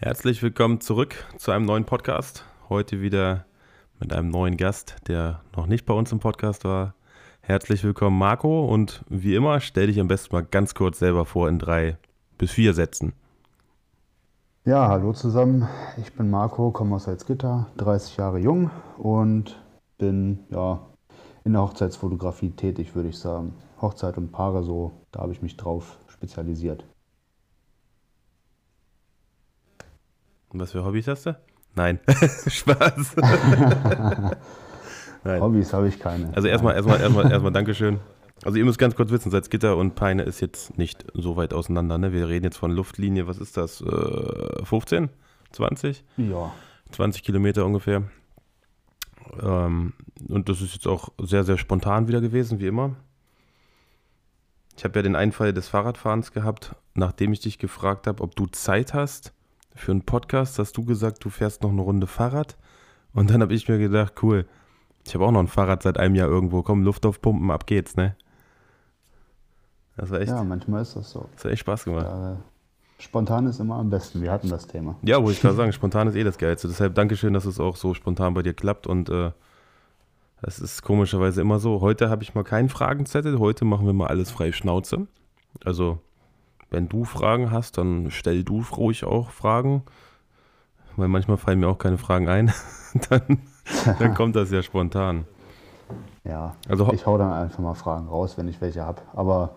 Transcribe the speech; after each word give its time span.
Herzlich 0.00 0.44
willkommen 0.44 0.80
zurück 0.80 1.16
zu 1.38 1.50
einem 1.50 1.64
neuen 1.64 1.84
Podcast. 1.84 2.44
Heute 2.68 3.00
wieder 3.00 3.46
mit 3.98 4.12
einem 4.12 4.28
neuen 4.28 4.56
Gast, 4.56 4.94
der 5.08 5.40
noch 5.56 5.66
nicht 5.66 5.86
bei 5.86 5.92
uns 5.92 6.12
im 6.12 6.20
Podcast 6.20 6.64
war. 6.64 6.94
Herzlich 7.40 7.82
willkommen, 7.82 8.16
Marco. 8.16 8.64
Und 8.64 9.04
wie 9.08 9.34
immer, 9.34 9.58
stell 9.58 9.88
dich 9.88 9.98
am 9.98 10.06
besten 10.06 10.36
mal 10.36 10.44
ganz 10.44 10.76
kurz 10.76 11.00
selber 11.00 11.24
vor 11.24 11.48
in 11.48 11.58
drei 11.58 11.98
bis 12.38 12.52
vier 12.52 12.74
Sätzen. 12.74 13.12
Ja, 14.64 14.86
hallo 14.86 15.12
zusammen. 15.14 15.66
Ich 16.00 16.12
bin 16.12 16.30
Marco, 16.30 16.70
komme 16.70 16.94
aus 16.94 17.04
Salzgitter, 17.04 17.66
30 17.78 18.18
Jahre 18.18 18.38
jung 18.38 18.70
und 18.98 19.60
bin 19.98 20.44
ja 20.50 20.78
in 21.42 21.54
der 21.54 21.62
Hochzeitsfotografie 21.62 22.50
tätig, 22.50 22.94
würde 22.94 23.08
ich 23.08 23.18
sagen. 23.18 23.52
Hochzeit 23.82 24.16
und 24.16 24.30
Paare 24.30 24.62
so, 24.62 24.92
da 25.10 25.22
habe 25.22 25.32
ich 25.32 25.42
mich 25.42 25.56
drauf 25.56 25.98
spezialisiert. 26.06 26.84
Und 30.50 30.60
was 30.60 30.72
für 30.72 30.84
Hobbys 30.84 31.08
hast 31.08 31.26
du? 31.26 31.36
Nein, 31.74 32.00
Spaß. 32.48 33.16
Nein. 35.24 35.40
Hobbys 35.40 35.72
habe 35.72 35.88
ich 35.88 35.98
keine. 35.98 36.34
Also 36.34 36.48
erstmal, 36.48 36.74
erstmal, 36.74 37.00
erstmal, 37.00 37.30
erstmal 37.30 37.52
Dankeschön. 37.52 38.00
Also 38.44 38.56
ihr 38.56 38.64
müsst 38.64 38.78
ganz 38.78 38.94
kurz 38.94 39.10
wissen, 39.10 39.30
Salzgitter 39.30 39.76
und 39.76 39.94
Peine 39.94 40.22
ist 40.22 40.40
jetzt 40.40 40.78
nicht 40.78 41.04
so 41.12 41.36
weit 41.36 41.52
auseinander. 41.52 41.98
Ne? 41.98 42.12
Wir 42.12 42.28
reden 42.28 42.44
jetzt 42.44 42.56
von 42.56 42.70
Luftlinie, 42.70 43.26
was 43.26 43.38
ist 43.38 43.56
das? 43.56 43.80
Äh, 43.80 44.64
15? 44.64 45.10
20? 45.52 46.04
Ja. 46.16 46.52
20 46.92 47.22
Kilometer 47.24 47.66
ungefähr. 47.66 48.04
Ähm, 49.42 49.92
und 50.28 50.48
das 50.48 50.60
ist 50.60 50.74
jetzt 50.74 50.86
auch 50.86 51.10
sehr, 51.18 51.44
sehr 51.44 51.58
spontan 51.58 52.06
wieder 52.08 52.20
gewesen, 52.20 52.60
wie 52.60 52.66
immer. 52.66 52.94
Ich 54.76 54.84
habe 54.84 54.96
ja 54.98 55.02
den 55.02 55.16
Einfall 55.16 55.52
des 55.52 55.68
Fahrradfahrens 55.68 56.32
gehabt, 56.32 56.76
nachdem 56.94 57.32
ich 57.32 57.40
dich 57.40 57.58
gefragt 57.58 58.06
habe, 58.06 58.22
ob 58.22 58.36
du 58.36 58.46
Zeit 58.46 58.94
hast 58.94 59.32
für 59.80 59.92
einen 59.92 60.02
Podcast, 60.02 60.58
hast 60.58 60.76
du 60.76 60.84
gesagt, 60.84 61.24
du 61.24 61.30
fährst 61.30 61.62
noch 61.62 61.70
eine 61.70 61.82
Runde 61.82 62.06
Fahrrad. 62.06 62.56
Und 63.12 63.30
dann 63.30 63.42
habe 63.42 63.54
ich 63.54 63.68
mir 63.68 63.78
gedacht, 63.78 64.14
cool, 64.22 64.46
ich 65.06 65.14
habe 65.14 65.24
auch 65.24 65.30
noch 65.30 65.40
ein 65.40 65.48
Fahrrad 65.48 65.82
seit 65.82 65.98
einem 65.98 66.14
Jahr 66.14 66.28
irgendwo. 66.28 66.62
Komm, 66.62 66.82
Luft 66.82 67.06
aufpumpen, 67.06 67.50
ab 67.50 67.66
geht's, 67.66 67.96
ne? 67.96 68.16
Das 69.96 70.10
war 70.10 70.20
echt. 70.20 70.30
Ja, 70.30 70.44
manchmal 70.44 70.82
ist 70.82 70.94
das 70.96 71.10
so. 71.10 71.28
Das 71.34 71.44
hat 71.44 71.52
echt 71.52 71.60
Spaß 71.60 71.84
gemacht. 71.84 72.06
Ja, 72.06 72.36
spontan 72.98 73.46
ist 73.46 73.58
immer 73.58 73.76
am 73.76 73.90
besten. 73.90 74.22
Wir 74.22 74.30
hatten 74.30 74.48
das 74.48 74.66
Thema. 74.66 74.96
Ja, 75.02 75.16
wollte 75.16 75.32
ich 75.32 75.40
gerade 75.40 75.56
sagen, 75.56 75.72
spontan 75.72 76.06
ist 76.08 76.14
eh 76.14 76.24
das 76.24 76.38
Geilste. 76.38 76.68
Deshalb 76.68 76.94
Dankeschön, 76.94 77.32
dass 77.32 77.46
es 77.46 77.58
auch 77.58 77.76
so 77.76 77.94
spontan 77.94 78.34
bei 78.34 78.42
dir 78.42 78.54
klappt. 78.54 78.86
Und 78.86 79.08
äh, 79.08 79.32
das 80.42 80.60
ist 80.60 80.82
komischerweise 80.82 81.40
immer 81.40 81.58
so. 81.58 81.80
Heute 81.80 82.10
habe 82.10 82.22
ich 82.22 82.34
mal 82.34 82.44
keinen 82.44 82.68
Fragenzettel. 82.68 83.38
Heute 83.38 83.64
machen 83.64 83.86
wir 83.86 83.92
mal 83.92 84.06
alles 84.06 84.30
frei 84.30 84.52
Schnauze. 84.52 85.08
Also 85.64 85.98
wenn 86.70 86.88
du 86.88 87.04
Fragen 87.04 87.50
hast, 87.50 87.78
dann 87.78 88.10
stell 88.10 88.44
du 88.44 88.62
ruhig 88.76 89.04
auch 89.04 89.30
Fragen, 89.30 89.82
weil 90.96 91.08
manchmal 91.08 91.36
fallen 91.36 91.60
mir 91.60 91.68
auch 91.68 91.78
keine 91.78 91.98
Fragen 91.98 92.28
ein. 92.28 92.52
dann, 93.10 93.38
dann 93.98 94.14
kommt 94.14 94.36
das 94.36 94.50
ja 94.50 94.62
spontan. 94.62 95.24
Ja, 96.24 96.56
also, 96.68 96.92
ich 96.92 97.06
hau 97.06 97.16
dann 97.16 97.32
einfach 97.32 97.60
mal 97.60 97.74
Fragen 97.74 98.08
raus, 98.08 98.36
wenn 98.36 98.48
ich 98.48 98.60
welche 98.60 98.84
habe. 98.84 99.00
Aber 99.14 99.54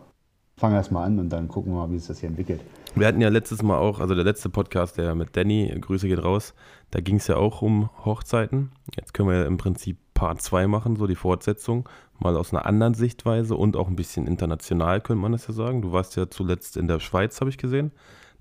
fang 0.57 0.73
erst 0.73 0.91
mal 0.91 1.03
an 1.03 1.19
und 1.19 1.29
dann 1.29 1.47
gucken 1.47 1.73
wir 1.73 1.79
mal, 1.79 1.91
wie 1.91 1.97
sich 1.97 2.07
das 2.07 2.19
hier 2.19 2.29
entwickelt. 2.29 2.61
Wir 2.95 3.07
hatten 3.07 3.19
ja 3.19 3.29
letztes 3.29 3.63
Mal 3.63 3.77
auch, 3.77 3.99
also 3.99 4.15
der 4.15 4.23
letzte 4.23 4.49
Podcast, 4.49 4.97
der 4.97 5.15
mit 5.15 5.35
Danny, 5.35 5.73
Grüße 5.79 6.07
geht 6.07 6.23
raus, 6.23 6.53
da 6.91 7.01
ging 7.01 7.15
es 7.15 7.27
ja 7.27 7.37
auch 7.37 7.61
um 7.61 7.89
Hochzeiten. 8.05 8.71
Jetzt 8.95 9.13
können 9.13 9.29
wir 9.29 9.39
ja 9.39 9.45
im 9.45 9.57
Prinzip 9.57 9.97
Part 10.21 10.39
2 10.39 10.67
machen, 10.67 10.97
so 10.97 11.07
die 11.07 11.15
Fortsetzung, 11.15 11.89
mal 12.19 12.37
aus 12.37 12.53
einer 12.53 12.67
anderen 12.67 12.93
Sichtweise 12.93 13.55
und 13.55 13.75
auch 13.75 13.87
ein 13.87 13.95
bisschen 13.95 14.27
international, 14.27 15.01
könnte 15.01 15.19
man 15.19 15.31
das 15.31 15.47
ja 15.47 15.53
sagen. 15.55 15.81
Du 15.81 15.93
warst 15.93 16.15
ja 16.15 16.29
zuletzt 16.29 16.77
in 16.77 16.87
der 16.87 16.99
Schweiz, 16.99 17.41
habe 17.41 17.49
ich 17.49 17.57
gesehen. 17.57 17.91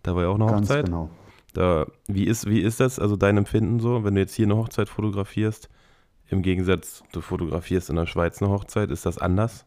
Da 0.02 0.14
war 0.14 0.24
ja 0.24 0.28
auch 0.28 0.34
eine 0.34 0.44
Ganz 0.44 0.68
Hochzeit. 0.68 0.84
Genau. 0.84 1.08
Da, 1.54 1.86
wie, 2.06 2.24
ist, 2.24 2.44
wie 2.44 2.60
ist 2.60 2.80
das, 2.80 2.98
also 2.98 3.16
dein 3.16 3.38
Empfinden 3.38 3.80
so, 3.80 4.04
wenn 4.04 4.14
du 4.14 4.20
jetzt 4.20 4.34
hier 4.34 4.44
eine 4.44 4.58
Hochzeit 4.58 4.90
fotografierst, 4.90 5.70
im 6.28 6.42
Gegensatz, 6.42 7.02
du 7.12 7.22
fotografierst 7.22 7.88
in 7.88 7.96
der 7.96 8.04
Schweiz 8.04 8.42
eine 8.42 8.52
Hochzeit, 8.52 8.90
ist 8.90 9.06
das 9.06 9.16
anders? 9.16 9.64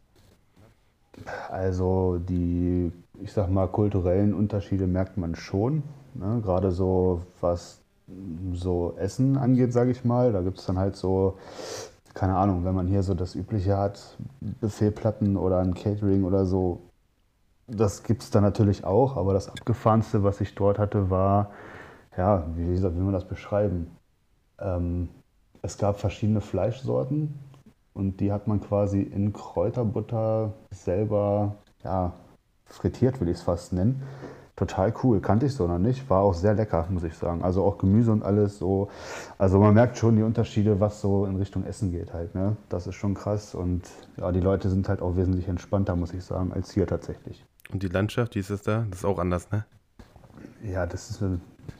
Also 1.49 2.19
die, 2.19 2.91
ich 3.23 3.33
sag 3.33 3.49
mal, 3.49 3.65
kulturellen 3.65 4.35
Unterschiede 4.35 4.85
merkt 4.85 5.17
man 5.17 5.33
schon. 5.33 5.81
Ne? 6.13 6.41
Gerade 6.43 6.69
so, 6.69 7.23
was 7.41 7.81
so 8.53 8.93
Essen 8.99 9.35
angeht, 9.35 9.73
sage 9.73 9.89
ich 9.89 10.05
mal. 10.05 10.31
Da 10.31 10.41
gibt 10.41 10.59
es 10.59 10.67
dann 10.67 10.77
halt 10.77 10.95
so, 10.95 11.39
keine 12.13 12.35
Ahnung, 12.35 12.63
wenn 12.65 12.75
man 12.75 12.87
hier 12.87 13.03
so 13.03 13.13
das 13.13 13.35
Übliche 13.35 13.77
hat, 13.77 14.17
Buffetplatten 14.39 15.37
oder 15.37 15.59
ein 15.59 15.73
Catering 15.73 16.23
oder 16.23 16.45
so, 16.45 16.81
das 17.67 18.03
gibt 18.03 18.23
es 18.23 18.29
dann 18.29 18.43
natürlich 18.43 18.83
auch. 18.83 19.17
Aber 19.17 19.33
das 19.33 19.49
Abgefahrenste, 19.49 20.23
was 20.23 20.41
ich 20.41 20.53
dort 20.55 20.79
hatte, 20.79 21.09
war, 21.09 21.51
ja, 22.17 22.45
wie, 22.55 22.81
will 22.81 22.91
man 22.91 23.13
das 23.13 23.27
beschreiben? 23.27 23.91
Ähm, 24.59 25.09
es 25.61 25.77
gab 25.77 25.99
verschiedene 25.99 26.41
Fleischsorten 26.41 27.33
und 27.93 28.19
die 28.19 28.31
hat 28.31 28.47
man 28.47 28.59
quasi 28.61 29.01
in 29.01 29.33
Kräuterbutter 29.33 30.53
selber 30.71 31.55
ja, 31.83 32.13
frittiert, 32.65 33.21
will 33.21 33.29
ich 33.29 33.37
es 33.37 33.43
fast 33.43 33.73
nennen. 33.73 34.03
Total 34.55 34.93
cool, 35.03 35.19
kannte 35.19 35.47
ich 35.47 35.55
so 35.55 35.67
noch 35.67 35.79
nicht. 35.79 36.07
War 36.11 36.21
auch 36.21 36.35
sehr 36.35 36.53
lecker, 36.53 36.85
muss 36.91 37.03
ich 37.03 37.15
sagen. 37.15 37.43
Also 37.43 37.63
auch 37.63 37.79
Gemüse 37.79 38.11
und 38.11 38.23
alles 38.23 38.59
so. 38.59 38.89
Also 39.39 39.59
man 39.59 39.73
merkt 39.73 39.97
schon 39.97 40.15
die 40.15 40.21
Unterschiede, 40.21 40.79
was 40.79 41.01
so 41.01 41.25
in 41.25 41.37
Richtung 41.37 41.65
Essen 41.65 41.91
geht 41.91 42.13
halt. 42.13 42.35
Ne? 42.35 42.55
Das 42.69 42.85
ist 42.85 42.93
schon 42.93 43.15
krass. 43.15 43.55
Und 43.55 43.81
ja, 44.17 44.31
die 44.31 44.39
Leute 44.39 44.69
sind 44.69 44.87
halt 44.89 45.01
auch 45.01 45.15
wesentlich 45.15 45.47
entspannter, 45.47 45.95
muss 45.95 46.13
ich 46.13 46.23
sagen, 46.23 46.53
als 46.53 46.71
hier 46.71 46.85
tatsächlich. 46.85 47.43
Und 47.71 47.81
die 47.81 47.87
Landschaft, 47.87 48.35
wie 48.35 48.39
ist 48.39 48.51
das 48.51 48.61
da? 48.61 48.85
Das 48.91 48.99
ist 48.99 49.05
auch 49.05 49.17
anders, 49.17 49.49
ne? 49.51 49.65
Ja, 50.63 50.85
das 50.85 51.09
ist 51.09 51.23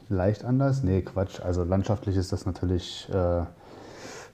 leicht 0.08 0.44
anders. 0.44 0.82
Nee, 0.82 1.02
Quatsch. 1.02 1.40
Also 1.40 1.62
landschaftlich 1.62 2.16
ist 2.16 2.32
das 2.32 2.44
natürlich, 2.44 3.08
äh, 3.12 3.44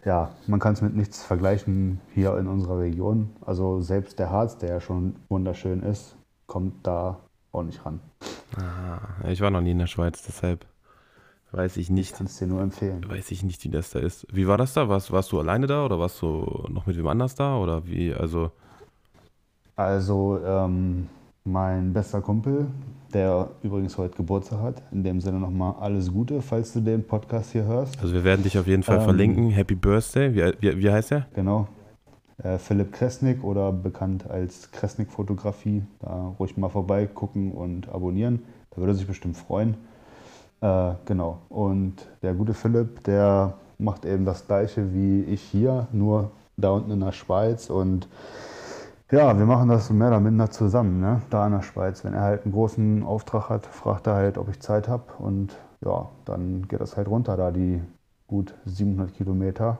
ja, 0.06 0.30
man 0.46 0.60
kann 0.60 0.72
es 0.72 0.80
mit 0.80 0.96
nichts 0.96 1.22
vergleichen 1.22 2.00
hier 2.14 2.38
in 2.38 2.48
unserer 2.48 2.78
Region. 2.78 3.30
Also 3.44 3.82
selbst 3.82 4.18
der 4.18 4.30
Harz, 4.30 4.56
der 4.56 4.70
ja 4.70 4.80
schon 4.80 5.16
wunderschön 5.28 5.82
ist, 5.82 6.16
kommt 6.46 6.86
da 6.86 7.18
auch 7.52 7.62
nicht 7.62 7.84
ran. 7.84 8.00
Ah, 8.56 9.28
ich 9.28 9.40
war 9.40 9.50
noch 9.50 9.60
nie 9.60 9.72
in 9.72 9.78
der 9.78 9.86
Schweiz, 9.86 10.22
deshalb 10.26 10.66
weiß 11.52 11.76
ich 11.76 11.90
nicht. 11.90 12.16
Kannst 12.16 12.40
dir 12.40 12.46
nur 12.46 12.60
empfehlen. 12.62 13.04
Weiß 13.08 13.30
ich 13.30 13.42
nicht, 13.42 13.64
wie 13.64 13.70
das 13.70 13.90
da 13.90 13.98
ist. 13.98 14.26
Wie 14.32 14.46
war 14.46 14.58
das 14.58 14.74
da? 14.74 14.88
Warst, 14.88 15.10
warst 15.12 15.32
du 15.32 15.40
alleine 15.40 15.66
da 15.66 15.84
oder 15.84 15.98
warst 15.98 16.20
du 16.22 16.66
noch 16.68 16.86
mit 16.86 16.96
wem 16.96 17.06
anders 17.06 17.34
da? 17.34 17.56
Oder 17.56 17.86
wie? 17.86 18.14
Also. 18.14 18.52
Also, 19.76 20.38
ähm, 20.44 21.08
mein 21.44 21.92
bester 21.92 22.20
Kumpel, 22.20 22.66
der 23.14 23.50
übrigens 23.62 23.96
heute 23.96 24.16
Geburtstag 24.16 24.60
hat. 24.60 24.82
In 24.92 25.02
dem 25.02 25.20
Sinne 25.20 25.38
nochmal 25.40 25.74
alles 25.80 26.12
Gute, 26.12 26.42
falls 26.42 26.72
du 26.72 26.80
den 26.80 27.04
Podcast 27.04 27.52
hier 27.52 27.64
hörst. 27.64 27.98
Also 28.00 28.14
wir 28.14 28.24
werden 28.24 28.42
dich 28.42 28.58
auf 28.58 28.66
jeden 28.66 28.82
Fall 28.82 28.98
ähm, 28.98 29.04
verlinken. 29.04 29.50
Happy 29.50 29.74
Birthday. 29.74 30.34
Wie, 30.34 30.52
wie, 30.60 30.78
wie 30.78 30.90
heißt 30.90 31.12
er? 31.12 31.26
Genau. 31.34 31.66
Äh, 32.42 32.58
Philipp 32.58 32.92
Kresnik 32.92 33.44
oder 33.44 33.72
bekannt 33.72 34.30
als 34.30 34.70
Kresnik 34.70 35.10
Fotografie. 35.10 35.82
Da 36.00 36.34
ruhig 36.38 36.56
mal 36.56 36.68
vorbeigucken 36.68 37.52
und 37.52 37.88
abonnieren. 37.88 38.42
Da 38.70 38.78
würde 38.78 38.92
er 38.92 38.96
sich 38.96 39.06
bestimmt 39.06 39.36
freuen. 39.36 39.76
Äh, 40.60 40.92
genau. 41.04 41.38
Und 41.48 41.94
der 42.22 42.34
gute 42.34 42.54
Philipp, 42.54 43.04
der 43.04 43.54
macht 43.78 44.04
eben 44.04 44.24
das 44.24 44.46
gleiche 44.46 44.92
wie 44.94 45.22
ich 45.24 45.42
hier, 45.42 45.88
nur 45.92 46.30
da 46.56 46.70
unten 46.70 46.90
in 46.90 47.00
der 47.00 47.12
Schweiz 47.12 47.70
und 47.70 48.08
ja, 49.10 49.36
wir 49.36 49.44
machen 49.44 49.68
das 49.68 49.90
mehr 49.90 50.06
oder 50.08 50.20
minder 50.20 50.50
zusammen, 50.50 51.00
ne? 51.00 51.20
da 51.30 51.44
in 51.46 51.52
der 51.52 51.62
Schweiz. 51.62 52.04
Wenn 52.04 52.14
er 52.14 52.20
halt 52.22 52.44
einen 52.44 52.52
großen 52.52 53.02
Auftrag 53.02 53.48
hat, 53.48 53.66
fragt 53.66 54.06
er 54.06 54.14
halt, 54.14 54.38
ob 54.38 54.48
ich 54.48 54.60
Zeit 54.60 54.86
habe. 54.86 55.02
Und 55.18 55.56
ja, 55.84 56.08
dann 56.26 56.68
geht 56.68 56.80
das 56.80 56.96
halt 56.96 57.08
runter, 57.08 57.36
da 57.36 57.50
die 57.50 57.82
gut 58.28 58.54
700 58.66 59.12
Kilometer. 59.12 59.78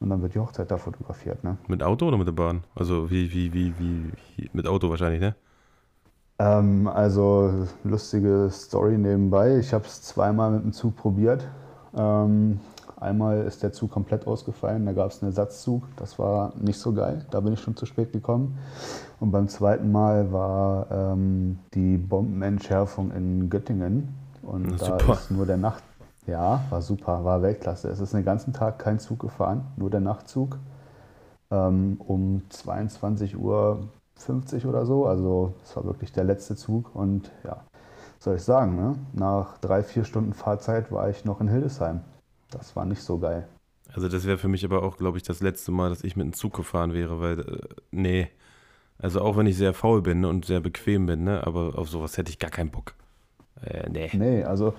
Und 0.00 0.10
dann 0.10 0.22
wird 0.22 0.34
die 0.34 0.38
Hochzeit 0.38 0.70
da 0.70 0.76
fotografiert. 0.76 1.44
Ne? 1.44 1.56
Mit 1.68 1.82
Auto 1.82 2.06
oder 2.06 2.18
mit 2.18 2.26
der 2.26 2.32
Bahn? 2.32 2.62
Also 2.74 3.10
wie, 3.10 3.32
wie, 3.32 3.52
wie, 3.52 3.74
wie, 3.78 4.12
wie 4.36 4.50
mit 4.52 4.66
Auto 4.66 4.90
wahrscheinlich, 4.90 5.20
ne? 5.20 5.34
Ähm, 6.38 6.88
also 6.88 7.66
lustige 7.84 8.48
Story 8.50 8.98
nebenbei. 8.98 9.58
Ich 9.58 9.72
habe 9.72 9.84
es 9.84 10.02
zweimal 10.02 10.50
mit 10.50 10.64
dem 10.64 10.72
Zug 10.72 10.96
probiert. 10.96 11.46
Ähm, 11.96 12.60
Einmal 13.04 13.42
ist 13.42 13.62
der 13.62 13.70
Zug 13.70 13.90
komplett 13.90 14.26
ausgefallen, 14.26 14.86
da 14.86 14.92
gab 14.92 15.10
es 15.10 15.22
einen 15.22 15.30
Ersatzzug, 15.30 15.82
das 15.96 16.18
war 16.18 16.54
nicht 16.58 16.78
so 16.78 16.94
geil, 16.94 17.26
da 17.30 17.40
bin 17.40 17.52
ich 17.52 17.60
schon 17.60 17.76
zu 17.76 17.84
spät 17.84 18.12
gekommen. 18.12 18.56
Und 19.20 19.30
beim 19.30 19.46
zweiten 19.46 19.92
Mal 19.92 20.32
war 20.32 20.86
ähm, 20.90 21.58
die 21.74 21.98
Bombenentschärfung 21.98 23.10
in 23.10 23.50
Göttingen 23.50 24.14
und 24.40 24.80
da 24.80 24.98
super. 24.98 25.12
ist 25.14 25.30
nur 25.30 25.44
der 25.44 25.58
Nacht, 25.58 25.82
ja, 26.26 26.64
war 26.70 26.82
super, 26.82 27.24
war 27.24 27.42
Weltklasse. 27.42 27.88
Es 27.88 28.00
ist 28.00 28.14
den 28.14 28.24
ganzen 28.24 28.52
Tag 28.52 28.78
kein 28.78 28.98
Zug 28.98 29.20
gefahren, 29.20 29.66
nur 29.76 29.90
der 29.90 30.00
Nachtzug 30.00 30.58
ähm, 31.50 31.96
um 31.98 32.42
22 32.48 33.36
Uhr 33.36 33.88
50 34.16 34.66
oder 34.66 34.86
so. 34.86 35.06
Also 35.06 35.54
es 35.64 35.76
war 35.76 35.84
wirklich 35.84 36.12
der 36.12 36.24
letzte 36.24 36.56
Zug 36.56 36.94
und 36.94 37.30
ja, 37.44 37.64
soll 38.18 38.36
ich 38.36 38.42
sagen, 38.42 38.76
ne? 38.76 38.96
nach 39.12 39.58
drei, 39.58 39.82
vier 39.82 40.04
Stunden 40.04 40.32
Fahrzeit 40.32 40.90
war 40.90 41.10
ich 41.10 41.24
noch 41.24 41.40
in 41.40 41.48
Hildesheim. 41.48 42.00
Das 42.50 42.74
war 42.76 42.84
nicht 42.84 43.02
so 43.02 43.18
geil. 43.18 43.46
Also 43.92 44.08
das 44.08 44.26
wäre 44.26 44.38
für 44.38 44.48
mich 44.48 44.64
aber 44.64 44.82
auch, 44.82 44.96
glaube 44.96 45.18
ich, 45.18 45.22
das 45.22 45.40
letzte 45.40 45.70
Mal, 45.70 45.90
dass 45.90 46.02
ich 46.02 46.16
mit 46.16 46.24
einem 46.24 46.32
Zug 46.32 46.54
gefahren 46.54 46.94
wäre, 46.94 47.20
weil, 47.20 47.40
äh, 47.40 47.58
nee. 47.90 48.28
Also 48.98 49.20
auch 49.20 49.36
wenn 49.36 49.46
ich 49.46 49.56
sehr 49.56 49.74
faul 49.74 50.02
bin 50.02 50.24
und 50.24 50.46
sehr 50.46 50.60
bequem 50.60 51.06
bin, 51.06 51.24
ne, 51.24 51.46
aber 51.46 51.76
auf 51.76 51.88
sowas 51.88 52.16
hätte 52.16 52.30
ich 52.30 52.38
gar 52.38 52.50
keinen 52.50 52.70
Bock. 52.70 52.94
Äh, 53.60 53.88
nee. 53.90 54.10
Nee, 54.12 54.44
also 54.44 54.74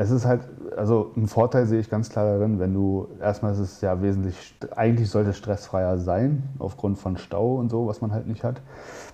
Es 0.00 0.10
ist 0.10 0.24
halt, 0.24 0.48
also 0.78 1.12
ein 1.14 1.26
Vorteil 1.26 1.66
sehe 1.66 1.78
ich 1.78 1.90
ganz 1.90 2.08
klar 2.08 2.24
darin, 2.24 2.58
wenn 2.58 2.72
du, 2.72 3.08
erstmal 3.20 3.52
ist 3.52 3.58
es 3.58 3.82
ja 3.82 4.00
wesentlich, 4.00 4.54
eigentlich 4.74 5.10
sollte 5.10 5.28
es 5.28 5.36
stressfreier 5.36 5.98
sein, 5.98 6.48
aufgrund 6.58 6.98
von 6.98 7.18
Stau 7.18 7.56
und 7.56 7.68
so, 7.68 7.86
was 7.86 8.00
man 8.00 8.10
halt 8.10 8.26
nicht 8.26 8.42
hat. 8.42 8.62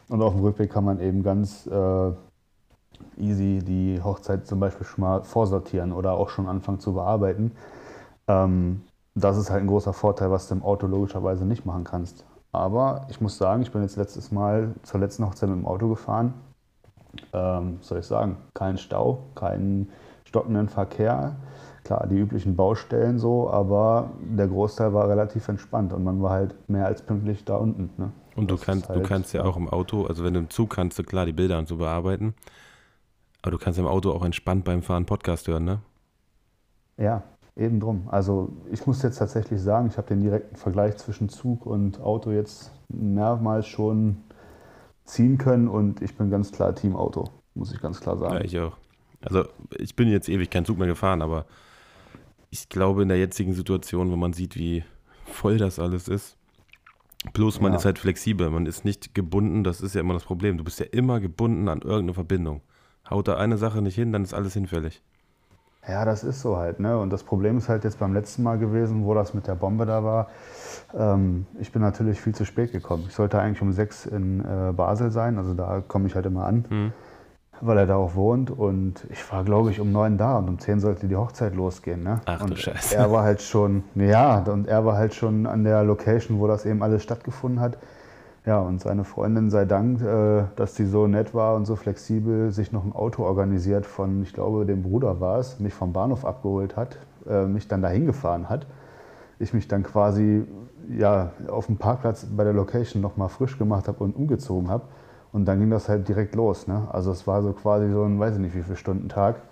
Und 0.09 0.23
auf 0.23 0.35
dem 0.35 0.45
Rückweg 0.45 0.71
kann 0.71 0.85
man 0.85 1.01
eben 1.01 1.25
ganz 1.25 1.67
äh, 1.67 2.13
easy 3.17 3.65
die 3.67 4.01
Hochzeit 4.01 4.47
zum 4.47 4.61
Beispiel 4.61 4.87
schon 4.87 5.03
mal 5.03 5.25
vorsortieren 5.25 5.91
oder 5.91 6.13
auch 6.13 6.29
schon 6.29 6.47
anfangen 6.47 6.79
zu 6.79 6.93
bearbeiten. 6.95 7.51
Ähm, 8.29 8.83
das 9.17 9.39
ist 9.39 9.51
halt 9.51 9.63
ein 9.63 9.67
großer 9.67 9.93
Vorteil, 9.93 10.31
was 10.31 10.47
du 10.47 10.55
im 10.55 10.63
Auto 10.63 10.87
logischerweise 10.87 11.45
nicht 11.47 11.67
machen 11.67 11.83
kannst. 11.83 12.25
Aber 12.53 13.09
ich 13.11 13.21
muss 13.21 13.39
sagen, 13.39 13.63
ich 13.63 13.73
bin 13.73 13.83
jetzt 13.83 13.97
letztes 13.97 14.31
Mal 14.31 14.73
zur 14.85 15.01
letzten 15.01 15.27
Hochzeit 15.27 15.49
mit 15.49 15.59
dem 15.59 15.67
Auto 15.67 15.89
gefahren. 15.89 16.35
Ähm, 17.33 17.79
soll 17.81 17.99
ich 17.99 18.07
sagen, 18.07 18.37
kein 18.55 18.79
Stau, 18.79 19.25
keinen 19.35 19.91
stockenden 20.27 20.69
Verkehr. 20.69 21.37
Klar, 21.85 22.07
die 22.09 22.19
üblichen 22.19 22.57
Baustellen 22.57 23.19
so, 23.19 23.49
aber 23.49 24.11
der 24.21 24.49
Großteil 24.49 24.93
war 24.93 25.09
relativ 25.09 25.49
entspannt 25.49 25.93
und 25.93 26.03
man 26.03 26.21
war 26.21 26.33
halt 26.33 26.69
mehr 26.69 26.87
als 26.87 27.01
pünktlich 27.01 27.45
da 27.45 27.57
unten. 27.57 27.91
Ne? 27.97 28.11
Und 28.35 28.51
du 28.51 28.57
kannst, 28.57 28.89
halt, 28.89 28.99
du 28.99 29.07
kannst 29.07 29.33
ja 29.33 29.45
auch 29.45 29.57
im 29.57 29.69
Auto, 29.69 30.05
also 30.05 30.25
wenn 30.25 30.35
du 30.35 30.41
im 30.41 30.51
Zug 30.51 30.71
kannst 30.71 30.99
du 30.99 31.05
klar 31.05 31.27
die 31.27 31.33
Bilder 31.33 31.59
und 31.59 31.69
so 31.69 31.77
bearbeiten, 31.77 32.35
aber 33.41 33.53
du 33.53 33.59
kannst 33.59 33.79
im 33.79 33.87
Auto 33.87 34.11
auch 34.11 34.25
entspannt 34.25 34.65
beim 34.65 34.83
Fahren 34.83 35.07
Podcast 35.07 35.47
hören, 35.47 35.65
ne? 35.65 35.79
Ja, 36.99 37.23
eben 37.55 37.79
drum. 37.79 38.09
Also 38.11 38.51
ich 38.73 38.85
muss 38.87 39.03
jetzt 39.03 39.19
tatsächlich 39.19 39.61
sagen, 39.61 39.87
ich 39.87 39.97
habe 39.97 40.09
den 40.09 40.23
direkten 40.23 40.57
Vergleich 40.57 40.97
zwischen 40.97 41.29
Zug 41.29 41.67
und 41.67 42.01
Auto 42.01 42.33
jetzt 42.33 42.73
mehrmals 42.89 43.69
schon 43.69 44.17
ziehen 45.05 45.39
können 45.39 45.69
und 45.69 46.03
ich 46.03 46.17
bin 46.17 46.31
ganz 46.31 46.51
klar 46.51 46.75
Team 46.75 46.97
Auto, 46.97 47.31
muss 47.55 47.73
ich 47.73 47.81
ganz 47.81 48.01
klar 48.01 48.19
sagen. 48.19 48.35
Ja, 48.35 48.41
ich 48.41 48.59
auch. 48.59 48.77
Also 49.23 49.45
ich 49.79 49.97
bin 49.97 50.09
jetzt 50.09 50.29
ewig 50.29 50.51
kein 50.51 50.65
Zug 50.65 50.79
mehr 50.79 50.87
gefahren, 50.87 51.23
aber 51.23 51.47
ich 52.51 52.69
glaube 52.69 53.03
in 53.03 53.09
der 53.09 53.19
jetzigen 53.19 53.53
Situation, 53.53 54.11
wo 54.11 54.17
man 54.17 54.33
sieht, 54.33 54.57
wie 54.57 54.85
voll 55.25 55.59
das 55.59 55.79
alles 55.79 56.09
ist, 56.09 56.37
plus 57.33 57.61
man 57.61 57.73
ja. 57.73 57.79
ist 57.79 57.85
halt 57.85 57.99
flexibel, 57.99 58.51
man 58.51 58.67
ist 58.67 58.85
nicht 58.85 59.15
gebunden, 59.15 59.65
das 59.65 59.81
ist 59.81 59.95
ja 59.95 60.01
immer 60.01 60.15
das 60.15 60.25
Problem. 60.25 60.59
Du 60.59 60.65
bist 60.65 60.79
ja 60.79 60.87
immer 60.93 61.21
gebunden 61.21 61.69
an 61.69 61.81
irgendeine 61.81 62.15
Verbindung. 62.15 62.63
Haut 63.09 63.29
da 63.29 63.37
eine 63.37 63.57
Sache 63.57 63.83
nicht 63.83 63.95
hin, 63.95 64.13
dann 64.13 64.23
ist 64.23 64.35
alles 64.35 64.55
hinfällig. 64.55 65.03
Ja, 65.89 66.05
das 66.05 66.25
ist 66.25 66.41
so 66.41 66.57
halt. 66.57 66.81
Ne? 66.81 66.99
Und 66.99 67.11
das 67.11 67.23
Problem 67.23 67.59
ist 67.59 67.69
halt 67.69 67.85
jetzt 67.85 68.01
beim 68.01 68.13
letzten 68.13 68.43
Mal 68.43 68.59
gewesen, 68.59 69.05
wo 69.05 69.15
das 69.15 69.35
mit 69.35 69.47
der 69.47 69.55
Bombe 69.55 69.87
da 69.87 70.03
war. 70.03 70.29
Ähm, 70.95 71.47
ich 71.61 71.71
bin 71.71 71.81
natürlich 71.81 72.21
viel 72.21 72.35
zu 72.35 72.45
spät 72.45 72.73
gekommen. 72.73 73.05
Ich 73.07 73.15
sollte 73.15 73.39
eigentlich 73.39 73.63
um 73.63 73.73
sechs 73.73 74.05
in 74.05 74.41
äh, 74.41 74.73
Basel 74.73 75.13
sein, 75.13 75.39
also 75.39 75.55
da 75.55 75.83
komme 75.87 76.09
ich 76.09 76.17
halt 76.17 76.27
immer 76.27 76.45
an, 76.45 76.65
mhm. 76.69 76.93
Weil 77.61 77.79
er 77.79 77.87
da 77.87 77.97
auch 77.97 78.15
wohnt. 78.15 78.51
Und 78.51 79.07
ich 79.11 79.33
war, 79.33 79.45
glaube 79.45 79.71
ich, 79.71 79.81
um 79.81 79.93
neun 79.93 80.19
da 80.19 80.39
und 80.39 80.49
um 80.49 80.59
zehn 80.59 80.81
sollte 80.81 81.07
die 81.07 81.17
Hochzeit 81.17 81.55
losgehen. 81.55 82.03
Ne? 82.03 82.21
Ach 82.27 82.43
und 82.43 82.51
du 82.51 82.57
Scheiße. 82.57 82.97
Er 82.97 83.11
war 83.11 83.23
halt 83.23 83.43
schon, 83.43 83.85
ja, 83.95 84.39
und 84.41 84.67
er 84.67 84.85
war 84.85 84.97
halt 84.97 85.15
schon 85.15 85.47
an 85.47 85.65
der 85.65 85.83
Location, 85.85 86.41
wo 86.41 86.47
das 86.47 86.67
eben 86.67 86.83
alles 86.83 87.03
stattgefunden 87.03 87.61
hat. 87.61 87.79
Ja, 88.45 88.61
und 88.61 88.81
seine 88.81 89.03
Freundin 89.03 89.51
sei 89.51 89.65
Dank, 89.65 90.01
äh, 90.03 90.45
dass 90.55 90.77
sie 90.77 90.87
so 90.87 91.09
nett 91.09 91.35
war 91.35 91.57
und 91.57 91.65
so 91.65 91.75
flexibel, 91.75 92.53
sich 92.53 92.71
noch 92.71 92.85
ein 92.85 92.93
Auto 92.93 93.25
organisiert 93.25 93.87
von, 93.87 94.23
ich 94.23 94.33
glaube, 94.33 94.65
dem 94.65 94.83
Bruder 94.83 95.21
war 95.21 95.41
es, 95.41 95.59
mich 95.59 95.75
vom 95.75 95.93
Bahnhof 95.93 96.25
abgeholt 96.25 96.77
hat, 96.77 96.97
äh, 97.29 97.45
mich 97.47 97.67
dann 97.67 97.83
dahin 97.83 98.07
gefahren 98.07 98.49
hat. 98.49 98.67
Ich 99.41 99.53
mich 99.53 99.67
dann 99.67 99.83
quasi 99.83 100.47
ja, 100.97 101.33
auf 101.49 101.67
dem 101.67 101.77
Parkplatz 101.77 102.25
bei 102.25 102.45
der 102.45 102.53
Location 102.53 103.03
nochmal 103.03 103.29
frisch 103.29 103.59
gemacht 103.59 103.89
habe 103.89 104.03
und 104.05 104.15
umgezogen 104.15 104.69
habe. 104.71 104.85
Und 105.37 105.45
dann 105.45 105.61
ging 105.61 105.71
das 105.71 105.89
halt 105.89 106.09
direkt 106.09 106.35
los. 106.35 106.67
Ne? 106.67 106.89
Also 106.91 107.13
es 107.13 107.27
war 107.27 107.43
so 107.43 107.53
quasi 107.53 107.91
so 107.93 108.05
ein, 108.05 108.19
weiß 108.19 108.37
ich 108.37 108.41
nicht, 108.41 108.55
wie 108.55 108.63
viel 108.63 108.77
Stunden 108.77 109.09
Tag. 109.11 109.43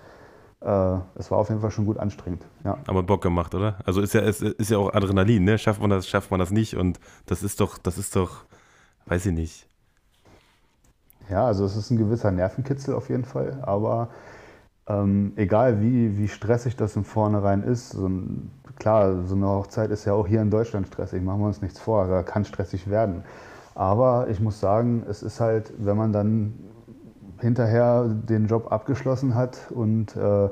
Äh, 0.61 0.97
es 1.17 1.31
war 1.31 1.39
auf 1.39 1.51
jeden 1.51 1.61
Fall 1.61 1.71
schon 1.71 1.85
gut 1.85 1.99
anstrengend. 1.99 2.45
Ja. 2.65 2.79
Aber 2.87 3.03
Bock 3.03 3.23
gemacht, 3.23 3.55
oder? 3.55 3.77
Also 3.85 4.01
ist 4.01 4.15
ja, 4.15 4.23
ist, 4.23 4.41
ist 4.41 4.71
ja 4.71 4.79
auch 4.79 4.95
Adrenalin, 4.95 5.45
ne? 5.45 5.59
Schafft 5.59 5.83
man 5.83 5.91
das, 5.91 6.09
schafft 6.09 6.31
man 6.31 6.41
das 6.41 6.51
nicht? 6.51 6.75
Und 6.77 6.99
das 7.27 7.43
ist 7.43 7.61
doch, 7.61 7.77
das 7.77 7.99
ist 7.99 8.17
doch 8.17 8.47
weiß 9.07 9.27
ich 9.27 9.33
nicht. 9.33 9.67
Ja, 11.31 11.47
also 11.47 11.65
es 11.65 11.77
ist 11.77 11.91
ein 11.91 11.97
gewisser 11.97 12.31
Nervenkitzel 12.31 12.95
auf 12.95 13.09
jeden 13.09 13.25
Fall, 13.25 13.59
aber 13.63 14.09
ähm, 14.87 15.33
egal 15.37 15.81
wie, 15.81 16.19
wie 16.19 16.29
stressig 16.29 16.77
das 16.77 16.97
im 16.97 17.05
Vornherein 17.05 17.63
ist, 17.63 17.91
so 17.91 18.07
ein, 18.07 18.51
klar, 18.77 19.25
so 19.25 19.35
eine 19.35 19.49
Hochzeit 19.49 19.91
ist 19.91 20.05
ja 20.05 20.13
auch 20.13 20.27
hier 20.27 20.43
in 20.43 20.51
Deutschland 20.51 20.87
stressig, 20.87 21.23
machen 21.23 21.41
wir 21.41 21.47
uns 21.47 21.63
nichts 21.63 21.81
vor, 21.81 22.07
da 22.09 22.23
kann 22.23 22.45
stressig 22.45 22.91
werden. 22.91 23.25
Aber 23.75 24.29
ich 24.29 24.41
muss 24.41 24.61
sagen, 24.61 25.05
es 25.09 25.23
ist 25.23 25.41
halt, 25.41 25.73
wenn 25.79 25.97
man 25.97 26.12
dann 26.12 26.55
hinterher 27.41 28.05
den 28.05 28.47
Job 28.47 28.71
abgeschlossen 28.71 29.35
hat 29.35 29.59
und 29.71 30.17
äh, 30.17 30.49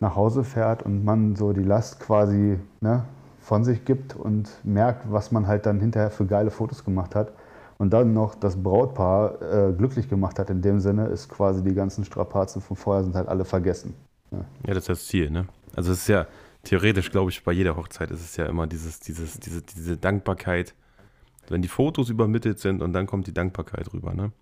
nach 0.00 0.16
Hause 0.16 0.44
fährt 0.44 0.82
und 0.82 1.04
man 1.04 1.36
so 1.36 1.52
die 1.52 1.62
Last 1.62 2.00
quasi 2.00 2.58
ne, 2.80 3.04
von 3.40 3.64
sich 3.64 3.84
gibt 3.84 4.16
und 4.16 4.50
merkt, 4.64 5.10
was 5.10 5.30
man 5.30 5.46
halt 5.46 5.66
dann 5.66 5.80
hinterher 5.80 6.10
für 6.10 6.26
geile 6.26 6.50
Fotos 6.50 6.84
gemacht 6.84 7.14
hat, 7.14 7.32
und 7.78 7.90
dann 7.90 8.12
noch 8.14 8.34
das 8.34 8.56
Brautpaar 8.56 9.42
äh, 9.42 9.72
glücklich 9.72 10.08
gemacht 10.08 10.38
hat 10.38 10.50
in 10.50 10.62
dem 10.62 10.80
Sinne, 10.80 11.06
ist 11.06 11.28
quasi 11.28 11.62
die 11.62 11.74
ganzen 11.74 12.04
Strapazen 12.04 12.62
von 12.62 12.76
vorher 12.76 13.02
sind 13.02 13.14
halt 13.14 13.28
alle 13.28 13.44
vergessen. 13.44 13.94
Ja, 14.30 14.38
ja 14.66 14.74
das 14.74 14.84
ist 14.84 14.88
das 14.88 15.06
Ziel, 15.06 15.30
ne? 15.30 15.46
Also 15.74 15.92
es 15.92 15.98
ist 15.98 16.08
ja 16.08 16.26
theoretisch, 16.62 17.10
glaube 17.10 17.30
ich, 17.30 17.42
bei 17.42 17.52
jeder 17.52 17.76
Hochzeit 17.76 18.10
ist 18.10 18.20
es 18.20 18.36
ja 18.36 18.46
immer 18.46 18.66
dieses, 18.66 19.00
dieses, 19.00 19.40
diese, 19.40 19.62
diese 19.62 19.96
Dankbarkeit, 19.96 20.74
wenn 21.48 21.62
die 21.62 21.68
Fotos 21.68 22.10
übermittelt 22.10 22.58
sind 22.58 22.82
und 22.82 22.92
dann 22.92 23.06
kommt 23.06 23.26
die 23.26 23.34
Dankbarkeit 23.34 23.92
rüber, 23.92 24.14
ne? 24.14 24.32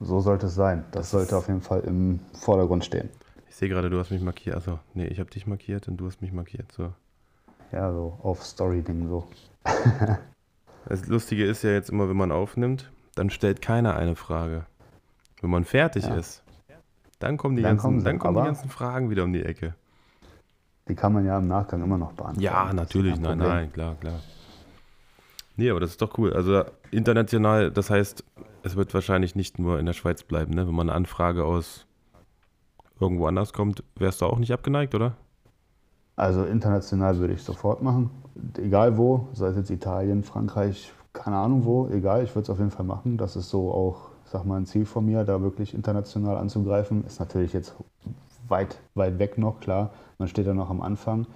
So 0.00 0.20
sollte 0.20 0.46
es 0.46 0.54
sein. 0.54 0.84
Das, 0.90 1.02
das 1.02 1.10
sollte 1.10 1.36
auf 1.36 1.46
jeden 1.48 1.60
Fall 1.60 1.80
im 1.80 2.20
Vordergrund 2.32 2.84
stehen. 2.84 3.08
Ich 3.48 3.56
sehe 3.56 3.68
gerade, 3.68 3.88
du 3.90 3.98
hast 3.98 4.10
mich 4.10 4.22
markiert. 4.22 4.56
Also, 4.56 4.78
nee, 4.94 5.06
ich 5.06 5.20
habe 5.20 5.30
dich 5.30 5.46
markiert 5.46 5.86
und 5.86 5.98
du 5.98 6.06
hast 6.06 6.22
mich 6.22 6.32
markiert. 6.32 6.72
So. 6.72 6.92
Ja, 7.70 7.92
so 7.92 8.18
auf 8.22 8.44
Story-Ding 8.44 9.08
so. 9.08 9.28
Das 10.84 11.06
Lustige 11.06 11.44
ist 11.46 11.62
ja 11.62 11.70
jetzt 11.70 11.90
immer, 11.90 12.08
wenn 12.08 12.16
man 12.16 12.32
aufnimmt, 12.32 12.90
dann 13.14 13.30
stellt 13.30 13.62
keiner 13.62 13.94
eine 13.94 14.16
Frage. 14.16 14.66
Wenn 15.40 15.50
man 15.50 15.64
fertig 15.64 16.04
ja. 16.04 16.14
ist, 16.16 16.42
dann 17.18 17.36
kommen, 17.36 17.54
die, 17.56 17.62
dann 17.62 17.76
ganzen, 17.76 17.82
kommen, 17.82 18.04
dann 18.04 18.18
kommen 18.18 18.36
die 18.38 18.44
ganzen 18.44 18.68
Fragen 18.68 19.10
wieder 19.10 19.22
um 19.24 19.32
die 19.32 19.44
Ecke. 19.44 19.74
Die 20.88 20.96
kann 20.96 21.12
man 21.12 21.24
ja 21.24 21.38
im 21.38 21.46
Nachgang 21.46 21.82
immer 21.82 21.98
noch 21.98 22.12
beantworten. 22.12 22.40
Ja, 22.40 22.72
natürlich, 22.72 23.18
nein, 23.20 23.38
nein, 23.38 23.72
klar, 23.72 23.94
klar. 24.00 24.18
Nee, 25.56 25.70
aber 25.70 25.80
das 25.80 25.90
ist 25.90 26.02
doch 26.02 26.16
cool. 26.18 26.32
Also 26.32 26.64
international, 26.90 27.70
das 27.70 27.90
heißt, 27.90 28.24
es 28.62 28.76
wird 28.76 28.94
wahrscheinlich 28.94 29.34
nicht 29.34 29.58
nur 29.58 29.78
in 29.78 29.86
der 29.86 29.92
Schweiz 29.92 30.22
bleiben, 30.22 30.54
ne? 30.54 30.66
Wenn 30.66 30.74
man 30.74 30.88
eine 30.88 30.96
Anfrage 30.96 31.44
aus 31.44 31.86
irgendwo 33.00 33.26
anders 33.26 33.52
kommt, 33.52 33.82
wärst 33.96 34.20
du 34.20 34.26
auch 34.26 34.38
nicht 34.38 34.52
abgeneigt, 34.52 34.94
oder? 34.94 35.16
Also 36.16 36.44
international 36.44 37.18
würde 37.18 37.34
ich 37.34 37.42
sofort 37.42 37.82
machen. 37.82 38.10
Egal 38.58 38.96
wo, 38.96 39.28
sei 39.32 39.48
es 39.48 39.56
jetzt 39.56 39.70
Italien, 39.70 40.22
Frankreich, 40.22 40.92
keine 41.12 41.36
Ahnung 41.36 41.64
wo, 41.64 41.88
egal, 41.88 42.22
ich 42.22 42.30
würde 42.30 42.44
es 42.44 42.50
auf 42.50 42.58
jeden 42.58 42.70
Fall 42.70 42.86
machen. 42.86 43.18
Das 43.18 43.36
ist 43.36 43.50
so 43.50 43.72
auch, 43.72 44.10
sag 44.24 44.44
mal, 44.44 44.56
ein 44.56 44.66
Ziel 44.66 44.86
von 44.86 45.04
mir, 45.04 45.24
da 45.24 45.42
wirklich 45.42 45.74
international 45.74 46.36
anzugreifen. 46.36 47.04
Ist 47.04 47.20
natürlich 47.20 47.52
jetzt 47.52 47.74
weit, 48.48 48.78
weit 48.94 49.18
weg 49.18 49.38
noch, 49.38 49.60
klar. 49.60 49.90
Man 50.18 50.28
steht 50.28 50.46
ja 50.46 50.54
noch 50.54 50.70
am 50.70 50.80
Anfang. 50.80 51.26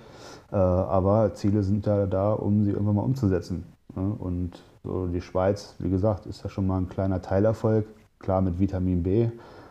Äh, 0.52 0.56
aber 0.56 1.34
Ziele 1.34 1.62
sind 1.62 1.86
ja 1.86 2.06
da, 2.06 2.32
um 2.32 2.64
sie 2.64 2.70
irgendwann 2.70 2.94
mal 2.96 3.02
umzusetzen. 3.02 3.64
Ne? 3.96 4.14
Und 4.18 4.62
so 4.84 5.06
die 5.06 5.20
Schweiz, 5.20 5.74
wie 5.78 5.90
gesagt, 5.90 6.26
ist 6.26 6.42
ja 6.44 6.50
schon 6.50 6.66
mal 6.66 6.78
ein 6.78 6.88
kleiner 6.88 7.22
Teilerfolg. 7.22 7.86
Klar 8.18 8.40
mit 8.40 8.58
Vitamin 8.58 9.02
B, 9.02 9.28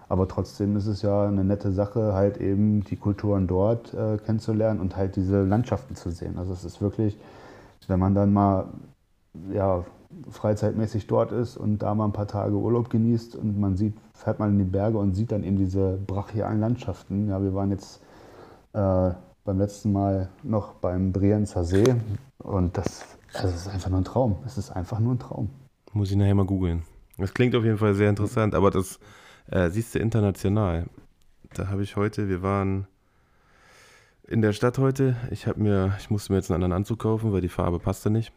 aber 0.08 0.28
trotzdem 0.28 0.76
ist 0.78 0.86
es 0.86 1.02
ja 1.02 1.28
eine 1.28 1.44
nette 1.44 1.72
Sache, 1.72 2.14
halt 2.14 2.38
eben 2.38 2.84
die 2.84 2.96
Kulturen 2.96 3.48
dort 3.48 3.94
äh, 3.94 4.18
kennenzulernen 4.18 4.80
und 4.80 4.96
halt 4.96 5.16
diese 5.16 5.44
Landschaften 5.44 5.96
zu 5.96 6.12
sehen. 6.12 6.38
Also 6.38 6.54
es 6.54 6.64
ist 6.64 6.80
wirklich, 6.80 7.18
wenn 7.88 8.00
man 8.00 8.14
dann 8.14 8.34
mal 8.34 8.66
ja, 9.52 9.84
freizeitmäßig 10.30 11.08
dort 11.08 11.32
ist 11.32 11.58
und 11.58 11.80
da 11.80 11.96
mal 11.96 12.06
ein 12.06 12.14
paar 12.14 12.28
Tage 12.28 12.56
Urlaub 12.56 12.90
genießt 12.90 13.36
und 13.36 13.60
man 13.60 13.76
sieht, 13.76 13.96
fährt 14.14 14.40
mal 14.40 14.50
in 14.50 14.58
die 14.58 14.64
Berge 14.64 14.98
und 14.98 15.16
sieht 15.16 15.32
dann 15.32 15.44
eben 15.44 15.58
diese 15.58 15.98
brachialen 16.06 16.60
Landschaften. 16.60 17.30
Ja, 17.30 17.42
wir 17.42 17.54
waren 17.54 17.72
jetzt 17.72 18.02
äh, 18.74 19.12
beim 19.44 19.58
letzten 19.58 19.92
Mal 19.92 20.30
noch 20.44 20.74
beim 20.74 21.12
Brienzer 21.12 21.64
See 21.64 21.96
und 22.38 22.78
das, 22.78 23.06
das 23.42 23.56
ist 23.56 23.68
einfach 23.68 23.90
nur 23.90 24.02
ein 24.02 24.06
Traum. 24.06 24.38
Es 24.46 24.58
ist 24.58 24.72
einfach 24.72 25.00
nur 25.00 25.14
ein 25.14 25.20
Traum. 25.20 25.50
Muss 25.94 26.12
ich 26.12 26.18
nachher 26.18 26.36
mal 26.36 26.46
googeln. 26.46 26.84
Das 27.18 27.34
klingt 27.34 27.56
auf 27.56 27.64
jeden 27.64 27.78
Fall 27.78 27.94
sehr 27.94 28.10
interessant, 28.10 28.56
aber 28.56 28.72
das 28.72 29.00
äh, 29.50 29.70
siehst 29.70 29.96
du, 29.96 30.00
international. 30.00 30.88
Da 31.54 31.68
habe 31.68 31.84
ich 31.84 31.96
heute, 31.96 32.28
wir 32.28 32.42
waren 32.42 32.88
in 34.28 34.42
der 34.42 34.54
Stadt 34.54 34.78
heute. 34.78 35.16
Ich 35.32 35.48
habe 35.48 35.62
mir, 35.62 35.96
ich 36.00 36.10
musste 36.10 36.34
mir 36.34 36.38
jetzt 36.38 36.50
einen 36.52 36.64
anderen 36.64 36.82
Anzug 36.82 37.00
kaufen, 37.00 37.32
weil 37.32 37.42
die 37.42 37.50
Farbe 37.50 37.80
passte 37.80 38.10
nicht. 38.10 38.34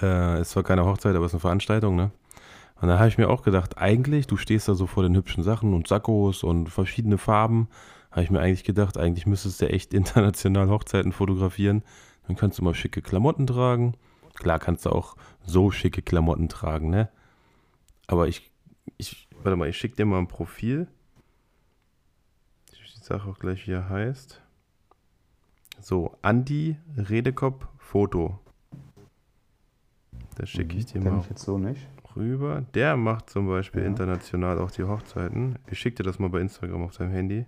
Äh, 0.00 0.38
es 0.38 0.54
war 0.56 0.62
keine 0.62 0.84
Hochzeit, 0.84 1.14
aber 1.14 1.26
es 1.26 1.30
ist 1.30 1.34
eine 1.34 1.40
Veranstaltung, 1.40 1.96
ne? 1.96 2.10
Und 2.80 2.88
da 2.88 2.98
habe 2.98 3.08
ich 3.08 3.18
mir 3.18 3.30
auch 3.30 3.42
gedacht, 3.42 3.78
eigentlich, 3.78 4.26
du 4.26 4.36
stehst 4.36 4.68
da 4.68 4.74
so 4.74 4.86
vor 4.86 5.02
den 5.02 5.14
hübschen 5.14 5.44
Sachen 5.44 5.74
und 5.74 5.86
Sakkos 5.86 6.42
und 6.42 6.68
verschiedene 6.68 7.18
Farben. 7.18 7.68
Habe 8.10 8.22
ich 8.22 8.30
mir 8.30 8.40
eigentlich 8.40 8.64
gedacht, 8.64 8.98
eigentlich 8.98 9.26
müsstest 9.26 9.60
du 9.60 9.68
echt 9.68 9.94
international 9.94 10.68
Hochzeiten 10.68 11.12
fotografieren. 11.12 11.82
Dann 12.26 12.36
kannst 12.36 12.58
du 12.58 12.64
mal 12.64 12.74
schicke 12.74 13.02
Klamotten 13.02 13.46
tragen. 13.46 13.94
Klar 14.34 14.58
kannst 14.58 14.86
du 14.86 14.90
auch 14.90 15.16
so 15.44 15.70
schicke 15.70 16.02
Klamotten 16.02 16.48
tragen, 16.48 16.90
ne? 16.90 17.08
Aber 18.06 18.28
ich, 18.28 18.50
ich 18.98 19.28
Warte 19.42 19.56
mal, 19.56 19.68
ich 19.68 19.76
schicke 19.76 19.96
dir 19.96 20.06
mal 20.06 20.18
ein 20.18 20.28
Profil. 20.28 20.86
Ich 22.72 22.94
sage 23.02 23.24
auch 23.24 23.38
gleich, 23.38 23.66
wie 23.66 23.72
er 23.72 23.88
heißt. 23.90 24.40
So, 25.80 26.16
Andi 26.22 26.76
Redekop 26.96 27.68
Foto. 27.78 28.38
Das 30.36 30.48
schicke 30.48 30.76
ich 30.78 30.86
dir 30.86 31.00
Kenn 31.00 31.16
mal 31.16 31.24
ich 31.30 31.38
so 31.38 31.58
nicht. 31.58 31.86
rüber. 32.16 32.62
Der 32.74 32.96
macht 32.96 33.28
zum 33.30 33.46
Beispiel 33.46 33.82
Ja. 33.82 33.86
international 33.88 34.58
auch 34.58 34.70
die 34.70 34.84
Hochzeiten. 34.84 35.58
Ich 35.70 35.78
schicke 35.78 35.98
dir 35.98 36.02
das 36.04 36.18
mal 36.18 36.30
bei 36.30 36.40
Instagram 36.40 36.82
auf 36.84 36.96
deinem 36.96 37.12
Handy. 37.12 37.44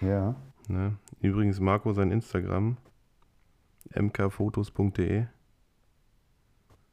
Ja, 0.00 0.34
Ne? 0.70 0.96
Übrigens, 1.22 1.60
Marco, 1.60 1.92
sein 1.94 2.10
Instagram, 2.12 2.76
mkfotos.de. 3.94 5.26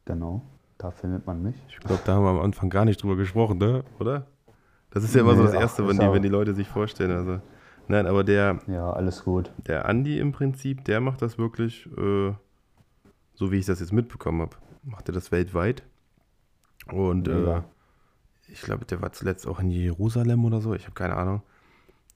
genau. 0.05 0.41
Da 0.77 0.91
findet 0.91 1.25
man 1.25 1.41
mich. 1.41 1.55
Ich 1.69 1.79
glaube, 1.79 2.01
da 2.05 2.15
haben 2.15 2.23
wir 2.25 2.31
am 2.31 2.39
Anfang 2.41 2.69
gar 2.69 2.83
nicht 2.83 3.01
drüber 3.01 3.15
gesprochen, 3.15 3.57
ne? 3.59 3.85
oder? 3.99 4.27
Das 4.89 5.05
ist 5.05 5.15
ja 5.15 5.21
immer 5.21 5.35
so 5.35 5.43
Nee, 5.43 5.47
das 5.47 5.55
ach, 5.55 5.61
Erste, 5.61 5.83
ist 5.83 5.87
wenn 5.89 5.99
die, 5.99 6.11
wenn 6.13 6.21
die 6.21 6.27
Leute 6.29 6.53
sich 6.53 6.67
vorstellen. 6.67 7.11
Also, 7.11 7.41
nein, 7.87 8.05
aber 8.07 8.25
der, 8.25 8.59
Ja, 8.67 8.91
alles 8.91 9.23
gut. 9.23 9.53
der 9.67 9.85
Andi 9.87 10.19
im 10.19 10.33
Prinzip, 10.33 10.83
der 10.83 10.99
macht 10.99 11.21
das 11.21 11.37
wirklich, 11.37 11.87
äh, 11.97 12.33
so 13.35 13.51
wie 13.51 13.57
ich 13.57 13.65
das 13.65 13.79
jetzt 13.79 13.93
mitbekommen 13.93 14.41
habe, 14.41 14.57
macht 14.83 15.07
er 15.07 15.13
das 15.13 15.31
weltweit. 15.31 15.83
Und 16.91 17.29
äh, 17.29 17.61
ich 18.49 18.61
glaube, 18.61 18.83
der 18.85 19.01
war 19.01 19.13
zuletzt 19.13 19.47
auch 19.47 19.59
in 19.61 19.69
Jerusalem 19.69 20.43
oder 20.43 20.59
so, 20.59 20.73
ich 20.73 20.83
habe 20.83 20.93
keine 20.93 21.15
Ahnung. 21.15 21.41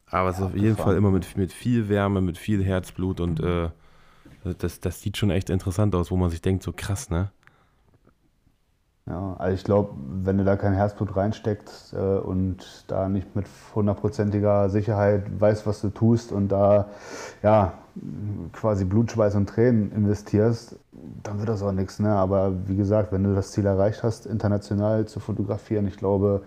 Aber 0.07 0.29
es 0.29 0.35
ist 0.35 0.41
Ja, 0.41 0.47
auf 0.47 0.55
jeden. 0.55 0.75
Fall 0.75 0.97
immer 0.97 1.11
mit, 1.11 1.37
mit 1.37 1.53
viel 1.53 1.87
Wärme, 1.87 2.19
mit 2.19 2.37
viel 2.37 2.61
Herzblut 2.63 3.21
und 3.21 3.39
äh, 3.39 3.69
das, 4.43 4.79
das 4.79 5.01
sieht 5.01 5.17
schon 5.17 5.31
echt 5.31 5.49
interessant 5.49 5.95
aus, 5.95 6.11
wo 6.11 6.17
man 6.17 6.29
sich 6.29 6.41
denkt, 6.41 6.63
so 6.63 6.73
krass, 6.75 7.09
ne? 7.09 7.31
Ja, 9.07 9.35
also 9.39 9.55
ich 9.55 9.63
glaube, 9.63 9.95
wenn 10.23 10.37
du 10.37 10.43
da 10.43 10.55
kein 10.55 10.73
Herzblut 10.73 11.15
reinsteckst 11.15 11.93
äh, 11.93 11.97
und 11.97 12.85
da 12.87 13.09
nicht 13.09 13.35
mit 13.35 13.47
hundertprozentiger 13.73 14.69
Sicherheit 14.69 15.23
weißt, 15.39 15.65
was 15.65 15.81
du 15.81 15.89
tust 15.89 16.31
und 16.31 16.49
da 16.49 16.89
ja 17.41 17.73
quasi 18.53 18.85
Blut, 18.85 19.11
Schweiß 19.11 19.33
und 19.35 19.49
Tränen 19.49 19.91
investierst, 19.91 20.75
dann 21.23 21.39
wird 21.39 21.49
das 21.49 21.63
auch 21.63 21.71
nichts. 21.71 21.99
Ne? 21.99 22.09
Aber 22.09 22.53
wie 22.67 22.75
gesagt, 22.75 23.11
wenn 23.11 23.23
du 23.23 23.33
das 23.33 23.51
Ziel 23.51 23.65
erreicht 23.65 24.03
hast, 24.03 24.27
international 24.27 25.07
zu 25.07 25.19
fotografieren, 25.19 25.87
ich 25.87 25.97
glaube, 25.97 26.43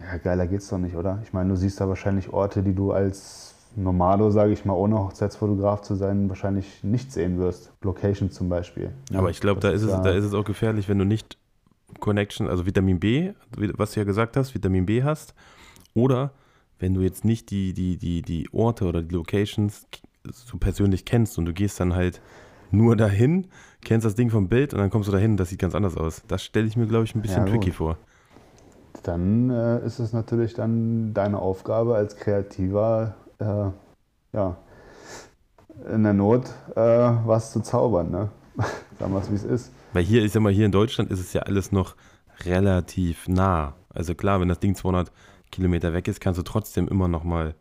ja, 0.00 0.18
geiler 0.18 0.46
geht's 0.46 0.68
doch 0.68 0.78
nicht, 0.78 0.96
oder? 0.96 1.20
Ich 1.22 1.32
meine, 1.32 1.50
du 1.50 1.56
siehst 1.56 1.80
da 1.80 1.88
wahrscheinlich 1.88 2.32
Orte, 2.32 2.62
die 2.62 2.74
du 2.74 2.92
als 2.92 3.49
Nomado, 3.76 4.30
sage 4.30 4.52
ich 4.52 4.64
mal, 4.64 4.74
ohne 4.74 4.98
Hochzeitsfotograf 4.98 5.82
zu 5.82 5.94
sein, 5.94 6.28
wahrscheinlich 6.28 6.82
nicht 6.82 7.12
sehen 7.12 7.38
wirst. 7.38 7.72
Locations 7.82 8.34
zum 8.34 8.48
Beispiel. 8.48 8.90
Aber 9.14 9.30
ich 9.30 9.40
glaube, 9.40 9.60
da, 9.60 9.70
ist 9.70 9.82
es- 9.82 10.02
da 10.02 10.10
ist 10.10 10.24
es 10.24 10.34
auch 10.34 10.44
gefährlich, 10.44 10.88
wenn 10.88 10.98
du 10.98 11.04
nicht 11.04 11.38
Connection, 12.00 12.48
also 12.48 12.66
Vitamin 12.66 13.00
B, 13.00 13.32
was 13.76 13.92
du 13.92 14.00
ja 14.00 14.04
gesagt 14.04 14.36
hast, 14.36 14.54
Vitamin 14.54 14.86
B 14.86 15.02
hast, 15.02 15.34
oder 15.94 16.32
wenn 16.78 16.94
du 16.94 17.00
jetzt 17.02 17.24
nicht 17.24 17.50
die, 17.50 17.72
die, 17.74 17.96
die, 17.96 18.22
die 18.22 18.48
Orte 18.52 18.86
oder 18.86 19.02
die 19.02 19.14
Locations 19.14 19.86
so 20.30 20.56
persönlich 20.58 21.04
kennst 21.04 21.38
und 21.38 21.44
du 21.46 21.52
gehst 21.52 21.78
dann 21.80 21.94
halt 21.94 22.20
nur 22.70 22.96
dahin, 22.96 23.46
kennst 23.82 24.04
das 24.06 24.14
Ding 24.14 24.30
vom 24.30 24.48
Bild 24.48 24.72
und 24.72 24.80
dann 24.80 24.90
kommst 24.90 25.08
du 25.08 25.12
dahin 25.12 25.32
und 25.32 25.36
das 25.38 25.48
sieht 25.50 25.58
ganz 25.58 25.74
anders 25.74 25.96
aus. 25.96 26.22
Das 26.28 26.42
stelle 26.42 26.66
ich 26.66 26.76
mir, 26.76 26.86
glaube 26.86 27.04
ich, 27.04 27.14
ein 27.14 27.22
bisschen 27.22 27.44
Ja, 27.46 27.50
tricky 27.52 27.72
vor. 27.72 27.96
dann 29.02 29.50
äh, 29.50 29.84
ist 29.84 29.98
es 29.98 30.12
natürlich 30.12 30.54
dann 30.54 31.12
deine 31.14 31.38
Aufgabe 31.38 31.94
als 31.96 32.16
Kreativer, 32.16 33.14
äh, 33.40 33.70
ja, 34.32 34.56
in 35.92 36.02
der 36.02 36.12
Not 36.12 36.46
äh, 36.76 36.80
was 36.80 37.52
zu 37.52 37.60
zaubern, 37.60 38.10
ne? 38.10 38.30
Sagen 38.98 39.12
wir 39.12 39.20
es, 39.20 39.30
wie 39.30 39.36
es 39.36 39.44
ist. 39.44 39.72
Weil 39.92 40.04
hier, 40.04 40.24
ich 40.24 40.32
sag 40.32 40.42
mal, 40.42 40.52
hier 40.52 40.66
in 40.66 40.72
Deutschland 40.72 41.10
ist 41.10 41.20
es 41.20 41.32
ja 41.32 41.42
alles 41.42 41.72
noch 41.72 41.96
relativ 42.44 43.28
nah. 43.28 43.74
Also 43.88 44.14
klar, 44.14 44.40
wenn 44.40 44.48
das 44.48 44.60
Ding 44.60 44.74
200 44.74 45.10
Kilometer 45.50 45.92
weg 45.92 46.06
ist, 46.06 46.20
kannst 46.20 46.38
du 46.38 46.42
trotzdem 46.42 46.86
immer 46.86 47.08
noch 47.08 47.24
mal 47.24 47.54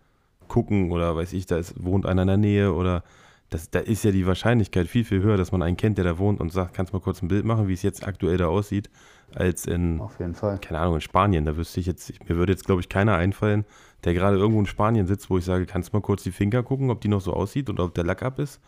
gucken 0.48 0.92
oder 0.92 1.16
weiß 1.16 1.34
ich, 1.34 1.46
da 1.46 1.58
ist, 1.58 1.84
wohnt 1.84 2.06
einer 2.06 2.24
in 2.24 2.28
der 2.28 2.38
Nähe 2.38 2.74
oder 2.74 3.04
das, 3.50 3.72
da 3.72 3.80
ist 3.80 4.04
ja 4.04 4.12
die 4.12 4.28
Wahrscheinlichkeit 4.28 4.88
viel, 4.88 5.04
viel 5.04 5.22
höher, 5.24 5.38
dass 5.38 5.52
man 5.52 5.62
einen 5.64 5.78
kennt, 5.78 5.98
der 5.98 6.06
da 6.06 6.18
wohnt 6.20 6.40
und 6.40 6.52
sagt, 6.52 6.74
kannst 6.74 6.94
du 6.94 6.98
mal 6.98 7.02
kurz 7.02 7.22
ein 7.22 7.28
Bild 7.30 7.46
machen, 7.46 7.68
wie 7.68 7.74
es 7.74 7.82
jetzt 7.82 8.06
aktuell 8.06 8.38
da 8.38 8.48
aussieht, 8.48 8.90
als 9.34 9.66
in, 9.66 10.00
Auf 10.00 10.20
jeden 10.20 10.36
Fall. 10.36 10.60
keine 10.60 10.80
Ahnung, 10.80 10.96
in 10.96 11.02
Spanien. 11.02 11.46
Da 11.46 11.58
wüsste 11.58 11.80
ich 11.80 11.88
jetzt, 11.88 12.12
mir 12.30 12.36
würde 12.36 12.52
jetzt, 12.52 12.66
glaube 12.66 12.82
ich, 12.82 12.90
keiner 12.90 13.16
einfallen, 13.16 13.66
der 14.04 14.14
gerade 14.14 14.38
irgendwo 14.38 14.60
in 14.60 14.66
Spanien 14.66 15.08
sitzt, 15.08 15.30
wo 15.30 15.38
ich 15.38 15.46
sage, 15.46 15.66
kannst 15.66 15.92
du 15.94 15.98
mal 15.98 16.02
kurz 16.02 16.24
die 16.24 16.32
Finger 16.32 16.64
gucken, 16.64 16.90
ob 16.90 17.02
die 17.02 17.08
noch 17.08 17.22
so 17.22 17.34
aussieht 17.34 17.70
und 17.70 17.80
ob 17.80 17.94
der 17.94 18.06
Lack 18.06 18.24
ab 18.24 18.40
ist. 18.40 18.60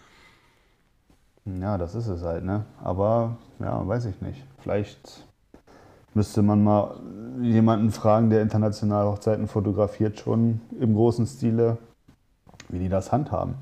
Ja, 1.46 1.78
das 1.78 1.96
ist 1.96 2.08
es 2.08 2.22
halt, 2.22 2.44
ne? 2.44 2.66
Aber 2.84 3.38
ja, 3.60 3.88
weiß 3.88 4.06
ich 4.06 4.22
nicht. 4.22 4.44
Vielleicht 4.60 5.26
müsste 6.14 6.42
man 6.42 6.64
mal 6.64 7.00
jemanden 7.42 7.92
fragen, 7.92 8.30
der 8.30 8.42
international 8.42 9.08
Hochzeiten 9.08 9.48
fotografiert, 9.48 10.20
schon 10.20 10.62
im 10.80 10.94
großen 10.94 11.26
Stile, 11.26 11.78
wie 12.70 12.80
die 12.80 12.90
das 12.90 13.12
handhaben. 13.12 13.56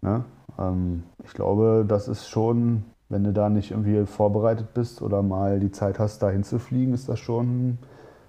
Ne? 0.00 0.24
Ähm, 0.58 1.04
ich 1.24 1.32
glaube, 1.32 1.84
das 1.88 2.08
ist 2.08 2.28
schon, 2.28 2.84
wenn 3.08 3.24
du 3.24 3.32
da 3.32 3.48
nicht 3.48 3.70
irgendwie 3.70 4.04
vorbereitet 4.06 4.74
bist 4.74 5.02
oder 5.02 5.22
mal 5.22 5.60
die 5.60 5.72
Zeit 5.72 5.98
hast, 5.98 6.22
da 6.22 6.30
hinzufliegen, 6.30 6.94
ist 6.94 7.08
das 7.08 7.18
schon 7.18 7.78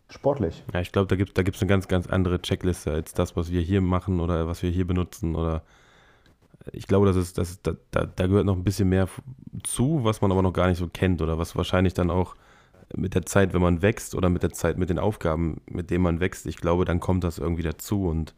sportlich. 0.10 0.64
Ja, 0.74 0.82
ich 0.82 0.92
glaube, 0.92 1.08
da 1.08 1.16
gibt 1.16 1.30
es 1.30 1.34
da 1.34 1.44
gibt's 1.44 1.62
eine 1.62 1.70
ganz, 1.70 1.88
ganz 1.88 2.08
andere 2.08 2.42
Checkliste 2.42 2.92
als 2.92 3.14
das, 3.14 3.36
was 3.36 3.52
wir 3.52 3.62
hier 3.62 3.82
machen 3.82 4.20
oder 4.20 4.48
was 4.48 4.64
wir 4.64 4.70
hier 4.70 4.86
benutzen. 4.86 5.36
Oder 5.36 5.64
ich 6.72 6.88
glaube, 6.88 7.06
das 7.06 7.16
ist, 7.16 7.38
das 7.38 7.62
da, 7.62 7.74
da, 7.92 8.06
da 8.06 8.28
gehört 8.28 8.46
noch 8.46 8.56
ein 8.56 8.64
bisschen 8.64 8.90
mehr 8.90 9.08
zu, 9.64 10.04
was 10.04 10.22
man 10.22 10.32
aber 10.32 10.42
noch 10.42 10.54
gar 10.54 10.68
nicht 10.68 10.78
so 10.78 10.88
kennt 10.88 11.22
oder 11.22 11.38
was 11.38 11.56
wahrscheinlich 11.56 11.94
dann 11.94 12.10
auch 12.10 12.36
mit 12.96 13.14
der 13.14 13.26
Zeit, 13.26 13.54
wenn 13.54 13.62
man 13.62 13.82
wächst 13.82 14.16
oder 14.16 14.30
mit 14.30 14.44
der 14.44 14.52
Zeit, 14.52 14.78
mit 14.78 14.90
den 14.90 15.00
Aufgaben, 15.00 15.62
mit 15.68 15.92
denen 15.92 16.04
man 16.04 16.20
wächst, 16.20 16.46
ich 16.48 16.58
glaube, 16.58 16.86
dann 16.86 17.00
kommt 17.00 17.24
das 17.24 17.38
irgendwie 17.38 17.64
dazu 17.64 18.08
und 18.08 18.34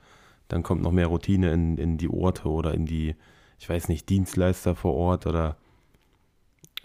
dann 0.50 0.64
kommt 0.64 0.82
noch 0.82 0.92
mehr 0.92 1.08
Routine 1.08 1.54
in, 1.54 1.78
in 1.78 1.98
die 1.98 2.10
Orte 2.10 2.50
oder 2.50 2.74
in 2.74 2.86
die, 2.86 3.16
ich 3.58 3.70
weiß 3.70 3.88
nicht, 3.88 4.10
Dienstleister 4.10 4.76
vor 4.76 4.94
Ort 4.94 5.26
oder 5.26 5.56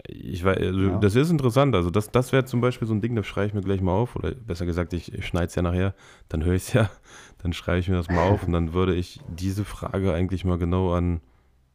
ich 0.07 0.43
weiß, 0.43 0.57
also 0.57 0.79
Ja. 0.79 0.97
das 0.99 1.15
ist 1.15 1.31
interessant. 1.31 1.75
Also 1.75 1.89
das, 1.89 2.11
das 2.11 2.31
wäre 2.31 2.45
zum 2.45 2.61
Beispiel 2.61 2.87
so 2.87 2.93
ein 2.93 3.01
Ding, 3.01 3.15
das 3.15 3.25
schreibe 3.25 3.47
ich 3.47 3.53
mir 3.53 3.61
gleich 3.61 3.81
mal 3.81 3.93
auf. 3.93 4.15
Oder 4.15 4.31
besser 4.31 4.65
gesagt, 4.65 4.93
ich, 4.93 5.13
ich 5.13 5.25
schneide 5.25 5.47
es 5.47 5.55
ja 5.55 5.61
nachher, 5.61 5.93
dann 6.29 6.43
höre 6.43 6.53
ich 6.53 6.63
es 6.63 6.73
ja, 6.73 6.89
dann 7.43 7.53
schreibe 7.53 7.79
ich 7.79 7.89
mir 7.89 7.95
das 7.95 8.09
mal 8.09 8.29
auf 8.29 8.45
und 8.45 8.53
dann 8.53 8.73
würde 8.73 8.93
ich 8.95 9.19
diese 9.27 9.65
Frage 9.65 10.13
eigentlich 10.13 10.45
mal 10.45 10.57
genau 10.57 10.93
an 10.93 11.21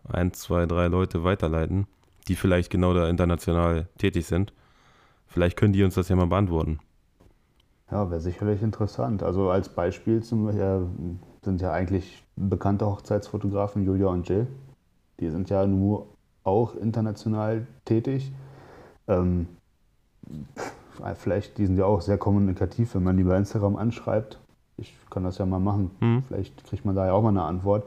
ein, 0.04 0.32
zwei, 0.32 0.66
drei 0.66 0.88
Leute 0.88 1.24
weiterleiten, 1.24 1.86
die 2.28 2.36
vielleicht 2.36 2.70
genau 2.70 2.94
da 2.94 3.08
international 3.08 3.88
tätig 3.98 4.26
sind. 4.26 4.52
Vielleicht 5.26 5.56
können 5.56 5.72
die 5.72 5.82
uns 5.82 5.94
das 5.94 6.08
ja 6.08 6.16
mal 6.16 6.26
beantworten. 6.26 6.78
Ja, 7.90 8.10
wäre 8.10 8.20
sicherlich 8.20 8.62
interessant. 8.62 9.22
Also 9.22 9.50
als 9.50 9.68
Beispiel 9.68 10.22
zum, 10.22 10.48
äh, 10.48 10.80
sind 11.42 11.60
ja 11.60 11.72
eigentlich 11.72 12.24
bekannte 12.36 12.86
Hochzeitsfotografen 12.86 13.84
Julia 13.84 14.06
und 14.08 14.28
Jill. 14.28 14.46
Die 15.20 15.28
sind 15.30 15.50
ja 15.50 15.66
nur 15.66 16.06
auch 16.44 16.74
international 16.74 17.66
tätig. 17.84 18.32
Ähm, 19.08 19.46
vielleicht, 21.16 21.58
die 21.58 21.66
sind 21.66 21.76
ja 21.76 21.84
auch 21.84 22.00
sehr 22.00 22.18
kommunikativ, 22.18 22.94
wenn 22.94 23.02
man 23.02 23.16
die 23.16 23.24
bei 23.24 23.36
Instagram 23.36 23.76
anschreibt. 23.76 24.38
Ich 24.76 24.94
kann 25.10 25.24
das 25.24 25.38
ja 25.38 25.46
mal 25.46 25.60
machen. 25.60 25.90
Hm. 26.00 26.22
Vielleicht 26.26 26.64
kriegt 26.64 26.84
man 26.84 26.94
da 26.94 27.06
ja 27.06 27.12
auch 27.12 27.22
mal 27.22 27.28
eine 27.28 27.42
Antwort, 27.42 27.86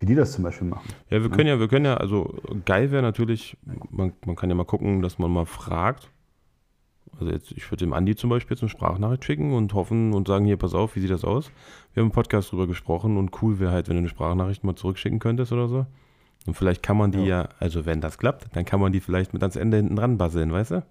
wie 0.00 0.06
die 0.06 0.14
das 0.14 0.32
zum 0.32 0.44
Beispiel 0.44 0.68
machen. 0.68 0.88
Ja, 1.10 1.22
wir 1.22 1.30
können 1.30 1.48
ja, 1.48 1.58
wir 1.58 1.68
können 1.68 1.86
ja, 1.86 1.96
also 1.96 2.34
geil 2.64 2.90
wäre 2.90 3.02
natürlich, 3.02 3.56
man, 3.90 4.12
man 4.24 4.36
kann 4.36 4.50
ja 4.50 4.56
mal 4.56 4.64
gucken, 4.64 5.02
dass 5.02 5.18
man 5.18 5.30
mal 5.30 5.46
fragt. 5.46 6.10
Also 7.18 7.32
jetzt, 7.32 7.52
ich 7.52 7.70
würde 7.70 7.84
dem 7.86 7.94
Andi 7.94 8.14
zum 8.14 8.28
Beispiel 8.28 8.54
jetzt 8.54 8.62
eine 8.62 8.68
Sprachnachricht 8.68 9.24
schicken 9.24 9.54
und 9.54 9.72
hoffen 9.72 10.12
und 10.12 10.28
sagen, 10.28 10.44
hier, 10.44 10.58
pass 10.58 10.74
auf, 10.74 10.96
wie 10.96 11.00
sieht 11.00 11.10
das 11.10 11.24
aus? 11.24 11.50
Wir 11.94 12.02
haben 12.02 12.08
im 12.08 12.12
Podcast 12.12 12.52
drüber 12.52 12.66
gesprochen 12.66 13.16
und 13.16 13.42
cool 13.42 13.58
wäre 13.58 13.72
halt, 13.72 13.88
wenn 13.88 13.96
du 13.96 14.00
eine 14.00 14.08
Sprachnachricht 14.08 14.64
mal 14.64 14.76
zurückschicken 14.76 15.18
könntest 15.18 15.52
oder 15.52 15.68
so. 15.68 15.86
Und 16.46 16.54
vielleicht 16.54 16.82
kann 16.82 16.96
man 16.96 17.10
die 17.12 17.18
ja, 17.24 17.42
Ja. 17.42 17.48
also 17.58 17.86
wenn 17.86 18.00
das 18.00 18.18
klappt, 18.18 18.46
dann 18.54 18.64
kann 18.64 18.80
man 18.80 18.92
die 18.92 19.00
vielleicht 19.00 19.32
mit 19.32 19.42
ans 19.42 19.56
Ende 19.56 19.76
hinten 19.78 19.96
dran 19.96 20.16
basteln, 20.18 20.52
weißt 20.52 20.70
du? 20.72 20.82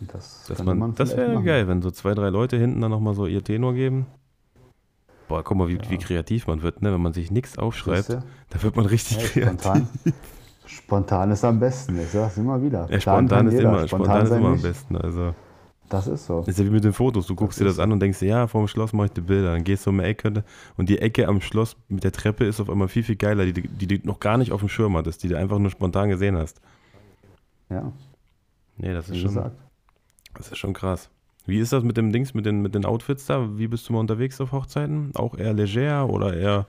Das, 0.00 0.44
Dass 0.48 0.56
könnte 0.56 0.74
man, 0.74 0.94
das 0.94 1.14
wäre 1.16 1.42
geil, 1.42 1.68
wenn 1.68 1.82
so 1.82 1.90
zwei, 1.90 2.14
drei 2.14 2.30
Leute 2.30 2.56
hinten 2.56 2.80
dann 2.80 2.90
nochmal 2.90 3.14
so 3.14 3.26
ihr 3.26 3.44
Tenor 3.44 3.74
geben. 3.74 4.06
Boah, 5.28 5.44
guck 5.44 5.56
mal, 5.58 5.68
wie, 5.68 5.78
wie 5.88 5.98
kreativ 5.98 6.46
man 6.46 6.62
wird, 6.62 6.80
ne? 6.82 6.92
Wenn 6.92 7.02
man 7.02 7.12
sich 7.12 7.30
nichts 7.30 7.58
aufschreibt, 7.58 8.08
da 8.08 8.62
wird 8.62 8.76
man 8.76 8.86
richtig 8.86 9.18
Ja, 9.18 9.28
kreativ. 9.28 9.60
spontan. 9.62 9.88
spontan 10.66 11.30
ist 11.32 11.44
am 11.44 11.60
besten, 11.60 12.00
ich 12.00 12.08
sag's 12.08 12.38
immer 12.38 12.60
wieder. 12.62 12.88
Ja, 12.90 12.98
spontan 12.98 13.28
kann 13.28 13.46
ist 13.48 13.52
jeder, 13.54 13.68
immer, 13.68 13.86
spontan 13.86 14.22
ist 14.22 14.28
sein 14.30 14.40
immer 14.40 14.52
am 14.52 14.62
besten. 14.62 14.96
Also, 14.96 15.34
Das 15.90 16.06
ist 16.06 16.26
so. 16.26 16.40
das 16.40 16.48
ist 16.48 16.58
ja 16.58 16.64
wie 16.64 16.70
mit 16.70 16.84
den 16.84 16.94
Fotos. 16.94 17.26
Du 17.26 17.34
guckst 17.34 17.60
dir 17.60 17.66
ist 17.66 17.76
das 17.76 17.82
an 17.82 17.92
und 17.92 18.00
denkst 18.00 18.20
dir, 18.20 18.28
ja, 18.28 18.46
vorm 18.46 18.66
Schloss 18.68 18.92
mache 18.94 19.06
ich 19.06 19.12
die 19.12 19.20
Bilder. 19.20 19.52
Dann 19.52 19.64
gehst 19.64 19.84
du 19.84 19.90
um 19.90 19.98
die 19.98 20.04
Ecke 20.04 20.44
und 20.76 20.88
die 20.88 20.98
Ecke 20.98 21.28
am 21.28 21.40
Schloss 21.42 21.76
mit 21.88 22.04
der 22.04 22.12
Treppe 22.12 22.46
ist 22.46 22.60
auf 22.60 22.70
einmal 22.70 22.88
viel, 22.88 23.02
viel 23.02 23.16
geiler, 23.16 23.44
die, 23.44 23.52
die, 23.52 23.68
die 23.68 24.00
du 24.00 24.06
noch 24.06 24.20
gar 24.20 24.38
nicht 24.38 24.52
auf 24.52 24.60
dem 24.60 24.68
Schirm 24.68 24.96
hattest, 24.96 25.22
die 25.22 25.28
du 25.28 25.36
einfach 25.36 25.58
nur 25.58 25.70
spontan 25.70 26.08
gesehen 26.08 26.36
hast. 26.36 26.60
Ja, 27.68 27.92
Nee, 28.80 28.94
das 28.94 29.08
ist 29.08 29.14
wie 29.14 29.20
schon, 29.20 29.28
gesagt. 29.28 29.56
das 30.34 30.50
ist 30.50 30.58
schon 30.58 30.72
krass. 30.72 31.10
Wie 31.46 31.58
ist 31.58 31.72
das 31.72 31.84
mit 31.84 31.96
dem 31.96 32.12
Dings, 32.12 32.32
mit 32.32 32.46
den, 32.46 32.62
mit 32.62 32.74
den 32.74 32.84
Outfits 32.84 33.26
da? 33.26 33.58
Wie 33.58 33.68
bist 33.68 33.88
du 33.88 33.92
mal 33.92 33.98
unterwegs 33.98 34.40
auf 34.40 34.52
Hochzeiten? 34.52 35.12
Auch 35.14 35.36
eher 35.36 35.52
leger 35.52 36.08
oder 36.08 36.34
eher 36.34 36.66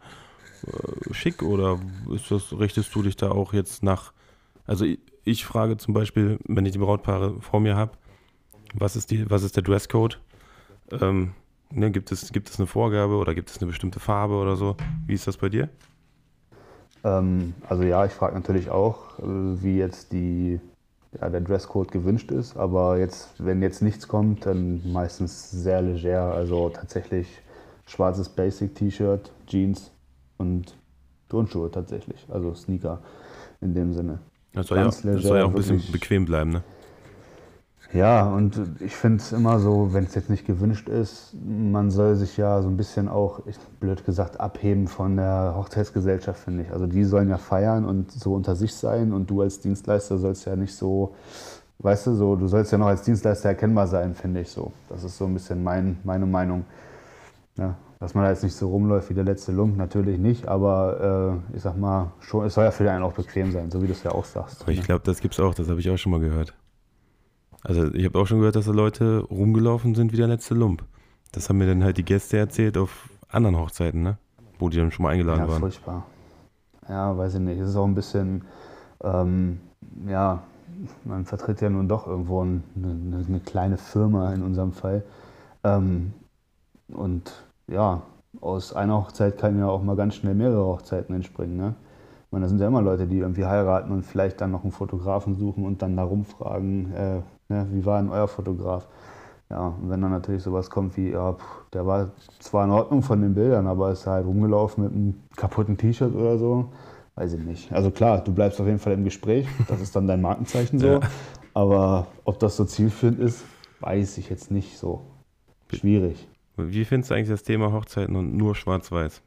äh, 0.66 1.14
schick? 1.14 1.42
Oder 1.42 1.80
ist 2.14 2.32
das, 2.32 2.58
richtest 2.58 2.94
du 2.96 3.02
dich 3.04 3.16
da 3.16 3.32
auch 3.32 3.54
jetzt 3.54 3.84
nach. 3.84 4.12
Also 4.66 4.86
ich, 4.86 5.00
ich 5.24 5.46
frage 5.46 5.78
zum 5.78 5.94
Beispiel, 5.94 6.40
wenn 6.48 6.66
ich 6.66 6.74
die 6.74 6.80
Brautpaare 6.80 7.40
vor 7.40 7.60
mir 7.60 7.76
habe, 7.76 7.94
was 8.74 8.96
ist 8.96 9.12
die, 9.12 9.30
was 9.30 9.44
ist 9.44 9.56
der 9.56 9.64
Dresscode? 9.64 10.20
Ähm, 10.92 11.32
ne, 11.72 11.92
gibt, 11.92 12.12
es, 12.12 12.32
gibt 12.32 12.50
es 12.50 12.60
eine 12.60 12.68
Vorgabe 12.68 13.16
oder 13.16 13.34
gibt 13.34 13.50
es 13.50 13.58
eine 13.60 13.68
bestimmte 13.68 14.00
Farbe 14.00 14.36
oder 14.36 14.56
so? 14.56 14.76
Wie 15.06 15.14
ist 15.14 15.28
das 15.28 15.38
bei 15.38 15.50
dir? 15.50 15.70
Ähm, 17.04 17.54
also 17.68 17.84
ja, 17.84 18.06
ich 18.06 18.12
frage 18.12 18.36
natürlich 18.36 18.70
auch, 18.70 19.20
äh, 19.20 19.24
wie 19.24 19.78
jetzt 19.78 20.12
die, 20.12 20.60
ja, 21.20 21.30
der 21.30 21.42
Dresscode 21.42 21.92
gewünscht 21.92 22.32
ist, 22.32 22.58
aber 22.58 22.98
jetzt, 22.98 23.34
wenn 23.38 23.62
jetzt 23.62 23.82
nichts 23.82 24.08
kommt, 24.08 24.46
dann 24.46 24.82
meistens 24.92 25.52
sehr 25.52 25.82
leger, 25.82 26.34
also 26.34 26.70
tatsächlich 26.70 27.28
schwarzes 27.88 28.30
Basic-T-Shirt, 28.30 29.32
Jeans 29.48 29.92
und 30.38 30.78
Turnschuhe 31.30 31.72
tatsächlich, 31.72 32.26
also 32.30 32.54
Sneaker 32.54 33.02
in 33.62 33.74
dem 33.74 33.94
Sinne. 33.94 34.20
Das 34.54 34.68
soll, 34.68 34.78
ja, 34.78 34.86
das 34.86 35.02
soll 35.02 35.38
ja 35.38 35.46
auch 35.46 35.50
ein 35.50 35.56
bisschen 35.56 35.82
bequem 35.92 36.26
bleiben, 36.26 36.52
ne? 36.52 36.64
Ja, 37.94 38.26
und 38.26 38.60
ich 38.80 38.96
finde 38.96 39.18
es 39.18 39.34
immer 39.34 39.60
so, 39.60 39.94
wenn 39.94 40.06
es 40.06 40.16
jetzt 40.16 40.30
nicht 40.30 40.46
gewünscht 40.46 40.88
ist, 40.88 41.36
man 41.46 41.92
soll 41.92 42.16
sich 42.16 42.38
ja 42.38 42.62
so 42.62 42.70
ein 42.70 42.78
bisschen 42.78 43.10
auch, 43.10 43.46
ich, 43.46 43.58
blöd 43.82 44.06
gesagt, 44.06 44.40
abheben 44.40 44.88
von 44.88 45.18
der 45.18 45.54
Hochzeitsgesellschaft, 45.58 46.42
finde 46.42 46.64
ich. 46.64 46.72
Also 46.72 46.88
die 46.88 47.04
sollen 47.04 47.30
ja 47.30 47.38
feiern 47.38 47.84
und 47.84 48.12
so 48.12 48.34
unter 48.34 48.56
sich 48.56 48.74
sein 48.74 49.12
und 49.12 49.30
du 49.30 49.42
als 49.42 49.60
Dienstleister 49.60 50.18
sollst 50.18 50.46
ja 50.46 50.56
nicht 50.56 50.74
so, 50.74 51.16
weißt 51.80 52.08
du, 52.08 52.14
so, 52.16 52.38
du 52.38 52.48
sollst 52.48 52.72
ja 52.72 52.78
noch 52.78 52.88
als 52.88 53.02
Dienstleister 53.02 53.50
erkennbar 53.50 53.88
sein, 53.88 54.16
finde 54.16 54.40
ich 54.40 54.50
so. 54.50 54.72
Das 54.88 55.04
ist 55.04 55.18
so 55.18 55.26
ein 55.26 55.34
bisschen 55.34 55.62
mein, 55.62 55.98
meine 56.06 56.26
Meinung. 56.26 56.64
Ja, 57.58 57.76
dass 58.00 58.14
man 58.14 58.24
da 58.24 58.30
jetzt 58.30 58.44
nicht 58.44 58.56
so 58.56 58.70
rumläuft 58.70 59.10
wie 59.10 59.14
der 59.14 59.26
letzte 59.26 59.52
Lump, 59.52 59.76
natürlich 59.76 60.18
nicht, 60.18 60.48
aber 60.48 61.42
äh, 61.52 61.58
ich 61.58 61.62
sag 61.62 61.78
mal, 61.78 62.14
schon, 62.22 62.46
es 62.46 62.54
soll 62.54 62.64
ja 62.64 62.72
für 62.72 62.84
den 62.84 62.94
einen 62.94 63.04
auch 63.04 63.14
bequem 63.14 63.52
sein, 63.52 63.70
so 63.70 63.82
wie 63.82 63.88
du 63.88 63.92
es 63.92 64.02
ja 64.04 64.12
auch 64.12 64.26
sagst. 64.26 64.62
Aber 64.62 64.72
ich 64.72 64.80
ne? 64.80 64.86
glaube, 64.86 65.02
das 65.04 65.20
gibt 65.20 65.34
es 65.34 65.40
auch, 65.42 65.54
das 65.54 65.68
habe 65.68 65.82
ich 65.82 65.90
auch 65.90 65.98
schon 65.98 66.14
mal 66.14 66.22
gehört. 66.22 66.54
Also 67.64 67.94
ich 67.94 68.06
habe 68.06 68.20
auch 68.20 68.26
schon 68.26 68.40
gehört, 68.40 68.56
dass 68.56 68.66
da 68.66 68.72
Leute 68.72 69.20
rumgelaufen 69.30 69.96
sind 69.96 70.12
wie 70.12 70.18
der 70.18 70.28
letzte 70.28 70.56
Lump. 70.56 70.84
Das 71.32 71.50
haben 71.50 71.60
mir 71.60 71.68
dann 71.68 71.84
halt 71.84 71.98
die 71.98 72.06
Gäste 72.06 72.38
erzählt 72.38 72.78
auf 72.78 73.10
anderen 73.30 73.58
Hochzeiten, 73.58 74.02
ne? 74.02 74.18
Wo 74.60 74.70
die 74.70 74.78
dann 74.78 74.92
schon 74.92 75.04
mal 75.04 75.10
eingeladen 75.10 75.42
ja, 75.42 75.48
waren. 75.48 75.60
Furchtbar. 75.60 76.06
Ja, 76.90 77.18
weiß 77.18 77.36
ich 77.36 77.40
nicht. 77.40 77.60
Es 77.60 77.70
ist 77.70 77.76
auch 77.76 77.86
ein 77.86 77.96
bisschen, 77.96 78.44
ähm, 79.04 79.60
ja, 80.08 80.44
man 81.04 81.26
vertritt 81.26 81.62
ja 81.62 81.70
nun 81.70 81.88
doch 81.88 82.08
irgendwo 82.08 82.42
eine, 82.42 82.62
eine, 82.76 83.26
eine 83.28 83.40
kleine 83.40 83.78
Firma 83.78 84.34
in 84.34 84.44
unserem 84.44 84.74
Fall. 84.74 85.04
Ähm, 85.64 86.14
und 86.90 87.32
ja, 87.68 88.02
aus 88.40 88.74
einer 88.74 88.98
Hochzeit 88.98 89.38
kann 89.38 89.58
ja 89.58 89.68
auch 89.68 89.84
mal 89.84 89.96
ganz 89.96 90.16
schnell 90.16 90.36
mehrere 90.36 90.66
Hochzeiten 90.66 91.16
entspringen. 91.16 91.58
Ne? 91.58 91.76
Ich 92.26 92.32
meine, 92.32 92.46
da 92.46 92.50
sind 92.50 92.60
ja 92.60 92.68
immer 92.68 92.82
Leute, 92.82 93.08
die 93.08 93.20
irgendwie 93.20 93.46
heiraten 93.46 93.92
und 93.92 94.04
vielleicht 94.04 94.42
dann 94.42 94.52
noch 94.52 94.64
einen 94.64 94.72
Fotografen 94.72 95.36
suchen 95.36 95.66
und 95.66 95.82
dann 95.82 95.98
da 95.98 96.04
rumfragen, 96.04 96.94
äh, 96.94 97.22
ja, 97.52 97.68
wie 97.72 97.86
war 97.86 98.02
denn 98.02 98.12
euer 98.12 98.28
Fotograf? 98.28 98.88
Ja, 99.50 99.68
und 99.68 99.90
wenn 99.90 100.02
dann 100.02 100.12
natürlich 100.12 100.44
sowas 100.44 100.70
kommt 100.70 100.96
wie, 100.96 101.10
ja, 101.10 101.34
pff, 101.34 101.70
der 101.74 101.86
war 101.86 102.12
zwar 102.40 102.64
in 102.66 102.72
Ordnung 102.72 103.02
von 103.02 103.22
den 103.22 103.34
Bildern, 103.34 103.68
aber 103.68 103.92
ist 103.92 104.08
halt 104.08 104.26
rumgelaufen 104.26 104.84
mit 104.86 104.94
einem 104.94 105.16
kaputten 105.36 105.78
T-Shirt 105.78 106.16
oder 106.16 106.38
so, 106.38 106.72
weiß 107.16 107.34
ich 107.34 107.44
nicht. 107.44 107.72
Also 107.74 107.92
klar, 107.92 108.24
du 108.24 108.34
bleibst 108.34 108.62
auf 108.62 108.68
jeden 108.68 108.80
Fall 108.80 108.94
im 108.94 109.04
Gespräch, 109.04 109.46
das 109.68 109.82
ist 109.82 109.94
dann 109.96 110.08
dein 110.08 110.22
Markenzeichen 110.22 110.80
so, 110.80 110.88
ja. 110.88 111.00
aber 111.54 112.08
ob 112.24 112.40
das 112.40 112.56
so 112.56 112.64
zielführend 112.64 113.20
ist, 113.20 113.44
weiß 113.82 114.18
ich 114.20 114.30
jetzt 114.30 114.52
nicht 114.52 114.78
so. 114.78 115.02
Schwierig. 115.74 116.28
Wie 116.56 116.86
findest 116.86 117.12
du 117.12 117.16
eigentlich 117.16 117.30
das 117.30 117.44
Thema 117.44 117.74
Hochzeiten 117.74 118.16
und 118.16 118.36
nur 118.36 118.56
schwarz-weiß? 118.56 119.22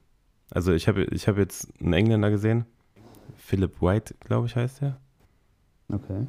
Also 0.51 0.73
ich 0.73 0.89
habe 0.89 1.05
ich 1.05 1.29
hab 1.29 1.37
jetzt 1.37 1.69
einen 1.81 1.93
Engländer 1.93 2.31
gesehen, 2.31 2.65
Philip 3.37 3.83
White, 3.83 4.15
glaube 4.21 4.47
ich, 4.47 4.57
heißt 4.57 4.83
er. 4.83 4.97
Okay. 5.93 6.27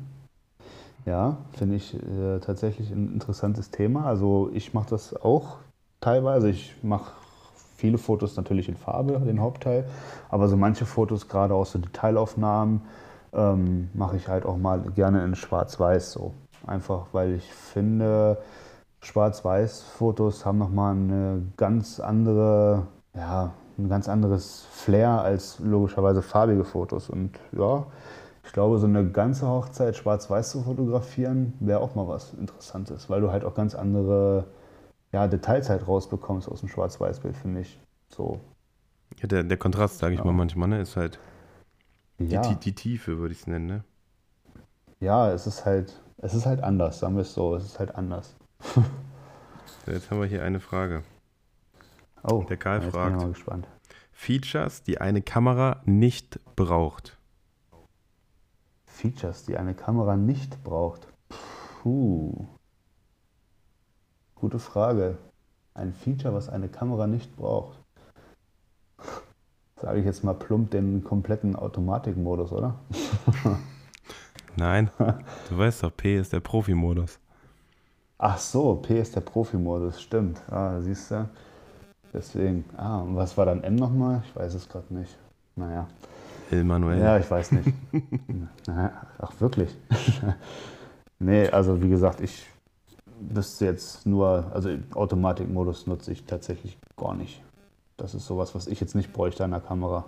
Ja, 1.06 1.38
finde 1.54 1.76
ich 1.76 1.94
äh, 1.94 2.40
tatsächlich 2.40 2.92
ein 2.92 3.14
interessantes 3.14 3.70
Thema. 3.70 4.06
Also 4.06 4.50
ich 4.54 4.74
mache 4.74 4.90
das 4.90 5.16
auch 5.16 5.58
teilweise. 6.02 6.50
Ich 6.50 6.76
mache 6.82 7.12
viele 7.78 7.98
Fotos 7.98 8.36
natürlich 8.38 8.70
in 8.70 8.76
Farbe, 8.76 9.20
den 9.20 9.40
Hauptteil, 9.40 9.86
aber 10.30 10.48
so 10.48 10.58
manche 10.58 10.86
Fotos, 10.86 11.28
gerade 11.28 11.54
auch 11.54 11.66
so 11.66 11.78
Detailaufnahmen, 11.78 12.82
ähm, 13.34 13.90
mache 13.94 14.18
ich 14.18 14.28
halt 14.28 14.46
auch 14.46 14.58
mal 14.58 14.80
gerne 14.96 15.24
in 15.24 15.36
Schwarz-Weiß 15.36 16.14
so. 16.14 16.34
Einfach 16.66 17.08
weil 17.12 17.34
ich 17.34 17.54
finde, 17.54 18.38
Schwarz-Weiß-Fotos 19.02 20.46
haben 20.46 20.58
nochmal 20.58 20.96
eine 20.96 21.44
ganz 21.58 22.00
andere, 22.00 22.88
ja, 23.14 23.52
ein 23.78 23.90
ganz 23.90 24.10
anderes 24.10 24.66
Flair 24.72 25.22
als 25.22 25.60
logischerweise 25.60 26.22
farbige 26.22 26.64
Fotos. 26.64 27.10
Und 27.10 27.32
ja, 27.52 27.86
ich 28.46 28.54
glaube, 28.54 28.78
so 28.78 28.86
eine 28.86 29.10
ganze 29.10 29.48
Hochzeit 29.48 29.96
schwarz-weiß 29.96 30.52
zu 30.52 30.64
fotografieren, 30.64 31.54
wäre 31.60 31.80
auch 31.80 31.96
mal 31.96 32.08
was 32.08 32.34
Interessantes, 32.34 33.10
weil 33.10 33.22
du 33.22 33.32
halt 33.32 33.44
auch 33.44 33.56
ganz 33.56 33.76
andere 33.76 34.46
ja, 35.12 35.28
Details 35.28 35.70
halt 35.70 35.88
rausbekommst 35.88 36.50
aus 36.50 36.60
dem 36.60 36.70
Schwarz-Weiß-Bild, 36.70 37.36
finde 37.38 37.62
ich. 37.62 37.80
So. 38.10 38.40
Ja, 39.20 39.28
der, 39.28 39.44
der 39.44 39.58
Kontrast, 39.58 39.98
sage 39.98 40.14
ich 40.14 40.20
ja. 40.20 40.26
mal 40.26 40.34
manchmal, 40.34 40.68
ne, 40.68 40.82
ist 40.82 40.96
halt 40.96 41.20
ja. 42.20 42.42
die, 42.42 42.56
die 42.56 42.76
Tiefe, 42.76 43.18
würde 43.18 43.34
ich 43.34 43.42
es 43.42 43.48
nennen, 43.48 43.66
ne? 43.66 43.84
Ja, 45.00 45.32
es 45.32 45.48
ist 45.48 45.66
halt, 45.66 46.02
es 46.18 46.34
ist 46.34 46.46
halt 46.46 46.64
anders, 46.64 47.00
sagen 47.00 47.16
wir 47.16 47.22
es 47.22 47.34
so, 47.34 47.56
es 47.56 47.66
ist 47.66 47.80
halt 47.80 47.96
anders. 47.96 48.36
so, 48.74 48.84
jetzt 49.92 50.12
haben 50.12 50.20
wir 50.20 50.28
hier 50.28 50.44
eine 50.44 50.60
Frage. 50.60 51.04
Oh, 52.24 52.44
der 52.48 52.58
Karl 52.58 52.82
fragt, 52.82 53.18
mal 53.18 53.30
gespannt. 53.30 53.68
Features, 54.12 54.84
die 54.84 55.00
eine 55.00 55.22
Kamera 55.22 55.82
nicht 55.86 56.40
braucht. 56.56 57.18
Features, 58.96 59.44
die 59.44 59.58
eine 59.58 59.74
Kamera 59.74 60.16
nicht 60.16 60.64
braucht? 60.64 61.08
Puh. 61.82 62.48
Gute 64.36 64.60
Frage. 64.60 65.18
Ein 65.74 65.94
Feature, 65.94 66.34
was 66.34 66.48
eine 66.48 66.70
Kamera 66.70 67.06
nicht 67.06 67.36
braucht. 67.36 67.78
Sage 69.82 70.00
ich 70.00 70.06
jetzt 70.06 70.24
mal 70.24 70.34
plump 70.34 70.72
den 70.72 71.04
kompletten 71.04 71.58
Automatikmodus, 71.58 72.54
oder? 72.54 72.80
Nein, 74.56 74.90
du 75.50 75.58
weißt 75.58 75.84
doch, 75.84 75.96
P 75.96 76.18
ist 76.18 76.32
der 76.32 76.40
Profi-Modus. 76.40 77.20
Ach 78.18 78.38
so, 78.38 78.76
P 78.76 79.02
ist 79.02 79.16
der 79.16 79.22
Profi-Modus, 79.22 80.02
stimmt. 80.02 80.42
Ah, 80.50 80.80
siehst 80.80 81.12
du. 81.12 81.30
Deswegen. 82.14 82.64
Ah, 82.78 83.02
und 83.02 83.18
was 83.18 83.38
war 83.38 83.46
dann 83.46 83.62
M 83.62 83.76
nochmal? 83.76 84.24
Ich 84.26 84.34
weiß 84.34 84.54
es 84.54 84.70
gerade 84.70 84.94
nicht. 84.94 85.18
Naja. 85.58 85.86
Emanuel. 86.52 87.00
Ja, 87.00 87.18
ich 87.18 87.30
weiß 87.30 87.52
nicht. 87.54 87.74
Ach, 88.68 89.32
wirklich? 89.40 89.76
nee, 91.20 91.48
also 91.50 91.82
wie 91.82 91.90
gesagt, 91.90 92.22
ich 92.22 92.46
wüsste 93.20 93.66
jetzt 93.66 94.06
nur, 94.06 94.52
also 94.54 94.70
Automatikmodus 94.94 95.88
nutze 95.88 96.12
ich 96.12 96.26
tatsächlich 96.26 96.78
gar 96.98 97.16
nicht. 97.16 97.42
Das 97.98 98.14
ist 98.14 98.26
sowas, 98.26 98.56
was 98.56 98.68
ich 98.68 98.80
jetzt 98.80 98.96
nicht 98.96 99.14
bräuchte 99.14 99.44
an 99.44 99.52
der 99.52 99.62
Kamera. 99.62 100.06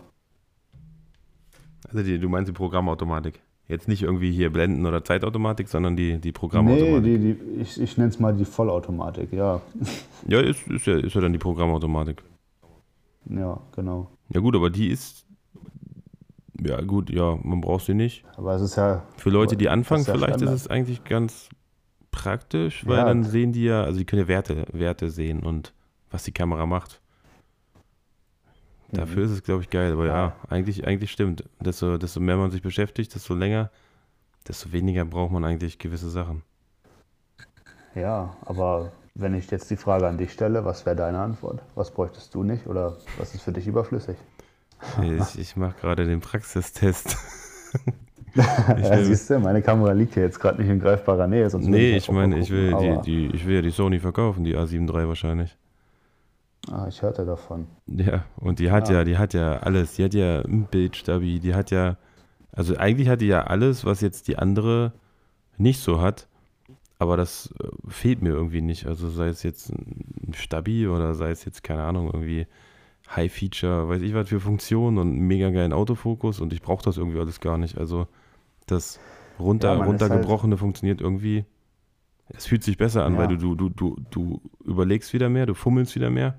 Also 1.90 2.04
die, 2.04 2.20
du 2.20 2.30
meinst 2.30 2.50
die 2.50 2.54
Programmautomatik? 2.54 3.40
Jetzt 3.68 3.88
nicht 3.88 4.04
irgendwie 4.04 4.32
hier 4.32 4.52
Blenden 4.52 4.86
oder 4.86 5.04
Zeitautomatik, 5.04 5.68
sondern 5.68 5.98
die, 5.98 6.20
die 6.20 6.32
Programmautomatik. 6.32 7.04
Nee, 7.04 7.18
die, 7.18 7.34
die, 7.34 7.62
ich, 7.62 7.82
ich 7.82 7.98
nenne 7.98 8.10
es 8.10 8.20
mal 8.20 8.34
die 8.34 8.46
Vollautomatik, 8.46 9.34
ja. 9.34 9.62
Ja 10.28 10.40
ist, 10.40 10.68
ist 10.68 10.86
ja, 10.86 10.98
ist 10.98 11.14
ja 11.14 11.22
dann 11.22 11.34
die 11.34 11.40
Programmautomatik. 11.40 12.24
Ja, 13.30 13.60
genau. 13.76 14.10
Ja 14.30 14.40
gut, 14.40 14.56
aber 14.56 14.70
die 14.70 14.88
ist 14.88 15.27
ja, 16.62 16.82
gut, 16.82 17.10
ja, 17.10 17.38
man 17.42 17.62
braucht 17.62 17.86
sie 17.86 17.94
nicht. 17.94 18.24
Aber 18.36 18.56
es 18.56 18.62
ist 18.62 18.76
ja. 18.76 19.04
Für 19.18 19.30
Leute, 19.30 19.58
die 19.58 19.70
anfangen, 19.70 20.02
ist 20.02 20.08
ja 20.08 20.14
vielleicht 20.14 20.36
Standard. 20.36 20.56
ist 20.56 20.62
es 20.62 20.68
eigentlich 20.68 21.04
ganz 21.04 21.50
praktisch, 22.12 22.86
weil 22.86 22.98
ja. 22.98 23.06
dann 23.06 23.24
sehen 23.24 23.52
die 23.52 23.66
ja, 23.66 23.84
also 23.84 24.00
die 24.00 24.06
können 24.06 24.24
ja 24.24 24.28
Werte, 24.28 24.66
Werte 24.72 25.10
sehen 25.10 25.44
und 25.44 25.74
was 26.10 26.24
die 26.24 26.32
Kamera 26.32 26.66
macht. 26.66 27.02
Dafür 28.92 29.18
mhm. 29.18 29.26
ist 29.26 29.32
es, 29.32 29.44
glaube 29.44 29.64
ich, 29.64 29.70
geil. 29.70 29.94
Aber 29.94 30.06
ja, 30.06 30.16
ja, 30.16 30.36
eigentlich, 30.50 30.88
eigentlich 30.88 31.12
stimmt. 31.12 31.44
Desto, 31.60 31.98
desto 31.98 32.20
mehr 32.20 32.38
man 32.38 32.52
sich 32.52 32.62
beschäftigt, 32.62 33.14
desto 33.14 33.34
länger, 33.34 33.70
desto 34.48 34.72
weniger 34.72 35.04
braucht 35.06 35.32
man 35.32 35.44
eigentlich 35.44 35.78
gewisse 35.78 36.10
Sachen. 36.10 36.44
Ja, 37.96 38.36
aber 38.46 38.92
wenn 39.16 39.34
ich 39.34 39.50
jetzt 39.52 39.70
die 39.72 39.78
Frage 39.78 40.08
an 40.08 40.18
dich 40.18 40.32
stelle, 40.32 40.64
was 40.64 40.86
wäre 40.86 40.96
deine 40.96 41.20
Antwort? 41.20 41.62
Was 41.76 41.92
bräuchtest 41.92 42.34
du 42.34 42.44
nicht 42.44 42.68
oder 42.68 42.96
was 43.18 43.34
ist 43.34 43.42
für 43.42 43.52
dich 43.52 43.68
überflüssig? 43.68 44.16
Ich, 45.02 45.40
ich 45.40 45.56
mache 45.56 45.76
gerade 45.82 46.06
den 46.06 46.20
Praxistest. 46.20 47.18
ja, 48.36 49.04
siehst 49.04 49.30
du, 49.30 49.40
meine 49.40 49.62
Kamera 49.62 49.92
liegt 49.92 50.14
hier 50.14 50.24
jetzt 50.24 50.40
gerade 50.40 50.62
nicht 50.62 50.70
in 50.70 50.80
greifbarer 50.80 51.28
Nähe. 51.28 51.50
Sonst 51.50 51.68
nee, 51.68 51.98
ich 51.98 52.12
meine, 52.12 52.38
ich 52.38 52.50
will, 52.50 52.76
die, 52.80 53.02
die, 53.06 53.36
ich 53.36 53.46
will 53.46 53.56
ja 53.56 53.62
die 53.62 53.72
Sony 53.72 54.00
verkaufen, 54.00 54.44
die 54.44 54.56
A7 54.56 54.88
III 54.88 55.08
wahrscheinlich. 55.08 55.58
Ah, 56.72 56.86
ich 56.88 57.02
hörte 57.02 57.26
davon. 57.26 57.68
Ja, 57.88 58.26
und 58.38 58.60
die 58.60 58.72
hat 58.72 58.90
ja, 58.90 58.98
ja 58.98 59.04
die 59.04 59.18
hat 59.18 59.34
ja 59.34 59.58
alles. 59.58 59.96
Die 59.96 60.04
hat 60.04 60.14
ja 60.14 60.42
ein 60.42 60.66
Bildstabi, 60.66 61.40
die 61.40 61.56
hat 61.56 61.72
ja, 61.72 61.98
also 62.52 62.76
eigentlich 62.78 63.08
hat 63.10 63.22
die 63.22 63.28
ja 63.28 63.44
alles, 63.44 63.86
was 63.86 64.02
jetzt 64.02 64.28
die 64.28 64.38
andere 64.38 64.94
nicht 65.58 65.80
so 65.80 66.02
hat. 66.02 66.28
Aber 67.00 67.16
das 67.16 67.54
äh, 67.64 67.68
fehlt 67.88 68.22
mir 68.22 68.30
irgendwie 68.30 68.62
nicht. 68.62 68.88
Also 68.88 69.10
sei 69.10 69.28
es 69.28 69.44
jetzt 69.44 69.70
ein 69.70 70.34
Stabi 70.34 70.88
oder 70.88 71.14
sei 71.14 71.30
es 71.30 71.46
jetzt, 71.46 71.64
keine 71.64 71.84
Ahnung, 71.84 72.10
irgendwie 72.12 72.48
High-Feature, 73.16 73.90
weiß 73.90 74.02
ich 74.02 74.14
was 74.14 74.30
für 74.30 74.40
Funktionen 74.40 74.98
und 74.98 75.18
mega 75.18 75.50
geilen 75.50 75.74
Autofokus 75.74 76.40
und 76.40 76.54
ich 76.54 76.62
brauche 76.62 76.84
das 76.84 76.98
irgendwie 76.98 77.20
alles 77.20 77.40
gar 77.40 77.58
nicht. 77.58 77.78
Also 77.78 78.08
das 78.66 79.00
runter, 79.40 79.76
ja, 79.78 79.84
runtergebrochene 79.84 80.54
halt 80.54 80.60
funktioniert 80.60 81.02
irgendwie. 81.02 81.46
Es 82.30 82.46
fühlt 82.46 82.64
sich 82.64 82.78
besser 82.78 83.06
an, 83.06 83.14
ja. 83.14 83.20
weil 83.20 83.38
du, 83.38 83.56
du, 83.56 83.70
du, 83.70 83.96
du 84.10 84.42
überlegst 84.66 85.14
wieder 85.14 85.30
mehr, 85.30 85.46
du 85.46 85.54
fummelst 85.54 85.96
wieder 85.96 86.10
mehr 86.10 86.38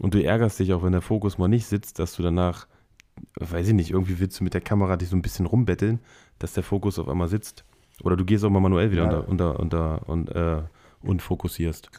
und 0.00 0.14
du 0.14 0.22
ärgerst 0.22 0.58
dich 0.58 0.72
auch, 0.72 0.82
wenn 0.82 0.92
der 0.92 1.02
Fokus 1.02 1.36
mal 1.36 1.48
nicht 1.48 1.66
sitzt, 1.66 1.98
dass 1.98 2.14
du 2.14 2.22
danach 2.22 2.66
weiß 3.34 3.68
ich 3.68 3.74
nicht, 3.74 3.90
irgendwie 3.90 4.18
willst 4.18 4.40
du 4.40 4.44
mit 4.44 4.54
der 4.54 4.60
Kamera 4.60 4.96
dich 4.96 5.08
so 5.08 5.16
ein 5.16 5.22
bisschen 5.22 5.46
rumbetteln, 5.46 6.00
dass 6.38 6.54
der 6.54 6.62
Fokus 6.62 6.98
auf 6.98 7.08
einmal 7.08 7.28
sitzt. 7.28 7.64
Oder 8.02 8.16
du 8.16 8.24
gehst 8.24 8.44
auch 8.44 8.50
mal 8.50 8.60
manuell 8.60 8.90
wieder 8.90 9.04
Ja. 9.04 9.18
unter, 9.18 9.58
unter, 9.58 10.00
unter 10.00 10.08
und, 10.08 10.28
äh, 10.30 10.62
und 11.02 11.22
fokussierst. 11.22 11.90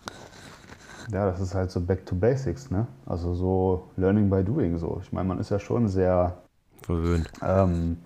Ja, 1.11 1.25
das 1.25 1.39
ist 1.41 1.55
halt 1.55 1.71
so 1.71 1.81
back 1.81 2.05
to 2.05 2.15
basics, 2.15 2.69
ne? 2.71 2.87
Also 3.05 3.33
so 3.33 3.83
Learning 3.97 4.29
by 4.29 4.43
Doing 4.43 4.77
so. 4.77 4.99
Ich 5.01 5.11
meine, 5.11 5.27
man 5.27 5.39
ist 5.39 5.49
ja 5.49 5.59
schon 5.59 5.87
sehr 5.87 6.37
Verwöhnt. 6.81 7.29
ähm, 7.41 7.97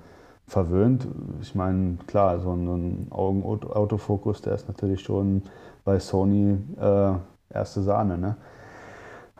verwöhnt. 0.47 1.07
Ich 1.41 1.55
meine, 1.55 1.97
klar, 2.07 2.39
so 2.39 2.53
ein, 2.53 3.07
Augenautofokus, 3.11 4.41
der 4.41 4.55
ist 4.55 4.67
natürlich 4.67 5.01
schon 5.01 5.43
bei 5.83 5.99
Sony 5.99 6.57
äh, 6.79 7.13
erste 7.49 7.81
Sahne, 7.81 8.17
ne? 8.17 8.37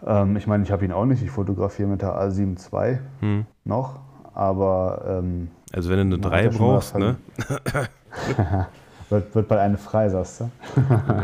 Ähm, 0.06 0.36
ich 0.36 0.48
meine, 0.48 0.63
ich 0.63 0.72
habe 0.72 0.86
ihn 0.86 0.91
auch 0.91 1.06
nicht. 1.06 1.24
Ich 1.24 1.32
fotografiere 1.32 1.88
mit 1.88 2.02
der 2.02 2.13
A7 2.15 2.58
II 2.72 3.00
Hm. 3.22 3.46
noch, 3.63 4.00
aber 4.34 5.04
ähm, 5.08 5.50
Also 5.74 5.89
wenn 5.89 5.98
du 5.98 6.02
eine 6.02 6.18
Man 6.18 6.26
hat 6.26 6.32
3 6.32 6.44
ja 6.46 6.52
schon 6.52 6.68
mal 6.68 6.74
brauchst, 6.74 6.96
ne? 6.98 7.15
wird, 9.10 9.36
wird 9.36 9.48
bald 9.48 9.62
eine 9.62 9.78
frei, 9.78 10.10
sagst 10.10 10.41
du? 10.41 10.50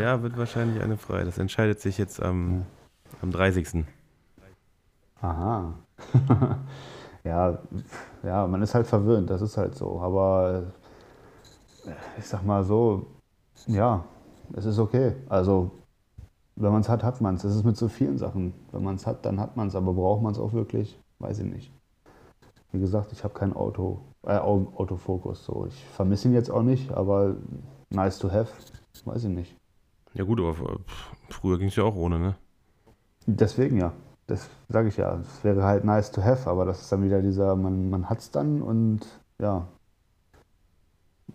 ja, 0.01 0.21
wird 0.21 0.37
wahrscheinlich 0.37 0.81
eine 0.81 0.97
frei. 0.97 1.23
Das 1.23 1.37
entscheidet 1.37 1.79
sich 1.79 1.97
jetzt 1.97 2.21
am, 2.21 2.65
am 3.21 3.31
30. 3.31 3.85
Aha. 5.21 5.73
ja, 7.23 7.59
ja, 8.23 8.47
man 8.47 8.61
ist 8.61 8.73
halt 8.73 8.87
verwöhnt, 8.87 9.29
das 9.29 9.41
ist 9.41 9.57
halt 9.57 9.75
so. 9.75 9.99
Aber 10.01 10.63
äh, 11.85 11.91
ich 12.17 12.25
sag 12.25 12.43
mal 12.43 12.63
so, 12.63 13.07
ja, 13.67 14.03
es 14.53 14.65
ist 14.65 14.79
okay. 14.79 15.15
Also, 15.29 15.71
wenn 16.55 16.71
man 16.71 16.81
es 16.81 16.89
hat, 16.89 17.03
hat 17.03 17.21
man 17.21 17.35
es. 17.35 17.43
Es 17.43 17.55
ist 17.55 17.63
mit 17.63 17.77
so 17.77 17.87
vielen 17.87 18.17
Sachen. 18.17 18.53
Wenn 18.71 18.83
man 18.83 18.95
es 18.95 19.07
hat, 19.07 19.25
dann 19.25 19.39
hat 19.39 19.55
man 19.57 19.67
es. 19.67 19.75
Aber 19.75 19.93
braucht 19.93 20.21
man 20.21 20.31
es 20.33 20.39
auch 20.39 20.53
wirklich? 20.53 20.99
Weiß 21.19 21.39
ich 21.39 21.45
nicht. 21.45 21.71
Wie 22.71 22.79
gesagt, 22.79 23.11
ich 23.11 23.23
habe 23.23 23.33
keinen 23.33 23.53
Auto, 23.53 24.01
äh, 24.23 24.37
Autofokus. 24.37 25.45
So. 25.45 25.65
Ich 25.67 25.85
vermisse 25.95 26.27
ihn 26.27 26.33
jetzt 26.33 26.49
auch 26.49 26.63
nicht, 26.63 26.91
aber 26.91 27.35
nice 27.89 28.19
to 28.19 28.31
have, 28.31 28.51
weiß 29.05 29.23
ich 29.25 29.29
nicht. 29.29 29.55
Ja 30.13 30.23
gut, 30.23 30.39
aber 30.39 30.55
früher 31.29 31.57
ging 31.57 31.67
es 31.67 31.75
ja 31.75 31.83
auch 31.83 31.95
ohne, 31.95 32.19
ne? 32.19 32.35
Deswegen 33.25 33.77
ja. 33.77 33.93
Das 34.27 34.49
sage 34.69 34.87
ich 34.87 34.97
ja. 34.97 35.19
Es 35.19 35.43
wäre 35.43 35.63
halt 35.63 35.83
nice 35.83 36.11
to 36.11 36.21
have, 36.21 36.49
aber 36.49 36.65
das 36.65 36.81
ist 36.81 36.91
dann 36.91 37.03
wieder 37.03 37.21
dieser, 37.21 37.55
man, 37.55 37.89
man 37.89 38.09
hat 38.09 38.19
es 38.19 38.31
dann 38.31 38.61
und 38.61 39.01
ja, 39.39 39.67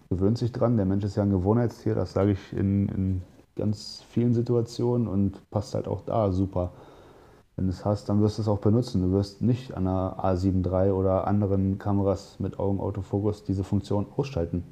gewöhnt 0.08 0.38
sich 0.38 0.52
dran. 0.52 0.76
Der 0.76 0.86
Mensch 0.86 1.04
ist 1.04 1.16
ja 1.16 1.22
ein 1.22 1.30
Gewohnheitstier, 1.30 1.94
das 1.94 2.12
sage 2.12 2.32
ich 2.32 2.52
in, 2.52 2.88
in 2.88 3.22
ganz 3.56 4.04
vielen 4.10 4.34
Situationen 4.34 5.08
und 5.08 5.50
passt 5.50 5.74
halt 5.74 5.88
auch 5.88 6.02
da 6.02 6.30
super. 6.30 6.72
Wenn 7.56 7.66
du 7.66 7.70
es 7.72 7.84
hast, 7.86 8.08
dann 8.08 8.20
wirst 8.20 8.36
du 8.36 8.42
es 8.42 8.48
auch 8.48 8.58
benutzen. 8.58 9.00
Du 9.00 9.12
wirst 9.12 9.40
nicht 9.40 9.72
an 9.74 9.86
einer 9.86 10.22
A7 10.22 10.64
III 10.64 10.92
oder 10.92 11.26
anderen 11.26 11.78
Kameras 11.78 12.38
mit 12.38 12.58
Augenautofokus 12.58 13.44
diese 13.44 13.64
Funktion 13.64 14.06
ausschalten. 14.14 14.62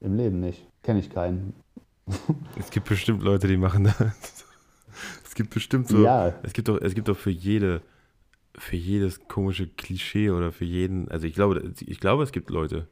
Im 0.00 0.16
Leben 0.16 0.40
nicht. 0.40 0.66
Kenne 0.82 1.00
ich 1.00 1.10
keinen. 1.10 1.54
Es 2.58 2.70
gibt 2.70 2.86
bestimmt 2.86 3.22
Leute, 3.22 3.48
die 3.48 3.56
machen 3.56 3.84
das. 3.84 4.44
Es 5.24 5.34
gibt 5.34 5.50
bestimmt 5.50 5.88
so. 5.88 6.04
Ja, 6.04 6.32
Es 6.42 6.52
gibt 6.52 6.68
doch, 6.68 6.80
es 6.80 6.94
gibt 6.94 7.08
doch 7.08 7.16
für 7.16 7.30
jede, 7.30 7.80
für 8.56 8.76
jedes 8.76 9.26
komische 9.26 9.66
Klischee 9.66 10.30
oder 10.30 10.52
für 10.52 10.64
jeden, 10.64 11.08
also 11.08 11.26
ich 11.26 11.34
glaube, 11.34 11.72
ich 11.80 11.98
glaube, 11.98 12.22
es 12.22 12.30
gibt 12.30 12.50
Leute, 12.50 12.86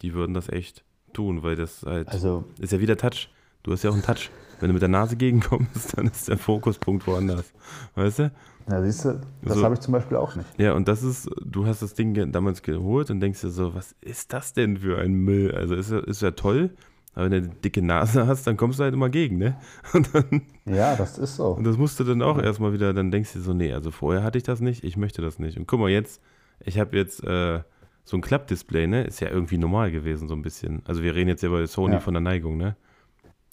die 0.00 0.14
würden 0.14 0.32
das 0.32 0.48
echt 0.48 0.84
tun, 1.12 1.42
weil 1.42 1.56
das 1.56 1.82
halt 1.82 2.08
also 2.08 2.44
ist 2.58 2.72
ja 2.72 2.80
wieder 2.80 2.96
Touch. 2.96 3.28
Du 3.62 3.72
hast 3.72 3.82
ja 3.82 3.90
auch 3.90 3.94
einen 3.94 4.02
Touch. 4.02 4.30
Wenn 4.62 4.68
du 4.68 4.74
mit 4.74 4.82
der 4.82 4.88
Nase 4.88 5.16
gegenkommst, 5.16 5.96
dann 5.98 6.06
ist 6.06 6.28
der 6.28 6.38
Fokuspunkt 6.38 7.06
woanders. 7.08 7.52
Weißt 7.96 8.20
du? 8.20 8.30
Ja, 8.70 8.80
siehst 8.80 9.04
du, 9.04 9.20
das 9.42 9.56
So. 9.58 9.64
habe 9.64 9.74
ich 9.74 9.80
zum 9.80 9.90
Beispiel 9.92 10.16
auch 10.16 10.36
nicht. 10.36 10.46
Ja, 10.56 10.72
und 10.74 10.86
das 10.86 11.02
ist, 11.02 11.28
du 11.44 11.66
hast 11.66 11.82
das 11.82 11.94
Ding 11.94 12.30
damals 12.30 12.62
geholt 12.62 13.10
und 13.10 13.18
denkst 13.18 13.40
dir 13.40 13.50
so, 13.50 13.74
was 13.74 13.96
ist 14.00 14.32
das 14.32 14.52
denn 14.52 14.76
für 14.78 14.98
ein 14.98 15.14
Müll? 15.14 15.52
Also 15.52 15.74
ist 15.74 15.90
ja, 15.90 15.98
ist 15.98 16.22
ja 16.22 16.30
toll, 16.30 16.70
aber 17.14 17.24
wenn 17.24 17.30
du 17.32 17.36
eine 17.38 17.48
dicke 17.48 17.82
Nase 17.82 18.24
hast, 18.28 18.46
dann 18.46 18.56
kommst 18.56 18.78
du 18.78 18.84
halt 18.84 18.94
immer 18.94 19.08
gegen, 19.10 19.38
ne? 19.38 19.56
Dann, 20.12 20.42
Ja, 20.64 20.94
das 20.94 21.18
ist 21.18 21.34
so. 21.36 21.48
und 21.48 21.64
das 21.64 21.76
musst 21.76 21.98
du 21.98 22.04
dann 22.04 22.22
auch 22.22 22.38
erstmal 22.40 22.72
wieder, 22.72 22.94
dann 22.94 23.10
denkst 23.10 23.32
du 23.32 23.40
dir 23.40 23.44
so, 23.44 23.52
nee, 23.52 23.72
also 23.72 23.90
vorher 23.90 24.22
hatte 24.22 24.38
ich 24.38 24.44
das 24.44 24.60
nicht, 24.60 24.84
ich 24.84 24.96
möchte 24.96 25.22
das 25.22 25.40
nicht. 25.40 25.58
Und 25.58 25.66
guck 25.66 25.80
mal, 25.80 25.90
jetzt, 25.90 26.22
ich 26.60 26.78
habe 26.78 26.96
jetzt 26.96 27.24
äh, 27.24 27.62
so 28.04 28.16
ein 28.16 28.20
Klappdisplay, 28.20 28.86
ne? 28.86 29.02
Ist 29.02 29.18
ja 29.18 29.28
irgendwie 29.28 29.58
normal 29.58 29.90
gewesen, 29.90 30.28
so 30.28 30.34
ein 30.34 30.42
bisschen. 30.42 30.82
Also 30.86 31.02
wir 31.02 31.16
reden 31.16 31.28
jetzt 31.28 31.42
ja 31.42 31.48
bei 31.48 31.66
Sony 31.66 31.94
Ja. 31.94 32.00
von 32.00 32.14
der 32.14 32.20
Neigung, 32.20 32.56
ne? 32.58 32.76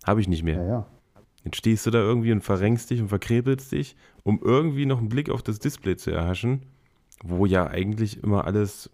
Habe 0.06 0.22
ich 0.22 0.28
nicht 0.28 0.44
mehr. 0.44 0.58
Ja, 0.64 0.68
ja. 0.68 0.86
Jetzt 1.44 1.58
stehst 1.58 1.86
du 1.86 1.92
da 1.92 2.00
irgendwie 2.00 2.32
und 2.32 2.42
verrenkst 2.42 2.90
dich 2.90 3.02
und 3.02 3.08
verkrebelst 3.08 3.72
dich, 3.72 3.96
um 4.24 4.40
irgendwie 4.44 4.86
noch 4.86 5.00
einen 5.00 5.10
Blick 5.10 5.30
auf 5.30 5.42
das 5.42 5.60
Display 5.60 5.96
zu 5.96 6.12
erhaschen, 6.12 6.64
wo 7.24 7.46
ja 7.46 7.68
eigentlich 7.68 8.24
immer 8.24 8.46
alles, 8.46 8.90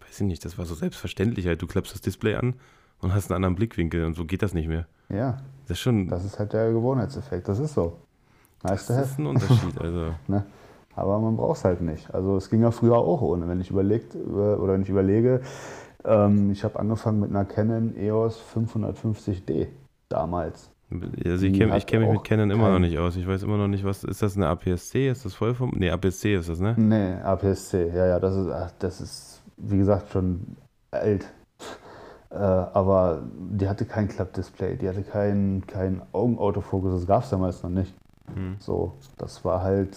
weiß 0.00 0.20
ich 0.20 0.26
nicht, 0.26 0.44
das 0.44 0.58
war 0.58 0.64
so 0.64 0.74
selbstverständlich 0.74 1.46
halt. 1.46 1.60
Du 1.60 1.66
klappst 1.66 1.92
das 1.92 2.00
Display 2.00 2.34
an 2.34 2.54
und 3.00 3.14
hast 3.14 3.30
einen 3.30 3.36
anderen 3.36 3.54
Blickwinkel 3.54 4.04
und 4.04 4.14
so 4.14 4.24
geht 4.24 4.42
das 4.42 4.54
nicht 4.54 4.68
mehr. 4.68 4.86
Ja, 5.08 5.42
Das 5.64 5.72
ist 5.72 5.80
schon, 5.80 6.08
das 6.08 6.24
ist 6.24 6.38
halt 6.38 6.52
der 6.52 6.72
Gewohnheitseffekt. 6.72 7.48
Das 7.48 7.58
ist 7.58 7.74
so. 7.74 7.96
Nice 8.62 8.86
das 8.86 9.10
ist 9.10 9.18
ein 9.18 9.26
Unterschied. 9.26 9.78
Also, 9.78 10.14
Ne? 10.28 10.44
Aber 10.94 11.18
man 11.18 11.36
braucht 11.36 11.58
es 11.58 11.64
halt 11.64 11.80
nicht. 11.80 12.12
Also 12.12 12.36
es 12.36 12.50
ging 12.50 12.62
ja 12.62 12.70
früher 12.70 12.96
auch 12.98 13.22
ohne. 13.22 13.48
Wenn 13.48 13.60
ich 13.60 13.70
überlegt 13.70 14.14
oder 14.16 14.72
wenn 14.72 14.82
ich 14.82 14.88
überlege, 14.88 15.40
ähm, 16.04 16.50
ich 16.50 16.64
habe 16.64 16.78
angefangen 16.78 17.20
mit 17.20 17.30
einer 17.30 17.44
Canon 17.44 17.96
EOS 17.96 18.38
550D 18.54 19.68
damals. 20.08 20.70
Also 20.90 21.46
ich 21.46 21.56
kenne 21.56 21.80
kenn 21.80 22.00
mich 22.02 22.10
mit 22.10 22.24
Canon 22.24 22.50
immer 22.50 22.70
noch 22.70 22.78
nicht 22.78 22.98
aus. 22.98 23.16
Ich 23.16 23.26
weiß 23.26 23.42
immer 23.44 23.56
noch 23.56 23.68
nicht, 23.68 23.84
was, 23.84 24.02
ist 24.04 24.22
das 24.22 24.36
eine 24.36 24.48
APS-C? 24.48 25.08
Ist 25.08 25.24
das 25.24 25.34
voll 25.34 25.54
vom, 25.54 25.72
nee, 25.76 25.90
APS-C 25.90 26.34
ist 26.34 26.48
das, 26.48 26.60
ne? 26.60 26.74
Nee, 26.76 27.14
APS-C. 27.22 27.88
Ja, 27.94 28.06
ja, 28.06 28.20
das 28.20 28.34
ist, 28.36 28.48
ach, 28.48 28.70
das 28.78 29.00
ist, 29.00 29.42
wie 29.56 29.78
gesagt, 29.78 30.10
schon 30.10 30.56
alt. 30.90 31.26
Äh, 32.30 32.36
aber 32.36 33.22
die 33.34 33.68
hatte 33.68 33.84
kein 33.84 34.08
Klappdisplay, 34.08 34.76
die 34.76 34.88
hatte 34.88 35.02
keinen 35.02 35.66
kein 35.66 36.02
Augenautofokus, 36.12 36.92
das 36.92 37.06
gab 37.06 37.24
es 37.24 37.30
damals 37.30 37.62
noch 37.62 37.70
nicht. 37.70 37.92
Hm. 38.34 38.56
So, 38.58 38.92
das 39.18 39.44
war 39.44 39.62
halt, 39.62 39.96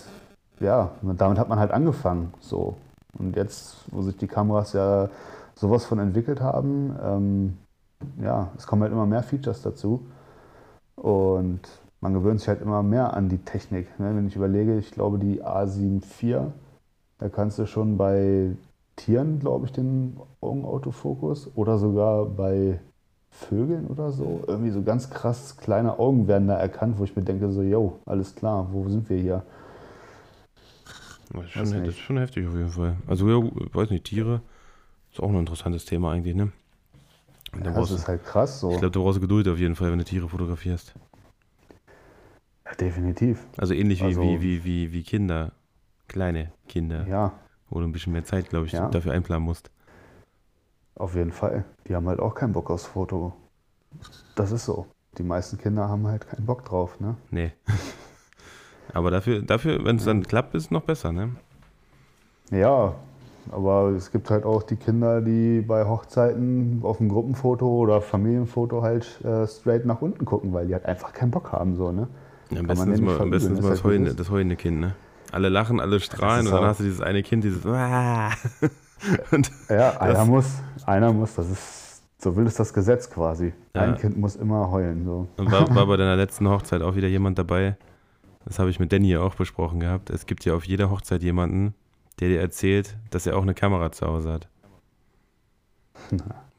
ja, 0.60 0.92
damit 1.02 1.38
hat 1.38 1.50
man 1.50 1.60
halt 1.60 1.72
angefangen. 1.72 2.34
So. 2.40 2.76
Und 3.18 3.36
jetzt, 3.36 3.86
wo 3.92 4.02
sich 4.02 4.18
die 4.18 4.28
Kameras 4.28 4.74
ja 4.74 5.10
sowas 5.56 5.86
von 5.86 6.00
entwickelt 6.00 6.42
haben, 6.42 6.96
ähm, 7.04 7.58
ja, 8.22 8.50
es 8.58 8.68
kommen 8.68 8.82
halt 8.82 8.92
immer 8.92 9.06
mehr 9.06 9.24
Features 9.24 9.62
dazu. 9.62 10.06
Und 10.96 11.62
man 12.02 12.14
gewöhnt 12.14 12.40
sich 12.40 12.50
halt 12.50 12.62
immer 12.62 12.84
mehr 12.84 13.14
an 13.14 13.30
die 13.30 13.40
Technik. 13.40 13.88
Ne? 14.00 14.16
Wenn 14.16 14.28
ich 14.28 14.36
überlege, 14.36 14.78
ich 14.78 14.92
glaube, 14.92 15.20
die 15.20 15.44
A7 15.44 16.02
IV, 16.04 16.52
da 17.18 17.30
kannst 17.30 17.60
du 17.60 17.66
schon 17.66 17.98
bei 17.98 18.52
Tieren, 18.96 19.40
glaube 19.40 19.66
ich, 19.66 19.72
den 19.72 20.18
Augenautofokus 20.42 21.52
oder 21.56 21.78
sogar 21.78 22.26
bei 22.26 22.80
Vögeln 23.32 23.88
oder 23.88 24.12
so. 24.12 24.44
Irgendwie 24.48 24.70
so 24.70 24.84
ganz 24.84 25.10
krass 25.10 25.58
kleine 25.58 25.98
Augen 25.98 26.28
werden 26.28 26.48
da 26.48 26.56
erkannt, 26.56 27.00
wo 27.00 27.04
ich 27.04 27.16
mir 27.16 27.24
denke, 27.24 27.52
so, 27.52 27.64
yo, 27.64 28.00
alles 28.06 28.36
klar, 28.36 28.68
wo 28.72 28.88
sind 28.90 29.10
wir 29.10 29.18
hier? 29.18 29.44
Das 31.34 31.46
ist, 31.46 31.52
schon, 31.52 31.64
das 31.64 31.88
ist 31.88 31.98
schon 31.98 32.18
heftig 32.18 32.48
auf 32.48 32.54
jeden 32.54 32.70
Fall. 32.70 32.96
Also, 33.08 33.28
ja, 33.28 33.50
weiß 33.74 33.90
nicht, 33.90 34.04
Tiere 34.04 34.42
ist 35.12 35.20
auch 35.20 35.30
ein 35.30 35.40
interessantes 35.40 35.86
Thema 35.86 36.12
eigentlich, 36.12 36.36
ne? 36.36 36.52
Da 37.62 37.72
Das 37.72 37.92
ist 37.92 38.08
halt 38.08 38.24
krass 38.26 38.60
so. 38.60 38.72
Ich 38.72 38.78
glaube, 38.80 38.92
du 38.92 39.04
brauchst 39.04 39.22
Geduld 39.22 39.48
auf 39.48 39.58
jeden 39.60 39.76
Fall, 39.76 39.92
wenn 39.92 40.00
du 40.00 40.06
Tiere 40.06 40.28
fotografierst. 40.28 40.94
Ja, 42.66 42.74
definitiv. 42.76 43.46
Also 43.58 43.74
ähnlich 43.74 44.02
wie, 44.02 44.06
Also- 44.06 44.22
wie, 44.22 44.42
wie, 44.42 44.64
wie, 44.64 44.92
wie 44.94 45.04
Kinder, 45.04 45.52
kleine 46.08 46.52
Kinder, 46.68 47.06
Ja, 47.08 47.34
wo 47.70 47.80
du 47.80 47.86
ein 47.86 47.92
bisschen 47.92 48.14
mehr 48.14 48.24
Zeit, 48.24 48.50
glaube 48.50 48.66
ich, 48.66 48.72
Ja. 48.72 48.90
dafür 48.90 49.14
einplanen 49.14 49.44
musst. 49.46 49.70
auf 50.96 51.16
jeden 51.16 51.32
Fall. 51.32 51.66
Die 51.88 51.96
haben 51.96 52.08
halt 52.08 52.20
auch 52.20 52.36
keinen 52.36 52.54
Bock 52.54 52.70
aufs 52.70 52.86
Foto. 52.86 53.34
Das 54.36 54.52
ist 54.52 54.66
so. 54.66 54.86
Die 55.18 55.24
meisten 55.24 55.58
Kinder 55.58 55.90
haben 55.90 56.06
halt 56.08 56.28
keinen 56.28 56.46
Bock 56.46 56.66
drauf, 56.66 57.00
ne? 57.00 57.18
Nee. 57.32 57.52
Aber 58.94 59.10
dafür, 59.12 59.42
dafür 59.42 59.84
wenn 59.86 59.96
es 59.98 60.06
dann 60.06 60.24
klappt, 60.24 60.54
ist 60.56 60.66
es 60.66 60.72
noch 60.72 60.84
besser, 60.84 61.12
ne? 61.12 61.36
Ja, 62.52 62.96
aber 63.52 63.90
es 63.96 64.12
gibt 64.12 64.30
halt 64.30 64.46
auch 64.46 64.64
die 64.64 64.76
Kinder, 64.76 65.22
die 65.22 65.62
bei 65.62 65.86
Hochzeiten 65.86 66.80
auf 66.84 66.98
dem 66.98 67.10
Gruppenfoto 67.10 67.68
oder 67.68 68.02
Familienfoto 68.02 68.82
halt 68.82 69.20
äh, 69.24 69.48
straight 69.48 69.86
nach 69.86 70.02
unten 70.02 70.26
gucken, 70.26 70.54
weil 70.54 70.68
die 70.68 70.74
halt 70.74 70.86
einfach 70.86 71.14
keinen 71.14 71.32
Bock 71.32 71.52
haben, 71.52 71.76
so, 71.76 71.92
ne? 71.92 72.08
Ja, 72.50 72.60
am 72.60 72.68
besten 72.68 72.92
ja 72.96 73.02
mal, 73.02 73.20
am 73.20 73.30
besten 73.30 73.54
mal 73.54 73.58
das, 73.58 73.66
halt, 73.66 73.78
es 73.80 73.84
heulende, 73.84 74.16
das 74.16 74.30
heulende 74.30 74.56
Kind, 74.56 74.80
ne? 74.80 74.96
Alle 75.32 75.50
lachen, 75.50 75.80
alle 75.80 76.00
strahlen 76.00 76.46
und 76.48 76.54
dann 76.54 76.64
hast 76.66 76.80
du 76.80 76.84
dieses 76.84 77.02
eine 77.02 77.24
Kind, 77.24 77.44
dieses 77.44 77.66
und 79.32 79.52
Ja, 79.70 80.00
einer 80.00 80.14
Das- 80.14 80.28
muss, 80.28 80.46
einer 80.86 81.12
muss, 81.12 81.36
das 81.36 81.50
ist, 81.50 82.04
so 82.20 82.36
will 82.36 82.46
es 82.46 82.56
das 82.56 82.74
Gesetz 82.74 83.10
quasi. 83.10 83.54
Ja. 83.76 83.82
Ein 83.82 83.98
Kind 83.98 84.18
muss 84.18 84.36
immer 84.36 84.70
heulen, 84.72 85.04
so. 85.06 85.28
Und 85.38 85.52
war, 85.52 85.74
war 85.76 85.88
bei 85.88 85.98
deiner 85.98 86.16
letzten 86.16 86.48
Hochzeit 86.48 86.82
auch 86.82 86.96
wieder 86.96 87.08
jemand 87.08 87.38
dabei? 87.40 87.76
Das 88.46 88.60
habe 88.60 88.70
ich 88.70 88.80
mit 88.80 88.92
Danny 88.92 89.10
ja 89.10 89.22
auch 89.22 89.36
besprochen 89.36 89.80
gehabt. 89.80 90.10
Es 90.10 90.26
gibt 90.26 90.46
ja 90.46 90.54
auf 90.54 90.66
jeder 90.66 90.90
Hochzeit 90.90 91.24
jemanden, 91.24 91.74
der 92.20 92.30
dir 92.30 92.42
erzählt, 92.42 92.98
dass 93.12 93.26
er 93.28 93.38
auch 93.38 93.42
eine 93.44 93.54
Kamera 93.54 93.92
zu 93.92 94.08
Hause 94.08 94.32
hat. 94.34 94.48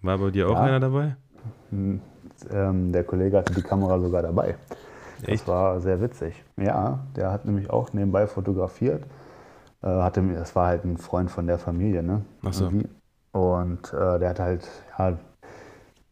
War 0.02 0.18
bei 0.18 0.30
dir 0.30 0.48
auch 0.48 0.54
Ja. 0.54 0.62
einer 0.62 0.80
dabei? 0.80 1.16
Hm, 1.70 2.00
Ähm, 2.50 2.92
der 2.92 3.04
Kollege 3.04 3.38
hatte 3.38 3.54
die 3.54 3.62
Kamera 3.62 3.98
sogar 4.00 4.20
dabei. 4.22 4.56
Echt? 5.22 5.42
Das 5.42 5.48
war 5.48 5.80
sehr 5.80 6.00
witzig. 6.00 6.42
Ja, 6.56 6.98
der 7.16 7.30
hat 7.30 7.44
nämlich 7.44 7.70
auch 7.70 7.92
nebenbei 7.92 8.26
fotografiert. 8.26 9.04
Äh, 9.82 9.86
hatte, 9.88 10.22
das 10.34 10.56
war 10.56 10.66
halt 10.68 10.84
ein 10.84 10.98
Freund 10.98 11.30
von 11.30 11.46
der 11.46 11.58
Familie, 11.58 12.02
ne? 12.02 12.22
Ach 12.44 12.52
so. 12.52 12.72
Und 13.32 13.92
äh, 13.92 14.18
der 14.18 14.30
hat 14.30 14.40
halt, 14.40 14.68
ja, 14.98 15.18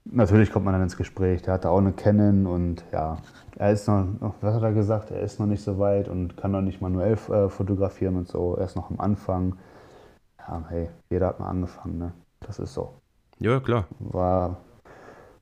natürlich 0.05 0.51
kommt 0.51 0.65
man 0.65 0.75
dann 0.75 0.83
ins 0.83 0.97
Gespräch. 0.97 1.43
Der 1.43 1.55
hatte 1.55 1.71
auch 1.71 1.79
eine 1.79 1.93
Canon 1.93 2.47
und 2.47 2.85
ja, 2.93 3.19
er 3.57 3.73
ist 3.73 3.87
noch, 3.89 4.07
was 4.41 4.55
hat 4.55 4.63
er 4.63 4.73
gesagt? 4.73 5.11
Er 5.11 5.21
ist 5.21 5.39
noch 5.39 5.47
nicht 5.47 5.63
so 5.63 5.79
weit 5.79 6.09
und 6.09 6.37
kann 6.37 6.53
noch 6.53 6.63
nicht 6.63 6.81
manuell 6.81 7.15
äh, 7.15 7.49
fotografieren 7.49 8.17
und 8.17 8.29
so. 8.29 8.57
Er 8.57 8.65
ist 8.65 8.77
noch 8.77 8.91
am 8.91 9.01
Anfang. 9.01 9.57
Ja, 10.39 10.65
hey, 10.69 10.89
jeder 11.11 11.29
hat 11.29 11.41
mal 11.41 11.49
angefangen, 11.49 11.99
ne? 11.99 12.13
Das 12.41 12.59
ist 12.59 12.75
so. 12.75 12.95
Ja, 13.39 13.61
klar. 13.61 13.87
War, 14.01 14.57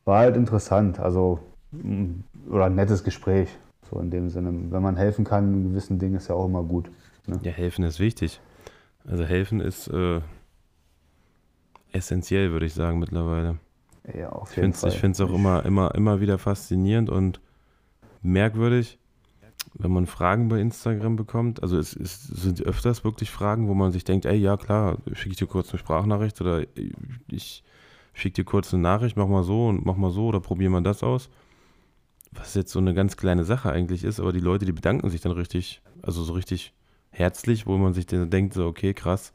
war 0.04 0.18
halt 0.18 0.36
interessant, 0.36 1.00
also 1.00 1.40
oder 2.48 2.64
ein 2.64 2.74
nettes 2.74 3.04
Gespräch, 3.04 3.48
so 3.88 4.00
in 4.00 4.10
dem 4.10 4.28
Sinne. 4.28 4.52
Wenn 4.70 4.82
man 4.82 4.96
helfen 4.96 5.24
kann 5.24 5.54
in 5.54 5.68
gewissen 5.70 5.98
Dingen, 5.98 6.16
ist 6.16 6.28
ja 6.28 6.34
auch 6.34 6.46
immer 6.46 6.62
gut. 6.62 6.90
Ne? 7.26 7.38
Ja, 7.42 7.52
helfen 7.52 7.84
ist 7.84 8.00
wichtig. 8.00 8.40
Also 9.06 9.24
helfen 9.24 9.60
ist 9.60 9.88
äh, 9.88 10.20
essentiell, 11.92 12.50
würde 12.52 12.66
ich 12.66 12.74
sagen, 12.74 12.98
mittlerweile. 12.98 13.58
Ja, 14.16 14.30
auf 14.30 14.56
jeden 14.56 14.70
ich 14.70 14.98
finde 14.98 15.12
es 15.12 15.20
auch 15.20 15.32
immer, 15.32 15.64
immer, 15.64 15.94
immer 15.94 16.20
wieder 16.20 16.38
faszinierend 16.38 17.10
und 17.10 17.40
merkwürdig, 18.22 18.98
wenn 19.74 19.90
man 19.90 20.06
Fragen 20.06 20.48
bei 20.48 20.60
Instagram 20.60 21.16
bekommt. 21.16 21.62
Also 21.62 21.78
es, 21.78 21.94
es 21.94 22.24
sind 22.24 22.62
öfters 22.62 23.04
wirklich 23.04 23.30
Fragen, 23.30 23.68
wo 23.68 23.74
man 23.74 23.92
sich 23.92 24.04
denkt, 24.04 24.26
ey, 24.26 24.36
ja 24.36 24.56
klar, 24.56 24.98
schicke 25.12 25.30
ich 25.30 25.36
dir 25.36 25.46
kurz 25.46 25.70
eine 25.70 25.78
Sprachnachricht 25.78 26.40
oder 26.40 26.64
ich 27.28 27.62
schicke 28.12 28.42
dir 28.42 28.44
kurz 28.44 28.72
eine 28.72 28.82
Nachricht, 28.82 29.16
mach 29.16 29.28
mal 29.28 29.44
so 29.44 29.68
und 29.68 29.84
mach 29.84 29.96
mal 29.96 30.10
so 30.10 30.26
oder 30.26 30.40
probier 30.40 30.70
mal 30.70 30.82
das 30.82 31.02
aus. 31.02 31.30
Was 32.32 32.54
jetzt 32.54 32.72
so 32.72 32.78
eine 32.78 32.94
ganz 32.94 33.16
kleine 33.16 33.44
Sache 33.44 33.72
eigentlich 33.72 34.04
ist, 34.04 34.20
aber 34.20 34.32
die 34.32 34.40
Leute, 34.40 34.64
die 34.64 34.72
bedanken 34.72 35.10
sich 35.10 35.20
dann 35.20 35.32
richtig, 35.32 35.82
also 36.02 36.22
so 36.22 36.32
richtig 36.32 36.72
herzlich, 37.10 37.66
wo 37.66 37.76
man 37.76 37.92
sich 37.92 38.06
dann 38.06 38.30
denkt, 38.30 38.54
so, 38.54 38.66
okay, 38.66 38.94
krass, 38.94 39.32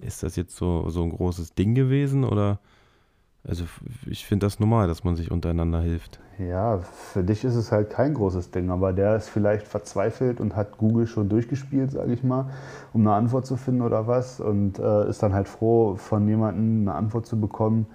ist 0.00 0.22
das 0.22 0.36
jetzt 0.36 0.56
so, 0.56 0.88
so 0.88 1.02
ein 1.02 1.10
großes 1.10 1.54
Ding 1.54 1.74
gewesen 1.74 2.24
oder 2.24 2.60
also 3.46 3.64
ich 4.06 4.24
finde 4.24 4.46
das 4.46 4.60
normal, 4.60 4.86
dass 4.86 5.02
man 5.02 5.16
sich 5.16 5.30
untereinander 5.30 5.80
hilft. 5.80 6.20
Ja, 6.38 6.78
für 6.78 7.24
dich 7.24 7.44
ist 7.44 7.56
es 7.56 7.72
halt 7.72 7.90
kein 7.90 8.14
großes 8.14 8.50
Ding, 8.52 8.70
aber 8.70 8.92
der 8.92 9.16
ist 9.16 9.28
vielleicht 9.28 9.66
verzweifelt 9.66 10.40
und 10.40 10.54
hat 10.56 10.78
Google 10.78 11.06
schon 11.06 11.28
durchgespielt, 11.28 11.92
sage 11.92 12.12
ich 12.12 12.22
mal, 12.22 12.50
um 12.92 13.02
eine 13.02 13.14
Antwort 13.14 13.46
zu 13.46 13.56
finden 13.56 13.82
oder 13.82 14.06
was 14.06 14.40
und 14.40 14.78
äh, 14.78 15.08
ist 15.08 15.22
dann 15.22 15.34
halt 15.34 15.48
froh, 15.48 15.96
von 15.96 16.26
jemandem 16.28 16.88
eine 16.88 16.96
Antwort 16.96 17.26
zu 17.26 17.40
bekommen, 17.40 17.86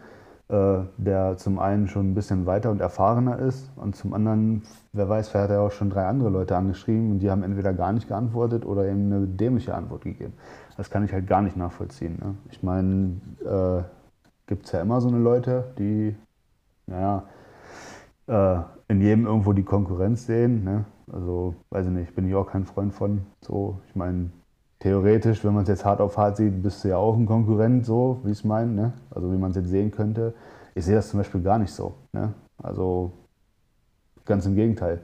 äh, 0.50 0.80
der 0.98 1.38
zum 1.38 1.60
einen 1.60 1.88
schon 1.88 2.12
ein 2.12 2.14
bisschen 2.14 2.46
weiter 2.46 2.70
und 2.70 2.80
erfahrener 2.80 3.40
ist 3.40 3.72
und 3.76 3.96
zum 3.96 4.14
anderen, 4.14 4.64
wer 4.94 5.10
weiß, 5.10 5.30
vielleicht 5.30 5.50
hat 5.50 5.56
er 5.56 5.62
auch 5.62 5.72
schon 5.72 5.90
drei 5.90 6.06
andere 6.06 6.30
Leute 6.30 6.56
angeschrieben 6.56 7.12
und 7.12 7.20
die 7.20 7.32
haben 7.32 7.44
entweder 7.44 7.74
gar 7.74 7.92
nicht 7.94 8.08
geantwortet 8.08 8.66
oder 8.66 8.90
ihm 8.90 9.12
eine 9.12 9.28
dämliche 9.28 9.74
Antwort 9.74 10.04
gegeben. 10.04 10.34
Das 10.76 10.90
kann 10.90 11.04
ich 11.04 11.12
halt 11.12 11.26
gar 11.26 11.42
nicht 11.42 11.58
nachvollziehen. 11.58 12.18
Ne? 12.22 12.36
Ich 12.52 12.62
meine, 12.64 13.20
äh, 13.44 13.97
gibt 14.48 14.66
es 14.66 14.72
ja 14.72 14.82
immer 14.82 15.00
so 15.02 15.10
eine 15.10 15.20
Leute, 15.20 15.74
die, 15.78 16.16
naja, 16.88 17.28
äh, 18.28 18.60
in 18.88 19.02
jedem 19.02 19.26
irgendwo 19.26 19.54
die 19.54 19.64
Konkurrenz 19.64 20.26
sehen. 20.26 20.64
Ne? 20.64 20.86
Also, 21.12 21.56
weiß 21.70 21.86
ich 21.86 21.92
nicht, 21.92 22.16
bin 22.16 22.28
ich 22.28 22.36
auch 22.36 22.50
kein 22.50 22.66
Freund 22.66 22.94
von. 22.94 23.22
So, 23.42 23.80
ich 23.90 23.96
meine, 23.96 24.30
theoretisch, 24.80 25.44
wenn 25.44 25.54
man 25.54 25.64
es 25.64 25.70
jetzt 25.70 25.86
hart 25.86 26.00
auf 26.00 26.18
hart 26.18 26.38
sieht, 26.38 26.64
bist 26.64 26.84
du 26.84 26.90
ja 26.90 26.98
auch 26.98 27.16
ein 27.16 27.26
Konkurrent, 27.26 27.86
so 27.86 28.22
wie 28.24 28.32
ich 28.32 28.40
es 28.40 28.44
meine. 28.44 28.72
Ne? 28.72 28.94
Also, 29.12 29.32
wie 29.32 29.38
man 29.38 29.52
es 29.52 29.58
jetzt 29.58 29.70
sehen 29.70 29.92
könnte. 29.92 30.34
Ich 30.76 30.86
sehe 30.86 30.96
das 30.96 31.10
zum 31.10 31.20
Beispiel 31.20 31.42
gar 31.42 31.60
nicht 31.60 31.72
so. 31.72 31.96
Ne? 32.14 32.34
Also, 32.58 33.12
ganz 34.26 34.46
im 34.46 34.56
Gegenteil. 34.56 35.02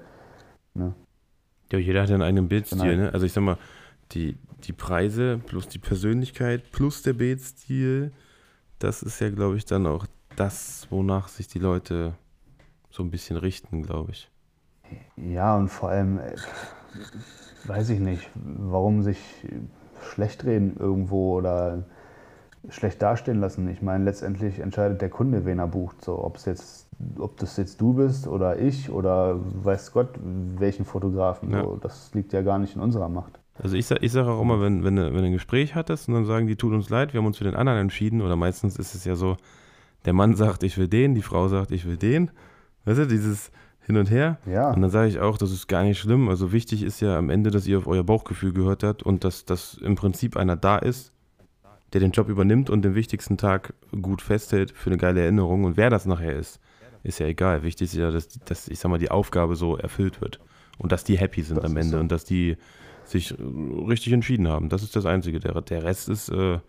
Ne? 0.73 0.93
Ja, 1.71 1.79
jeder 1.79 2.01
hat 2.01 2.09
ja 2.09 2.15
einen 2.15 2.23
eigenen 2.23 2.47
Bildstil. 2.47 2.79
Genau. 2.79 3.03
Ne? 3.03 3.13
Also, 3.13 3.25
ich 3.25 3.33
sag 3.33 3.41
mal, 3.41 3.57
die, 4.11 4.37
die 4.63 4.73
Preise 4.73 5.41
plus 5.45 5.67
die 5.67 5.79
Persönlichkeit 5.79 6.71
plus 6.71 7.01
der 7.01 7.13
Bildstil 7.13 8.11
das 8.83 9.01
ist 9.01 9.19
ja, 9.21 9.29
glaube 9.29 9.55
ich, 9.55 9.65
dann 9.65 9.87
auch 9.87 10.05
das, 10.35 10.87
wonach 10.89 11.29
sich 11.29 11.47
die 11.47 11.59
Leute 11.59 12.15
so 12.89 13.01
ein 13.01 13.11
bisschen 13.11 13.37
richten, 13.37 13.81
glaube 13.81 14.11
ich. 14.11 14.29
Ja, 15.15 15.55
und 15.55 15.69
vor 15.69 15.89
allem, 15.89 16.19
äh, 16.19 16.35
weiß 17.65 17.89
ich 17.89 17.99
nicht, 17.99 18.29
warum 18.35 19.01
sich 19.01 19.19
schlecht 20.11 20.43
reden 20.43 20.75
irgendwo 20.77 21.37
oder 21.37 21.85
schlecht 22.69 23.01
dastehen 23.01 23.39
lassen. 23.39 23.69
Ich 23.69 23.81
meine, 23.81 24.03
letztendlich 24.03 24.59
entscheidet 24.59 25.01
der 25.01 25.09
Kunde, 25.09 25.45
wen 25.45 25.59
er 25.59 25.67
bucht. 25.67 26.03
So, 26.03 26.23
ob 26.23 26.35
es 26.35 26.45
jetzt, 26.45 26.89
ob 27.17 27.37
das 27.37 27.55
jetzt 27.55 27.79
du 27.79 27.93
bist 27.93 28.27
oder 28.27 28.59
ich 28.59 28.89
oder 28.89 29.39
weiß 29.63 29.93
Gott, 29.93 30.09
welchen 30.21 30.83
Fotografen. 30.83 31.51
Ja. 31.51 31.63
So, 31.63 31.77
das 31.77 32.13
liegt 32.13 32.33
ja 32.33 32.41
gar 32.41 32.59
nicht 32.59 32.75
in 32.75 32.81
unserer 32.81 33.09
Macht. 33.09 33.39
Also 33.61 33.75
ich, 33.75 33.89
ich 33.91 34.11
sage 34.11 34.29
auch 34.29 34.41
immer, 34.41 34.61
wenn, 34.61 34.83
wenn, 34.83 34.97
wenn 34.97 35.13
du 35.13 35.23
ein 35.23 35.31
Gespräch 35.31 35.75
hattest 35.75 36.07
und 36.07 36.15
dann 36.15 36.25
sagen 36.25 36.47
die, 36.47 36.55
tut 36.55 36.73
uns 36.73 36.89
leid, 36.89 37.13
wir 37.13 37.19
haben 37.19 37.27
uns 37.27 37.37
für 37.37 37.43
den 37.43 37.55
anderen 37.55 37.79
entschieden 37.79 38.21
oder 38.21 38.35
meistens 38.35 38.77
ist 38.77 38.95
es 38.95 39.05
ja 39.05 39.15
so, 39.15 39.37
der 40.05 40.13
Mann 40.13 40.35
sagt, 40.35 40.63
ich 40.63 40.77
will 40.77 40.87
den, 40.87 41.15
die 41.15 41.21
Frau 41.21 41.47
sagt, 41.47 41.71
ich 41.71 41.85
will 41.85 41.97
den. 41.97 42.31
Weißt 42.85 42.99
du, 42.99 43.07
dieses 43.07 43.51
Hin 43.85 43.97
und 43.97 44.09
Her. 44.09 44.37
Ja. 44.45 44.71
Und 44.71 44.81
dann 44.81 44.89
sage 44.89 45.07
ich 45.07 45.19
auch, 45.19 45.37
das 45.37 45.51
ist 45.51 45.67
gar 45.67 45.83
nicht 45.83 45.99
schlimm. 45.99 46.29
Also 46.29 46.51
wichtig 46.51 46.83
ist 46.83 46.99
ja 46.99 47.17
am 47.17 47.29
Ende, 47.29 47.51
dass 47.51 47.67
ihr 47.67 47.77
auf 47.77 47.87
euer 47.87 48.03
Bauchgefühl 48.03 48.53
gehört 48.53 48.83
habt 48.83 49.03
und 49.03 49.23
dass, 49.23 49.45
dass 49.45 49.75
im 49.75 49.95
Prinzip 49.95 50.35
einer 50.35 50.55
da 50.55 50.77
ist, 50.77 51.11
der 51.93 52.01
den 52.01 52.11
Job 52.11 52.27
übernimmt 52.27 52.69
und 52.69 52.81
den 52.81 52.95
wichtigsten 52.95 53.37
Tag 53.37 53.73
gut 54.01 54.21
festhält 54.21 54.71
für 54.71 54.89
eine 54.89 54.97
geile 54.97 55.21
Erinnerung. 55.21 55.63
Und 55.63 55.77
wer 55.77 55.89
das 55.89 56.05
nachher 56.05 56.35
ist, 56.35 56.59
ist 57.03 57.19
ja 57.19 57.27
egal. 57.27 57.63
Wichtig 57.63 57.89
ist 57.89 57.95
ja, 57.95 58.09
dass, 58.09 58.27
dass 58.29 58.67
ich 58.67 58.79
sag 58.79 58.89
mal, 58.89 58.97
die 58.97 59.11
Aufgabe 59.11 59.55
so 59.55 59.77
erfüllt 59.77 60.19
wird. 60.19 60.39
Und 60.79 60.91
dass 60.91 61.03
die 61.03 61.17
happy 61.17 61.43
sind 61.43 61.57
das 61.57 61.65
am 61.65 61.77
Ende 61.77 61.97
so. 61.97 61.99
und 61.99 62.11
dass 62.11 62.25
die 62.25 62.57
sich 63.05 63.37
äh, 63.37 63.43
richtig 63.87 64.13
entschieden 64.13 64.47
haben. 64.47 64.69
Das 64.69 64.83
ist 64.83 64.95
das 64.95 65.05
Einzige. 65.05 65.39
Der, 65.39 65.59
der 65.61 65.83
Rest 65.83 66.09
ist 66.09 66.29
äh, 66.29 66.59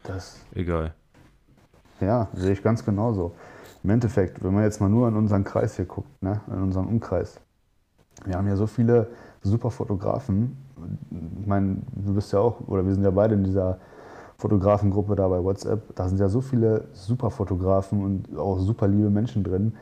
egal. 0.55 0.95
Ja, 2.01 2.29
sehe 2.35 2.53
ich 2.53 2.63
ganz 2.63 2.85
genauso. 2.85 3.35
Im 3.83 3.91
Endeffekt, 3.91 4.43
wenn 4.43 4.55
man 4.55 4.65
jetzt 4.65 4.81
mal 4.81 4.89
nur 4.89 5.09
in 5.09 5.17
unseren 5.17 5.45
Kreis 5.45 5.77
hier 5.77 5.85
guckt, 5.85 6.23
ne, 6.23 6.41
in 6.49 6.63
unseren 6.63 6.87
Umkreis. 6.87 7.41
Wir 8.25 8.37
haben 8.37 8.49
ja 8.49 8.57
so 8.57 8.67
viele 8.67 9.09
super 9.43 9.71
Fotografen. 9.71 10.57
Ich 11.41 11.47
meine, 11.47 11.77
du 11.95 12.15
bist 12.15 12.33
ja 12.33 12.39
auch, 12.39 12.61
oder 12.67 12.85
wir 12.85 12.95
sind 12.95 13.05
ja 13.05 13.11
beide 13.11 13.35
in 13.35 13.45
dieser 13.45 13.79
Fotografengruppe 14.39 15.15
da 15.15 15.29
bei 15.29 15.43
WhatsApp. 15.43 15.95
Da 15.95 16.09
sind 16.09 16.19
ja 16.19 16.29
so 16.29 16.41
viele 16.41 16.89
super 16.93 17.31
Fotografen 17.31 18.03
und 18.03 18.37
auch 18.39 18.59
super 18.59 18.89
liebe 18.89 19.11
Menschen 19.11 19.45
drin 19.45 19.75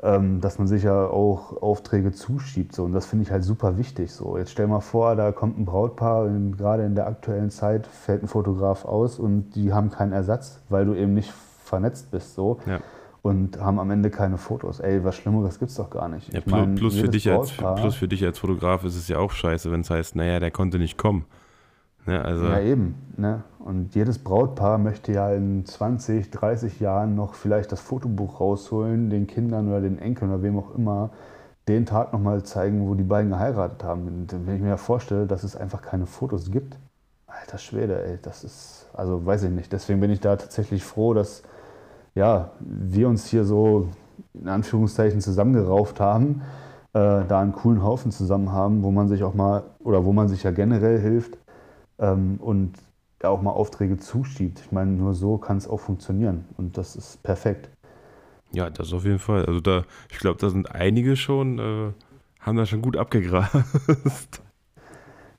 dass 0.00 0.58
man 0.58 0.68
sich 0.68 0.84
ja 0.84 1.06
auch 1.06 1.60
Aufträge 1.60 2.12
zuschiebt. 2.12 2.74
So. 2.74 2.84
Und 2.84 2.92
das 2.92 3.06
finde 3.06 3.24
ich 3.24 3.32
halt 3.32 3.42
super 3.42 3.78
wichtig. 3.78 4.12
So. 4.12 4.38
Jetzt 4.38 4.52
stell 4.52 4.68
mal 4.68 4.80
vor, 4.80 5.16
da 5.16 5.32
kommt 5.32 5.58
ein 5.58 5.64
Brautpaar, 5.64 6.24
und 6.24 6.56
gerade 6.56 6.84
in 6.84 6.94
der 6.94 7.06
aktuellen 7.06 7.50
Zeit 7.50 7.86
fällt 7.86 8.22
ein 8.22 8.28
Fotograf 8.28 8.84
aus 8.84 9.18
und 9.18 9.50
die 9.56 9.72
haben 9.72 9.90
keinen 9.90 10.12
Ersatz, 10.12 10.60
weil 10.68 10.84
du 10.84 10.94
eben 10.94 11.14
nicht 11.14 11.32
vernetzt 11.64 12.10
bist. 12.10 12.34
So. 12.34 12.58
Ja. 12.66 12.78
Und 13.22 13.60
haben 13.60 13.80
am 13.80 13.90
Ende 13.90 14.10
keine 14.10 14.38
Fotos. 14.38 14.78
Ey, 14.78 15.04
was 15.04 15.16
Schlimmeres 15.16 15.58
gibt 15.58 15.72
es 15.72 15.76
doch 15.76 15.90
gar 15.90 16.08
nicht. 16.08 16.32
Ja, 16.32 16.40
plus, 16.40 16.52
mein, 16.52 16.74
plus, 16.76 16.96
für 16.96 17.08
dich 17.08 17.28
als, 17.30 17.50
plus 17.50 17.96
für 17.96 18.06
dich 18.06 18.24
als 18.24 18.38
Fotograf 18.38 18.84
ist 18.84 18.96
es 18.96 19.08
ja 19.08 19.18
auch 19.18 19.32
scheiße, 19.32 19.70
wenn 19.72 19.80
es 19.80 19.90
heißt, 19.90 20.14
naja, 20.14 20.38
der 20.38 20.52
konnte 20.52 20.78
nicht 20.78 20.96
kommen. 20.96 21.24
Ne, 22.08 22.24
also 22.24 22.46
ja, 22.46 22.60
eben. 22.60 22.94
Ne? 23.18 23.42
Und 23.58 23.94
jedes 23.94 24.18
Brautpaar 24.18 24.78
möchte 24.78 25.12
ja 25.12 25.30
in 25.30 25.66
20, 25.66 26.30
30 26.30 26.80
Jahren 26.80 27.14
noch 27.14 27.34
vielleicht 27.34 27.70
das 27.70 27.82
Fotobuch 27.82 28.40
rausholen, 28.40 29.10
den 29.10 29.26
Kindern 29.26 29.68
oder 29.68 29.82
den 29.82 29.98
Enkeln 29.98 30.30
oder 30.30 30.42
wem 30.42 30.58
auch 30.58 30.74
immer, 30.74 31.10
den 31.68 31.84
Tag 31.84 32.14
nochmal 32.14 32.42
zeigen, 32.44 32.88
wo 32.88 32.94
die 32.94 33.02
beiden 33.02 33.30
geheiratet 33.30 33.84
haben. 33.84 34.06
Und 34.06 34.46
wenn 34.46 34.56
ich 34.56 34.62
mir 34.62 34.70
ja 34.70 34.78
vorstelle, 34.78 35.26
dass 35.26 35.44
es 35.44 35.54
einfach 35.54 35.82
keine 35.82 36.06
Fotos 36.06 36.50
gibt, 36.50 36.78
alter 37.26 37.58
Schwede, 37.58 38.02
ey, 38.02 38.18
das 38.22 38.42
ist, 38.42 38.86
also 38.94 39.26
weiß 39.26 39.42
ich 39.42 39.50
nicht. 39.50 39.70
Deswegen 39.70 40.00
bin 40.00 40.10
ich 40.10 40.20
da 40.20 40.36
tatsächlich 40.36 40.82
froh, 40.82 41.12
dass 41.12 41.42
ja, 42.14 42.52
wir 42.58 43.06
uns 43.06 43.26
hier 43.26 43.44
so 43.44 43.88
in 44.32 44.48
Anführungszeichen 44.48 45.20
zusammengerauft 45.20 46.00
haben, 46.00 46.40
äh, 46.94 47.20
da 47.28 47.40
einen 47.40 47.52
coolen 47.52 47.82
Haufen 47.82 48.12
zusammen 48.12 48.50
haben, 48.50 48.82
wo 48.82 48.90
man 48.90 49.08
sich 49.08 49.24
auch 49.24 49.34
mal, 49.34 49.64
oder 49.84 50.06
wo 50.06 50.14
man 50.14 50.28
sich 50.28 50.42
ja 50.44 50.52
generell 50.52 50.98
hilft 50.98 51.36
ähm, 51.98 52.38
und 52.40 52.78
ja 53.22 53.30
auch 53.30 53.42
mal 53.42 53.50
Aufträge 53.50 53.98
zuschiebt. 53.98 54.60
Ich 54.60 54.72
meine, 54.72 54.92
nur 54.92 55.14
so 55.14 55.38
kann 55.38 55.56
es 55.56 55.68
auch 55.68 55.80
funktionieren 55.80 56.44
und 56.56 56.78
das 56.78 56.96
ist 56.96 57.22
perfekt. 57.22 57.70
Ja, 58.52 58.70
das 58.70 58.92
auf 58.92 59.04
jeden 59.04 59.18
Fall. 59.18 59.44
Also 59.44 59.60
da, 59.60 59.84
ich 60.10 60.18
glaube, 60.18 60.38
da 60.38 60.48
sind 60.48 60.72
einige 60.72 61.16
schon, 61.16 61.58
äh, 61.58 61.92
haben 62.40 62.56
da 62.56 62.64
schon 62.64 62.82
gut 62.82 62.96
abgegrast. 62.96 64.42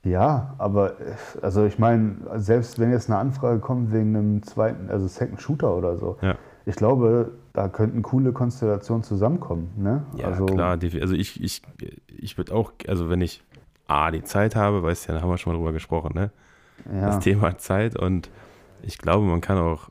Ja, 0.02 0.54
aber 0.56 0.94
also 1.42 1.66
ich 1.66 1.78
meine, 1.78 2.16
selbst 2.36 2.78
wenn 2.78 2.90
jetzt 2.90 3.10
eine 3.10 3.18
Anfrage 3.18 3.60
kommt 3.60 3.92
wegen 3.92 4.16
einem 4.16 4.42
zweiten, 4.42 4.88
also 4.88 5.06
Second 5.06 5.42
Shooter 5.42 5.76
oder 5.76 5.98
so, 5.98 6.16
ja. 6.22 6.36
ich 6.64 6.74
glaube, 6.74 7.32
da 7.52 7.68
könnten 7.68 8.00
coole 8.00 8.32
Konstellationen 8.32 9.02
zusammenkommen. 9.02 9.70
Ne? 9.76 10.04
Ja, 10.16 10.28
also, 10.28 10.46
klar. 10.46 10.78
Also 10.80 11.14
ich, 11.14 11.42
ich, 11.42 11.62
ich 12.06 12.38
würde 12.38 12.54
auch, 12.54 12.72
also 12.88 13.10
wenn 13.10 13.20
ich 13.20 13.42
A, 13.88 14.10
die 14.10 14.24
Zeit 14.24 14.56
habe, 14.56 14.82
weißt 14.82 15.06
du 15.06 15.12
ja, 15.12 15.18
da 15.18 15.22
haben 15.22 15.30
wir 15.30 15.36
schon 15.36 15.52
mal 15.52 15.58
drüber 15.58 15.72
gesprochen, 15.72 16.12
ne? 16.14 16.30
Ja. 16.86 17.06
das 17.06 17.20
Thema 17.20 17.58
Zeit 17.58 17.96
und 17.96 18.30
ich 18.82 18.98
glaube, 18.98 19.26
man 19.26 19.40
kann 19.40 19.58
auch 19.58 19.90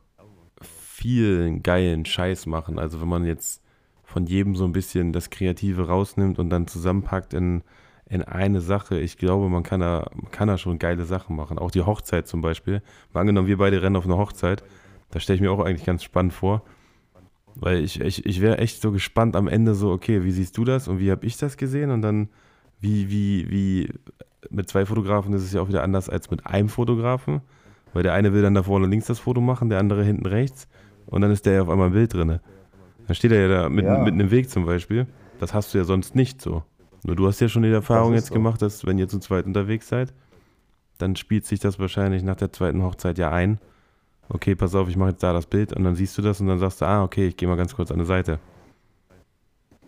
viel 1.00 1.60
geilen 1.60 2.04
Scheiß 2.04 2.46
machen. 2.46 2.78
Also 2.78 3.00
wenn 3.00 3.08
man 3.08 3.24
jetzt 3.24 3.62
von 4.04 4.26
jedem 4.26 4.56
so 4.56 4.64
ein 4.64 4.72
bisschen 4.72 5.12
das 5.12 5.30
Kreative 5.30 5.86
rausnimmt 5.86 6.38
und 6.38 6.50
dann 6.50 6.66
zusammenpackt 6.66 7.32
in, 7.32 7.62
in 8.06 8.22
eine 8.22 8.60
Sache, 8.60 8.98
ich 8.98 9.16
glaube, 9.16 9.48
man 9.48 9.62
kann 9.62 9.80
da, 9.80 10.10
kann 10.30 10.48
da 10.48 10.58
schon 10.58 10.78
geile 10.78 11.04
Sachen 11.04 11.36
machen. 11.36 11.58
Auch 11.58 11.70
die 11.70 11.82
Hochzeit 11.82 12.26
zum 12.26 12.42
Beispiel. 12.42 12.82
Mal 13.12 13.20
angenommen, 13.20 13.48
wir 13.48 13.58
beide 13.58 13.80
rennen 13.82 13.96
auf 13.96 14.04
eine 14.04 14.18
Hochzeit, 14.18 14.62
Das 15.10 15.22
stelle 15.22 15.36
ich 15.36 15.40
mir 15.40 15.50
auch 15.50 15.64
eigentlich 15.64 15.86
ganz 15.86 16.02
spannend 16.02 16.32
vor. 16.32 16.62
Weil 17.54 17.82
ich, 17.82 18.00
ich, 18.00 18.26
ich 18.26 18.40
wäre 18.40 18.58
echt 18.58 18.80
so 18.80 18.92
gespannt 18.92 19.36
am 19.36 19.48
Ende 19.48 19.74
so, 19.74 19.90
okay, 19.90 20.24
wie 20.24 20.32
siehst 20.32 20.56
du 20.56 20.64
das 20.64 20.86
und 20.88 20.98
wie 20.98 21.10
habe 21.10 21.26
ich 21.26 21.36
das 21.36 21.56
gesehen? 21.56 21.90
Und 21.90 22.02
dann, 22.02 22.28
wie, 22.80 23.10
wie, 23.10 23.50
wie, 23.50 23.92
mit 24.48 24.68
zwei 24.68 24.86
Fotografen 24.86 25.32
ist 25.34 25.42
es 25.42 25.52
ja 25.52 25.60
auch 25.60 25.68
wieder 25.68 25.82
anders 25.82 26.08
als 26.08 26.30
mit 26.30 26.46
einem 26.46 26.68
Fotografen. 26.68 27.42
Weil 27.92 28.02
der 28.02 28.12
eine 28.12 28.32
will 28.32 28.42
dann 28.42 28.54
da 28.54 28.62
vorne 28.62 28.86
links 28.86 29.06
das 29.06 29.18
Foto 29.18 29.40
machen, 29.40 29.68
der 29.68 29.80
andere 29.80 30.04
hinten 30.04 30.26
rechts. 30.26 30.68
Und 31.06 31.22
dann 31.22 31.30
ist 31.30 31.44
der 31.44 31.54
ja 31.54 31.62
auf 31.62 31.68
einmal 31.68 31.88
im 31.88 31.92
Bild 31.92 32.14
drin. 32.14 32.38
Dann 33.06 33.14
steht 33.14 33.32
er 33.32 33.40
ja 33.40 33.48
da 33.48 33.68
mitten, 33.68 33.88
ja. 33.88 33.98
mitten 33.98 34.20
im 34.20 34.30
Weg 34.30 34.48
zum 34.48 34.64
Beispiel. 34.64 35.06
Das 35.40 35.54
hast 35.54 35.74
du 35.74 35.78
ja 35.78 35.84
sonst 35.84 36.14
nicht 36.14 36.40
so. 36.40 36.62
Nur 37.04 37.16
du 37.16 37.26
hast 37.26 37.40
ja 37.40 37.48
schon 37.48 37.62
die 37.62 37.70
Erfahrung 37.70 38.14
jetzt 38.14 38.28
so. 38.28 38.34
gemacht, 38.34 38.62
dass 38.62 38.86
wenn 38.86 38.98
ihr 38.98 39.08
zu 39.08 39.18
zweit 39.18 39.46
unterwegs 39.46 39.88
seid, 39.88 40.12
dann 40.98 41.16
spielt 41.16 41.46
sich 41.46 41.58
das 41.58 41.78
wahrscheinlich 41.78 42.22
nach 42.22 42.36
der 42.36 42.52
zweiten 42.52 42.82
Hochzeit 42.82 43.18
ja 43.18 43.30
ein. 43.30 43.58
Okay, 44.28 44.54
pass 44.54 44.74
auf, 44.74 44.88
ich 44.88 44.96
mache 44.96 45.10
jetzt 45.10 45.22
da 45.22 45.32
das 45.32 45.46
Bild 45.46 45.72
und 45.72 45.82
dann 45.82 45.96
siehst 45.96 46.16
du 46.16 46.22
das 46.22 46.40
und 46.40 46.46
dann 46.46 46.58
sagst 46.58 46.80
du, 46.80 46.84
ah, 46.84 47.02
okay, 47.02 47.26
ich 47.26 47.36
gehe 47.36 47.48
mal 47.48 47.56
ganz 47.56 47.74
kurz 47.74 47.90
an 47.90 47.98
die 47.98 48.04
Seite. 48.04 48.38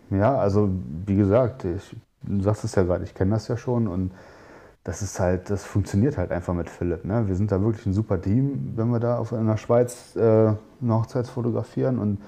Ja, 0.09 0.35
also 0.35 0.69
wie 1.05 1.15
gesagt, 1.15 1.63
ich, 1.63 1.95
du 2.23 2.41
sagst 2.41 2.63
es 2.65 2.75
ja 2.75 2.83
gerade, 2.83 3.03
ich 3.03 3.13
kenne 3.13 3.31
das 3.31 3.47
ja 3.47 3.55
schon 3.55 3.87
und 3.87 4.11
das 4.83 5.01
ist 5.01 5.19
halt, 5.19 5.49
das 5.49 5.63
funktioniert 5.63 6.17
halt 6.17 6.31
einfach 6.31 6.53
mit 6.53 6.69
Philipp. 6.69 7.05
Ne? 7.05 7.27
Wir 7.27 7.35
sind 7.35 7.51
da 7.51 7.61
wirklich 7.61 7.85
ein 7.85 7.93
super 7.93 8.21
Team, 8.21 8.73
wenn 8.75 8.89
wir 8.89 8.99
da 8.99 9.17
auf, 9.17 9.31
in 9.31 9.47
der 9.47 9.57
Schweiz 9.57 10.15
äh, 10.15 10.19
eine 10.21 10.57
Hochzeit 10.81 11.27
fotografieren 11.27 11.99
und 11.99 12.19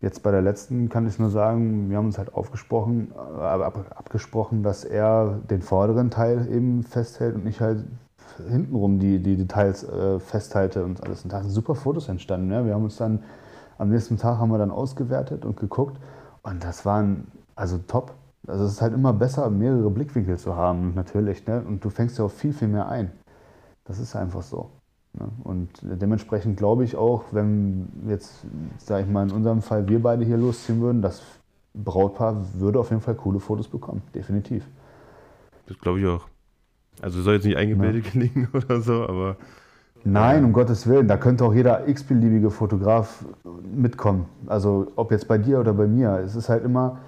Jetzt 0.00 0.22
bei 0.22 0.30
der 0.30 0.42
letzten 0.42 0.88
kann 0.88 1.08
ich 1.08 1.18
nur 1.18 1.30
sagen, 1.30 1.90
wir 1.90 1.96
haben 1.96 2.06
uns 2.06 2.18
halt 2.18 2.32
aufgesprochen, 2.32 3.10
äh, 3.16 3.40
ab, 3.40 3.96
abgesprochen, 3.96 4.62
dass 4.62 4.84
er 4.84 5.40
den 5.50 5.60
vorderen 5.60 6.10
Teil 6.10 6.46
eben 6.52 6.84
festhält 6.84 7.34
und 7.34 7.44
ich 7.48 7.60
halt 7.60 7.84
hintenrum 8.48 9.00
die, 9.00 9.20
die 9.20 9.36
Details 9.36 9.82
äh, 9.82 10.20
festhalte 10.20 10.84
und 10.84 11.02
alles. 11.02 11.24
Und 11.24 11.32
da 11.32 11.40
sind 11.42 11.50
super 11.50 11.74
Fotos 11.74 12.08
entstanden. 12.08 12.52
Ja? 12.52 12.64
Wir 12.64 12.74
haben 12.74 12.84
uns 12.84 12.96
dann 12.96 13.24
am 13.76 13.88
nächsten 13.88 14.16
Tag 14.18 14.38
haben 14.38 14.50
wir 14.50 14.58
dann 14.58 14.70
ausgewertet 14.70 15.44
und 15.44 15.56
geguckt 15.56 15.98
und 16.42 16.62
das 16.62 16.86
waren 16.86 17.26
also 17.56 17.78
top. 17.78 18.14
Also 18.48 18.64
es 18.64 18.72
ist 18.72 18.82
halt 18.82 18.94
immer 18.94 19.12
besser, 19.12 19.50
mehrere 19.50 19.90
Blickwinkel 19.90 20.38
zu 20.38 20.56
haben, 20.56 20.94
natürlich. 20.94 21.46
Ne? 21.46 21.62
Und 21.66 21.84
du 21.84 21.90
fängst 21.90 22.18
ja 22.18 22.24
auch 22.24 22.30
viel, 22.30 22.52
viel 22.52 22.68
mehr 22.68 22.88
ein. 22.88 23.12
Das 23.84 23.98
ist 23.98 24.16
einfach 24.16 24.42
so. 24.42 24.70
Ne? 25.12 25.28
Und 25.44 25.68
dementsprechend 25.82 26.56
glaube 26.56 26.84
ich 26.84 26.96
auch, 26.96 27.24
wenn 27.32 27.88
jetzt, 28.08 28.46
sage 28.78 29.04
ich 29.04 29.10
mal, 29.10 29.28
in 29.28 29.34
unserem 29.34 29.60
Fall 29.60 29.86
wir 29.88 30.02
beide 30.02 30.24
hier 30.24 30.38
losziehen 30.38 30.80
würden, 30.80 31.02
das 31.02 31.22
Brautpaar 31.74 32.36
würde 32.54 32.80
auf 32.80 32.90
jeden 32.90 33.02
Fall 33.02 33.14
coole 33.14 33.38
Fotos 33.38 33.68
bekommen, 33.68 34.02
definitiv. 34.14 34.66
Das 35.66 35.78
glaube 35.78 36.00
ich 36.00 36.06
auch. 36.06 36.26
Also 37.00 37.22
soll 37.22 37.34
jetzt 37.34 37.44
nicht 37.44 37.56
eingebildet 37.56 38.06
ja. 38.06 38.10
klingen 38.10 38.48
oder 38.52 38.80
so, 38.80 39.04
aber. 39.04 39.36
Nein, 40.04 40.44
um 40.44 40.52
Gottes 40.52 40.86
Willen, 40.86 41.08
da 41.08 41.16
könnte 41.16 41.44
auch 41.44 41.52
jeder 41.52 41.86
x-beliebige 41.86 42.50
Fotograf 42.50 43.24
mitkommen. 43.74 44.26
Also 44.46 44.92
ob 44.96 45.10
jetzt 45.10 45.28
bei 45.28 45.38
dir 45.38 45.60
oder 45.60 45.74
bei 45.74 45.86
mir. 45.86 46.20
Es 46.24 46.36
ist 46.36 46.48
halt 46.48 46.64
immer, 46.64 47.00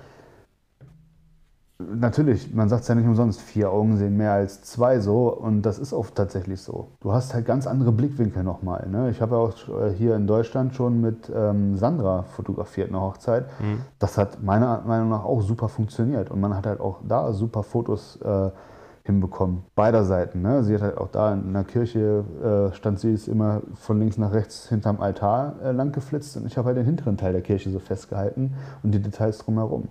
Natürlich, 1.95 2.55
man 2.55 2.69
sagt 2.69 2.83
es 2.83 2.88
ja 2.88 2.95
nicht 2.95 3.07
umsonst, 3.07 3.40
vier 3.40 3.71
Augen 3.71 3.97
sehen 3.97 4.16
mehr 4.16 4.33
als 4.33 4.62
zwei 4.62 5.01
so 5.01 5.29
und 5.35 5.62
das 5.62 5.79
ist 5.79 5.93
auch 5.93 6.07
tatsächlich 6.14 6.61
so. 6.61 6.88
Du 7.01 7.12
hast 7.12 7.33
halt 7.33 7.47
ganz 7.47 7.66
andere 7.66 7.93
Blickwinkel 7.93 8.43
nochmal. 8.43 8.87
Ne? 8.88 9.11
Ich 9.11 9.21
habe 9.21 9.37
ja 9.37 9.40
auch 9.40 9.53
äh, 9.69 9.93
hier 9.93 10.16
in 10.16 10.27
Deutschland 10.27 10.75
schon 10.75 11.01
mit 11.01 11.31
ähm, 11.35 11.77
Sandra 11.77 12.25
fotografiert, 12.25 12.88
eine 12.88 13.01
Hochzeit. 13.01 13.47
Mhm. 13.61 13.81
Das 13.99 14.19
hat 14.19 14.43
meiner 14.43 14.83
Meinung 14.87 15.09
nach 15.09 15.25
auch 15.25 15.43
super 15.43 15.69
funktioniert 15.69 16.31
und 16.31 16.40
man 16.40 16.55
hat 16.55 16.66
halt 16.66 16.81
auch 16.81 16.99
da 17.07 17.33
super 17.33 17.62
Fotos 17.62 18.19
äh, 18.23 18.51
hinbekommen, 19.05 19.64
beider 19.75 20.05
Seiten. 20.05 20.43
Ne? 20.43 20.62
Sie 20.62 20.75
hat 20.75 20.83
halt 20.83 20.99
auch 20.99 21.09
da 21.09 21.33
in 21.33 21.53
der 21.53 21.64
Kirche, 21.64 22.25
äh, 22.71 22.75
stand 22.75 23.01
sie 23.01 23.12
ist 23.12 23.29
immer 23.29 23.62
von 23.75 23.99
links 23.99 24.19
nach 24.19 24.33
rechts 24.33 24.69
hinterm 24.69 25.01
Altar 25.01 25.55
äh, 25.62 25.73
lang 25.73 25.93
geflitzt 25.93 26.37
und 26.37 26.47
ich 26.47 26.57
habe 26.57 26.69
halt 26.69 26.77
den 26.77 26.85
hinteren 26.85 27.16
Teil 27.16 27.33
der 27.33 27.43
Kirche 27.43 27.71
so 27.71 27.79
festgehalten 27.79 28.55
und 28.83 28.93
die 28.93 29.01
Details 29.01 29.38
drumherum. 29.38 29.88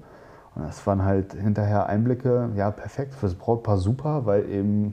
Das 0.65 0.85
waren 0.87 1.03
halt 1.03 1.33
hinterher 1.33 1.87
Einblicke, 1.87 2.51
ja, 2.55 2.71
perfekt 2.71 3.13
fürs 3.13 3.35
Brautpaar 3.35 3.77
super, 3.77 4.25
weil 4.25 4.49
eben 4.49 4.91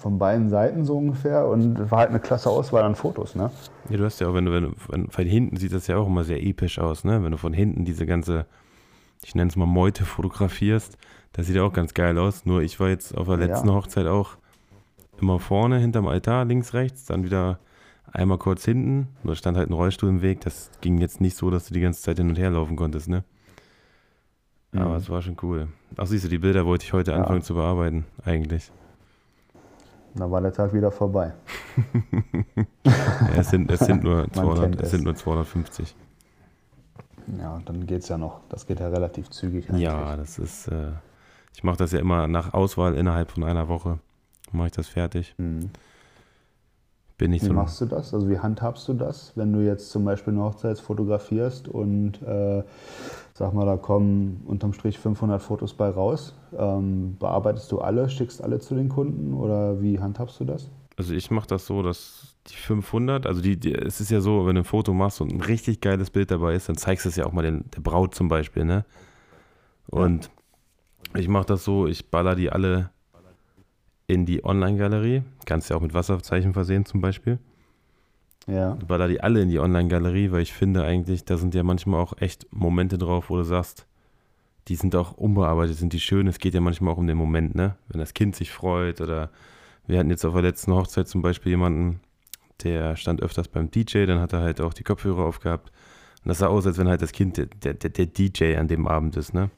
von 0.00 0.18
beiden 0.18 0.48
Seiten 0.48 0.84
so 0.84 0.98
ungefähr 0.98 1.46
und 1.46 1.90
war 1.90 2.00
halt 2.00 2.10
eine 2.10 2.20
klasse 2.20 2.50
Auswahl 2.50 2.82
an 2.82 2.94
Fotos, 2.94 3.34
ne? 3.34 3.50
Ja, 3.88 3.96
du 3.96 4.04
hast 4.04 4.20
ja 4.20 4.28
auch, 4.28 4.34
wenn 4.34 4.44
du, 4.44 4.52
wenn, 4.52 4.74
wenn 4.88 5.10
von 5.10 5.24
hinten 5.26 5.56
sieht 5.56 5.72
das 5.72 5.86
ja 5.86 5.96
auch 5.96 6.06
immer 6.06 6.24
sehr 6.24 6.42
episch 6.42 6.78
aus, 6.78 7.04
ne? 7.04 7.22
Wenn 7.22 7.32
du 7.32 7.38
von 7.38 7.52
hinten 7.52 7.84
diese 7.84 8.06
ganze, 8.06 8.46
ich 9.24 9.34
nenne 9.34 9.48
es 9.48 9.56
mal 9.56 9.66
Meute 9.66 10.04
fotografierst, 10.04 10.96
das 11.32 11.46
sieht 11.46 11.56
ja 11.56 11.62
auch 11.62 11.72
ganz 11.72 11.94
geil 11.94 12.18
aus. 12.18 12.46
Nur 12.46 12.62
ich 12.62 12.80
war 12.80 12.88
jetzt 12.88 13.16
auf 13.16 13.26
der 13.28 13.36
letzten 13.36 13.68
ja. 13.68 13.74
Hochzeit 13.74 14.06
auch 14.06 14.36
immer 15.20 15.38
vorne 15.38 15.78
hinterm 15.78 16.06
Altar, 16.06 16.44
links, 16.44 16.74
rechts, 16.74 17.06
dann 17.06 17.24
wieder 17.24 17.58
einmal 18.12 18.38
kurz 18.38 18.64
hinten. 18.64 19.08
Nur 19.22 19.36
stand 19.36 19.56
halt 19.56 19.70
ein 19.70 19.74
Rollstuhl 19.74 20.08
im 20.08 20.22
Weg. 20.22 20.40
Das 20.40 20.70
ging 20.80 20.98
jetzt 20.98 21.20
nicht 21.20 21.36
so, 21.36 21.50
dass 21.50 21.66
du 21.66 21.74
die 21.74 21.80
ganze 21.80 22.02
Zeit 22.02 22.18
hin 22.18 22.28
und 22.28 22.38
her 22.38 22.50
laufen 22.50 22.76
konntest, 22.76 23.08
ne? 23.08 23.24
Aber 24.72 24.90
mhm. 24.90 24.96
es 24.96 25.08
war 25.08 25.22
schon 25.22 25.36
cool. 25.42 25.68
Ach, 25.96 26.06
siehst 26.06 26.24
du, 26.24 26.28
die 26.28 26.38
Bilder 26.38 26.66
wollte 26.66 26.84
ich 26.84 26.92
heute 26.92 27.12
ja. 27.12 27.18
anfangen 27.18 27.42
zu 27.42 27.54
bearbeiten, 27.54 28.04
eigentlich. 28.24 28.70
Da 30.14 30.30
war 30.30 30.40
der 30.40 30.52
Tag 30.52 30.72
wieder 30.74 30.90
vorbei. 30.90 31.32
ja, 32.84 32.92
es, 33.36 33.50
sind, 33.50 33.70
es, 33.70 33.80
sind 33.80 34.02
nur 34.02 34.26
200, 34.32 34.80
es 34.82 34.90
sind 34.90 35.04
nur 35.04 35.14
250. 35.14 35.94
Ja, 37.38 37.60
dann 37.64 37.86
geht 37.86 38.02
es 38.02 38.08
ja 38.08 38.18
noch. 38.18 38.40
Das 38.48 38.66
geht 38.66 38.80
ja 38.80 38.88
relativ 38.88 39.30
zügig. 39.30 39.68
Eigentlich. 39.68 39.82
Ja, 39.82 40.16
das 40.16 40.38
ist. 40.38 40.68
Äh, 40.68 40.92
ich 41.54 41.62
mache 41.62 41.76
das 41.76 41.92
ja 41.92 41.98
immer 41.98 42.26
nach 42.26 42.54
Auswahl 42.54 42.94
innerhalb 42.94 43.30
von 43.30 43.44
einer 43.44 43.68
Woche. 43.68 43.98
Mache 44.52 44.68
ich 44.68 44.72
das 44.72 44.88
fertig. 44.88 45.34
Mhm. 45.38 45.70
Bin 47.18 47.32
ich 47.32 47.42
wie 47.42 47.46
so 47.46 47.52
machst 47.52 47.80
du 47.80 47.86
das? 47.86 48.14
Also 48.14 48.30
wie 48.30 48.38
handhabst 48.38 48.86
du 48.86 48.94
das, 48.94 49.32
wenn 49.34 49.52
du 49.52 49.58
jetzt 49.58 49.90
zum 49.90 50.04
Beispiel 50.04 50.32
eine 50.32 50.44
Hochzeit 50.44 50.78
fotografierst 50.78 51.66
und 51.66 52.22
äh, 52.22 52.62
sag 53.38 53.54
mal, 53.54 53.64
da 53.64 53.76
kommen 53.76 54.42
unterm 54.46 54.72
Strich 54.72 54.98
500 54.98 55.40
Fotos 55.40 55.72
bei 55.72 55.88
raus. 55.88 56.34
Ähm, 56.56 57.16
bearbeitest 57.18 57.70
du 57.70 57.78
alle, 57.78 58.08
schickst 58.10 58.42
alle 58.42 58.58
zu 58.58 58.74
den 58.74 58.88
Kunden 58.88 59.32
oder 59.32 59.80
wie 59.80 60.00
handhabst 60.00 60.40
du 60.40 60.44
das? 60.44 60.70
Also 60.96 61.14
ich 61.14 61.30
mache 61.30 61.46
das 61.46 61.64
so, 61.64 61.82
dass 61.82 62.34
die 62.48 62.56
500, 62.56 63.26
also 63.26 63.40
die, 63.40 63.56
die, 63.56 63.72
es 63.72 64.00
ist 64.00 64.10
ja 64.10 64.20
so, 64.20 64.46
wenn 64.46 64.56
du 64.56 64.62
ein 64.62 64.64
Foto 64.64 64.92
machst 64.92 65.20
und 65.20 65.32
ein 65.32 65.40
richtig 65.40 65.80
geiles 65.80 66.10
Bild 66.10 66.32
dabei 66.32 66.54
ist, 66.54 66.68
dann 66.68 66.76
zeigst 66.76 67.04
du 67.04 67.10
es 67.10 67.16
ja 67.16 67.26
auch 67.26 67.32
mal 67.32 67.42
den, 67.42 67.64
der 67.76 67.80
Braut 67.80 68.14
zum 68.14 68.26
Beispiel, 68.26 68.64
ne? 68.64 68.84
Und 69.86 70.30
ja. 71.14 71.20
ich 71.20 71.28
mache 71.28 71.46
das 71.46 71.62
so, 71.62 71.86
ich 71.86 72.10
baller 72.10 72.34
die 72.34 72.50
alle 72.50 72.90
in 74.08 74.26
die 74.26 74.44
Online-Galerie. 74.44 75.22
Kannst 75.46 75.70
ja 75.70 75.76
auch 75.76 75.80
mit 75.80 75.94
Wasserzeichen 75.94 76.54
versehen 76.54 76.84
zum 76.84 77.00
Beispiel. 77.00 77.38
Ja. 78.48 78.78
Baller 78.86 79.08
die 79.08 79.20
alle 79.20 79.42
in 79.42 79.50
die 79.50 79.58
Online-Galerie, 79.58 80.30
weil 80.32 80.40
ich 80.40 80.52
finde 80.52 80.82
eigentlich, 80.82 81.24
da 81.24 81.36
sind 81.36 81.54
ja 81.54 81.62
manchmal 81.62 82.00
auch 82.00 82.14
echt 82.18 82.46
Momente 82.50 82.96
drauf, 82.96 83.28
wo 83.28 83.36
du 83.36 83.44
sagst, 83.44 83.86
die 84.68 84.74
sind 84.74 84.96
auch 84.96 85.12
unbearbeitet, 85.12 85.76
sind 85.76 85.92
die 85.92 86.00
schön. 86.00 86.26
Es 86.26 86.38
geht 86.38 86.54
ja 86.54 86.60
manchmal 86.60 86.94
auch 86.94 86.98
um 86.98 87.06
den 87.06 87.16
Moment, 87.16 87.54
ne? 87.54 87.76
Wenn 87.88 88.00
das 88.00 88.14
Kind 88.14 88.36
sich 88.36 88.50
freut 88.50 89.00
oder 89.00 89.30
wir 89.86 89.98
hatten 89.98 90.10
jetzt 90.10 90.24
auf 90.24 90.32
der 90.32 90.42
letzten 90.42 90.72
Hochzeit 90.72 91.08
zum 91.08 91.22
Beispiel 91.22 91.50
jemanden, 91.50 92.00
der 92.62 92.96
stand 92.96 93.22
öfters 93.22 93.48
beim 93.48 93.70
DJ, 93.70 94.06
dann 94.06 94.20
hat 94.20 94.32
er 94.32 94.40
halt 94.40 94.60
auch 94.60 94.74
die 94.74 94.82
Kopfhörer 94.82 95.24
aufgehabt. 95.24 95.70
Und 96.24 96.28
das 96.28 96.38
sah 96.38 96.48
aus, 96.48 96.66
als 96.66 96.78
wenn 96.78 96.88
halt 96.88 97.02
das 97.02 97.12
Kind 97.12 97.36
der, 97.36 97.46
der, 97.46 97.74
der 97.74 98.06
DJ 98.06 98.56
an 98.56 98.68
dem 98.68 98.88
Abend 98.88 99.16
ist, 99.16 99.34
ne? 99.34 99.50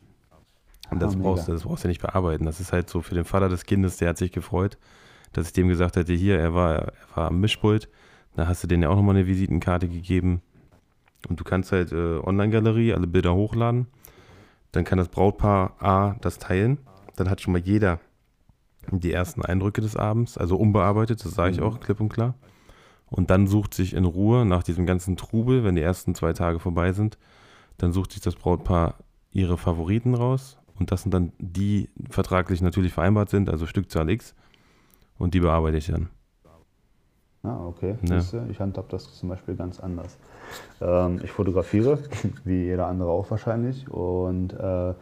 Und 0.90 1.00
das, 1.00 1.14
oh, 1.14 1.20
brauchst 1.20 1.46
du, 1.46 1.52
das 1.52 1.62
brauchst 1.62 1.84
du 1.84 1.88
nicht 1.88 2.02
bearbeiten. 2.02 2.44
Das 2.44 2.58
ist 2.58 2.72
halt 2.72 2.90
so 2.90 3.00
für 3.00 3.14
den 3.14 3.24
Vater 3.24 3.48
des 3.48 3.64
Kindes, 3.64 3.98
der 3.98 4.08
hat 4.08 4.18
sich 4.18 4.32
gefreut, 4.32 4.78
dass 5.32 5.46
ich 5.46 5.52
dem 5.52 5.68
gesagt 5.68 5.94
hätte, 5.96 6.12
hier, 6.12 6.38
er 6.38 6.54
war, 6.54 6.74
er 6.74 6.92
war 7.14 7.28
am 7.28 7.40
Mischpult. 7.40 7.88
Da 8.36 8.46
hast 8.46 8.62
du 8.62 8.66
denen 8.66 8.82
ja 8.82 8.88
auch 8.88 8.96
nochmal 8.96 9.16
eine 9.16 9.26
Visitenkarte 9.26 9.88
gegeben. 9.88 10.42
Und 11.28 11.38
du 11.38 11.44
kannst 11.44 11.72
halt 11.72 11.92
äh, 11.92 12.18
Online-Galerie 12.18 12.94
alle 12.94 13.06
Bilder 13.06 13.34
hochladen. 13.34 13.86
Dann 14.72 14.84
kann 14.84 14.98
das 14.98 15.08
Brautpaar 15.08 15.74
A 15.82 16.16
das 16.20 16.38
teilen. 16.38 16.78
Dann 17.16 17.28
hat 17.28 17.40
schon 17.40 17.52
mal 17.52 17.60
jeder 17.60 18.00
die 18.90 19.12
ersten 19.12 19.42
Eindrücke 19.42 19.80
des 19.80 19.96
Abends, 19.96 20.38
also 20.38 20.56
unbearbeitet, 20.56 21.24
das 21.24 21.34
sage 21.34 21.52
ich 21.52 21.60
mhm. 21.60 21.64
auch 21.64 21.80
klipp 21.80 22.00
und 22.00 22.08
klar. 22.08 22.34
Und 23.06 23.30
dann 23.30 23.46
sucht 23.46 23.74
sich 23.74 23.94
in 23.94 24.04
Ruhe 24.04 24.46
nach 24.46 24.62
diesem 24.62 24.86
ganzen 24.86 25.16
Trubel, 25.16 25.64
wenn 25.64 25.74
die 25.74 25.82
ersten 25.82 26.14
zwei 26.14 26.32
Tage 26.32 26.58
vorbei 26.60 26.92
sind, 26.92 27.18
dann 27.76 27.92
sucht 27.92 28.12
sich 28.12 28.22
das 28.22 28.36
Brautpaar 28.36 28.94
ihre 29.32 29.58
Favoriten 29.58 30.14
raus 30.14 30.58
und 30.78 30.92
das 30.92 31.02
sind 31.02 31.12
dann 31.12 31.32
die 31.38 31.88
vertraglich 32.08 32.62
natürlich 32.62 32.92
vereinbart 32.92 33.28
sind, 33.28 33.50
also 33.50 33.66
Stückzahl 33.66 34.08
X. 34.10 34.34
Und 35.18 35.34
die 35.34 35.40
bearbeite 35.40 35.76
ich 35.76 35.86
dann. 35.86 36.08
Ah, 37.42 37.66
okay. 37.66 37.96
Ja. 38.02 38.18
Ich 38.50 38.60
handhab 38.60 38.88
das 38.90 39.14
zum 39.14 39.30
Beispiel 39.30 39.56
ganz 39.56 39.80
anders. 39.80 40.18
Ähm, 40.80 41.20
ich 41.24 41.30
fotografiere, 41.30 41.98
wie 42.44 42.64
jeder 42.64 42.86
andere 42.86 43.10
auch 43.10 43.30
wahrscheinlich. 43.30 43.90
Und 43.90 44.52
äh, 44.52 44.94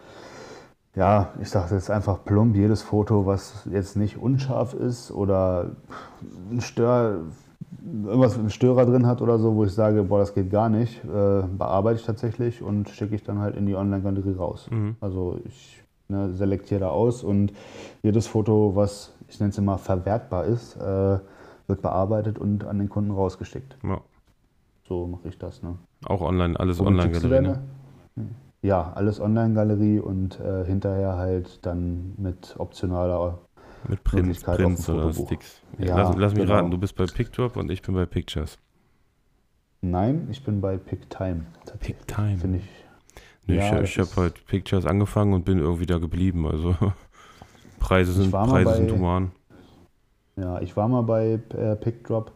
ja, 0.95 1.29
ich 1.41 1.51
sage 1.51 1.75
jetzt 1.75 1.91
einfach 1.91 2.25
plump, 2.25 2.57
jedes 2.57 2.83
Foto, 2.83 3.27
was 3.27 3.67
jetzt 3.71 3.97
nicht 3.97 4.19
unscharf 4.19 4.75
ist 4.75 5.11
oder 5.11 5.71
ein 6.51 6.61
Stör, 6.61 7.21
irgendwas 8.05 8.33
mit 8.33 8.41
einem 8.41 8.51
Störer 8.51 8.87
drin 8.87 9.07
hat 9.07 9.21
oder 9.21 9.39
so, 9.39 9.55
wo 9.57 9.65
ich 9.65 9.73
sage, 9.73 10.05
boah, 10.05 10.21
das 10.21 10.35
geht 10.35 10.51
gar 10.51 10.69
nicht, 10.69 11.05
äh, 11.05 11.43
bearbeite 11.43 12.01
ich 12.01 12.07
tatsächlich 12.07 12.63
und 12.63 12.89
schicke 12.89 13.15
ich 13.15 13.25
dann 13.25 13.39
halt 13.39 13.57
in 13.57 13.67
die 13.67 13.75
Online-Galerie 13.75 14.35
raus. 14.37 14.69
Mhm. 14.71 14.97
Also 15.01 15.41
ich 15.45 15.83
ne, 16.09 16.31
selektiere 16.31 16.81
da 16.81 16.91
aus 16.91 17.23
und 17.23 17.53
jedes 18.03 18.27
Foto, 18.27 18.73
was 18.75 19.13
ich 19.29 19.39
nenne 19.41 19.51
es 19.51 19.59
immer 19.59 19.79
verwertbar 19.79 20.47
ist, 20.47 20.77
äh, 20.77 21.19
wird 21.69 21.83
bearbeitet 21.83 22.39
und 22.39 22.65
an 22.65 22.79
den 22.79 22.89
Kunden 22.89 23.11
rausgeschickt. 23.13 23.77
Ja. 23.85 24.01
So 24.89 25.07
mache 25.07 25.29
ich 25.29 25.39
das. 25.39 25.63
Ne? 25.63 25.77
Auch 26.07 26.23
online, 26.23 26.59
alles 26.59 26.79
Womit 26.79 26.89
online 26.89 27.03
schickst 27.09 27.25
du 27.25 27.29
Galerie. 27.29 27.59
Ne? 28.17 28.29
Ja, 28.63 28.93
alles 28.95 29.21
Online-Galerie 29.21 30.01
und 30.01 30.41
äh, 30.41 30.65
hinterher 30.65 31.17
halt 31.17 31.65
dann 31.65 32.15
mit 32.17 32.57
optionaler. 32.59 33.39
Mit 33.87 34.03
Prints, 34.03 34.43
Prints 34.43 34.89
oder 34.89 35.03
Fotobuch. 35.13 35.27
Sticks. 35.27 35.63
Ja, 35.79 35.97
lass, 35.97 36.17
lass 36.17 36.33
mich 36.35 36.43
genau. 36.43 36.55
raten, 36.55 36.71
du 36.73 36.79
bist 36.79 36.97
bei 36.97 37.07
PicDrop 37.07 37.57
und 37.57 37.71
ich 37.71 37.83
bin 37.83 37.95
bei 37.95 38.07
Pictures. 38.07 38.59
Nein, 39.81 40.27
ich 40.33 40.43
bin 40.43 40.61
bei 40.61 40.77
PickTime. 40.77 41.47
PickTime. 41.79 42.39
Finde 42.39 42.59
ich. 42.59 42.69
Nee, 43.47 43.59
Ja, 43.59 43.81
ich 43.81 43.97
ich 43.97 43.99
habe 44.01 44.23
halt 44.23 44.45
Pictures 44.47 44.85
angefangen 44.87 45.35
und 45.35 45.45
bin 45.45 45.59
irgendwie 45.59 45.87
da 45.87 45.99
geblieben. 45.99 46.45
Also 46.49 46.75
Preise 47.79 48.13
sind, 48.13 48.33
Preise 48.33 48.75
sind 48.75 48.89
bei- 48.89 48.95
human. 48.97 49.31
Ja, 50.41 50.61
ich 50.61 50.77
war 50.77 50.89
mal 50.89 51.03
bei 51.03 51.41
äh, 51.51 51.77
PickDrop 51.77 52.33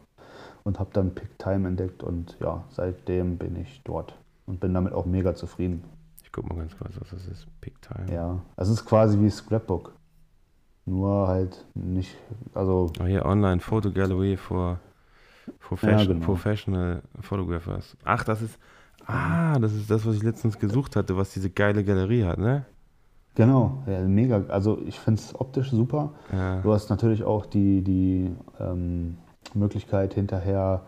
und 0.63 0.79
habe 0.79 0.89
dann 0.93 1.15
PickTime 1.15 1.67
entdeckt 1.67 2.03
und 2.03 2.37
ja, 2.39 2.63
seitdem 2.69 3.37
bin 3.37 3.55
ich 3.55 3.81
dort 3.83 4.17
und 4.45 4.59
bin 4.59 4.73
damit 4.73 4.93
auch 4.93 5.05
mega 5.05 5.35
zufrieden. 5.35 5.83
Ich 6.23 6.31
guck 6.31 6.49
mal 6.49 6.57
ganz 6.57 6.77
kurz, 6.77 6.99
was 6.99 7.09
das 7.11 7.27
ist. 7.27 7.47
PickTime. 7.61 8.11
Ja, 8.11 8.41
es 8.57 8.69
ist 8.69 8.85
quasi 8.85 9.19
wie 9.19 9.29
Scrapbook. 9.29 9.93
Nur 10.85 11.27
halt 11.27 11.65
nicht, 11.75 12.17
also 12.53 12.91
Oh, 12.99 13.05
hier 13.05 13.25
Online 13.25 13.61
Photo 13.61 13.89
Gallery 13.89 14.35
for, 14.35 14.79
for 15.59 15.77
Ja, 15.81 15.97
fashion, 15.97 16.15
genau. 16.15 16.25
Professional 16.25 17.01
Photographers. 17.21 17.95
Ach, 18.03 18.23
das 18.23 18.41
ist. 18.41 18.59
Ah, 19.05 19.59
das 19.59 19.73
ist 19.73 19.89
das, 19.89 20.05
was 20.05 20.15
ich 20.15 20.23
letztens 20.23 20.57
gesucht 20.59 20.95
hatte, 20.95 21.17
was 21.17 21.31
diese 21.31 21.49
geile 21.49 21.83
Galerie 21.83 22.23
hat, 22.23 22.37
ne? 22.37 22.65
Genau, 23.35 23.83
ja, 23.87 24.01
mega. 24.01 24.43
Also 24.49 24.79
ich 24.85 24.99
finde 24.99 25.19
es 25.19 25.39
optisch 25.39 25.71
super. 25.71 26.11
Ja. 26.31 26.61
Du 26.61 26.73
hast 26.73 26.89
natürlich 26.89 27.23
auch 27.23 27.45
die, 27.45 27.81
die 27.81 28.31
ähm, 28.59 29.17
Möglichkeit 29.53 30.13
hinterher 30.13 30.81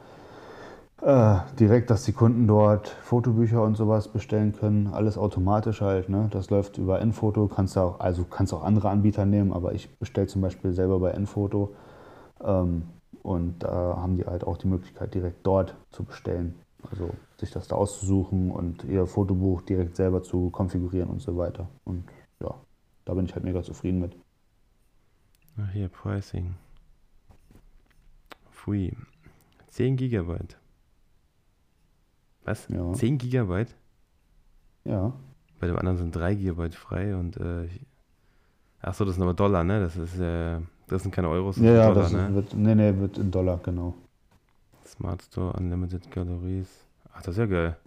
äh, 1.02 1.38
direkt, 1.60 1.90
dass 1.90 2.04
die 2.04 2.14
Kunden 2.14 2.48
dort 2.48 2.88
Fotobücher 2.88 3.62
und 3.62 3.76
sowas 3.76 4.08
bestellen 4.08 4.54
können. 4.54 4.88
Alles 4.88 5.18
automatisch 5.18 5.82
halt. 5.82 6.10
Ne? 6.10 6.30
Das 6.32 6.50
läuft 6.50 6.78
über 6.78 7.02
Enfoto. 7.02 7.48
Kannst 7.48 7.76
du 7.76 7.82
auch, 7.82 8.00
also 8.00 8.24
kannst 8.24 8.54
auch 8.54 8.64
andere 8.64 8.90
Anbieter 8.90 9.26
nehmen, 9.26 9.52
aber 9.52 9.74
ich 9.74 9.94
bestelle 9.98 10.28
zum 10.28 10.42
Beispiel 10.42 10.72
selber 10.72 11.00
bei 11.00 11.12
Enfoto. 11.12 11.76
Ähm, 12.44 12.84
und 13.24 13.64
da 13.64 13.98
haben 13.98 14.18
die 14.18 14.26
halt 14.26 14.46
auch 14.46 14.58
die 14.58 14.68
Möglichkeit, 14.68 15.14
direkt 15.14 15.46
dort 15.46 15.76
zu 15.92 16.04
bestellen. 16.04 16.56
Also 16.92 17.10
sich 17.38 17.52
das 17.52 17.68
da 17.68 17.76
auszusuchen 17.76 18.52
und 18.52 18.84
ihr 18.84 19.08
Fotobuch 19.08 19.62
direkt 19.62 19.96
selber 19.96 20.22
zu 20.24 20.52
konfigurieren 20.52 21.10
und 21.10 21.22
so 21.22 21.36
weiter. 21.36 21.68
Und 21.84 22.04
ja, 22.50 22.56
da 23.06 23.14
bin 23.14 23.26
ich 23.26 23.34
halt 23.36 23.44
mega 23.44 23.62
zufrieden 23.64 24.00
mit. 24.00 24.16
Ach, 25.58 25.72
hier, 25.72 25.90
Pricing. 25.90 26.56
Free. 28.52 28.92
10 29.70 29.96
Gigabyte. 29.98 30.58
Was? 32.44 32.68
Ja. 32.70 32.94
10 32.94 33.18
Gigabyte? 33.18 33.76
Ja. 34.84 35.14
Bei 35.60 35.68
dem 35.68 35.78
anderen 35.78 35.98
sind 35.98 36.16
3 36.16 36.36
Gigabyte 36.36 36.76
frei 36.76 37.16
und 37.16 37.38
äh, 37.38 37.66
ich- 37.66 37.86
ach 38.82 38.94
so, 38.94 39.06
das 39.06 39.16
sind 39.16 39.24
aber 39.24 39.34
Dollar, 39.34 39.64
ne? 39.64 39.80
Das 39.80 39.96
ist 39.98 40.20
äh, 40.20 40.60
das 40.88 41.02
sind 41.02 41.14
keine 41.14 41.30
Euros, 41.30 41.56
das 41.56 41.64
Ja, 41.64 41.72
sind 41.72 41.80
ja, 41.80 41.88
Dollar, 41.88 42.02
das 42.04 42.12
ne? 42.14 42.34
wird, 42.36 42.54
nee, 42.54 42.76
nee, 42.76 42.96
wird 42.98 43.18
in 43.18 43.32
Dollar, 43.32 43.58
genau. 43.64 43.96
Smart 44.86 45.24
Store, 45.24 45.54
Unlimited 45.54 46.12
Galleries. 46.12 46.86
Ach, 47.14 47.22
das 47.24 47.30
ist 47.36 47.40
ja 47.40 47.46
geil. 47.48 47.78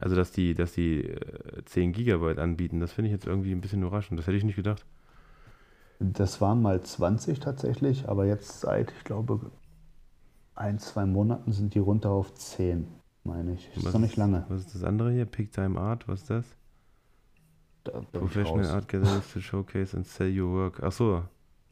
Also, 0.00 0.14
dass 0.16 0.30
die, 0.30 0.54
dass 0.54 0.72
die 0.72 1.04
äh, 1.04 1.64
10 1.64 1.92
Gigabyte 1.92 2.38
anbieten, 2.38 2.80
das 2.80 2.92
finde 2.92 3.08
ich 3.08 3.12
jetzt 3.12 3.26
irgendwie 3.26 3.52
ein 3.52 3.60
bisschen 3.60 3.82
überraschend. 3.82 4.18
Das 4.18 4.26
hätte 4.26 4.36
ich 4.36 4.44
nicht 4.44 4.56
gedacht. 4.56 4.84
Das 6.00 6.40
waren 6.40 6.62
mal 6.62 6.80
20 6.80 7.40
tatsächlich, 7.40 8.08
aber 8.08 8.24
jetzt 8.24 8.60
seit, 8.60 8.92
ich 8.92 9.04
glaube, 9.04 9.50
ein, 10.54 10.78
zwei 10.78 11.06
Monaten 11.06 11.52
sind 11.52 11.74
die 11.74 11.80
runter 11.80 12.10
auf 12.10 12.34
10, 12.34 12.86
meine 13.24 13.54
ich. 13.54 13.68
Ist 13.76 13.84
Was 13.84 13.92
doch 13.92 13.98
nicht 13.98 14.16
lange. 14.16 14.44
Was 14.48 14.60
ist 14.60 14.74
das 14.74 14.84
andere 14.84 15.12
hier? 15.12 15.24
Picktime 15.24 15.80
Art, 15.80 16.06
was 16.06 16.22
ist 16.22 16.30
das? 16.30 16.44
Da 17.84 18.00
Professional. 18.12 18.66
Art 18.66 18.88
Galleries 18.88 19.32
to 19.32 19.40
showcase 19.40 19.96
and 19.96 20.06
sell 20.06 20.28
your 20.28 20.52
work. 20.52 20.80
Ach 20.82 20.92
so, 20.92 21.24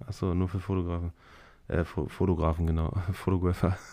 ach 0.05 0.13
so, 0.13 0.35
nur 0.35 0.49
für 0.49 0.61
Fotografen. 0.61 1.13
Äh, 1.69 1.85
Fo 1.85 2.07
Fotografen, 2.07 2.67
genau. 2.67 2.93
Fotografer. 3.13 3.77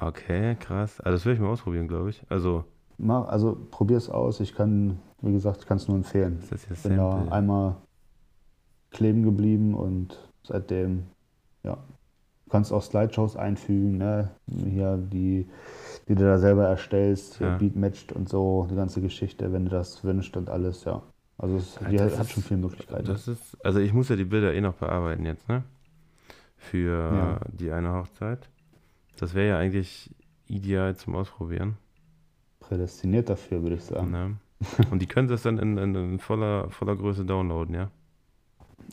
Okay, 0.00 0.56
krass. 0.56 1.00
Also 1.00 1.18
das 1.18 1.24
werde 1.24 1.36
ich 1.36 1.40
mal 1.40 1.50
ausprobieren, 1.50 1.86
glaube 1.86 2.10
ich. 2.10 2.20
Also, 2.28 2.64
Mach, 2.98 3.28
also 3.28 3.56
probier 3.70 3.96
es 3.98 4.08
aus. 4.08 4.40
Ich 4.40 4.54
kann, 4.54 4.98
wie 5.20 5.32
gesagt, 5.32 5.60
ich 5.60 5.66
kann 5.66 5.76
es 5.76 5.86
nur 5.88 5.96
empfehlen. 5.96 6.38
ist 6.40 6.52
das 6.52 6.64
hier 6.66 6.76
Ich 6.76 6.82
bin 6.82 6.96
da 6.96 7.26
einmal 7.30 7.76
kleben 8.90 9.22
geblieben 9.22 9.74
und 9.74 10.16
seitdem, 10.44 11.04
ja, 11.62 11.74
du 11.74 12.50
kannst 12.50 12.72
auch 12.72 12.82
Slideshows 12.82 13.36
einfügen, 13.36 13.98
ne? 13.98 14.30
Hier 14.46 14.96
die, 14.96 15.46
die 16.08 16.14
du 16.14 16.24
da 16.24 16.38
selber 16.38 16.66
erstellst, 16.66 17.40
Ja. 17.40 17.58
Beat 17.58 17.76
matched 17.76 18.12
und 18.12 18.28
so, 18.28 18.66
die 18.70 18.76
ganze 18.76 19.00
Geschichte, 19.02 19.52
wenn 19.52 19.64
du 19.64 19.70
das 19.70 20.02
wünschst 20.04 20.36
und 20.36 20.48
alles, 20.48 20.84
ja. 20.84 21.02
Also 21.38 21.56
es 21.56 21.78
Ja, 21.82 21.88
die 21.90 21.96
das 21.98 22.18
hat 22.18 22.26
ist- 22.26 22.32
schon 22.32 22.42
viele 22.44 22.60
Möglichkeiten. 22.60 23.04
Das 23.04 23.28
ist, 23.28 23.58
also 23.62 23.78
ich 23.80 23.92
muss 23.92 24.08
ja 24.08 24.16
die 24.16 24.24
Bilder 24.24 24.54
eh 24.54 24.60
noch 24.62 24.74
bearbeiten 24.74 25.26
jetzt, 25.26 25.46
ne? 25.48 25.64
Für 26.56 27.14
Ja. 27.14 27.40
die 27.52 27.70
eine 27.72 27.92
Hochzeit. 27.92 28.48
Das 29.18 29.34
wäre 29.34 29.48
ja 29.48 29.58
eigentlich 29.58 30.14
ideal 30.46 30.96
zum 30.96 31.14
Ausprobieren. 31.14 31.76
Prädestiniert 32.68 33.28
dafür, 33.28 33.62
würde 33.62 33.76
ich 33.76 33.84
sagen. 33.84 34.10
Ne? 34.10 34.36
Und 34.90 35.00
die 35.02 35.06
können 35.06 35.28
das 35.28 35.42
dann 35.42 35.58
in, 35.58 35.76
in, 35.78 35.94
in 35.94 36.18
voller, 36.18 36.70
voller 36.70 36.96
Größe 36.96 37.24
downloaden, 37.24 37.74
ja? 37.74 37.90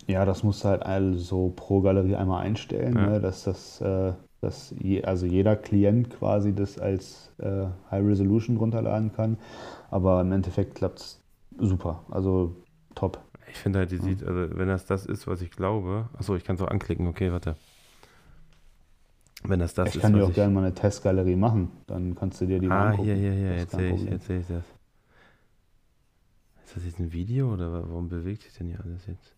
Ja, 0.08 0.26
das 0.26 0.44
musst 0.44 0.64
du 0.64 0.70
halt 0.70 0.84
also 0.84 1.54
pro 1.56 1.82
Galerie 1.82 2.16
einmal 2.16 2.42
einstellen, 2.44 2.96
Ja. 2.96 3.06
ne, 3.06 3.20
dass 3.22 3.44
das, 3.44 3.80
äh, 3.82 4.14
dass 4.42 4.74
je, 4.80 5.04
also 5.04 5.26
jeder 5.26 5.56
Klient 5.56 6.10
quasi 6.10 6.54
das 6.54 6.80
als 6.80 7.32
äh, 7.40 7.66
High 7.92 8.06
Resolution 8.06 8.58
runterladen 8.58 9.14
kann. 9.14 9.38
Aber 9.92 10.22
im 10.22 10.32
Endeffekt 10.32 10.76
klappt 10.76 11.00
es 11.00 11.22
super. 11.60 12.04
Also 12.10 12.56
top. 12.96 13.20
Ich 13.52 13.58
finde 13.58 13.80
halt, 13.80 13.92
die 13.92 13.98
Ja. 14.00 14.04
sieht, 14.04 14.24
also 14.24 14.58
wenn 14.58 14.68
das 14.68 14.86
das 14.86 15.06
ist, 15.06 15.28
was 15.28 15.42
ich 15.42 15.52
glaube. 15.52 16.10
Achso, 16.18 16.36
ich 16.36 16.44
kann 16.44 16.56
es 16.56 16.62
auch 16.62 16.68
anklicken, 16.70 17.08
okay, 17.08 17.32
warte. 17.32 17.56
Wenn 19.46 19.60
das 19.60 19.74
das 19.74 19.90
ich 19.90 19.96
ist, 19.96 20.02
kann 20.02 20.14
dir 20.14 20.24
auch 20.24 20.30
ich. 20.30 20.36
gerne 20.36 20.54
mal 20.54 20.64
eine 20.64 20.74
Testgalerie 20.74 21.36
machen. 21.36 21.72
Dann 21.88 22.16
kannst 22.16 22.40
du 22.42 22.46
dir 22.46 22.60
die 22.60 22.68
mal 22.68 22.78
ah, 22.78 22.90
angucken. 22.92 23.04
hier, 23.06 23.16
hier, 23.16 23.32
hier, 23.34 23.56
ist 23.56 23.60
jetzt 23.62 23.76
sehe 23.76 23.94
ich, 23.94 24.04
jetzt 24.06 24.26
sehe 24.28 24.40
ich 24.40 24.48
das. 24.48 24.64
Ist 26.66 26.76
das 26.78 26.86
jetzt 26.86 27.00
ein 27.00 27.12
Video 27.12 27.54
oder 27.54 27.72
wa- 27.72 27.84
warum 27.86 28.08
bewegt 28.10 28.44
sich 28.44 28.54
denn 28.54 28.68
hier 28.68 28.80
alles 28.84 29.06
jetzt? 29.08 29.36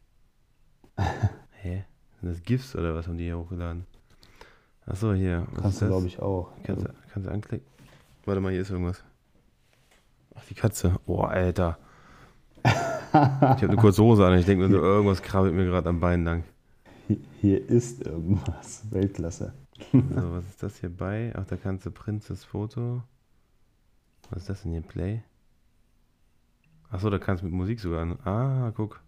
Hä? 1.61 1.83
Sind 2.21 2.29
das 2.29 2.43
GIFs 2.43 2.75
oder 2.75 2.93
was 2.95 3.07
haben 3.07 3.17
die 3.17 3.25
hier 3.25 3.37
hochgeladen? 3.37 3.85
Achso, 4.85 5.13
hier. 5.13 5.47
Was 5.53 5.61
Kannst 5.63 5.81
du, 5.81 5.87
glaube 5.87 6.07
ich, 6.07 6.19
auch. 6.19 6.51
Kannst, 6.63 6.85
du, 6.85 6.89
kannst 7.11 7.27
du 7.27 7.31
anklicken? 7.31 7.67
Warte 8.25 8.39
mal, 8.41 8.51
hier 8.51 8.61
ist 8.61 8.69
irgendwas. 8.69 9.03
Ach, 10.35 10.43
die 10.49 10.53
Katze. 10.53 10.95
Oh, 11.07 11.21
Alter. 11.21 11.77
Ich 12.63 12.71
habe 13.13 13.67
eine 13.69 13.75
kurze 13.77 14.03
Hose 14.03 14.25
an. 14.25 14.37
Ich 14.37 14.45
denke 14.45 14.65
mir 14.67 14.69
so, 14.71 14.77
irgendwas 14.83 15.21
krabbelt 15.21 15.53
mir 15.55 15.65
gerade 15.65 15.89
am 15.89 15.99
Bein 15.99 16.23
lang. 16.23 16.43
Hier- 17.07 17.17
Hier 17.41 17.69
ist 17.69 18.05
irgendwas. 18.05 18.83
Weltklasse. 18.91 19.53
So, 19.91 20.31
was 20.31 20.45
ist 20.45 20.63
das 20.63 20.79
hier 20.79 20.89
bei? 20.89 21.33
Ach, 21.35 21.45
da 21.45 21.57
kannst 21.57 21.85
du 21.85 21.91
Princess 21.91 22.43
Foto. 22.43 23.03
Was 24.29 24.43
ist 24.43 24.49
das 24.49 24.61
denn 24.63 24.71
hier? 24.71 24.81
Play? 24.81 25.23
Achso, 26.89 27.09
da 27.09 27.19
kannst 27.19 27.43
du 27.43 27.47
mit 27.47 27.55
Musik 27.55 27.79
sogar. 27.79 28.17
Ah, 28.25 28.71
guck. 28.75 29.01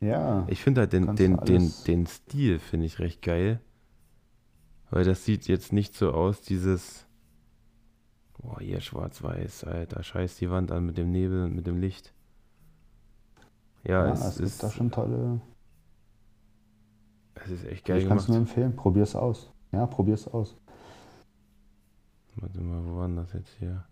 Ja. 0.00 0.44
Ich 0.48 0.62
finde 0.62 0.82
halt 0.82 0.92
den, 0.92 1.14
den, 1.16 1.36
den, 1.38 1.72
den 1.86 2.06
Stil 2.06 2.58
finde 2.58 2.86
ich 2.86 2.98
recht 2.98 3.22
geil. 3.22 3.60
Weil 4.90 5.04
das 5.04 5.24
sieht 5.24 5.46
jetzt 5.46 5.72
nicht 5.72 5.94
so 5.94 6.12
aus, 6.12 6.40
dieses. 6.40 7.06
Boah, 8.38 8.60
hier 8.60 8.80
schwarz-weiß, 8.80 9.64
Alter. 9.64 10.02
Scheiß 10.02 10.36
die 10.36 10.50
Wand 10.50 10.70
an 10.70 10.86
mit 10.86 10.96
dem 10.96 11.10
Nebel 11.10 11.44
und 11.44 11.54
mit 11.54 11.66
dem 11.66 11.78
Licht. 11.78 12.14
Ja, 13.84 14.06
ja, 14.06 14.12
es, 14.12 14.20
es 14.20 14.40
ist, 14.40 14.62
da 14.62 14.70
schon 14.70 14.90
tolle. 14.90 15.40
es 17.34 17.50
ist 17.50 17.64
echt 17.64 17.84
geil 17.84 17.98
ich 18.02 18.08
kann 18.08 18.18
es 18.18 18.28
nur 18.28 18.36
empfehlen. 18.36 18.74
Probier's 18.74 19.14
aus. 19.14 19.52
Ja, 19.72 19.86
probier's 19.86 20.26
aus. 20.28 20.56
Warte 22.36 22.60
mal, 22.60 22.84
wo 22.84 22.96
war 22.98 23.06
denn 23.08 23.16
das 23.16 23.32
jetzt 23.32 23.54
hier? 23.58 23.84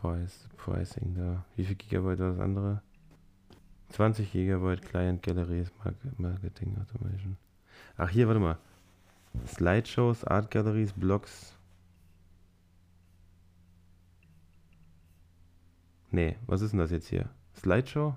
Price, 0.00 0.48
Pricing 0.56 1.14
da. 1.14 1.44
Wie 1.56 1.64
viel 1.64 1.74
Gigabyte 1.76 2.20
war 2.20 2.30
das 2.30 2.38
andere? 2.40 2.82
20 3.90 4.30
Gigabyte 4.32 4.82
Client 4.82 5.22
Galleries 5.22 5.70
Mar- 5.84 5.94
Marketing 6.16 6.76
Automation. 6.80 7.36
Ach, 7.96 8.08
hier, 8.08 8.26
warte 8.28 8.40
mal. 8.40 8.56
Slideshows, 9.46 10.24
Art 10.24 10.50
Galleries, 10.50 10.92
Blogs. 10.92 11.56
Nee, 16.10 16.36
was 16.46 16.60
ist 16.62 16.72
denn 16.72 16.80
das 16.80 16.90
jetzt 16.90 17.08
hier? 17.08 17.28
Slideshow? 17.56 18.16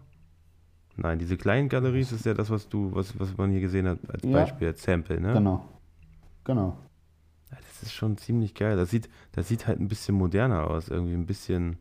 Nein, 0.95 1.19
diese 1.19 1.37
kleinen 1.37 1.69
Galeries 1.69 2.11
ist 2.11 2.25
ja 2.25 2.33
das, 2.33 2.49
was 2.49 2.69
du, 2.69 2.93
was, 2.93 3.19
was 3.19 3.35
man 3.37 3.51
hier 3.51 3.61
gesehen 3.61 3.87
hat 3.87 3.99
als 4.09 4.23
Ja. 4.23 4.31
Beispiel, 4.31 4.67
als 4.69 4.83
Sample, 4.83 5.19
ne? 5.19 5.33
Genau. 5.33 5.67
Genau. 6.43 6.77
Das 7.49 7.83
ist 7.83 7.93
schon 7.93 8.17
ziemlich 8.17 8.53
geil. 8.55 8.75
Das 8.77 8.89
sieht, 8.89 9.09
das 9.31 9.47
sieht 9.47 9.67
halt 9.67 9.79
ein 9.79 9.87
bisschen 9.87 10.15
moderner 10.15 10.69
aus, 10.69 10.89
irgendwie 10.89 11.13
ein 11.13 11.25
bisschen. 11.25 11.77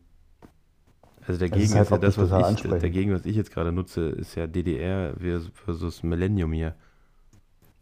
Also 1.25 1.39
dagegen 1.39 1.63
ist 1.63 1.69
ist, 1.71 1.75
halt 1.75 1.89
ja 1.91 1.97
das, 1.97 2.17
was 2.17 2.31
ich, 2.31 2.61
dagegen, 2.79 3.13
was 3.13 3.25
ich 3.25 3.35
jetzt 3.35 3.51
gerade 3.51 3.71
nutze, 3.71 4.09
ist 4.09 4.35
ja 4.35 4.45
DDR 4.45 5.15
vers- 5.17 5.49
versus 5.53 6.03
Millennium 6.03 6.51
hier. 6.51 6.75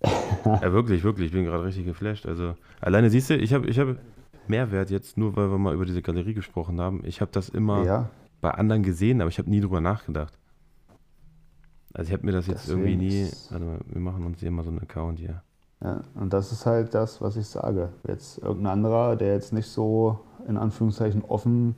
ja, 0.45 0.71
wirklich, 0.73 1.03
wirklich. 1.03 1.27
Ich 1.27 1.32
bin 1.34 1.45
gerade 1.45 1.63
richtig 1.63 1.86
geflasht. 1.86 2.25
Also, 2.25 2.55
alleine 2.79 3.09
siehst 3.09 3.29
du, 3.29 3.36
ich 3.38 3.53
habe 3.53 3.67
ich 3.67 3.79
hab 3.79 3.97
Mehrwert 4.47 4.89
jetzt, 4.89 5.17
nur 5.17 5.36
weil 5.36 5.49
wir 5.51 5.57
mal 5.57 5.73
über 5.73 5.86
diese 5.86 6.01
Galerie 6.01 6.34
gesprochen 6.34 6.79
haben. 6.79 7.01
Ich 7.05 7.21
habe 7.21 7.32
das 7.32 7.49
immer 7.49 7.86
Ja, 7.86 8.09
bei 8.41 8.51
anderen 8.51 8.84
gesehen, 8.84 9.21
aber 9.21 9.29
ich 9.29 9.38
habe 9.39 9.49
nie 9.49 9.61
drüber 9.61 9.82
nachgedacht. 9.82 10.38
Also 11.93 12.09
ich 12.09 12.13
habe 12.13 12.25
mir 12.25 12.32
das 12.32 12.47
jetzt 12.47 12.67
Deswegen 12.67 13.01
irgendwie 13.01 13.25
nie. 13.25 13.32
Warte 13.49 13.65
mal, 13.65 13.79
wir 13.86 14.01
machen 14.01 14.25
uns 14.25 14.39
hier 14.39 14.51
mal 14.51 14.63
so 14.63 14.69
einen 14.69 14.79
Account 14.79 15.19
hier. 15.19 15.43
Ja, 15.84 16.01
und 16.15 16.32
das 16.34 16.51
ist 16.51 16.65
halt 16.65 16.93
das, 16.93 17.21
was 17.21 17.36
ich 17.38 17.47
sage. 17.47 17.89
Jetzt 18.07 18.38
irgendein 18.38 18.73
anderer, 18.73 19.15
der 19.15 19.34
jetzt 19.34 19.53
nicht 19.53 19.67
so 19.67 20.19
in 20.47 20.57
Anführungszeichen 20.57 21.23
offen 21.25 21.75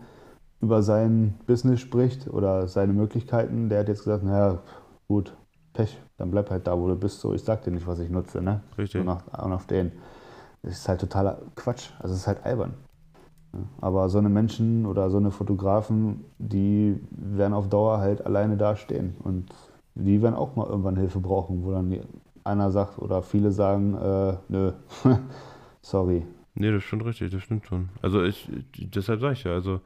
über 0.61 0.81
sein 0.81 1.35
Business 1.45 1.79
spricht 1.79 2.29
oder 2.29 2.67
seine 2.67 2.93
Möglichkeiten, 2.93 3.69
der 3.69 3.81
hat 3.81 3.87
jetzt 3.87 4.03
gesagt, 4.03 4.23
naja, 4.23 4.59
gut, 5.07 5.35
Pech, 5.73 5.99
dann 6.17 6.31
bleib 6.31 6.49
halt 6.49 6.67
da, 6.67 6.79
wo 6.79 6.87
du 6.87 6.95
bist. 6.95 7.19
So, 7.19 7.33
ich 7.33 7.43
sag 7.43 7.63
dir 7.63 7.71
nicht, 7.71 7.87
was 7.87 7.99
ich 7.99 8.09
nutze, 8.09 8.41
ne? 8.41 8.61
Richtig. 8.77 9.01
Und 9.01 9.09
auf, 9.09 9.23
und 9.27 9.51
auf 9.53 9.67
den. 9.67 9.91
Das 10.61 10.73
ist 10.73 10.87
halt 10.87 11.01
totaler 11.01 11.39
Quatsch. 11.55 11.89
Also 11.99 12.13
es 12.13 12.21
ist 12.21 12.27
halt 12.27 12.45
albern. 12.45 12.75
Aber 13.81 14.09
so 14.09 14.17
eine 14.17 14.29
Menschen 14.29 14.85
oder 14.85 15.09
so 15.09 15.17
eine 15.17 15.31
Fotografen, 15.31 16.25
die 16.37 16.99
werden 17.11 17.53
auf 17.53 17.69
Dauer 17.69 17.99
halt 17.99 18.25
alleine 18.25 18.57
dastehen. 18.57 19.15
Und 19.23 19.53
die 19.95 20.21
werden 20.21 20.35
auch 20.35 20.55
mal 20.55 20.67
irgendwann 20.67 20.95
Hilfe 20.95 21.19
brauchen, 21.19 21.63
wo 21.63 21.71
dann 21.71 21.99
einer 22.43 22.71
sagt 22.71 22.99
oder 22.99 23.21
viele 23.21 23.51
sagen, 23.51 23.95
äh, 23.95 24.37
nö, 24.49 24.71
sorry. 25.81 26.25
Nee, 26.55 26.71
das 26.71 26.83
stimmt 26.83 27.05
richtig, 27.05 27.31
das 27.31 27.41
stimmt 27.43 27.65
schon. 27.65 27.89
Also 28.01 28.23
ich, 28.23 28.49
deshalb 28.77 29.21
sage 29.21 29.33
ich 29.33 29.43
ja, 29.43 29.53
also 29.53 29.81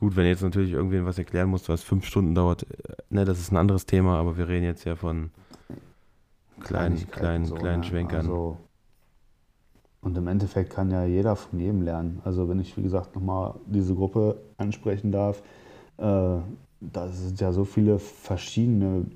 gut, 0.00 0.16
wenn 0.16 0.26
jetzt 0.26 0.42
natürlich 0.42 0.72
irgendwen 0.72 1.04
was 1.04 1.18
erklären 1.18 1.50
muss, 1.50 1.68
was 1.68 1.82
fünf 1.82 2.06
Stunden 2.06 2.34
dauert, 2.34 2.62
äh, 2.62 2.94
ne, 3.10 3.24
das 3.24 3.38
ist 3.38 3.52
ein 3.52 3.56
anderes 3.56 3.86
Thema, 3.86 4.18
aber 4.18 4.36
wir 4.36 4.48
reden 4.48 4.64
jetzt 4.64 4.84
ja 4.84 4.96
von 4.96 5.30
kleinen, 6.60 7.10
kleinen, 7.10 7.44
so, 7.44 7.54
kleinen 7.54 7.80
ne? 7.80 7.86
Schwenkern. 7.86 8.20
Also, 8.20 8.56
und 10.00 10.16
im 10.16 10.28
Endeffekt 10.28 10.70
kann 10.70 10.90
ja 10.90 11.04
jeder 11.04 11.36
von 11.36 11.58
jedem 11.58 11.82
lernen. 11.82 12.20
Also 12.24 12.48
wenn 12.48 12.60
ich, 12.60 12.76
wie 12.76 12.82
gesagt, 12.82 13.14
nochmal 13.14 13.54
diese 13.66 13.94
Gruppe 13.94 14.40
ansprechen 14.56 15.10
darf, 15.10 15.42
äh, 15.98 16.38
da 16.80 17.08
sind 17.08 17.40
ja 17.40 17.52
so 17.52 17.64
viele 17.64 17.98
verschiedene 17.98 19.06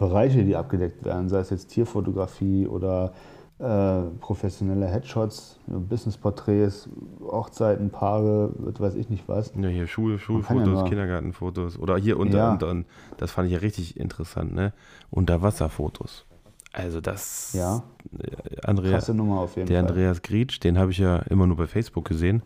Bereiche, 0.00 0.44
die 0.44 0.54
abgedeckt 0.56 1.04
werden, 1.04 1.28
sei 1.28 1.40
es 1.40 1.50
jetzt 1.50 1.68
Tierfotografie 1.68 2.66
oder 2.68 3.12
äh, 3.58 4.02
professionelle 4.20 4.86
Headshots, 4.86 5.58
Businessporträts, 5.66 6.88
Hochzeiten, 7.20 7.90
Paare, 7.90 8.52
was 8.56 8.80
weiß 8.80 8.94
ich 8.94 9.10
nicht 9.10 9.28
was. 9.28 9.52
Ja, 9.60 9.68
hier 9.68 9.88
Schul, 9.88 10.12
ja 10.12 10.18
Schulfotos, 10.18 10.64
nur- 10.64 10.84
Kindergartenfotos 10.84 11.76
oder 11.78 11.96
hier 11.98 12.18
unter, 12.18 12.38
Ja. 12.38 12.52
unter, 12.52 12.84
das 13.18 13.32
fand 13.32 13.48
ich 13.48 13.52
ja 13.54 13.58
richtig 13.58 13.98
interessant, 13.98 14.54
ne? 14.54 14.72
Unterwasserfotos. 15.10 16.24
Also 16.72 17.00
das, 17.00 17.52
Ja, 17.54 17.82
äh, 18.16 18.60
Andrea, 18.64 18.92
krasse 18.92 19.12
Nummer 19.12 19.40
auf 19.40 19.56
jeden 19.56 19.66
der 19.68 19.80
Fall. 19.80 19.90
Andreas 19.90 20.22
Grietsch, 20.22 20.60
den 20.62 20.78
habe 20.78 20.92
ich 20.92 20.98
ja 20.98 21.16
immer 21.28 21.48
nur 21.48 21.56
bei 21.56 21.66
Facebook 21.66 22.04
gesehen. 22.06 22.42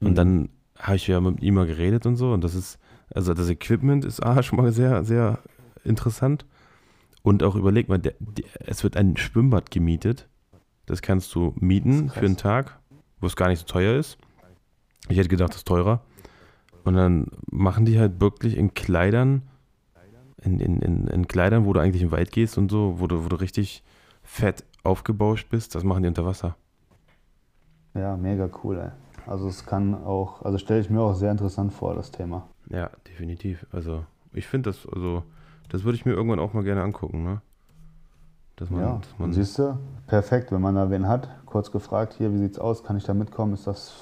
Und 0.00 0.10
Mhm. 0.10 0.14
dann 0.14 0.48
habe 0.78 0.94
ich 0.96 1.08
ja 1.08 1.20
mit 1.20 1.42
ihm 1.42 1.54
mal 1.54 1.66
geredet 1.66 2.06
und 2.06 2.14
so. 2.16 2.32
Und 2.32 2.44
das 2.44 2.54
ist, 2.54 2.78
also 3.12 3.34
das 3.34 3.50
Equipment 3.50 4.04
ist 4.04 4.24
A, 4.24 4.42
schon 4.44 4.60
mal 4.60 4.70
sehr, 4.72 5.02
sehr 5.04 5.40
interessant. 5.84 6.44
Und 7.22 7.42
auch 7.42 7.54
überleg 7.54 7.88
mal, 7.88 7.98
der, 7.98 8.14
der, 8.18 8.44
es 8.60 8.82
wird 8.82 8.96
ein 8.96 9.16
Schwimmbad 9.16 9.70
gemietet. 9.70 10.28
Das 10.86 11.02
kannst 11.02 11.34
du 11.34 11.54
mieten 11.56 12.08
für 12.10 12.24
einen 12.24 12.36
Tag, 12.36 12.78
wo 13.20 13.26
es 13.26 13.36
gar 13.36 13.48
nicht 13.48 13.60
so 13.60 13.66
teuer 13.66 13.96
ist. 13.96 14.18
Ich 15.08 15.18
hätte 15.18 15.28
gedacht, 15.28 15.50
das 15.50 15.58
ist 15.58 15.68
teurer. 15.68 16.02
Und 16.84 16.94
dann 16.94 17.26
machen 17.50 17.84
die 17.84 17.98
halt 17.98 18.20
wirklich 18.20 18.56
in 18.56 18.74
Kleidern, 18.74 19.42
in, 20.42 20.60
in, 20.60 20.80
in, 20.80 21.06
in 21.06 21.28
Kleidern, 21.28 21.66
wo 21.66 21.72
du 21.72 21.80
eigentlich 21.80 22.02
im 22.02 22.10
Wald 22.10 22.32
gehst 22.32 22.56
und 22.56 22.70
so, 22.70 22.96
wo 22.98 23.06
du, 23.06 23.24
wo 23.24 23.28
du 23.28 23.36
richtig 23.36 23.82
fett 24.22 24.64
aufgebauscht 24.82 25.48
bist, 25.50 25.74
das 25.74 25.84
machen 25.84 26.02
die 26.02 26.08
unter 26.08 26.24
Wasser. 26.24 26.56
Ja, 27.94 28.16
mega 28.16 28.48
cool, 28.62 28.78
ey. 28.78 28.90
Also 29.26 29.48
es 29.48 29.66
kann 29.66 29.94
auch, 29.94 30.42
also 30.42 30.58
stelle 30.58 30.80
ich 30.80 30.90
mir 30.90 31.00
auch 31.00 31.14
sehr 31.14 31.30
interessant 31.30 31.72
vor, 31.72 31.94
das 31.94 32.10
Thema. 32.10 32.48
Ja, 32.70 32.90
definitiv. 33.06 33.66
Also, 33.72 34.04
ich 34.32 34.46
finde 34.46 34.70
das, 34.70 34.86
also, 34.86 35.24
das 35.70 35.84
würde 35.84 35.96
ich 35.96 36.04
mir 36.04 36.12
irgendwann 36.12 36.40
auch 36.40 36.52
mal 36.52 36.64
gerne 36.64 36.82
angucken, 36.82 37.24
ne? 37.24 37.40
Dass 38.56 38.68
man, 38.68 38.80
ja, 38.82 38.98
dass 39.00 39.18
man 39.18 39.32
siehst 39.32 39.58
du, 39.58 39.78
perfekt, 40.06 40.52
wenn 40.52 40.60
man 40.60 40.74
da 40.74 40.90
wen 40.90 41.08
hat, 41.08 41.28
kurz 41.46 41.70
gefragt, 41.70 42.14
hier, 42.18 42.32
wie 42.34 42.38
sieht's 42.38 42.58
aus, 42.58 42.84
kann 42.84 42.96
ich 42.98 43.04
da 43.04 43.14
mitkommen, 43.14 43.54
ist 43.54 43.66
das 43.66 43.94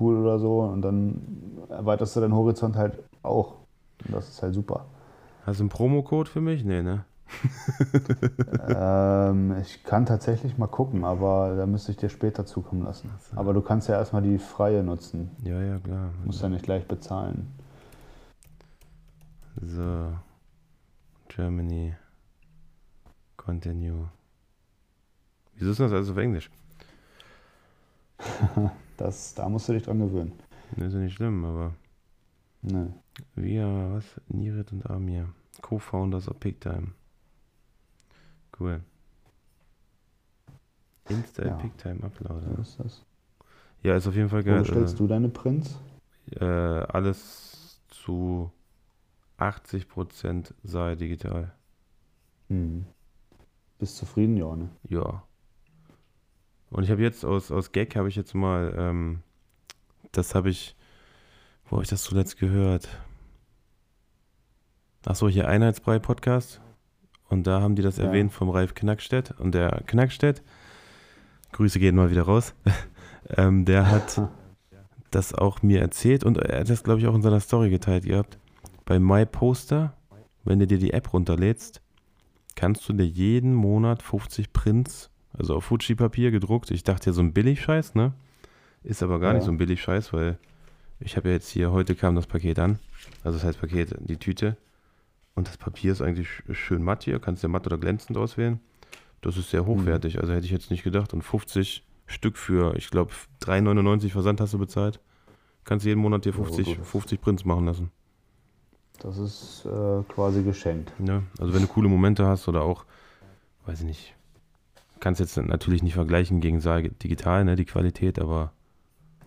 cool 0.00 0.16
oder 0.16 0.38
so? 0.38 0.60
Und 0.60 0.80
dann 0.82 1.20
erweiterst 1.68 2.16
du 2.16 2.20
deinen 2.20 2.34
Horizont 2.34 2.76
halt 2.76 2.98
auch. 3.22 3.56
Und 4.06 4.14
das 4.14 4.28
ist 4.28 4.42
halt 4.42 4.54
super. 4.54 4.86
hast 5.44 5.58
du 5.58 5.64
einen 5.64 5.68
Promocode 5.68 6.28
für 6.28 6.40
mich? 6.40 6.64
Nee, 6.64 6.82
ne? 6.82 7.04
ähm, 8.68 9.56
ich 9.60 9.84
kann 9.84 10.06
tatsächlich 10.06 10.56
mal 10.56 10.68
gucken, 10.68 11.04
aber 11.04 11.54
da 11.56 11.66
müsste 11.66 11.90
ich 11.90 11.98
dir 11.98 12.08
später 12.08 12.46
zukommen 12.46 12.84
lassen. 12.84 13.10
so. 13.18 13.36
Aber 13.36 13.52
du 13.52 13.60
kannst 13.60 13.88
ja 13.88 13.96
erstmal 13.96 14.22
die 14.22 14.38
freie 14.38 14.82
nutzen. 14.82 15.30
Ja, 15.42 15.60
ja, 15.60 15.78
klar. 15.78 16.10
Musst 16.24 16.42
ja 16.42 16.48
nicht 16.48 16.64
gleich 16.64 16.86
bezahlen. 16.86 17.52
So. 19.60 20.12
Germany. 21.28 21.94
Continue. 23.36 24.08
Wieso 25.54 25.70
ist 25.70 25.80
das 25.80 25.92
alles 25.92 26.10
auf 26.10 26.16
Englisch? 26.16 26.50
Das, 28.96 29.34
da 29.34 29.46
musst 29.46 29.68
du 29.68 29.74
dich 29.74 29.82
dran 29.82 29.98
gewöhnen. 29.98 30.32
Das 30.74 30.86
ist 30.88 30.94
ja 30.94 31.00
nicht 31.00 31.14
schlimm, 31.16 31.44
aber 31.44 31.74
Nee. 32.62 32.86
wir, 33.34 33.66
was? 33.92 34.04
Nirit 34.28 34.72
und 34.72 34.88
Amir. 34.88 35.28
Co-Founders 35.60 36.28
of 36.30 36.40
Picktime. 36.40 36.92
Cool. 38.58 38.80
Insta 41.10 41.44
Ja. 41.44 41.56
Picktime 41.56 42.02
Uploader. 42.04 42.54
So 42.56 42.62
ist 42.62 42.80
das. 42.80 43.04
Ja, 43.82 43.96
ist 43.96 44.06
auf 44.06 44.14
jeden 44.14 44.30
Fall 44.30 44.46
Wo 44.46 44.48
geil. 44.48 44.60
bestellst 44.60 44.98
du 44.98 45.06
deine 45.06 45.28
Prints? 45.28 45.78
Äh, 46.30 46.44
alles 46.46 47.78
zu 47.88 48.50
80% 49.38 50.54
sei 50.62 50.94
digital. 50.94 51.52
Hm. 52.48 52.86
Bist 53.78 53.96
zufrieden, 53.96 54.36
ja, 54.36 54.54
ne? 54.56 54.70
Ja. 54.88 55.22
Und 56.70 56.84
ich 56.84 56.90
habe 56.90 57.02
jetzt 57.02 57.24
aus, 57.24 57.50
aus 57.50 57.72
Gag 57.72 57.96
habe 57.96 58.08
ich 58.08 58.16
jetzt 58.16 58.34
mal, 58.34 58.74
ähm, 58.76 59.22
das 60.12 60.34
habe 60.34 60.50
ich, 60.50 60.76
wo 61.66 61.72
habe 61.76 61.82
ich 61.82 61.90
das 61.90 62.02
zuletzt 62.02 62.38
gehört? 62.38 62.88
Achso, 65.04 65.28
hier 65.28 65.46
Einheitsbrei-Podcast. 65.48 66.60
Und 67.28 67.46
da 67.46 67.60
haben 67.60 67.76
die 67.76 67.82
das 67.82 67.98
Ja. 67.98 68.04
erwähnt 68.04 68.32
vom 68.32 68.50
Ralf 68.50 68.74
Knackstedt. 68.74 69.32
Und 69.38 69.54
der 69.54 69.82
Knackstedt, 69.86 70.42
Grüße 71.52 71.78
gehen 71.78 71.96
mal 71.96 72.10
wieder 72.10 72.22
raus, 72.22 72.54
ähm, 73.36 73.64
der 73.64 73.90
hat 73.90 74.20
das 75.10 75.34
auch 75.34 75.62
mir 75.62 75.80
erzählt 75.80 76.24
und 76.24 76.38
er 76.38 76.60
hat 76.60 76.70
das, 76.70 76.82
glaube 76.82 77.00
ich, 77.00 77.06
auch 77.06 77.14
in 77.14 77.22
seiner 77.22 77.40
Story 77.40 77.70
geteilt 77.70 78.04
gehabt. 78.04 78.38
Bei 78.86 78.98
MyPoster, 78.98 79.94
wenn 80.44 80.58
du 80.60 80.66
dir 80.66 80.78
die 80.78 80.92
App 80.92 81.12
runterlädst, 81.12 81.82
kannst 82.54 82.88
du 82.88 82.92
dir 82.94 83.04
jeden 83.06 83.52
Monat 83.54 84.02
50 84.02 84.52
Prints, 84.52 85.10
also 85.36 85.56
auf 85.56 85.64
Fuji-Papier 85.64 86.30
gedruckt. 86.30 86.70
Ich 86.70 86.84
dachte 86.84 87.10
ja 87.10 87.12
so 87.12 87.20
ein 87.20 87.32
Billig-Scheiß, 87.34 87.94
ne? 87.96 88.12
Ist 88.84 89.02
aber 89.02 89.18
gar 89.18 89.32
Ja. 89.32 89.34
nicht 89.34 89.44
so 89.44 89.50
ein 89.50 89.58
Billig-Scheiß, 89.58 90.12
weil 90.12 90.38
ich 91.00 91.16
habe 91.16 91.28
ja 91.28 91.34
jetzt 91.34 91.50
hier, 91.50 91.72
heute 91.72 91.94
kam 91.94 92.14
das 92.14 92.26
Paket 92.26 92.58
an. 92.58 92.78
Also 93.24 93.36
das 93.38 93.44
heißt 93.46 93.60
Paket, 93.60 93.94
die 93.98 94.16
Tüte. 94.16 94.56
Und 95.34 95.48
das 95.48 95.58
Papier 95.58 95.92
ist 95.92 96.00
eigentlich 96.00 96.28
sch- 96.28 96.54
schön 96.54 96.82
matt 96.82 97.02
hier. 97.04 97.18
Kannst 97.18 97.44
du 97.44 97.48
matt 97.48 97.66
oder 97.66 97.76
glänzend 97.76 98.16
auswählen. 98.16 98.60
Das 99.20 99.36
ist 99.36 99.50
sehr 99.50 99.66
hochwertig. 99.66 100.20
Also 100.20 100.32
hätte 100.32 100.46
ich 100.46 100.52
jetzt 100.52 100.70
nicht 100.70 100.84
gedacht. 100.84 101.12
Und 101.12 101.22
50 101.22 101.84
Stück 102.06 102.38
für, 102.38 102.74
ich 102.76 102.88
glaube, 102.88 103.10
3,99 103.42 104.10
Versand 104.12 104.40
hast 104.40 104.54
du 104.54 104.58
bezahlt. 104.58 105.00
Kannst 105.64 105.84
jeden 105.84 106.00
Monat 106.00 106.24
dir 106.24 106.30
Ja, 106.30 106.36
50, 106.36 106.66
gut. 106.78 106.86
50 106.86 107.20
Prints 107.20 107.44
machen 107.44 107.66
lassen. 107.66 107.90
Das 108.98 109.18
ist 109.18 109.64
äh, 109.66 110.02
quasi 110.08 110.42
geschenkt. 110.42 110.92
Ja, 110.98 111.22
also 111.38 111.54
wenn 111.54 111.62
du 111.62 111.68
coole 111.68 111.88
Momente 111.88 112.26
hast 112.26 112.48
oder 112.48 112.62
auch, 112.62 112.84
weiß 113.66 113.80
ich 113.80 113.86
nicht, 113.86 114.14
kannst 115.00 115.20
jetzt 115.20 115.36
natürlich 115.36 115.82
nicht 115.82 115.94
vergleichen 115.94 116.40
gegen 116.40 116.60
digital, 117.02 117.44
ne, 117.44 117.56
die 117.56 117.64
Qualität, 117.64 118.18
aber 118.18 118.52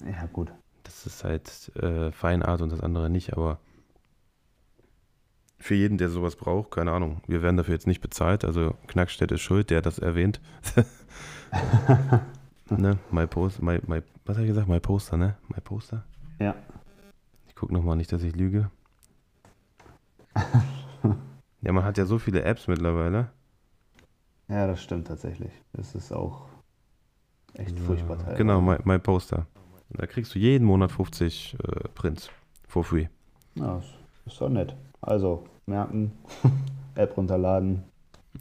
Ja, 0.05 0.26
gut. 0.34 0.51
das 0.84 1.05
ist 1.05 1.24
halt 1.24 1.72
äh, 1.76 2.11
Feinart 2.11 2.61
und 2.61 2.72
das 2.72 2.82
andere 2.82 3.09
nicht, 3.09 3.34
aber 3.34 3.59
für 5.57 5.76
jeden, 5.76 5.97
der 5.97 6.09
sowas 6.09 6.36
braucht, 6.36 6.72
keine 6.72 6.91
Ahnung, 6.91 7.22
wir 7.28 7.41
werden 7.41 7.57
dafür 7.57 7.74
jetzt 7.74 7.88
nicht 7.88 8.01
bezahlt, 8.01 8.45
also 8.45 8.76
Knackstedt 8.88 9.32
ist 9.32 9.41
schuld, 9.41 9.70
der 9.70 9.80
hat 9.80 9.86
das 9.86 9.99
erwähnt. 9.99 10.39
ne, 12.70 12.97
my 13.11 13.28
post, 13.28 13.61
my, 13.61 13.80
my, 13.86 14.01
was 14.26 14.38
habe 14.38 14.45
ich 14.45 14.51
gesagt, 14.51 14.67
my 14.70 14.80
poster, 14.80 15.17
ne, 15.17 15.36
my 15.49 15.61
poster. 15.61 16.05
Ja. 16.39 16.55
Ich 17.47 17.55
gucke 17.55 17.74
nochmal 17.74 17.97
nicht, 17.97 18.11
dass 18.11 18.24
ich 18.24 18.36
lüge. 18.36 18.72
ja, 21.61 21.71
man 21.71 21.83
hat 21.83 21.97
ja 21.97 22.05
so 22.05 22.19
viele 22.19 22.43
Apps 22.43 22.67
mittlerweile. 22.67 23.29
Ja, 24.47 24.67
das 24.67 24.81
stimmt 24.81 25.07
tatsächlich. 25.07 25.51
Das 25.73 25.95
ist 25.95 26.11
auch 26.11 26.47
echt 27.53 27.77
So, 27.77 27.85
furchtbar 27.85 28.17
teilweise. 28.17 28.37
Genau, 28.37 28.61
my, 28.61 28.77
my 28.83 28.99
Poster. 28.99 29.45
Da 29.91 30.05
kriegst 30.05 30.33
du 30.35 30.39
jeden 30.39 30.65
Monat 30.65 30.91
50 30.91 31.57
äh, 31.63 31.89
Prints. 31.95 32.29
For 32.67 32.83
free. 32.83 33.07
Ja, 33.55 33.81
ist 34.25 34.39
doch 34.39 34.49
nett. 34.49 34.75
Also, 35.01 35.45
merken, 35.65 36.11
App 36.95 37.17
runterladen. 37.17 37.83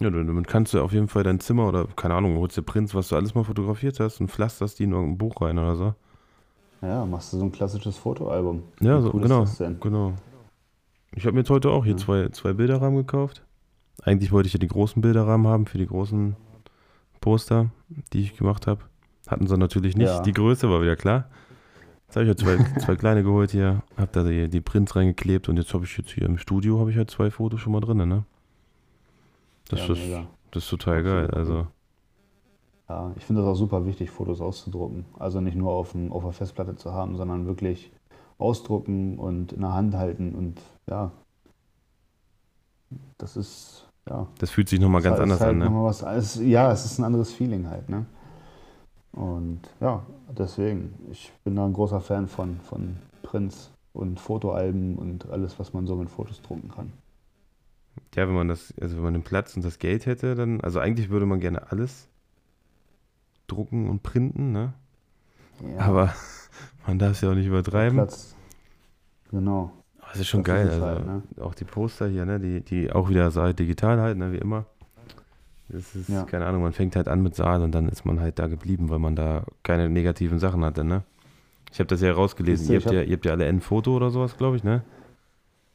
Ja, 0.01 0.11
damit 0.11 0.47
kannst 0.47 0.75
du 0.75 0.83
auf 0.83 0.93
jeden 0.93 1.09
Fall 1.09 1.23
dein 1.23 1.41
Zimmer 1.41 1.67
oder, 1.67 1.87
keine 1.97 2.15
Ahnung, 2.15 2.37
holst 2.37 2.57
dir 2.57 2.63
Prints, 2.63 2.95
was 2.95 3.09
du 3.09 3.17
alles 3.17 3.35
mal 3.35 3.45
fotografiert 3.45 3.99
hast 4.01 4.21
und 4.21 4.31
pflasterst 4.31 4.79
die 4.79 4.85
in 4.85 4.93
irgendein 4.93 5.19
Buch 5.19 5.41
rein 5.41 5.59
oder 5.59 5.77
so. 5.77 5.95
Ja, 6.83 7.05
machst 7.07 7.33
du 7.33 7.39
so 7.39 7.45
ein 7.45 7.53
klassisches 7.53 7.97
Fotoalbum. 7.97 8.63
Ja, 8.81 8.99
Wie 8.99 9.03
so, 9.03 9.13
cool 9.15 9.23
ist 9.23 9.29
genau. 9.29 9.41
das 9.41 9.59
denn? 9.59 9.81
genau. 9.81 10.13
Ich 11.15 11.25
habe 11.25 11.35
mir 11.35 11.41
jetzt 11.41 11.51
heute 11.51 11.71
auch 11.71 11.85
hier 11.85 11.97
zwei, 11.97 12.29
zwei 12.31 12.53
Bilderrahmen 12.53 12.97
gekauft. 12.97 13.45
Eigentlich 14.03 14.31
wollte 14.31 14.47
ich 14.47 14.53
ja 14.53 14.59
die 14.59 14.69
großen 14.69 15.03
Bilderrahmen 15.03 15.47
haben 15.47 15.67
für 15.67 15.79
die 15.79 15.87
großen 15.87 16.37
Poster, 17.21 17.71
die 18.13 18.21
ich 18.21 18.37
gemacht 18.37 18.67
habe. 18.67 18.83
Hatten 19.27 19.47
sie 19.47 19.57
natürlich 19.57 19.97
nicht. 19.97 20.09
Ja. 20.09 20.23
Die 20.23 20.33
Größe 20.33 20.71
war 20.71 20.81
wieder 20.81 20.97
klar. 20.97 21.29
Jetzt 22.07 22.17
habe 22.17 22.25
ich 22.25 22.29
halt 22.29 22.39
zwei, 22.39 22.81
zwei 22.81 22.97
kleine 22.97 23.23
geholt 23.23 23.51
hier, 23.51 23.83
habe 23.97 24.11
da 24.13 24.23
die, 24.23 24.49
die 24.49 24.61
Prints 24.61 24.97
reingeklebt 24.97 25.49
und 25.49 25.57
jetzt 25.57 25.75
habe 25.75 25.85
ich 25.85 25.97
jetzt 25.99 26.11
hier 26.11 26.25
im 26.25 26.39
Studio 26.39 26.79
habe 26.79 26.91
ich 26.91 26.97
halt 26.97 27.11
zwei 27.11 27.31
Fotos 27.31 27.61
schon 27.61 27.73
mal 27.73 27.81
drin, 27.81 27.99
ne? 28.09 28.25
Das, 29.69 29.87
Ja, 29.87 29.93
ist, 29.93 30.29
das 30.53 30.63
ist 30.65 30.71
total 30.71 31.03
geil. 31.03 31.31
Also, 31.31 31.67
Ja, 32.89 33.13
ich 33.17 33.25
finde 33.27 33.43
das 33.43 33.51
auch 33.51 33.55
super 33.57 33.85
wichtig, 33.85 34.11
Fotos 34.11 34.41
auszudrucken. 34.41 35.05
Also 35.19 35.41
nicht 35.43 35.57
nur 35.57 35.73
auf, 35.73 35.93
dem, 35.93 36.11
auf 36.11 36.23
der 36.23 36.33
Festplatte 36.33 36.77
zu 36.77 36.93
haben, 36.93 37.17
sondern 37.17 37.47
wirklich 37.47 37.93
ausdrucken 38.39 39.19
und 39.19 39.53
in 39.53 39.61
der 39.61 39.73
Hand 39.73 39.95
halten 39.95 40.35
und 40.35 40.61
ja, 40.89 41.11
das 43.19 43.37
ist, 43.37 43.89
ja. 44.09 44.27
das 44.39 44.51
fühlt 44.51 44.69
sich 44.69 44.81
nochmal 44.81 45.03
ganz 45.03 45.19
anders 45.19 45.41
halt 45.41 45.51
an, 45.51 45.59
ne? 45.59 45.71
was, 45.71 46.03
es, 46.03 46.37
ja, 46.37 46.73
es 46.73 46.85
ist 46.85 46.99
ein 46.99 47.05
anderes 47.05 47.33
Feeling 47.33 47.69
halt, 47.69 47.89
ne? 47.89 48.07
Und 49.13 49.61
ja, 49.81 50.07
deswegen, 50.29 50.95
ich 51.11 51.33
bin 51.43 51.57
da 51.57 51.65
ein 51.65 51.73
großer 51.73 52.01
Fan 52.01 52.29
von, 52.29 52.61
von 52.61 52.99
Prints 53.23 53.73
und 53.93 54.21
Fotoalben 54.21 54.97
und 54.97 55.29
alles, 55.31 55.59
was 55.59 55.73
man 55.73 55.87
so 55.87 55.97
mit 55.97 56.09
Fotos 56.09 56.41
drucken 56.41 56.71
kann. 56.71 56.93
Ja, 58.15 58.29
wenn 58.29 58.35
man 58.35 58.49
das, 58.49 58.73
also 58.81 58.97
wenn 58.97 59.03
man 59.03 59.15
den 59.15 59.25
Platz 59.25 59.57
und 59.57 59.65
das 59.65 59.81
Geld 59.81 60.07
hätte, 60.07 60.37
dann, 60.37 60.61
also 60.61 60.79
eigentlich 60.79 61.11
würde 61.11 61.27
man 61.27 61.41
gerne 61.41 61.71
alles 61.73 62.09
drucken 63.49 63.89
und 63.89 64.03
printen, 64.03 64.53
ne? 64.53 64.75
Ja, 65.63 65.85
Aber 65.85 66.15
man 66.87 66.99
darf 66.99 67.13
es 67.13 67.21
ja 67.21 67.31
auch 67.31 67.35
nicht 67.35 67.47
übertreiben. 67.47 67.97
Platz. 67.99 68.35
Genau. 69.31 69.73
Aber 70.01 70.11
es 70.15 70.21
ist 70.21 70.29
schon 70.29 70.43
Das 70.43 70.55
geil, 70.55 70.67
ist 70.67 70.73
also 70.75 70.87
halt, 70.87 71.07
ne? 71.07 71.23
auch 71.41 71.55
die 71.55 71.65
Poster 71.65 72.09
hier, 72.09 72.25
ne, 72.25 72.41
die, 72.41 72.61
die 72.61 72.91
auch 72.93 73.09
wieder 73.09 73.31
Saal 73.31 73.55
digital 73.55 74.01
halt, 74.01 74.17
ne, 74.19 74.33
wie 74.33 74.39
immer. 74.39 74.65
Das 75.69 75.95
ist, 75.95 76.09
Ja. 76.09 76.23
keine 76.25 76.47
Ahnung, 76.47 76.63
man 76.63 76.73
fängt 76.73 76.97
halt 76.97 77.09
an 77.09 77.23
mit 77.23 77.35
Saal 77.35 77.63
und 77.63 77.73
dann 77.73 77.89
ist 77.89 78.07
man 78.07 78.21
halt 78.21 78.39
da 78.39 78.47
geblieben, 78.47 78.89
weil 78.89 78.99
man 78.99 79.17
da 79.17 79.45
keine 79.63 79.89
negativen 79.91 80.39
Sachen 80.39 80.65
hatte, 80.65 80.83
ne? 80.85 81.03
Ich 81.71 81.79
habe 81.79 81.89
das 81.89 82.01
ja 82.01 82.11
rausgelesen, 82.13 82.73
ihr 82.73 82.81
habt, 82.81 82.91
ja, 82.91 83.03
ihr 83.03 83.15
habt 83.17 83.27
ja 83.27 83.33
alle 83.33 83.45
N-Foto 83.45 83.95
oder 83.95 84.09
sowas, 84.11 84.39
glaube 84.39 84.57
ich, 84.57 84.65
ne? 84.65 84.83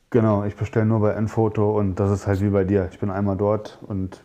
Genau, 0.09 0.43
ich 0.45 0.55
bestelle 0.55 0.85
nur 0.85 0.99
bei 0.99 1.11
Enfoto 1.13 1.77
und 1.77 1.95
das 1.95 2.11
ist 2.11 2.27
halt 2.27 2.41
wie 2.41 2.49
bei 2.49 2.63
dir. 2.63 2.87
Ich 2.91 2.99
bin 2.99 3.09
einmal 3.09 3.35
dort 3.37 3.79
und 3.87 4.23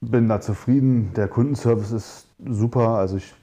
bin 0.00 0.28
da 0.28 0.40
zufrieden. 0.40 1.12
Der 1.14 1.28
Kundenservice 1.28 1.92
ist 1.92 2.26
super. 2.46 2.90
Also 2.90 3.16
ich 3.16 3.34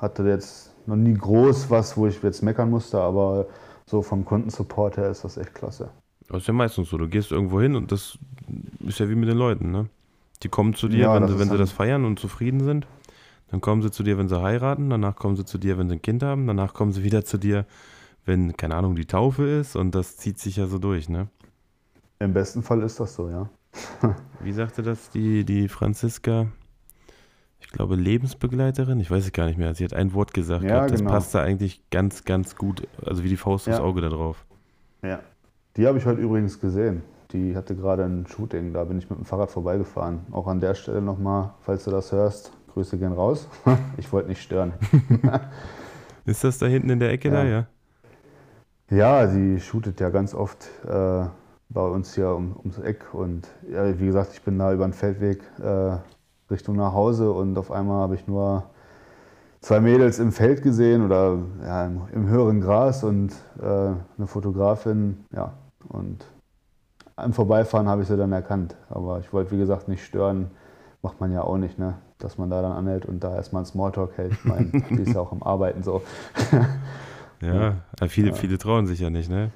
hatte 0.00 0.24
jetzt 0.24 0.71
noch 0.86 0.96
nie 0.96 1.14
groß 1.14 1.70
was, 1.70 1.96
wo 1.96 2.06
ich 2.06 2.22
jetzt 2.22 2.42
meckern 2.42 2.70
musste, 2.70 3.00
aber 3.00 3.46
so 3.86 4.02
vom 4.02 4.24
Kundensupport 4.24 4.96
her 4.96 5.10
ist 5.10 5.24
das 5.24 5.36
echt 5.36 5.54
klasse. 5.54 5.90
Das 6.28 6.42
ist 6.42 6.46
ja 6.46 6.54
meistens 6.54 6.90
so, 6.90 6.98
du 6.98 7.08
gehst 7.08 7.32
irgendwo 7.32 7.60
hin 7.60 7.74
und 7.76 7.92
das 7.92 8.18
ist 8.86 8.98
ja 8.98 9.08
wie 9.08 9.14
mit 9.14 9.28
den 9.28 9.36
Leuten, 9.36 9.70
ne? 9.70 9.88
Die 10.42 10.48
kommen 10.48 10.74
zu 10.74 10.88
dir, 10.88 11.00
Ja, 11.00 11.14
wenn, 11.14 11.28
sie, 11.28 11.38
wenn 11.38 11.50
sie 11.50 11.58
das 11.58 11.72
feiern 11.72 12.04
und 12.04 12.18
zufrieden 12.18 12.60
sind. 12.60 12.86
Dann 13.50 13.60
kommen 13.60 13.82
sie 13.82 13.90
zu 13.90 14.02
dir, 14.02 14.18
wenn 14.18 14.28
sie 14.28 14.40
heiraten. 14.42 14.90
Danach 14.90 15.14
kommen 15.14 15.36
sie 15.36 15.44
zu 15.44 15.58
dir, 15.58 15.78
wenn 15.78 15.88
sie 15.88 15.96
ein 15.96 16.02
Kind 16.02 16.22
haben. 16.22 16.46
Danach 16.46 16.74
kommen 16.74 16.92
sie 16.92 17.04
wieder 17.04 17.24
zu 17.24 17.38
dir, 17.38 17.66
wenn, 18.24 18.56
keine 18.56 18.74
Ahnung, 18.74 18.96
die 18.96 19.06
Taufe 19.06 19.44
ist. 19.46 19.76
Und 19.76 19.94
das 19.94 20.16
zieht 20.16 20.38
sich 20.38 20.56
ja 20.56 20.66
so 20.66 20.78
durch, 20.78 21.08
ne? 21.08 21.28
Im 22.18 22.32
besten 22.32 22.62
Fall 22.62 22.82
ist 22.82 22.98
das 22.98 23.14
so, 23.14 23.28
ja. 23.28 23.48
Wie 24.40 24.52
sagte 24.52 24.82
das 24.82 25.10
die, 25.10 25.44
die 25.44 25.68
Franziska? 25.68 26.46
Ich 27.72 27.76
glaube, 27.78 27.96
Lebensbegleiterin? 27.96 29.00
Ich 29.00 29.10
weiß 29.10 29.24
es 29.24 29.32
gar 29.32 29.46
nicht 29.46 29.56
mehr. 29.56 29.74
Sie 29.74 29.82
hat 29.82 29.94
ein 29.94 30.12
Wort 30.12 30.34
gesagt. 30.34 30.62
Ja, 30.62 30.74
gehabt. 30.74 30.90
das 30.90 30.98
genau. 31.00 31.10
passt 31.10 31.34
da 31.34 31.42
eigentlich 31.42 31.80
ganz, 31.88 32.22
ganz 32.26 32.54
gut. 32.54 32.86
Also 33.06 33.24
wie 33.24 33.30
die 33.30 33.38
Faust 33.38 33.66
aufs 33.66 33.78
Ja. 33.78 33.82
Auge 33.82 34.02
da 34.02 34.10
drauf. 34.10 34.44
Ja. 35.02 35.20
Die 35.78 35.86
habe 35.86 35.96
ich 35.96 36.04
heute 36.04 36.20
übrigens 36.20 36.60
gesehen. 36.60 37.02
Die 37.32 37.56
hatte 37.56 37.74
gerade 37.74 38.04
ein 38.04 38.26
Shooting, 38.26 38.74
da 38.74 38.84
bin 38.84 38.98
ich 38.98 39.08
mit 39.08 39.18
dem 39.18 39.24
Fahrrad 39.24 39.50
vorbeigefahren. 39.50 40.20
Auch 40.32 40.48
an 40.48 40.60
der 40.60 40.74
Stelle 40.74 41.00
nochmal, 41.00 41.54
falls 41.62 41.84
du 41.84 41.90
das 41.90 42.12
hörst, 42.12 42.52
Grüße 42.74 42.98
gehen 42.98 43.12
raus. 43.12 43.48
Ich 43.96 44.12
wollte 44.12 44.28
nicht 44.28 44.42
stören. 44.42 44.74
Ist 46.26 46.44
das 46.44 46.58
da 46.58 46.66
hinten 46.66 46.90
in 46.90 47.00
der 47.00 47.10
Ecke 47.10 47.28
Ja. 47.30 47.34
da, 47.34 47.44
ja? 47.44 47.66
Ja, 48.90 49.28
sie 49.28 49.60
shootet 49.60 49.98
ja 49.98 50.10
ganz 50.10 50.34
oft 50.34 50.68
äh, 50.86 51.24
bei 51.70 51.80
uns 51.88 52.14
hier 52.14 52.28
um, 52.34 52.54
ums 52.58 52.78
Eck. 52.80 53.14
Und 53.14 53.48
ja, 53.72 53.98
wie 53.98 54.04
gesagt, 54.04 54.34
ich 54.34 54.42
bin 54.42 54.58
da 54.58 54.74
über 54.74 54.84
den 54.86 54.92
Feldweg 54.92 55.40
äh, 55.58 55.96
Richtung 56.52 56.76
nach 56.76 56.92
Hause 56.92 57.32
und 57.32 57.58
auf 57.58 57.70
einmal 57.72 58.02
habe 58.02 58.14
ich 58.14 58.26
nur 58.28 58.64
zwei 59.60 59.80
Mädels 59.80 60.18
im 60.18 60.32
Feld 60.32 60.62
gesehen 60.62 61.04
oder 61.04 61.38
ja, 61.64 61.86
im, 61.86 62.02
im 62.12 62.28
höheren 62.28 62.60
Gras 62.60 63.02
und 63.04 63.32
äh, 63.60 63.64
eine 63.64 64.26
Fotografin. 64.26 65.24
Ja, 65.34 65.54
und 65.88 66.24
im 67.22 67.32
Vorbeifahren 67.32 67.88
habe 67.88 68.02
ich 68.02 68.08
sie 68.08 68.16
dann 68.16 68.32
erkannt. 68.32 68.76
Aber 68.90 69.20
ich 69.20 69.32
wollte, 69.32 69.50
wie 69.50 69.58
gesagt, 69.58 69.88
nicht 69.88 70.04
stören. 70.04 70.50
Macht 71.02 71.20
man 71.20 71.32
ja 71.32 71.42
auch 71.42 71.58
nicht, 71.58 71.78
ne? 71.78 71.94
dass 72.18 72.38
man 72.38 72.48
da 72.50 72.62
dann 72.62 72.72
anhält 72.72 73.06
und 73.06 73.24
da 73.24 73.34
erstmal 73.34 73.60
einen 73.60 73.66
Smalltalk 73.66 74.16
hält. 74.16 74.32
Ich 74.32 74.44
meine, 74.44 74.66
die 74.90 75.02
ist 75.02 75.14
ja 75.14 75.20
auch 75.20 75.32
am 75.32 75.42
Arbeiten 75.42 75.82
so. 75.82 76.02
Ja, 77.40 77.74
viele, 78.06 78.28
Ja. 78.28 78.34
viele 78.34 78.56
trauen 78.56 78.86
sich 78.86 79.00
ja 79.00 79.10
nicht, 79.10 79.28
ne? 79.28 79.50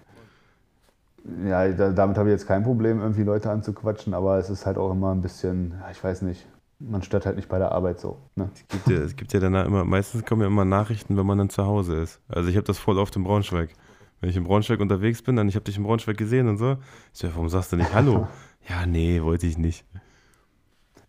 Ja, 1.44 1.68
da, 1.68 1.90
damit 1.90 2.18
habe 2.18 2.28
ich 2.28 2.32
jetzt 2.32 2.48
kein 2.48 2.64
Problem, 2.64 3.00
irgendwie 3.00 3.22
Leute 3.22 3.48
anzuquatschen, 3.50 4.12
aber 4.12 4.38
es 4.38 4.50
ist 4.50 4.66
halt 4.66 4.76
auch 4.76 4.90
immer 4.90 5.12
ein 5.12 5.22
bisschen, 5.22 5.74
ich 5.92 6.02
weiß 6.02 6.22
nicht, 6.22 6.46
man 6.78 7.02
stört 7.02 7.26
halt 7.26 7.36
nicht 7.36 7.48
bei 7.48 7.58
der 7.58 7.72
Arbeit 7.72 8.00
so. 8.00 8.18
Ne? 8.34 8.50
Es 8.54 8.68
gibt 8.68 8.88
ja, 8.88 8.96
es 8.98 9.16
gibt 9.16 9.32
ja 9.32 9.40
danach 9.40 9.66
immer, 9.66 9.84
meistens 9.84 10.24
kommen 10.24 10.42
ja 10.42 10.46
immer 10.46 10.64
Nachrichten, 10.64 11.16
wenn 11.16 11.26
man 11.26 11.38
dann 11.38 11.50
zu 11.50 11.64
Hause 11.64 11.96
ist. 11.96 12.20
Also 12.28 12.48
ich 12.48 12.56
habe 12.56 12.66
das 12.66 12.78
voll 12.78 12.98
oft 12.98 13.14
in 13.16 13.24
Braunschweig. 13.24 13.70
Wenn 14.20 14.30
ich 14.30 14.36
in 14.36 14.44
Braunschweig 14.44 14.80
unterwegs 14.80 15.22
bin, 15.22 15.36
dann 15.36 15.48
ich 15.48 15.54
habe 15.54 15.64
dich 15.64 15.76
in 15.76 15.84
Braunschweig 15.84 16.16
gesehen 16.16 16.48
und 16.48 16.58
so. 16.58 16.76
Ich 17.12 17.20
so, 17.20 17.28
warum 17.28 17.48
sagst 17.48 17.72
du 17.72 17.76
nicht 17.76 17.94
Hallo? 17.94 18.26
ja, 18.68 18.86
nee, 18.86 19.22
wollte 19.22 19.46
ich 19.46 19.58
nicht. 19.58 19.84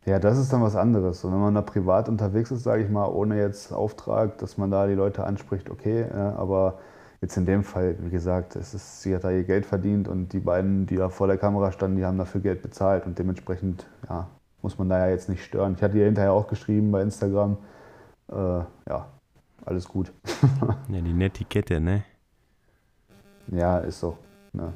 Ja, 0.05 0.19
das 0.19 0.37
ist 0.37 0.53
dann 0.53 0.61
was 0.61 0.75
anderes. 0.75 1.23
Und 1.25 1.33
wenn 1.33 1.41
man 1.41 1.53
da 1.53 1.61
privat 1.61 2.07
unterwegs 2.07 2.49
ist, 2.51 2.63
sage 2.63 2.83
ich 2.83 2.89
mal, 2.89 3.07
ohne 3.07 3.37
jetzt 3.37 3.73
Auftrag, 3.73 4.37
dass 4.37 4.57
man 4.57 4.71
da 4.71 4.87
die 4.87 4.93
Leute 4.93 5.25
anspricht, 5.25 5.69
okay, 5.69 6.05
aber 6.09 6.79
jetzt 7.19 7.35
in 7.35 7.45
dem 7.45 7.63
Fall, 7.63 7.97
wie 7.99 8.09
gesagt, 8.09 8.55
es 8.55 8.73
ist, 8.73 9.01
sie 9.01 9.13
hat 9.13 9.25
da 9.25 9.31
ihr 9.31 9.43
Geld 9.43 9.65
verdient 9.65 10.07
und 10.07 10.31
die 10.31 10.39
beiden, 10.39 10.85
die 10.85 10.95
da 10.95 11.09
vor 11.09 11.27
der 11.27 11.37
Kamera 11.37 11.73
standen, 11.73 11.97
die 11.97 12.05
haben 12.05 12.17
dafür 12.17 12.39
Geld 12.39 12.61
bezahlt 12.61 13.05
und 13.05 13.19
dementsprechend, 13.19 13.85
ja, 14.07 14.29
muss 14.67 14.77
man 14.77 14.89
da 14.89 14.99
ja 14.99 15.11
jetzt 15.11 15.29
nicht 15.29 15.45
stören. 15.45 15.75
Ich 15.77 15.81
hatte 15.81 15.97
ihr 15.97 16.03
hinterher 16.03 16.33
auch 16.33 16.45
geschrieben 16.49 16.91
bei 16.91 17.01
Instagram, 17.01 17.57
äh, 18.29 18.35
ja, 18.35 19.07
alles 19.65 19.87
gut. 19.87 20.11
Ja, 20.89 20.99
die 20.99 21.13
Netiquette, 21.13 21.79
ne? 21.79 22.03
Ja, 23.49 23.77
ist 23.77 24.01
so. 24.01 24.17
Ne? 24.51 24.73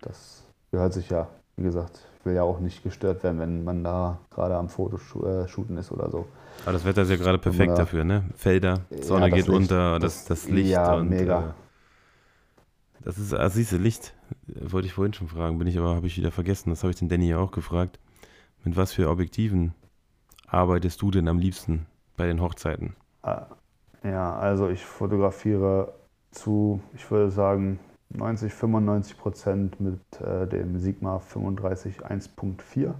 Das 0.00 0.42
gehört 0.72 0.94
sich 0.94 1.08
ja. 1.10 1.28
Wie 1.56 1.62
gesagt, 1.62 2.00
ich 2.18 2.26
will 2.26 2.34
ja 2.34 2.42
auch 2.42 2.58
nicht 2.58 2.82
gestört 2.82 3.22
werden, 3.22 3.38
wenn 3.38 3.62
man 3.62 3.84
da 3.84 4.18
gerade 4.30 4.56
am 4.56 4.68
Fotoshooten 4.68 5.76
ist 5.76 5.92
oder 5.92 6.10
so. 6.10 6.26
Aber 6.64 6.72
das 6.72 6.84
Wetter 6.84 7.02
ist 7.02 7.10
ja 7.10 7.16
gerade 7.16 7.38
perfekt 7.38 7.70
Ja. 7.70 7.76
dafür, 7.76 8.02
ne? 8.02 8.24
Felder, 8.34 8.80
Ja, 8.90 9.02
Sonne 9.04 9.30
das 9.30 9.36
geht 9.36 9.46
Licht. 9.46 9.56
unter, 9.60 10.00
das, 10.00 10.24
Das- 10.24 10.42
das 10.42 10.50
Licht 10.50 10.70
ja, 10.70 10.94
und 10.94 11.08
mega. 11.08 11.50
Äh, 11.50 13.04
das 13.04 13.16
ist, 13.18 13.32
ah, 13.32 13.48
siehst 13.48 13.70
du, 13.70 13.76
Licht. 13.76 14.12
Äh, 14.48 14.72
Wollte 14.72 14.86
ich 14.88 14.94
vorhin 14.94 15.14
schon 15.14 15.28
fragen, 15.28 15.56
bin 15.58 15.68
ich 15.68 15.78
aber, 15.78 15.94
habe 15.94 16.08
ich 16.08 16.16
wieder 16.16 16.32
vergessen. 16.32 16.70
Das 16.70 16.82
habe 16.82 16.90
ich 16.90 16.98
den 16.98 17.08
Danny 17.08 17.28
ja 17.28 17.38
auch 17.38 17.52
gefragt. 17.52 18.00
Mit 18.64 18.76
was 18.76 18.92
für 18.92 19.08
Objektiven 19.08 19.74
arbeitest 20.46 21.00
du 21.02 21.10
denn 21.10 21.28
am 21.28 21.38
liebsten 21.38 21.86
bei 22.16 22.26
den 22.26 22.40
Hochzeiten? 22.40 22.94
Ah, 23.22 23.46
Ja, 24.04 24.36
also 24.38 24.68
ich 24.68 24.84
fotografiere 24.84 25.94
zu, 26.30 26.80
ich 26.94 27.10
würde 27.10 27.30
sagen, 27.30 27.78
90, 28.10 28.52
95 28.52 29.18
Prozent 29.18 29.80
mit 29.80 30.00
äh, 30.20 30.46
dem 30.46 30.78
Sigma 30.78 31.18
35 31.18 32.00
1.4. 32.06 32.94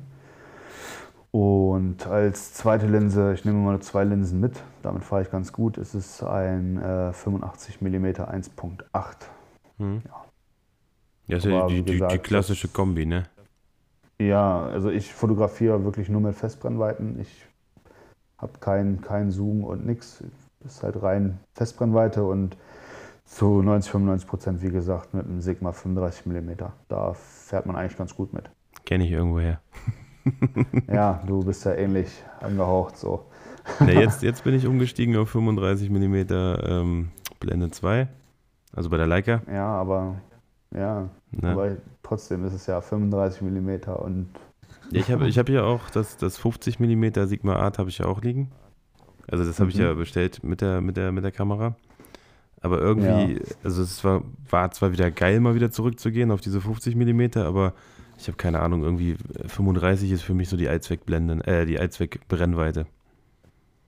Und 1.30 2.06
als 2.06 2.54
zweite 2.54 2.86
Linse, 2.86 3.34
ich 3.34 3.44
nehme 3.44 3.58
mal 3.58 3.80
zwei 3.80 4.04
Linsen 4.04 4.40
mit, 4.40 4.62
damit 4.82 5.04
fahre 5.04 5.22
ich 5.22 5.30
ganz 5.30 5.52
gut, 5.52 5.76
ist 5.78 5.94
es 5.94 6.22
ein 6.22 6.78
äh, 6.80 7.12
85 7.12 7.80
mm 7.80 8.06
1.8. 8.06 8.82
Hm? 9.78 10.02
Ja. 10.06 10.24
Ja, 11.26 11.36
ist 11.36 11.44
ja 11.44 11.66
die, 11.66 11.82
die, 11.82 12.00
die 12.06 12.18
klassische 12.18 12.68
das- 12.68 12.74
Kombi, 12.74 13.04
ne? 13.06 13.24
Ja, 14.20 14.66
also 14.66 14.90
ich 14.90 15.12
fotografiere 15.12 15.84
wirklich 15.84 16.08
nur 16.08 16.20
mit 16.20 16.34
Festbrennweiten. 16.34 17.20
Ich 17.20 17.46
habe 18.38 18.58
keinen 18.60 19.00
kein 19.00 19.30
Zoom 19.30 19.64
und 19.64 19.86
nix. 19.86 20.22
Ist 20.64 20.82
halt 20.82 21.00
rein 21.02 21.38
Festbrennweite 21.54 22.24
und 22.24 22.56
zu 23.24 23.62
90, 23.62 23.92
95 23.92 24.28
Prozent, 24.28 24.62
wie 24.62 24.70
gesagt, 24.70 25.14
mit 25.14 25.26
einem 25.26 25.40
Sigma 25.40 25.72
35 25.72 26.26
mm. 26.26 26.50
Da 26.88 27.14
fährt 27.14 27.66
man 27.66 27.76
eigentlich 27.76 27.96
ganz 27.96 28.14
gut 28.14 28.32
mit. 28.32 28.50
Kenne 28.84 29.04
ich 29.04 29.12
irgendwoher. 29.12 29.60
Ja, 30.92 31.22
du 31.26 31.42
bist 31.42 31.64
ja 31.64 31.72
ähnlich 31.72 32.22
angehaucht 32.40 32.98
so. 32.98 33.24
Na, 33.80 33.90
jetzt, 33.90 34.22
jetzt 34.22 34.44
bin 34.44 34.54
ich 34.54 34.66
umgestiegen 34.66 35.16
auf 35.16 35.30
35 35.30 35.88
mm 35.88 36.14
ähm, 36.30 37.08
Blende 37.40 37.70
2. 37.70 38.08
Also 38.74 38.90
bei 38.90 38.98
der 38.98 39.06
Leica. 39.06 39.40
Ja, 39.50 39.66
aber 39.68 40.16
ja, 40.74 41.08
Ne? 41.30 41.58
aber 41.58 41.76
trotzdem 42.02 42.44
ist 42.44 42.52
es 42.54 42.66
ja 42.66 42.80
35 42.80 43.42
mm 43.42 43.90
und 43.90 44.28
Ja, 44.90 45.00
ich 45.00 45.10
habe 45.10 45.28
ich 45.28 45.38
hab 45.38 45.48
ja 45.48 45.64
auch 45.64 45.90
das, 45.90 46.16
das 46.16 46.38
50 46.38 46.80
mm 46.80 47.26
Sigma 47.26 47.56
Art 47.56 47.78
habe 47.78 47.90
ich 47.90 47.98
ja 47.98 48.06
auch 48.06 48.22
liegen. 48.22 48.50
Also 49.28 49.44
das 49.44 49.60
habe 49.60 49.70
ich 49.70 49.76
Mhm. 49.76 49.82
ja 49.82 49.94
bestellt 49.94 50.44
mit 50.44 50.60
der, 50.62 50.80
mit 50.82 50.96
der, 50.96 51.12
mit 51.12 51.24
der 51.24 51.32
Kamera. 51.32 51.76
Aber 52.62 52.80
irgendwie, 52.80 53.34
ja. 53.34 53.56
also 53.64 53.82
es 53.82 54.04
war, 54.04 54.22
war 54.50 54.70
zwar 54.72 54.92
wieder 54.92 55.10
geil, 55.12 55.40
mal 55.40 55.54
wieder 55.56 55.70
zurückzugehen 55.72 56.30
auf 56.32 56.40
diese 56.42 56.60
50 56.60 56.96
mm, 56.96 57.38
aber 57.38 57.74
ich 58.18 58.28
habe 58.28 58.36
keine 58.38 58.60
Ahnung, 58.60 58.82
irgendwie 58.84 59.16
35 59.46 60.12
ist 60.12 60.22
für 60.22 60.34
mich 60.34 60.48
so 60.48 60.56
die 60.56 60.68
Allzweckblenden, 60.68 61.42
äh, 61.42 61.66
die 61.66 61.78
Allzweckbrennweite. 61.80 62.86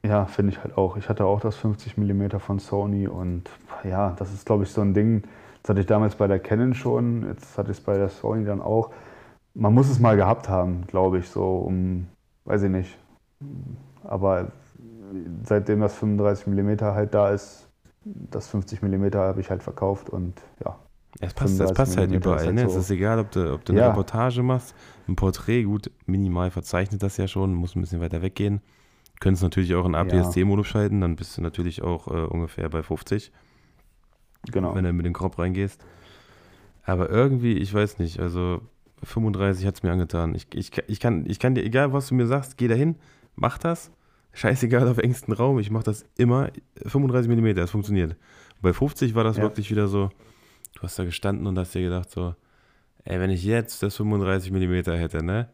Ja, 0.05 0.25
finde 0.27 0.53
ich 0.53 0.63
halt 0.63 0.77
auch. 0.79 0.97
Ich 0.97 1.09
hatte 1.09 1.25
auch 1.27 1.41
das 1.41 1.57
50 1.57 1.97
mm 1.99 2.39
von 2.39 2.59
Sony 2.59 3.07
und 3.07 3.51
ja, 3.85 4.13
das 4.19 4.33
ist, 4.33 4.47
glaube 4.47 4.65
ich, 4.65 4.71
so 4.71 4.81
ein 4.81 4.95
Ding, 4.95 5.25
das 5.63 5.71
hatte 5.71 5.81
ich 5.81 5.87
damals 5.87 6.15
bei 6.15 6.27
der 6.27 6.39
Canon 6.39 6.75
schon, 6.75 7.27
jetzt 7.27 7.59
hatte 7.59 7.71
ich 7.71 7.79
es 7.79 7.85
bei 7.85 7.97
der 7.97 8.09
Sony 8.09 8.45
dann 8.45 8.63
auch. 8.63 8.91
Man 9.55 9.75
muss 9.75 9.91
es 9.91 9.99
mal 9.99 10.17
gehabt 10.17 10.49
haben, 10.49 10.87
glaube 10.87 11.19
ich, 11.19 11.29
so 11.29 11.59
um, 11.59 12.07
weiß 12.45 12.63
ich 12.63 12.71
nicht. 12.71 12.99
Aber 14.05 14.53
seitdem 15.45 15.81
das 15.81 15.95
35 15.97 16.47
mm 16.47 16.81
halt 16.81 17.15
da 17.15 17.31
ist, 17.31 17.69
das 18.05 18.49
50 18.49 18.83
mm 18.83 19.15
habe 19.15 19.41
ich 19.41 19.51
halt 19.51 19.63
verkauft 19.63 20.11
und 20.11 20.41
ja. 20.65 20.79
Es 21.19 21.35
passt, 21.35 21.61
es 21.61 21.73
passt 21.73 21.97
halt 21.97 22.13
überall. 22.13 22.47
Halt 22.47 22.55
ne? 22.55 22.63
So. 22.63 22.79
Es 22.79 22.85
ist 22.85 22.91
egal, 22.91 23.19
ob 23.19 23.31
du, 23.33 23.53
ob 23.53 23.65
du 23.65 23.73
eine 23.73 23.83
ja. 23.83 23.89
Reportage 23.89 24.43
machst, 24.43 24.75
ein 25.09 25.17
Porträt, 25.17 25.65
gut, 25.65 25.91
minimal 26.07 26.51
verzeichnet 26.51 27.03
das 27.03 27.17
ja 27.17 27.27
schon, 27.27 27.53
muss 27.53 27.75
ein 27.75 27.81
bisschen 27.81 28.01
weiter 28.01 28.23
weggehen. 28.23 28.61
Könntest 29.19 29.43
natürlich 29.43 29.75
auch 29.75 29.85
in 29.85 29.95
APS-C-Modus 29.95 30.69
ja. 30.69 30.73
schalten, 30.73 31.01
dann 31.01 31.17
bist 31.17 31.37
du 31.37 31.43
natürlich 31.43 31.83
auch 31.83 32.07
äh, 32.07 32.25
ungefähr 32.25 32.69
bei 32.71 32.83
50. 32.83 33.33
Genau. 34.51 34.75
Wenn 34.75 34.85
du 34.85 34.93
mit 34.93 35.07
dem 35.07 35.13
Crop 35.13 35.39
reingehst. 35.39 35.85
Aber 36.85 37.11
irgendwie, 37.11 37.55
ich 37.55 37.73
weiß 37.73 37.99
nicht, 37.99 38.21
also 38.21 38.63
35 39.03 39.67
hat 39.67 39.75
es 39.75 39.83
mir 39.83 39.93
angetan. 39.93 40.35
Ich, 40.35 40.47
ich, 40.55 40.71
ich, 40.89 41.01
kann, 41.01 41.25
ich 41.27 41.39
kann 41.39 41.55
dir, 41.55 41.65
egal 41.65 41.93
was 41.93 42.09
du 42.09 42.15
mir 42.15 42.27
sagst, 42.27 42.57
geh 42.57 42.69
dahin, 42.69 42.97
mach 43.37 43.59
das. 43.59 43.91
Scheißegal 44.33 44.89
auf 44.89 44.99
engstem 44.99 45.35
Raum, 45.35 45.59
ich 45.59 45.71
mach 45.71 45.83
das 45.83 46.05
immer. 46.17 46.51
35 46.87 47.31
mm, 47.31 47.55
das 47.55 47.71
funktioniert. 47.71 48.17
Bei 48.63 48.73
50 48.73 49.15
war 49.15 49.25
das 49.25 49.39
ja. 49.39 49.43
wirklich 49.43 49.71
wieder 49.71 49.89
so, 49.89 50.11
du 50.75 50.83
hast 50.83 50.99
da 50.99 51.05
gestanden 51.05 51.47
und 51.47 51.59
hast 51.59 51.75
dir 51.75 51.83
gedacht 51.83 52.11
so, 52.11 52.35
ey, 53.05 53.19
wenn 53.19 53.31
ich 53.31 53.45
jetzt 53.45 53.83
das 53.83 53.97
35 53.97 54.53
mm 54.53 54.93
hätte, 54.93 55.25
ne? 55.25 55.49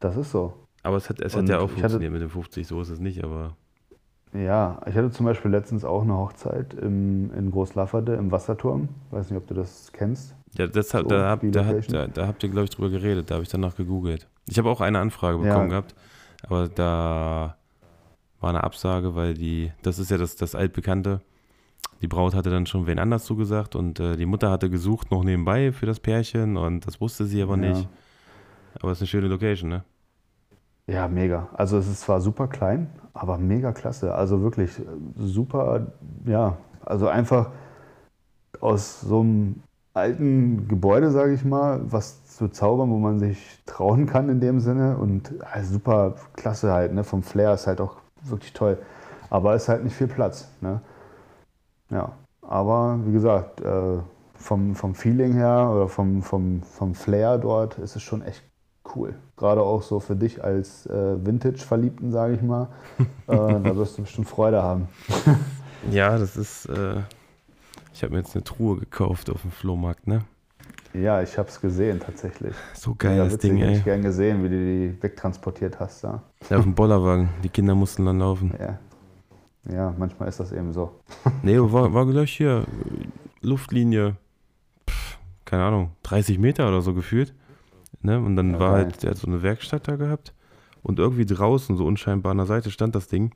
Das 0.00 0.16
ist 0.16 0.32
so. 0.32 0.66
Aber 0.82 0.98
es 0.98 1.08
hat, 1.08 1.20
es 1.20 1.34
hat 1.34 1.48
ja 1.48 1.58
auch 1.58 1.70
funktioniert 1.70 1.94
hatte, 1.94 2.10
mit 2.10 2.20
dem 2.20 2.30
50, 2.30 2.66
so 2.66 2.80
ist 2.80 2.90
es 2.90 3.00
nicht, 3.00 3.24
aber. 3.24 3.56
Ja, 4.32 4.80
ich 4.86 4.94
hatte 4.94 5.10
zum 5.10 5.26
Beispiel 5.26 5.50
letztens 5.50 5.84
auch 5.84 6.02
eine 6.02 6.14
Hochzeit 6.16 6.74
im, 6.74 7.32
in 7.32 7.50
Großlafferde 7.50 8.14
im 8.14 8.30
Wasserturm. 8.32 8.88
Weiß 9.10 9.30
nicht, 9.30 9.38
ob 9.38 9.46
du 9.46 9.54
das 9.54 9.90
kennst. 9.92 10.34
Ja, 10.58 10.66
das, 10.66 10.90
so, 10.90 11.02
da, 11.02 11.30
hab, 11.30 11.40
da, 11.42 11.72
da, 11.72 12.06
da, 12.06 12.26
habt 12.26 12.42
ihr, 12.42 12.48
glaube 12.48 12.64
ich, 12.64 12.70
drüber 12.70 12.90
geredet. 12.90 13.30
Da 13.30 13.34
habe 13.34 13.44
ich 13.44 13.50
danach 13.50 13.76
gegoogelt. 13.76 14.28
Ich 14.46 14.58
habe 14.58 14.70
auch 14.70 14.80
eine 14.80 14.98
Anfrage 14.98 15.38
bekommen 15.38 15.70
ja. 15.70 15.80
gehabt, 15.80 15.94
aber 16.42 16.68
da 16.68 17.56
war 18.40 18.50
eine 18.50 18.64
Absage, 18.64 19.14
weil 19.14 19.34
die, 19.34 19.72
das 19.82 19.98
ist 19.98 20.10
ja 20.10 20.18
das, 20.18 20.36
das 20.36 20.54
altbekannte, 20.54 21.20
die 22.02 22.08
Braut 22.08 22.34
hatte 22.34 22.50
dann 22.50 22.66
schon 22.66 22.86
wen 22.86 22.98
anders 22.98 23.24
zugesagt 23.24 23.74
und 23.74 24.00
äh, 24.00 24.16
die 24.16 24.26
Mutter 24.26 24.50
hatte 24.50 24.70
gesucht 24.70 25.10
noch 25.10 25.24
nebenbei 25.24 25.72
für 25.72 25.86
das 25.86 26.00
Pärchen 26.00 26.56
und 26.56 26.86
das 26.86 27.00
wusste 27.00 27.24
sie 27.24 27.42
aber 27.42 27.56
ja. 27.56 27.70
nicht. 27.70 27.88
Aber 28.80 28.92
es 28.92 28.98
ist 28.98 29.02
eine 29.02 29.08
schöne 29.08 29.28
Location, 29.28 29.70
ne? 29.70 29.84
Ja, 30.88 31.08
mega. 31.08 31.48
Also 31.54 31.78
es 31.78 31.88
ist 31.88 32.02
zwar 32.02 32.20
super 32.20 32.46
klein, 32.46 32.88
aber 33.12 33.38
mega 33.38 33.72
klasse. 33.72 34.14
Also 34.14 34.42
wirklich 34.42 34.78
äh, 34.78 34.84
super, 35.16 35.88
ja, 36.24 36.56
also 36.84 37.08
einfach 37.08 37.50
aus 38.60 39.00
so 39.00 39.20
einem 39.20 39.62
alten 39.94 40.68
Gebäude, 40.68 41.10
sage 41.10 41.34
ich 41.34 41.44
mal, 41.44 41.80
was 41.90 42.26
zu 42.36 42.48
zaubern, 42.48 42.90
wo 42.90 42.98
man 42.98 43.18
sich 43.18 43.62
trauen 43.66 44.06
kann 44.06 44.28
in 44.28 44.40
dem 44.40 44.60
Sinne. 44.60 44.96
Und 44.98 45.34
also 45.52 45.74
super 45.74 46.14
klasse 46.34 46.72
halt, 46.72 46.92
ne? 46.94 47.02
Vom 47.04 47.22
Flair 47.22 47.54
ist 47.54 47.66
halt 47.66 47.80
auch 47.80 47.96
wirklich 48.22 48.52
toll. 48.52 48.78
Aber 49.30 49.54
es 49.54 49.64
ist 49.64 49.68
halt 49.68 49.84
nicht 49.84 49.96
viel 49.96 50.08
Platz. 50.08 50.48
Ne? 50.60 50.80
Ja. 51.90 52.12
Aber 52.42 53.00
wie 53.04 53.12
gesagt, 53.12 53.60
äh, 53.60 53.98
vom, 54.34 54.74
vom 54.76 54.94
Feeling 54.94 55.32
her 55.32 55.70
oder 55.74 55.88
vom, 55.88 56.22
vom, 56.22 56.62
vom 56.62 56.94
Flair 56.94 57.38
dort 57.38 57.78
ist 57.78 57.96
es 57.96 58.02
schon 58.02 58.22
echt 58.22 58.44
cool. 58.96 59.14
Gerade 59.36 59.62
auch 59.62 59.82
so 59.82 60.00
für 60.00 60.16
dich 60.16 60.42
als 60.42 60.86
äh, 60.86 61.24
Vintage-Verliebten, 61.24 62.10
sage 62.10 62.34
ich 62.34 62.42
mal. 62.42 62.68
äh, 62.98 63.36
da 63.36 63.76
wirst 63.76 63.98
du 63.98 64.02
bestimmt 64.02 64.28
Freude 64.28 64.62
haben. 64.62 64.88
ja, 65.90 66.18
das 66.18 66.36
ist. 66.36 66.66
Äh, 66.66 67.02
ich 67.92 68.02
habe 68.02 68.12
mir 68.12 68.18
jetzt 68.20 68.34
eine 68.34 68.44
Truhe 68.44 68.76
gekauft 68.78 69.30
auf 69.30 69.42
dem 69.42 69.50
Flohmarkt, 69.50 70.06
ne? 70.06 70.22
Ja, 70.92 71.22
ich 71.22 71.36
habe 71.36 71.48
es 71.48 71.60
gesehen 71.60 72.00
tatsächlich. 72.00 72.54
So 72.74 72.94
geil 72.94 73.18
das 73.18 73.38
Ding, 73.38 73.58
ey. 73.58 73.76
Ich 73.76 73.84
gern 73.84 74.02
gesehen, 74.02 74.42
wie 74.42 74.48
du 74.48 74.56
die 74.56 75.02
wegtransportiert 75.02 75.78
hast 75.78 76.04
da. 76.04 76.22
Ja, 76.48 76.58
auf 76.58 76.64
dem 76.64 76.74
Bollerwagen. 76.74 77.28
Die 77.42 77.48
Kinder 77.48 77.74
mussten 77.74 78.06
dann 78.06 78.18
laufen. 78.18 78.54
Ja. 78.58 78.78
Ja, 79.72 79.94
manchmal 79.98 80.28
ist 80.28 80.38
das 80.38 80.52
eben 80.52 80.72
so. 80.72 80.92
nee, 81.42 81.58
war, 81.58 81.92
war 81.92 82.06
gleich 82.06 82.32
hier 82.32 82.64
Luftlinie, 83.40 84.16
pff, 84.88 85.18
keine 85.44 85.64
Ahnung, 85.64 85.90
30 86.04 86.38
Meter 86.38 86.68
oder 86.68 86.82
so 86.82 86.94
gefühlt. 86.94 87.34
Ne? 88.06 88.20
Und 88.20 88.36
dann 88.36 88.52
ja, 88.52 88.60
war 88.60 88.72
halt, 88.72 89.02
der 89.02 89.10
hat 89.10 89.18
so 89.18 89.26
eine 89.26 89.42
Werkstatt 89.42 89.88
da 89.88 89.96
gehabt. 89.96 90.32
Und 90.82 91.00
irgendwie 91.00 91.26
draußen, 91.26 91.76
so 91.76 91.84
unscheinbar 91.84 92.30
an 92.30 92.36
der 92.36 92.46
Seite, 92.46 92.70
stand 92.70 92.94
das 92.94 93.08
Ding. 93.08 93.32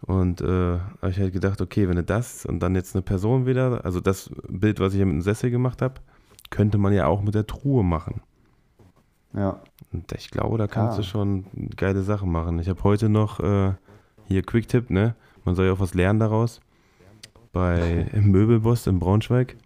Und 0.00 0.40
äh, 0.40 0.78
habe 1.02 1.10
ich 1.10 1.18
halt 1.18 1.34
gedacht, 1.34 1.60
okay, 1.60 1.86
wenn 1.86 1.96
du 1.96 2.02
das 2.02 2.46
und 2.46 2.60
dann 2.60 2.74
jetzt 2.74 2.96
eine 2.96 3.02
Person 3.02 3.44
wieder, 3.44 3.84
also 3.84 4.00
das 4.00 4.30
Bild, 4.48 4.80
was 4.80 4.94
ich 4.94 4.96
hier 4.96 5.04
mit 5.04 5.16
dem 5.16 5.20
Sessel 5.20 5.50
gemacht 5.50 5.82
habe, 5.82 6.00
könnte 6.48 6.78
man 6.78 6.94
ja 6.94 7.06
auch 7.06 7.20
mit 7.20 7.34
der 7.34 7.46
Truhe 7.46 7.84
machen. 7.84 8.22
Ja. 9.34 9.60
Und 9.92 10.10
ich 10.12 10.30
glaube, 10.30 10.56
da 10.56 10.66
kannst 10.66 10.94
ah. 10.94 10.96
du 10.96 11.02
schon 11.02 11.44
geile 11.76 12.02
Sachen 12.02 12.32
machen. 12.32 12.58
Ich 12.58 12.70
habe 12.70 12.82
heute 12.82 13.10
noch 13.10 13.38
äh, 13.40 13.74
hier 14.24 14.42
Quick-Tipp, 14.42 14.88
ne? 14.88 15.14
Man 15.44 15.54
soll 15.54 15.66
ja 15.66 15.72
auch 15.74 15.80
was 15.80 15.92
lernen 15.92 16.20
daraus. 16.20 16.62
Bei 17.52 18.08
im 18.14 18.30
Möbelboss 18.32 18.86
in 18.86 18.98
Braunschweig 18.98 19.56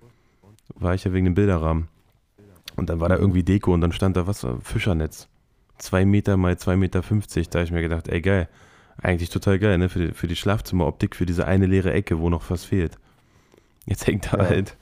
war 0.75 0.95
ich 0.95 1.05
ja 1.05 1.13
wegen 1.13 1.27
dem 1.27 1.35
Bilderrahmen. 1.35 1.87
Und 2.77 2.91
dann 2.91 3.01
war 3.01 3.09
da 3.09 3.17
irgendwie 3.17 3.43
Deko 3.43 3.73
und 3.73 3.81
dann 3.81 3.93
stand 3.93 4.17
da 4.17 4.27
was, 4.27 4.47
Fischernetz. 4.63 5.29
Zwei 5.79 6.05
Meter 6.05 6.37
mal 6.37 6.57
zwei 6.59 6.77
Meter. 6.77 7.03
fünfzig. 7.03 7.49
Da 7.49 7.59
habe 7.59 7.65
ich 7.65 7.73
mir 7.73 7.83
gedacht, 7.83 8.09
ey 8.09 8.21
geil, 8.21 8.49
eigentlich 8.97 9.31
total 9.31 9.59
geil, 9.59 9.79
ne? 9.79 9.89
Für 9.89 10.07
die, 10.07 10.13
für 10.13 10.27
die 10.27 10.37
Schlafzimmeroptik, 10.37 11.17
für 11.17 11.27
diese 11.27 11.47
eine 11.47 11.67
leere 11.67 11.93
Ecke, 11.93 12.19
wo 12.21 12.31
noch 12.31 12.51
was 12.51 12.65
fehlt. 12.65 12.99
Jetzt 13.87 14.07
hängt 14.07 14.33
da 14.33 14.39
ja. 14.39 14.49
halt 14.49 14.77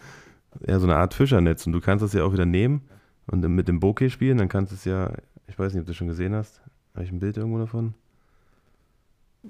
ja, 0.67 0.79
so 0.79 0.87
eine 0.87 0.97
Art 0.97 1.15
Fischernetz 1.15 1.67
und 1.67 1.73
du 1.73 1.81
kannst 1.81 2.03
das 2.03 2.13
ja 2.13 2.25
auch 2.25 2.33
wieder 2.33 2.47
nehmen 2.47 2.83
und 3.27 3.41
mit 3.41 3.69
dem 3.69 3.81
Bokeh 3.81 4.11
spielen, 4.11 4.39
dann 4.39 4.49
kannst 4.49 4.73
du 4.73 4.77
es 4.77 4.85
ja, 4.85 5.13
ich 5.47 5.59
weiß 5.59 5.73
nicht, 5.73 5.81
ob 5.81 5.87
du 5.87 5.95
schon 5.95 6.09
gesehen 6.09 6.35
hast. 6.35 6.61
Habe 6.95 7.05
ich 7.05 7.11
ein 7.11 7.21
Bild 7.21 7.37
irgendwo 7.39 7.59
davon? 7.59 7.95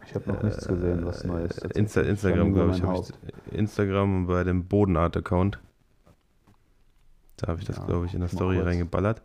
Ich 0.06 0.14
habe 0.14 0.32
noch 0.32 0.42
nichts 0.42 0.66
gesehen, 0.66 1.04
was 1.04 1.24
Neues. 1.24 1.58
Insta 1.58 2.00
Instagram, 2.02 2.54
glaube 2.54 2.72
ich, 2.72 2.82
ich. 2.82 3.58
Instagram 3.58 4.26
bei 4.26 4.44
dem 4.44 4.64
Bodenart-Account. 4.64 5.58
Da 7.42 7.48
habe 7.48 7.60
ich 7.60 7.66
das, 7.66 7.76
ja, 7.76 7.84
glaube 7.84 8.06
ich, 8.06 8.14
in 8.14 8.20
der 8.20 8.28
Story 8.28 8.60
reingeballert. 8.60 9.20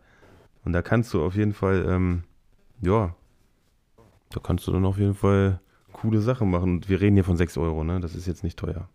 Und 0.64 0.72
da 0.72 0.82
kannst 0.82 1.14
du 1.14 1.24
auf 1.24 1.36
jeden 1.36 1.52
Fall, 1.52 1.86
ähm, 1.88 2.24
ja, 2.82 3.14
da 4.30 4.40
kannst 4.42 4.66
du 4.66 4.72
dann 4.72 4.84
auf 4.84 4.98
jeden 4.98 5.14
Fall 5.14 5.60
coole 5.92 6.20
Sachen 6.20 6.50
machen. 6.50 6.74
Und 6.74 6.88
wir 6.88 7.00
reden 7.00 7.14
hier 7.14 7.24
von 7.24 7.36
6 7.36 7.56
Euro, 7.58 7.84
ne? 7.84 8.00
Das 8.00 8.14
ist 8.14 8.26
jetzt 8.26 8.42
nicht 8.42 8.58
teuer. 8.58 8.88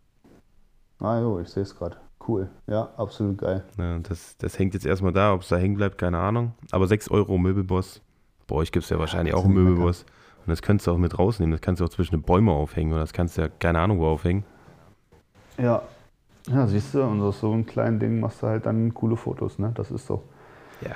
Ah 1.00 1.20
jo, 1.20 1.40
ich 1.40 1.50
sehe 1.50 1.64
es 1.64 1.76
gerade. 1.76 1.98
Cool. 2.28 2.50
Ja, 2.68 2.90
absolut 2.98 3.38
geil. 3.38 3.64
Ja, 3.78 3.98
das, 4.00 4.38
das 4.38 4.60
hängt 4.60 4.74
jetzt 4.74 4.86
erstmal 4.86 5.14
da, 5.14 5.34
ob 5.34 5.42
es 5.42 5.48
da 5.48 5.58
hängen 5.58 5.76
bleibt, 5.76 5.98
keine 5.98 6.20
Ahnung. 6.20 6.54
Aber 6.72 6.88
6 6.88 7.10
Euro 7.10 7.38
Möbelboss. 7.38 8.02
Bei 8.48 8.56
euch 8.56 8.72
gibt 8.72 8.84
es 8.84 8.90
ja 8.90 9.00
wahrscheinlich 9.00 9.34
ja, 9.34 9.40
auch 9.40 9.46
einen 9.46 9.54
Möbelboss. 9.54 10.04
Und 10.46 10.50
das 10.50 10.62
könntest 10.62 10.88
du 10.88 10.92
auch 10.92 10.98
mit 10.98 11.18
rausnehmen. 11.18 11.52
Das 11.52 11.62
kannst 11.62 11.80
du 11.80 11.86
auch 11.86 11.90
zwischen 11.90 12.16
den 12.16 12.24
Bäumen 12.24 12.50
aufhängen 12.50 12.92
oder 12.92 13.02
das 13.02 13.14
kannst 13.14 13.38
du 13.38 13.42
ja 13.42 13.48
keine 13.48 13.80
Ahnung 13.80 14.00
wo 14.00 14.08
aufhängen. 14.08 14.44
Ja, 15.58 15.82
ja, 16.50 16.68
siehst 16.68 16.94
du, 16.94 17.04
und 17.04 17.22
aus 17.22 17.40
so 17.40 17.52
einem 17.52 17.66
kleinen 17.66 18.00
Ding 18.00 18.20
machst 18.20 18.42
du 18.44 18.48
halt 18.48 18.66
dann 18.66 18.94
coole 18.94 19.16
Fotos, 19.16 19.60
ne? 19.60 19.72
Das 19.76 19.92
ist 19.92 20.06
so. 20.06 20.24
Ja. 20.82 20.96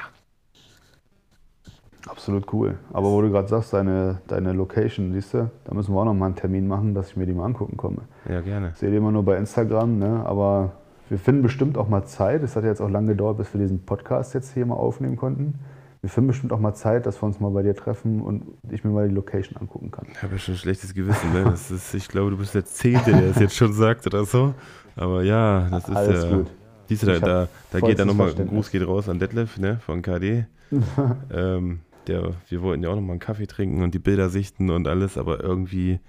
Absolut 2.08 2.52
cool. 2.54 2.78
Aber 2.94 3.12
wo 3.12 3.22
du 3.22 3.30
gerade 3.30 3.48
sagst, 3.48 3.74
deine, 3.74 4.22
deine 4.28 4.54
Location, 4.54 5.12
siehst 5.14 5.34
du, 5.34 5.50
da 5.66 5.74
müssen 5.74 5.94
wir 5.94 6.00
auch 6.00 6.06
noch 6.06 6.14
mal 6.14 6.28
einen 6.28 6.36
Termin 6.36 6.68
machen, 6.68 6.94
dass 6.94 7.10
ich 7.10 7.18
mir 7.18 7.26
die 7.26 7.34
mal 7.34 7.46
angucken 7.46 7.76
komme. 7.76 8.04
Ja, 8.30 8.42
gerne. 8.42 8.70
Ich 8.74 8.78
sehe 8.78 8.90
die 8.92 8.98
immer 8.98 9.12
nur 9.12 9.24
bei 9.24 9.38
Instagram, 9.38 10.00
ne? 10.00 10.24
aber 10.26 10.72
wir 11.10 11.20
finden 11.20 11.42
bestimmt 11.42 11.78
auch 11.78 11.90
mal 11.90 12.06
Zeit. 12.06 12.44
Es 12.44 12.56
hat 12.56 12.64
jetzt 12.64 12.82
auch 12.82 12.90
lange 12.90 13.08
gedauert, 13.08 13.38
bis 13.38 13.54
wir 13.54 13.60
diesen 13.60 13.84
Podcast 13.86 14.34
jetzt 14.34 14.54
hier 14.54 14.66
mal 14.66 14.76
aufnehmen 14.76 15.18
konnten 15.18 15.60
wir 16.02 16.10
finden 16.10 16.28
bestimmt 16.28 16.54
auch 16.54 16.60
mal 16.60 16.74
Zeit, 16.74 17.06
dass 17.06 17.22
wir 17.22 17.26
uns 17.26 17.40
mal 17.40 17.50
bei 17.50 17.64
dir 17.64 17.76
treffen 17.76 18.22
und 18.22 18.44
ich 18.70 18.84
mir 18.84 18.92
mal 18.92 19.08
die 19.08 19.16
Location 19.16 19.58
angucken 19.58 19.92
kann. 19.92 20.08
Ich 20.12 20.22
habe 20.22 20.34
ja 20.34 20.40
schon 20.40 20.54
ein 20.54 20.58
schlechtes 20.58 20.94
Gewissen, 20.94 21.34
ne? 21.34 21.44
Das 21.46 21.72
ist, 21.72 21.94
ich 21.94 22.08
glaube, 22.08 22.32
du 22.32 22.38
bist 22.38 22.54
der 22.54 22.66
Zehnte, 22.66 23.12
der 23.12 23.32
es 23.32 23.40
jetzt 23.40 23.56
schon 23.56 23.74
sagt 23.74 24.06
oder 24.06 24.26
so. 24.26 24.54
Aber 24.96 25.24
ja, 25.24 25.68
das 25.70 25.88
ist 25.88 25.96
Alles 25.96 26.24
ja. 26.24 26.38
Gut. 26.38 26.48
Siehst 26.88 27.04
du, 27.04 27.08
da, 27.08 27.20
da, 27.20 27.48
da 27.72 27.80
geht 27.82 28.00
dann 28.00 28.08
nochmal, 28.08 28.34
ein 28.38 28.48
Gruß 28.48 28.72
geht 28.72 28.86
raus 28.88 29.10
an 29.10 29.20
Detlef, 29.20 29.58
ne, 29.58 29.80
von 29.80 30.02
KD. 30.02 30.46
ähm, 31.32 31.80
der, 32.08 32.34
wir 32.48 32.62
wollten 32.62 32.84
ja 32.84 32.90
auch 32.90 32.96
nochmal 32.96 33.12
einen 33.12 33.20
Kaffee 33.20 33.48
trinken 33.48 33.84
und 33.84 33.94
die 33.94 34.00
Bilder 34.00 34.30
sichten 34.30 34.70
und 34.70 34.88
alles, 34.88 35.18
aber 35.18 35.44
irgendwie, 35.44 36.00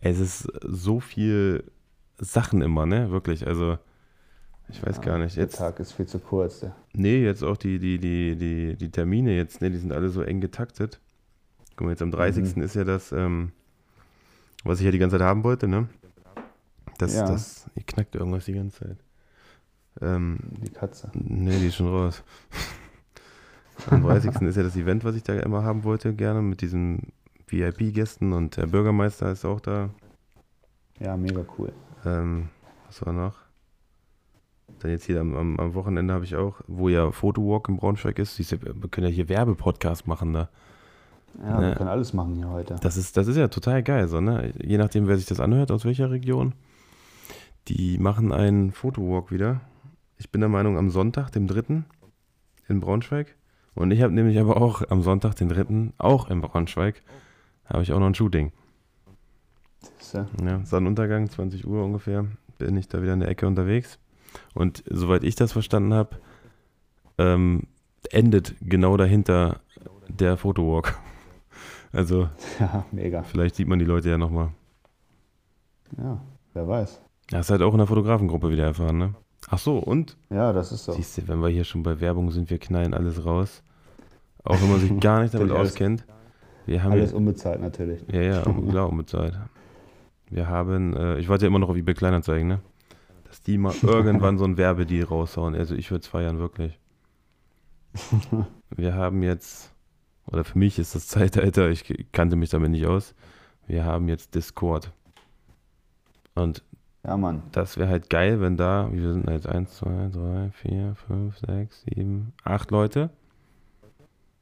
es 0.00 0.18
ist 0.18 0.52
so 0.62 1.00
viel 1.00 1.64
Sachen 2.18 2.60
immer, 2.60 2.84
ne, 2.84 3.10
wirklich, 3.10 3.46
also 3.46 3.78
ich 4.68 4.84
weiß 4.84 4.96
ja, 4.96 5.02
gar 5.02 5.18
nicht. 5.18 5.36
Jetzt, 5.36 5.58
der 5.60 5.66
Tag 5.70 5.80
ist 5.80 5.92
viel 5.92 6.06
zu 6.06 6.18
kurz. 6.18 6.62
Ja. 6.62 6.74
Nee, 6.92 7.22
jetzt 7.24 7.42
auch 7.42 7.56
die, 7.56 7.78
die, 7.78 7.98
die, 7.98 8.36
die, 8.36 8.76
die 8.76 8.90
Termine 8.90 9.36
jetzt, 9.36 9.60
ne, 9.60 9.70
die 9.70 9.78
sind 9.78 9.92
alle 9.92 10.08
so 10.08 10.22
eng 10.22 10.40
getaktet. 10.40 11.00
Guck 11.76 11.86
mal, 11.86 11.90
jetzt 11.92 12.02
am 12.02 12.10
30. 12.10 12.56
Mhm. 12.56 12.62
ist 12.62 12.74
ja 12.74 12.84
das, 12.84 13.12
ähm, 13.12 13.52
was 14.64 14.80
ich 14.80 14.84
ja 14.86 14.90
die 14.90 14.98
ganze 14.98 15.18
Zeit 15.18 15.26
haben 15.26 15.44
wollte, 15.44 15.68
ne? 15.68 15.88
Das, 16.98 17.14
Ja. 17.14 17.26
das, 17.26 17.66
hier 17.74 17.84
knackt 17.84 18.14
irgendwas 18.14 18.46
die 18.46 18.54
ganze 18.54 18.78
Zeit. 18.84 18.96
Ähm, 20.00 20.38
Die 20.64 20.70
Katze. 20.72 21.10
nee, 21.14 21.58
die 21.58 21.66
ist 21.68 21.76
schon 21.76 21.88
raus. 21.88 22.22
Am 23.90 24.02
30. 24.02 24.40
ist 24.42 24.56
ja 24.56 24.62
das 24.62 24.76
Event, 24.76 25.04
was 25.04 25.14
ich 25.16 25.22
da 25.22 25.34
immer 25.38 25.62
haben 25.62 25.84
wollte, 25.84 26.14
gerne, 26.14 26.40
mit 26.42 26.62
diesen 26.62 27.12
VIP-Gästen 27.48 28.32
und 28.32 28.56
der 28.56 28.66
Bürgermeister 28.66 29.30
ist 29.30 29.44
auch 29.44 29.60
da. 29.60 29.90
Ja, 30.98 31.16
mega 31.16 31.44
cool. 31.58 31.72
Ähm, 32.06 32.48
was 32.86 33.04
war 33.04 33.12
noch? 33.12 33.36
Dann 34.80 34.90
jetzt 34.90 35.04
hier 35.04 35.20
am, 35.20 35.34
am, 35.36 35.58
am 35.58 35.74
Wochenende 35.74 36.12
habe 36.12 36.24
ich 36.24 36.36
auch, 36.36 36.60
wo 36.66 36.88
ja 36.88 37.10
Photowalk 37.10 37.68
in 37.68 37.76
Braunschweig 37.76 38.18
ist, 38.18 38.36
siehst 38.36 38.52
du, 38.52 38.62
wir 38.62 38.88
können 38.90 39.06
ja 39.06 39.12
hier 39.12 39.28
Werbepodcast 39.28 40.06
machen 40.06 40.32
da. 40.32 40.48
Ja, 41.42 41.50
Ja. 41.50 41.68
wir 41.68 41.74
können 41.76 41.88
alles 41.88 42.12
machen 42.12 42.34
hier 42.34 42.48
heute. 42.50 42.76
Das 42.82 42.96
ist, 42.96 43.16
das 43.16 43.26
ist 43.26 43.36
ja 43.36 43.48
total 43.48 43.82
geil, 43.82 44.08
so, 44.08 44.20
ne? 44.20 44.52
Je 44.62 44.78
nachdem, 44.78 45.06
wer 45.06 45.16
sich 45.16 45.26
das 45.26 45.40
anhört, 45.40 45.70
aus 45.70 45.84
welcher 45.84 46.10
Region. 46.10 46.52
Die 47.68 47.98
machen 47.98 48.32
einen 48.32 48.70
Fotowalk 48.72 49.30
wieder. 49.30 49.60
Ich 50.18 50.30
bin 50.30 50.40
der 50.40 50.48
Meinung, 50.50 50.78
am 50.78 50.90
Sonntag, 50.90 51.30
dem 51.30 51.46
3. 51.46 51.82
in 52.68 52.80
Braunschweig. 52.80 53.34
Und 53.74 53.90
ich 53.90 54.00
habe 54.02 54.14
nämlich 54.14 54.38
aber 54.38 54.56
auch 54.60 54.82
am 54.90 55.02
Sonntag, 55.02 55.34
den 55.34 55.48
3. 55.48 55.92
auch 55.98 56.30
in 56.30 56.40
Braunschweig, 56.40 57.02
habe 57.66 57.82
ich 57.82 57.92
auch 57.92 57.98
noch 57.98 58.06
ein 58.06 58.14
Shooting. 58.14 58.52
Siehste? 59.98 60.26
Ja, 60.42 60.64
Sonnenuntergang, 60.64 61.28
20 61.28 61.66
Uhr 61.66 61.84
ungefähr, 61.84 62.26
bin 62.58 62.76
ich 62.76 62.88
da 62.88 63.02
wieder 63.02 63.12
in 63.12 63.20
der 63.20 63.28
Ecke 63.28 63.46
unterwegs. 63.46 63.98
Und 64.54 64.82
soweit 64.88 65.24
ich 65.24 65.34
das 65.34 65.52
verstanden 65.52 65.94
habe, 65.94 66.16
ähm, 67.18 67.64
endet 68.10 68.54
genau 68.60 68.96
dahinter 68.96 69.60
der 70.08 70.36
Fotowalk. 70.36 70.98
Also 71.92 72.28
Ja, 72.60 72.84
mega. 72.92 73.22
vielleicht 73.22 73.54
sieht 73.54 73.68
man 73.68 73.78
die 73.78 73.84
Leute 73.86 74.10
ja 74.10 74.18
nochmal. 74.18 74.50
Ja, 75.96 76.20
wer 76.52 76.68
weiß. 76.68 77.00
Hast 77.32 77.48
halt 77.50 77.62
auch 77.62 77.72
in 77.72 77.78
der 77.78 77.86
Fotografengruppe 77.86 78.50
wieder 78.50 78.64
erfahren, 78.64 78.98
ne? 78.98 79.14
Ach 79.48 79.58
so, 79.58 79.78
und? 79.78 80.16
Ja, 80.28 80.52
das 80.52 80.72
ist 80.72 80.84
so. 80.84 80.92
Siehst 80.92 81.16
du, 81.16 81.28
wenn 81.28 81.40
wir 81.40 81.48
hier 81.48 81.64
schon 81.64 81.82
bei 81.82 81.98
Werbung 82.00 82.30
sind, 82.32 82.50
wir 82.50 82.58
knallen 82.58 82.92
alles 82.92 83.24
raus. 83.24 83.62
Auch 84.44 84.60
wenn 84.60 84.70
man 84.70 84.80
sich 84.80 84.98
gar 85.00 85.22
nicht 85.22 85.32
damit 85.34 85.52
auskennt. 85.52 86.04
Wir 86.66 86.82
haben 86.82 86.92
Alles 86.92 87.14
unbezahlt 87.14 87.60
natürlich. 87.62 88.04
ja, 88.12 88.20
ja, 88.20 88.42
klar, 88.42 88.88
unbezahlt. 88.90 89.38
Wir 90.28 90.48
haben, 90.48 90.94
äh, 90.94 91.18
ich 91.18 91.28
warte 91.28 91.44
ja 91.44 91.48
immer 91.48 91.60
noch 91.60 91.68
auf 91.70 91.76
eBay 91.76 91.94
Kleinanzeigen, 91.94 92.48
ne? 92.48 92.60
Die 93.46 93.58
mal 93.58 93.74
irgendwann 93.82 94.38
so 94.38 94.44
ein 94.44 94.56
Werbedeal 94.56 95.06
raushauen. 95.06 95.54
Also 95.54 95.74
ich 95.74 95.90
würde 95.90 96.02
es 96.02 96.08
feiern, 96.08 96.38
wirklich. 96.38 96.78
Wir 98.70 98.94
haben 98.94 99.22
jetzt, 99.22 99.72
oder 100.26 100.44
für 100.44 100.58
mich 100.58 100.78
ist 100.78 100.94
das 100.94 101.06
Zeitalter, 101.06 101.70
ich 101.70 101.84
kannte 102.12 102.36
mich 102.36 102.50
damit 102.50 102.70
nicht 102.70 102.86
aus. 102.86 103.14
Wir 103.66 103.84
haben 103.84 104.08
jetzt 104.08 104.34
Discord. 104.34 104.92
Und 106.34 106.62
Ja, 107.04 107.16
Mann. 107.16 107.42
das 107.52 107.76
wäre 107.78 107.88
halt 107.88 108.10
geil, 108.10 108.40
wenn 108.40 108.56
da, 108.56 108.88
wie 108.92 109.00
wir 109.00 109.12
sind 109.12 109.28
jetzt? 109.30 109.46
1, 109.46 109.76
2, 109.76 110.08
3, 110.12 110.50
4, 110.52 110.94
5, 111.06 111.38
6, 111.38 111.84
7, 111.94 112.32
8 112.44 112.70
Leute. 112.70 113.10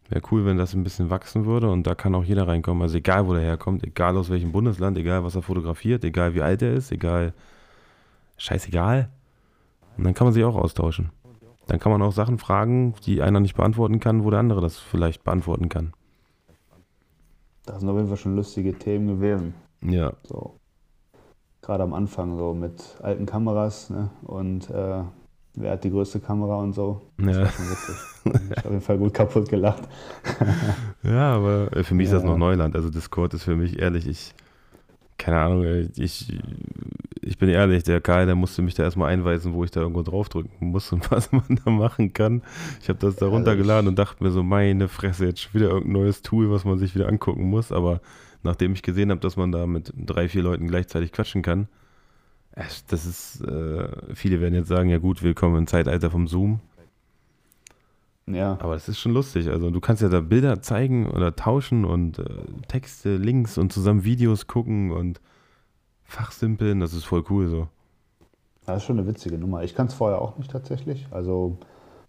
Wäre 0.08 0.22
cool, 0.30 0.44
wenn 0.44 0.58
das 0.58 0.74
ein 0.74 0.82
bisschen 0.84 1.08
wachsen 1.10 1.46
würde 1.46 1.70
und 1.70 1.86
da 1.86 1.94
kann 1.94 2.14
auch 2.14 2.24
jeder 2.24 2.46
reinkommen. 2.46 2.82
Also 2.82 2.98
egal, 2.98 3.26
wo 3.26 3.32
der 3.32 3.42
herkommt, 3.42 3.84
egal 3.84 4.16
aus 4.16 4.28
welchem 4.30 4.52
Bundesland, 4.52 4.98
egal, 4.98 5.24
was 5.24 5.34
er 5.34 5.42
fotografiert, 5.42 6.04
egal, 6.04 6.34
wie 6.34 6.42
alt 6.42 6.60
er 6.62 6.74
ist, 6.74 6.92
egal, 6.92 7.32
scheißegal. 8.36 9.10
Und 9.96 10.04
dann 10.04 10.14
kann 10.14 10.26
man 10.26 10.34
sich 10.34 10.44
auch 10.44 10.56
austauschen. 10.56 11.10
Dann 11.66 11.78
kann 11.78 11.92
man 11.92 12.02
auch 12.02 12.12
Sachen 12.12 12.38
fragen, 12.38 12.94
die 13.06 13.22
einer 13.22 13.40
nicht 13.40 13.56
beantworten 13.56 14.00
kann, 14.00 14.24
wo 14.24 14.30
der 14.30 14.40
andere 14.40 14.60
das 14.60 14.78
vielleicht 14.78 15.24
beantworten 15.24 15.68
kann. 15.68 15.92
Das 17.64 17.80
sind 17.80 17.88
auf 17.88 17.96
jeden 17.96 18.08
Fall 18.08 18.16
schon 18.16 18.36
lustige 18.36 18.74
Themen 18.78 19.06
gewesen. 19.06 19.54
Ja, 19.82 20.12
So. 20.24 20.58
Gerade 21.62 21.82
am 21.82 21.94
Anfang 21.94 22.36
so 22.36 22.52
mit 22.52 22.98
alten 23.02 23.24
Kameras 23.24 23.88
ne? 23.88 24.10
und 24.24 24.68
äh, 24.68 25.02
wer 25.54 25.72
hat 25.72 25.82
die 25.82 25.90
größte 25.90 26.20
Kamera 26.20 26.56
und 26.56 26.74
so. 26.74 27.00
Das 27.16 27.36
ja. 27.36 27.42
war 27.42 27.50
schon 27.50 27.70
witzig. 27.70 27.96
ich 28.24 28.56
habe 28.58 28.58
auf 28.58 28.64
jeden 28.72 28.80
Fall 28.82 28.98
gut 28.98 29.14
kaputt 29.14 29.48
gelacht. 29.48 29.82
Ja, 31.02 31.34
aber 31.34 31.74
äh, 31.76 31.84
für 31.84 31.94
mich 31.94 32.06
ist 32.06 32.12
das 32.12 32.24
noch 32.24 32.38
Neuland. 32.38 32.74
Also 32.74 32.88
Discord 32.88 33.34
ist 33.34 33.42
für 33.44 33.56
mich 33.56 33.78
ehrlich, 33.78 34.06
ich, 34.08 34.34
keine 35.24 35.40
Ahnung, 35.40 35.88
ich, 35.96 36.38
ich 37.22 37.38
bin 37.38 37.48
ehrlich, 37.48 37.82
der 37.82 38.02
Karl, 38.02 38.26
der 38.26 38.34
musste 38.34 38.60
mich 38.60 38.74
da 38.74 38.82
erstmal 38.82 39.10
einweisen, 39.10 39.54
wo 39.54 39.64
ich 39.64 39.70
da 39.70 39.80
irgendwo 39.80 40.02
draufdrücken 40.02 40.68
muss 40.68 40.92
und 40.92 41.10
was 41.10 41.32
man 41.32 41.60
da 41.64 41.70
machen 41.70 42.12
kann. 42.12 42.42
Ich 42.82 42.90
habe 42.90 42.98
das 42.98 43.16
da 43.16 43.26
runtergeladen 43.26 43.88
und 43.88 43.98
dachte 43.98 44.22
mir 44.22 44.30
so, 44.30 44.42
meine 44.42 44.86
Fresse, 44.86 45.24
jetzt 45.24 45.54
wieder 45.54 45.70
irgendein 45.70 45.92
neues 45.92 46.20
Tool, 46.20 46.50
was 46.50 46.66
man 46.66 46.78
sich 46.78 46.94
wieder 46.94 47.08
angucken 47.08 47.44
muss. 47.44 47.72
Aber 47.72 48.02
nachdem 48.42 48.74
ich 48.74 48.82
gesehen 48.82 49.10
habe, 49.10 49.20
dass 49.22 49.38
man 49.38 49.50
da 49.50 49.66
mit 49.66 49.94
drei, 49.96 50.28
vier 50.28 50.42
Leuten 50.42 50.68
gleichzeitig 50.68 51.10
quatschen 51.10 51.40
kann, 51.40 51.68
das 52.88 53.06
ist, 53.06 53.40
äh, 53.40 53.88
viele 54.14 54.42
werden 54.42 54.54
jetzt 54.54 54.68
sagen, 54.68 54.90
ja 54.90 54.98
gut, 54.98 55.22
willkommen 55.22 55.56
im 55.56 55.66
Zeitalter 55.66 56.10
vom 56.10 56.28
Zoom. 56.28 56.60
Ja, 58.26 58.56
Aber 58.60 58.72
das 58.74 58.88
ist 58.88 58.98
schon 58.98 59.12
lustig. 59.12 59.48
Also 59.50 59.70
du 59.70 59.80
kannst 59.80 60.00
ja 60.02 60.08
da 60.08 60.20
Bilder 60.20 60.62
zeigen 60.62 61.10
oder 61.10 61.36
tauschen 61.36 61.84
und 61.84 62.18
äh, 62.18 62.24
Texte, 62.68 63.16
Links 63.16 63.58
und 63.58 63.72
zusammen 63.72 64.04
Videos 64.04 64.46
gucken 64.46 64.92
und 64.92 65.20
fachsimpeln. 66.04 66.80
Das 66.80 66.92
ist 66.94 67.04
voll 67.04 67.24
cool 67.30 67.48
so. 67.48 67.68
das 68.66 68.78
ist 68.78 68.84
schon 68.84 68.98
eine 68.98 69.06
witzige 69.06 69.38
Nummer. 69.38 69.62
Ich 69.62 69.74
kann 69.74 69.88
es 69.88 69.94
vorher 69.94 70.20
auch 70.20 70.38
nicht 70.38 70.50
tatsächlich. 70.50 71.06
Also 71.10 71.58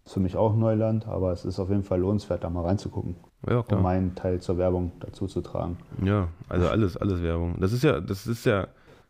ist 0.06 0.14
für 0.14 0.20
mich 0.20 0.38
auch 0.38 0.56
Neuland, 0.56 1.08
aber 1.08 1.32
es 1.32 1.46
ist 1.46 1.60
auf 1.60 1.70
jeden 1.70 1.84
Fall 1.84 2.00
lohnenswert, 2.00 2.44
da 2.44 2.50
mal 2.50 2.64
reinzugucken, 2.64 3.16
Ja, 3.50 3.58
um 3.60 3.66
klar. 3.66 3.82
meinen 3.82 4.14
Teil 4.16 4.40
zur 4.40 4.58
Werbung 4.58 4.92
dazu 5.00 5.26
zu 5.28 5.42
tragen. 5.42 5.78
Ja, 6.04 6.28
also 6.48 6.68
alles, 6.70 6.96
alles 6.96 7.22
Werbung. 7.24 7.56
Das 7.60 7.74
ist 7.74 7.84
ja, 7.84 8.00
das 8.00 8.28
ist 8.28 8.46
ja, 8.46 8.68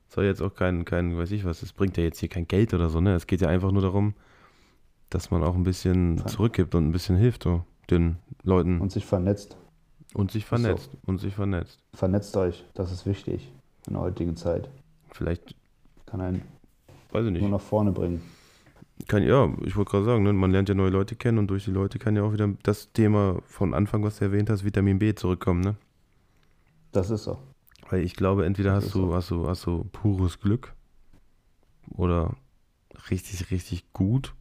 soll 0.08 0.24
jetzt 0.24 0.42
auch 0.42 0.56
kein, 0.56 0.86
kein, 0.86 1.18
weiß 1.18 1.32
ich 1.32 1.44
was, 1.44 1.60
das 1.60 1.74
bringt 1.74 1.98
ja 1.98 2.04
jetzt 2.04 2.20
hier 2.20 2.30
kein 2.30 2.48
Geld 2.48 2.74
oder 2.74 2.88
so, 2.90 3.02
ne? 3.02 3.14
Es 3.14 3.28
geht 3.28 3.42
ja 3.42 3.50
einfach 3.50 3.72
nur 3.72 3.82
darum, 3.82 4.14
dass 5.16 5.32
man 5.32 5.44
auch 5.44 5.56
ein 5.56 5.64
bisschen 5.64 6.22
zurückgibt 6.28 6.76
und 6.76 6.86
ein 6.88 6.92
bisschen 6.92 7.16
hilft, 7.16 7.44
so 7.44 7.64
den 7.90 8.18
Leuten 8.44 8.82
Und 8.82 8.92
sich 8.92 9.06
vernetzt. 9.06 9.56
und 10.14 10.30
sich 10.32 10.44
so. 10.44 10.50
vernetzt. 10.50 10.90
Und 11.06 11.20
sich 11.20 11.34
vernetzt. 11.36 11.80
Vernetzt 11.94 12.36
euch, 12.36 12.66
das 12.74 12.92
ist 12.92 13.06
wichtig 13.06 13.50
in 13.88 13.94
der 13.94 14.02
heutigen 14.02 14.36
Zeit. 14.36 14.70
Vielleicht, 15.12 15.56
Kann 16.06 16.20
einen 16.20 16.42
weiß 17.12 17.26
ich 17.28 17.32
nicht. 17.32 17.42
nur 17.42 17.52
nach 17.52 17.62
vorne 17.62 17.92
bringen. 17.94 18.22
Kann, 19.08 19.24
ja, 19.24 19.54
ich 19.64 19.76
wollte 19.78 19.92
gerade 19.92 20.06
sagen, 20.06 20.24
ne, 20.24 20.34
man 20.34 20.52
lernt 20.52 20.68
ja 20.68 20.76
neue 20.76 20.90
Leute 20.90 21.16
kennen 21.16 21.38
und 21.38 21.48
durch 21.48 21.64
die 21.66 21.72
Leute 21.72 21.98
kann 21.98 22.16
ja 22.18 22.24
auch 22.24 22.34
wieder 22.34 22.50
das 22.64 22.92
Thema 22.92 23.40
von 23.46 23.74
Anfang, 23.74 24.04
was 24.04 24.18
du 24.20 24.26
erwähnt 24.26 24.50
hast, 24.50 24.66
Vitamin 24.66 25.00
B 25.00 25.16
zurückkommen, 25.16 25.62
ne? 25.62 25.76
Das 26.92 27.10
ist 27.10 27.24
so. 27.24 27.38
Weil 27.90 28.04
ich 28.04 28.16
glaube, 28.16 28.46
entweder 28.46 28.74
Das 28.76 28.86
hast 28.86 28.96
du, 28.96 29.00
so. 29.08 29.14
hast 29.14 29.32
du, 29.32 29.48
hast 29.48 29.66
du 29.66 29.86
pures 29.92 30.40
Glück 30.42 30.74
oder 31.92 32.36
richtig, 33.10 33.52
richtig 33.52 33.92
gut, 33.94 34.34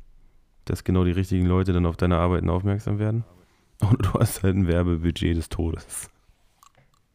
dass 0.66 0.84
genau 0.84 1.04
die 1.04 1.12
richtigen 1.12 1.46
Leute 1.46 1.72
dann 1.72 1.86
auf 1.86 1.96
deine 1.96 2.16
Arbeiten 2.18 2.50
aufmerksam 2.50 2.98
werden. 2.98 3.24
Und 3.80 4.06
du 4.06 4.14
hast 4.20 4.42
halt 4.42 4.56
ein 4.56 4.66
Werbebudget 4.68 5.36
des 5.36 5.48
Todes. 5.50 6.10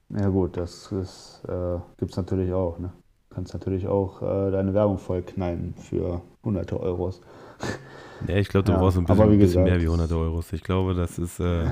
Ja 0.09 0.27
gut, 0.29 0.57
das 0.57 0.91
ist, 0.91 1.43
äh, 1.47 1.77
gibt 1.97 2.11
es 2.11 2.17
natürlich 2.17 2.51
auch. 2.53 2.79
Ne? 2.79 2.91
Du 3.29 3.35
kannst 3.35 3.53
natürlich 3.53 3.87
auch 3.87 4.21
äh, 4.21 4.51
deine 4.51 4.73
Werbung 4.73 4.97
voll 4.97 5.21
knallen 5.21 5.75
für 5.75 6.21
hunderte 6.43 6.79
Euros. 6.79 7.21
Ja, 8.19 8.35
ich 8.35 8.49
glaube, 8.49 8.65
du 8.65 8.73
Ja, 8.73 8.77
brauchst 8.77 8.97
ein 8.97 9.05
bisschen, 9.05 9.31
ein 9.31 9.39
bisschen 9.39 9.63
gesagt, 9.63 9.63
mehr 9.63 9.81
wie 9.81 9.85
100 9.87 10.11
Euro. 10.11 10.43
Ich 10.51 10.63
glaube, 10.63 10.93
das 10.93 11.17
ist, 11.17 11.39
äh, 11.39 11.71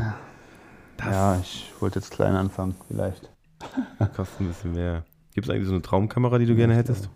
das 0.97 1.05
Ja, 1.05 1.39
ich 1.39 1.73
wollte 1.79 1.99
jetzt 1.99 2.11
klein 2.11 2.35
anfangen, 2.35 2.75
vielleicht. 2.87 3.31
kostet 4.15 4.41
ein 4.41 4.47
bisschen 4.47 4.73
mehr. 4.73 5.05
Gibt 5.33 5.47
es 5.47 5.53
eigentlich 5.53 5.67
so 5.67 5.73
eine 5.73 5.81
Traumkamera, 5.81 6.37
die 6.39 6.45
du 6.45 6.55
gerne 6.55 6.75
hättest? 6.75 7.09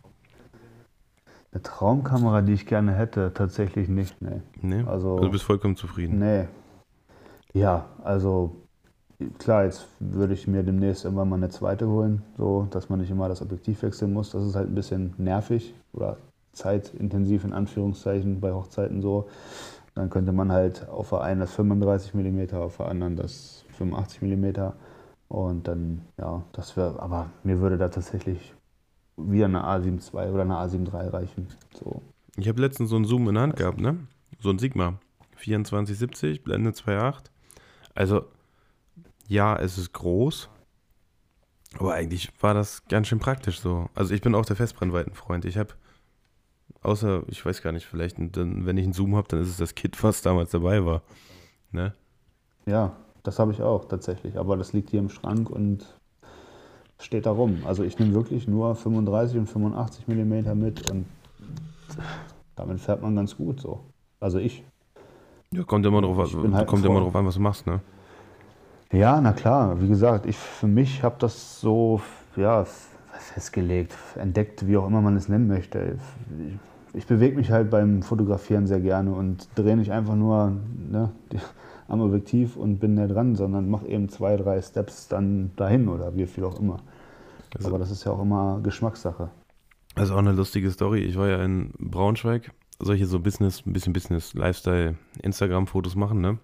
Eine 1.54 1.62
Traumkamera, 1.64 2.42
die 2.42 2.54
ich 2.54 2.66
gerne 2.66 2.94
hätte, 2.94 3.34
tatsächlich 3.34 3.90
nicht. 3.90 4.22
Nee. 4.22 4.42
Nee? 4.62 4.80
Also- 4.80 5.16
also 5.16 5.20
du 5.20 5.32
bist 5.32 5.44
vollkommen 5.44 5.76
zufrieden. 5.76 6.20
Nee. 6.20 6.48
Ja, 7.54 7.86
also 8.04 8.56
klar, 9.38 9.66
jetzt 9.66 9.88
würde 10.00 10.34
ich 10.34 10.48
mir 10.48 10.64
demnächst 10.64 11.04
irgendwann 11.04 11.30
mal 11.30 11.36
eine 11.36 11.50
zweite 11.50 11.88
holen, 11.88 12.24
so 12.38 12.68
dass 12.72 12.90
man 12.90 13.00
nicht 13.00 13.12
immer 13.12 13.28
das 13.28 13.42
Objektiv 13.42 13.84
wechseln 13.84 14.14
muss. 14.14 14.32
Das 14.32 14.44
ist 14.46 14.56
halt 14.56 14.70
ein 14.70 14.76
bisschen 14.76 15.14
nervig 15.18 15.74
oder 15.94 16.18
zeitintensiv 16.54 17.44
in 17.44 17.54
Anführungszeichen 17.54 18.40
bei 18.40 18.54
Hochzeiten 18.54 19.02
so. 19.02 19.28
Dann 19.94 20.10
könnte 20.10 20.32
man 20.32 20.52
halt 20.54 20.88
auf 20.88 21.10
der 21.10 21.22
einen 21.22 21.42
das 21.42 21.54
35 21.54 22.14
mm, 22.14 22.56
auf 22.56 22.78
der 22.78 22.88
anderen 22.88 23.18
das 23.18 23.66
85 23.78 24.22
mm. 24.22 24.72
Und 25.28 25.68
dann, 25.68 26.02
ja, 26.18 26.44
das 26.54 26.76
wäre, 26.78 27.02
aber 27.02 27.28
mir 27.44 27.60
würde 27.60 27.78
da 27.78 27.90
tatsächlich 27.90 28.54
wieder 29.30 29.46
eine 29.46 29.64
A7 29.64 30.14
II 30.14 30.32
oder 30.32 30.42
eine 30.42 30.56
A7 30.56 30.94
III 30.94 31.10
reichen. 31.10 31.48
So. 31.74 32.02
Ich 32.38 32.48
habe 32.48 32.62
letztens 32.62 32.90
so 32.90 32.96
einen 32.96 33.06
Zoom 33.06 33.28
in 33.28 33.36
der 33.36 33.44
Hand 33.44 33.56
gehabt, 33.56 33.80
ne? 33.80 34.08
So 34.40 34.50
ein 34.50 34.60
Sigma. 34.60 35.00
2470, 35.38 36.44
Blende 36.44 36.72
2.8. 36.72 37.26
Also, 37.96 38.26
ja, 39.28 39.58
es 39.58 39.78
ist 39.78 39.94
groß. 39.94 40.50
Aber 41.80 41.94
eigentlich 41.94 42.30
war 42.42 42.54
das 42.54 42.86
ganz 42.86 43.08
schön 43.08 43.20
praktisch 43.20 43.60
so. 43.60 43.90
Also, 43.96 44.14
ich 44.14 44.22
bin 44.22 44.36
auch 44.36 44.46
der 44.46 44.56
Festbrennweitenfreund. 44.56 45.46
Ich 45.46 45.58
habe, 45.58 45.74
außer, 46.82 47.24
ich 47.28 47.46
weiß 47.46 47.62
gar 47.62 47.72
nicht, 47.72 47.86
vielleicht, 47.86 48.18
dann, 48.18 48.66
wenn 48.66 48.78
ich 48.78 48.84
einen 48.84 48.94
Zoom 48.94 49.16
habe, 49.16 49.28
dann 49.28 49.42
ist 49.42 49.50
es 49.50 49.58
das 49.58 49.76
Kit, 49.76 50.02
was 50.04 50.22
damals 50.22 50.52
dabei 50.52 50.86
war. 50.86 51.02
Ne? 51.72 51.94
Ja, 52.66 52.96
das 53.24 53.40
habe 53.40 53.52
ich 53.52 53.62
auch 53.62 53.86
tatsächlich. 53.86 54.38
Aber 54.38 54.58
das 54.58 54.74
liegt 54.74 54.90
hier 54.90 55.00
im 55.00 55.10
Schrank 55.10 55.50
und 55.50 56.00
steht 57.02 57.26
da 57.26 57.32
rum. 57.32 57.64
Also 57.66 57.84
ich 57.84 58.00
nehme 58.00 58.14
wirklich 58.14 58.48
nur 58.48 58.76
35 58.76 59.40
und 59.40 59.48
85 59.48 60.08
mm 60.08 60.60
mit 60.60 60.90
und 60.92 61.06
damit 62.56 62.80
fährt 62.80 63.02
man 63.02 63.16
ganz 63.16 63.36
gut 63.36 63.60
so. 63.60 63.80
Also 64.20 64.40
ich. 64.40 64.64
Ja, 65.54 65.64
kommt 65.64 65.86
immer 65.86 66.02
drauf, 66.02 66.32
bin 66.42 66.56
halt 66.56 66.68
kommt 66.68 66.86
immer 66.86 67.02
drauf 67.02 67.16
an, 67.16 67.26
was 67.26 67.36
du 67.36 67.42
machst, 67.42 67.68
ne? 67.68 67.82
Ja, 68.92 69.20
na 69.22 69.34
klar. 69.34 69.82
Wie 69.82 69.88
gesagt, 69.88 70.26
ich 70.26 70.38
für 70.38 70.68
mich 70.68 71.04
habe 71.04 71.16
das 71.20 71.60
so 71.60 72.02
ja, 72.36 72.66
festgelegt, 73.12 73.94
entdeckt, 74.16 74.68
wie 74.68 74.78
auch 74.78 74.88
immer 74.88 75.02
man 75.02 75.16
es 75.16 75.28
nennen 75.28 75.48
möchte. 75.48 75.98
Ich, 76.94 77.00
ich 77.00 77.08
bewege 77.08 77.36
mich 77.36 77.52
halt 77.52 77.70
beim 77.70 78.02
Fotografieren 78.02 78.68
sehr 78.68 78.80
gerne 78.80 79.12
und 79.14 79.48
drehe 79.56 79.78
nicht 79.78 79.92
einfach 79.92 80.16
nur 80.16 80.54
ne, 80.90 81.12
am 81.88 82.02
Objektiv 82.02 82.58
und 82.58 82.80
bin 82.80 82.96
da 82.96 83.08
dran, 83.08 83.36
sondern 83.36 83.70
mache 83.70 83.88
eben 83.88 84.10
zwei, 84.10 84.38
drei 84.38 84.62
Steps 84.62 85.08
dann 85.08 85.52
dahin 85.56 85.88
oder 85.90 86.16
wie 86.16 86.26
viel 86.26 86.44
auch 86.44 86.60
immer. 86.60 86.78
Also- 87.56 87.68
Aber 87.70 87.80
das 87.80 87.92
ist 87.92 88.04
ja 88.06 88.12
auch 88.12 88.22
immer 88.22 88.60
Geschmackssache. 88.62 89.30
Das 89.96 90.06
ist 90.06 90.12
auch 90.12 90.18
eine 90.20 90.32
lustige 90.32 90.72
Story. 90.72 91.00
Ich 91.02 91.18
war 91.18 91.28
ja 91.28 91.44
in 91.44 91.74
Braunschweig, 91.78 92.52
solche 92.80 93.06
so 93.06 93.20
Business, 93.20 93.66
ein 93.66 93.74
bisschen 93.74 93.92
Business, 93.94 94.34
Lifestyle, 94.34 94.96
Instagram-Fotos 95.22 95.96
machen, 95.96 96.22
ne? 96.22 96.38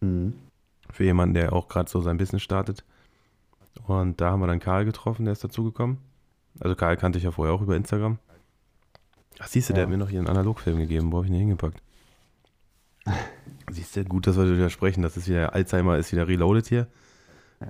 Mhm. 0.00 0.34
Für 0.90 1.04
jemanden, 1.04 1.34
der 1.34 1.52
auch 1.54 1.68
gerade 1.68 1.88
so 1.90 2.00
sein 2.02 2.18
Business 2.18 2.42
startet. 2.42 2.84
Und 3.86 4.20
da 4.20 4.30
haben 4.30 4.40
wir 4.40 4.46
dann 4.46 4.60
Karl 4.60 4.84
getroffen, 4.84 5.24
der 5.24 5.32
ist 5.32 5.42
dazugekommen. 5.42 5.98
Also 6.60 6.76
Karl 6.76 6.96
kannte 6.96 7.18
ich 7.18 7.24
ja 7.24 7.30
vorher 7.32 7.54
auch 7.54 7.62
über 7.62 7.74
Instagram. 7.76 8.18
Ach, 9.40 9.48
siehst 9.48 9.70
du, 9.70 9.72
der 9.72 9.82
Ja. 9.82 9.86
hat 9.86 9.90
mir 9.90 9.98
noch 9.98 10.10
hier 10.10 10.20
einen 10.20 10.28
Analogfilm 10.28 10.78
gegeben. 10.78 11.10
Wo 11.10 11.16
habe 11.16 11.26
ich 11.26 11.32
ihn 11.32 11.38
hingepackt? 11.38 11.80
siehst 13.70 13.96
du, 13.96 14.04
gut, 14.04 14.26
dass 14.26 14.36
wir 14.36 14.48
wieder 14.54 14.70
sprechen. 14.70 15.02
Das 15.02 15.16
ist 15.16 15.28
wieder, 15.28 15.54
Alzheimer 15.54 15.96
ist 15.98 16.12
wieder 16.12 16.28
reloaded 16.28 16.66
hier. 16.66 16.86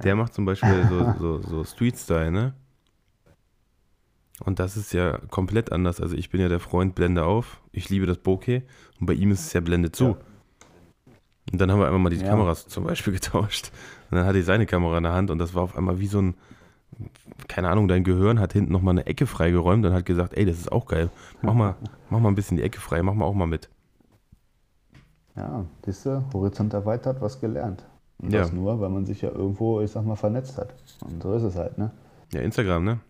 Der 0.03 0.16
macht 0.16 0.34
zum 0.34 0.45
Beispiel 0.45 0.86
so, 0.88 1.14
so, 1.18 1.42
so 1.42 1.64
Street-Style, 1.64 2.30
ne? 2.30 2.55
Und 4.45 4.59
das 4.59 4.76
ist 4.76 4.92
ja 4.92 5.18
komplett 5.30 5.70
anders. 5.72 6.01
Also 6.01 6.16
ich 6.16 6.30
bin 6.30 6.40
ja 6.40 6.49
der 6.49 6.61
Freund 6.61 6.95
Blende 6.95 7.24
auf. 7.24 7.61
Ich 7.72 7.88
liebe 7.88 8.07
das 8.07 8.18
Bokeh. 8.18 8.62
Und 9.01 9.07
bei 9.07 9.12
ihm 9.12 9.30
ist 9.30 9.47
es 9.47 9.53
ja 9.53 9.61
Blende 9.61 9.92
zu. 9.92 10.05
Ja. 10.05 10.16
Und 11.53 11.61
dann 11.61 11.70
haben 11.70 11.78
wir 11.78 11.86
einmal 11.86 12.01
mal 12.01 12.11
die 12.11 12.16
Ja. 12.16 12.28
Kameras 12.28 12.66
zum 12.66 12.84
Beispiel 12.84 13.12
getauscht. 13.20 13.70
Und 14.11 14.18
dann 14.18 14.26
hatte 14.26 14.38
ich 14.38 14.45
seine 14.45 14.66
Kamera 14.66 14.97
in 14.97 15.05
der 15.05 15.12
Hand 15.12 15.30
und 15.30 15.38
das 15.38 15.55
war 15.55 15.62
auf 15.62 15.76
einmal 15.76 16.01
wie 16.01 16.07
so 16.07 16.20
ein, 16.20 16.34
keine 17.49 17.68
Ahnung, 17.68 17.86
dein 17.86 18.03
Gehirn 18.05 18.40
hat 18.40 18.53
hinten 18.53 18.72
nochmal 18.72 18.92
eine 18.92 19.07
Ecke 19.07 19.26
freigeräumt 19.26 19.84
und 19.84 19.92
hat 19.92 20.05
gesagt, 20.07 20.34
ey, 20.36 20.45
das 20.45 20.59
ist 20.59 20.72
auch 20.72 20.86
geil. 20.86 21.11
Mach 21.42 21.55
mal, 21.55 21.76
mach 22.11 22.18
mal 22.18 22.28
ein 22.28 22.34
bisschen 22.34 22.57
die 22.57 22.62
Ecke 22.62 22.80
frei, 22.80 23.03
mach 23.03 23.14
mal 23.14 23.24
auch 23.24 23.34
mal 23.34 23.47
mit. 23.47 23.68
Ja, 25.36 25.64
siehst 25.84 26.07
du, 26.07 26.24
Horizont 26.32 26.72
erweitert, 26.74 27.20
was 27.20 27.40
gelernt. 27.40 27.84
Und 28.19 28.33
Ja. 28.33 28.41
das 28.41 28.53
nur, 28.53 28.81
weil 28.81 28.89
man 28.91 29.05
sich 29.07 29.21
ja 29.23 29.31
irgendwo, 29.31 29.81
ich 29.81 29.91
sag 29.91 30.05
mal, 30.05 30.17
vernetzt 30.17 30.57
hat. 30.59 30.75
Und 31.05 31.23
so 31.23 31.35
ist 31.35 31.43
es 31.43 31.57
halt, 31.57 31.77
ne? 31.79 31.91
Ja, 32.33 32.41
Instagram, 32.41 32.85
ne? 32.85 33.01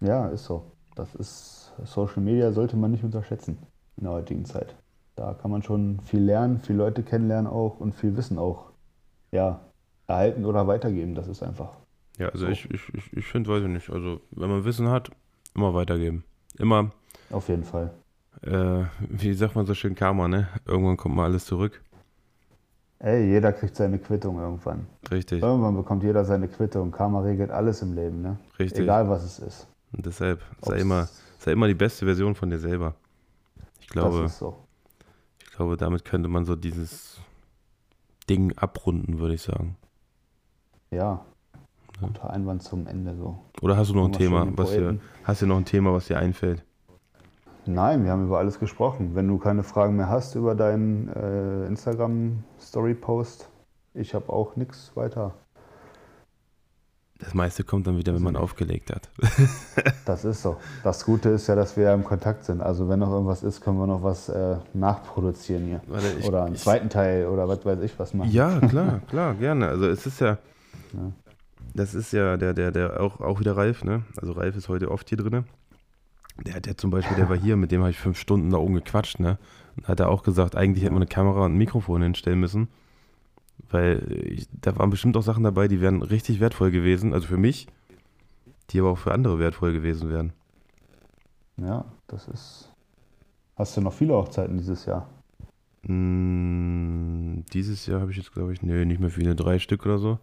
Ja, 0.00 0.28
ist 0.28 0.44
so. 0.44 0.64
Das 0.94 1.14
ist 1.14 1.72
Social 1.84 2.22
Media 2.22 2.52
sollte 2.52 2.76
man 2.76 2.90
nicht 2.90 3.04
unterschätzen 3.04 3.58
in 3.96 4.04
der 4.04 4.12
heutigen 4.12 4.44
Zeit. 4.44 4.74
Da 5.16 5.34
kann 5.34 5.50
man 5.50 5.62
schon 5.62 6.00
viel 6.00 6.20
lernen, 6.22 6.58
viele 6.60 6.78
Leute 6.78 7.02
kennenlernen 7.02 7.46
auch 7.50 7.78
und 7.80 7.94
viel 7.94 8.16
Wissen 8.16 8.38
auch 8.38 8.70
ja, 9.32 9.60
erhalten 10.06 10.44
oder 10.44 10.66
weitergeben. 10.66 11.14
Das 11.14 11.28
ist 11.28 11.42
einfach. 11.42 11.76
Ja, 12.18 12.28
also 12.30 12.46
So. 12.46 12.52
ich, 12.52 12.70
ich, 12.70 12.82
ich, 12.94 13.12
ich 13.16 13.26
finde, 13.26 13.50
weiß 13.50 13.62
ich 13.62 13.68
nicht. 13.68 13.90
Also, 13.90 14.20
wenn 14.30 14.50
man 14.50 14.64
Wissen 14.64 14.88
hat, 14.88 15.10
immer 15.54 15.74
weitergeben. 15.74 16.24
Immer, 16.58 16.90
Auf 17.30 17.48
jeden 17.48 17.64
Fall. 17.64 17.90
äh, 18.42 18.84
wie 19.08 19.32
sagt 19.34 19.54
man 19.54 19.66
so 19.66 19.74
schön, 19.74 19.94
Karma, 19.94 20.26
ne? 20.28 20.48
Irgendwann 20.66 20.96
kommt 20.96 21.14
mal 21.14 21.24
alles 21.24 21.44
zurück. 21.46 21.82
Ey, 23.02 23.24
jeder 23.30 23.52
kriegt 23.54 23.76
seine 23.76 23.98
Quittung 23.98 24.38
irgendwann. 24.38 24.86
Richtig, 25.10 25.42
Irgendwann 25.42 25.74
bekommt 25.74 26.02
jeder 26.02 26.24
seine 26.26 26.48
Quittung. 26.48 26.90
Karma 26.92 27.20
regelt 27.20 27.50
alles 27.50 27.80
im 27.80 27.94
Leben, 27.94 28.20
ne? 28.20 28.38
richtig. 28.58 28.82
Egal 28.82 29.08
was 29.08 29.24
es 29.24 29.38
ist. 29.38 29.66
Und 29.92 30.04
deshalb, 30.04 30.40
sei 30.60 30.74
Ob's- 30.74 30.82
immer, 30.82 31.08
sei 31.38 31.52
immer 31.52 31.66
die 31.66 31.74
beste 31.74 32.04
Version 32.04 32.34
von 32.34 32.50
dir 32.50 32.58
selber. 32.58 32.94
Ich 33.80 33.88
glaube, 33.88 34.22
Das 34.22 34.32
ist 34.32 34.38
so. 34.38 34.54
ich 35.42 35.50
glaube, 35.52 35.76
damit 35.78 36.04
könnte 36.04 36.28
man 36.28 36.44
so 36.44 36.54
dieses 36.56 37.18
Ding 38.28 38.52
abrunden, 38.58 39.18
würde 39.18 39.34
ich 39.34 39.42
sagen. 39.42 39.76
Ja. 40.90 41.24
Guter 42.00 42.30
Einwand 42.30 42.62
zum 42.62 42.86
Ende 42.86 43.16
so. 43.16 43.38
Oder 43.62 43.76
hast 43.76 43.90
du 43.90 43.94
noch 43.94 44.06
ein 44.06 44.12
Thema, 44.12 44.46
was 44.56 44.70
dir, 44.72 44.98
hast 45.24 45.42
du 45.42 45.46
noch 45.46 45.56
ein 45.56 45.64
Thema, 45.64 45.92
was 45.92 46.06
dir 46.06 46.18
einfällt? 46.18 46.64
Nein, 47.66 48.04
wir 48.04 48.10
haben 48.12 48.24
über 48.26 48.38
alles 48.38 48.58
gesprochen. 48.58 49.14
Wenn 49.14 49.28
du 49.28 49.38
keine 49.38 49.62
Fragen 49.62 49.96
mehr 49.96 50.08
hast 50.08 50.34
über 50.34 50.54
deinen 50.54 51.08
äh, 51.08 51.66
Instagram-Story-Post, 51.66 53.48
ich 53.94 54.14
habe 54.14 54.32
auch 54.32 54.56
nichts 54.56 54.92
weiter. 54.94 55.34
Das 57.18 57.34
meiste 57.34 57.64
kommt 57.64 57.86
dann 57.86 57.98
wieder, 57.98 58.14
wenn 58.14 58.22
man 58.22 58.36
aufgelegt 58.36 58.90
hat. 58.90 59.10
Das 60.06 60.24
ist 60.24 60.42
so. 60.42 60.56
Das 60.82 61.04
Gute 61.04 61.28
ist 61.28 61.46
ja, 61.46 61.54
dass 61.54 61.76
wir 61.76 61.84
ja 61.84 61.94
im 61.94 62.02
Kontakt 62.02 62.44
sind. 62.44 62.60
Also 62.62 62.88
wenn 62.88 62.98
noch 62.98 63.10
irgendwas 63.12 63.42
ist, 63.44 63.60
können 63.60 63.78
wir 63.78 63.86
noch 63.86 64.02
was 64.02 64.28
äh, 64.28 64.56
nachproduzieren 64.72 65.64
hier. 65.66 65.80
Warte, 65.86 66.06
ich- 66.18 66.26
oder 66.26 66.44
einen 66.44 66.54
ich- 66.54 66.62
zweiten 66.62 66.88
Teil 66.88 67.26
oder 67.26 67.46
was 67.46 67.64
weiß 67.64 67.80
ich 67.82 67.96
was 67.98 68.14
machen. 68.14 68.30
Ja, 68.32 68.58
klar, 68.60 69.00
klar, 69.08 69.34
gerne. 69.34 69.68
Also 69.68 69.86
es 69.86 70.06
ist 70.06 70.20
ja, 70.20 70.38
Ja. 70.94 71.12
das 71.74 71.94
ist 71.94 72.12
ja 72.12 72.36
der, 72.38 72.54
der, 72.54 72.72
der 72.72 73.00
auch, 73.00 73.20
auch 73.20 73.38
wieder 73.38 73.56
Ralf, 73.56 73.84
ne? 73.84 74.02
Also 74.20 74.32
Ralf 74.32 74.56
ist 74.56 74.68
heute 74.68 74.90
oft 74.90 75.08
hier 75.08 75.18
drin. 75.18 75.44
Der, 76.38 76.60
der 76.60 76.76
zum 76.76 76.90
Beispiel, 76.90 77.16
der 77.16 77.28
war 77.28 77.36
hier, 77.36 77.56
mit 77.56 77.70
dem 77.70 77.80
habe 77.80 77.90
ich 77.90 77.98
fünf 77.98 78.18
Stunden 78.18 78.50
da 78.50 78.58
oben 78.58 78.74
gequatscht, 78.74 79.20
ne? 79.20 79.38
Und 79.76 79.88
hat 79.88 80.00
er 80.00 80.08
auch 80.08 80.22
gesagt, 80.22 80.56
eigentlich 80.56 80.82
hätte 80.82 80.92
man 80.92 81.02
eine 81.02 81.08
Kamera 81.08 81.44
und 81.44 81.52
ein 81.52 81.58
Mikrofon 81.58 82.02
hinstellen 82.02 82.40
müssen. 82.40 82.68
Weil 83.68 84.10
ich, 84.10 84.48
da 84.60 84.76
waren 84.78 84.90
bestimmt 84.90 85.16
auch 85.16 85.22
Sachen 85.22 85.44
dabei, 85.44 85.68
die 85.68 85.80
wären 85.80 86.02
richtig 86.02 86.40
wertvoll 86.40 86.70
gewesen, 86.70 87.12
also 87.12 87.26
für 87.26 87.36
mich, 87.36 87.66
die 88.70 88.80
aber 88.80 88.90
auch 88.90 88.98
für 88.98 89.12
andere 89.12 89.38
wertvoll 89.38 89.72
gewesen 89.72 90.08
wären. 90.08 90.32
ja, 91.56 91.84
das 92.06 92.28
ist. 92.28 92.72
Hast 93.56 93.76
du 93.76 93.82
noch 93.82 93.92
viele 93.92 94.14
Hochzeiten 94.14 94.56
dieses 94.56 94.86
Jahr? 94.86 95.08
Mm, 95.82 97.44
dieses 97.52 97.86
Jahr 97.86 98.00
habe 98.00 98.10
ich 98.10 98.16
jetzt, 98.16 98.32
glaube 98.32 98.52
ich, 98.52 98.62
nee, 98.62 98.84
nicht 98.84 99.00
mehr 99.00 99.10
viele, 99.10 99.34
drei 99.34 99.58
Stück 99.58 99.84
oder 99.84 99.98
so. 99.98 100.18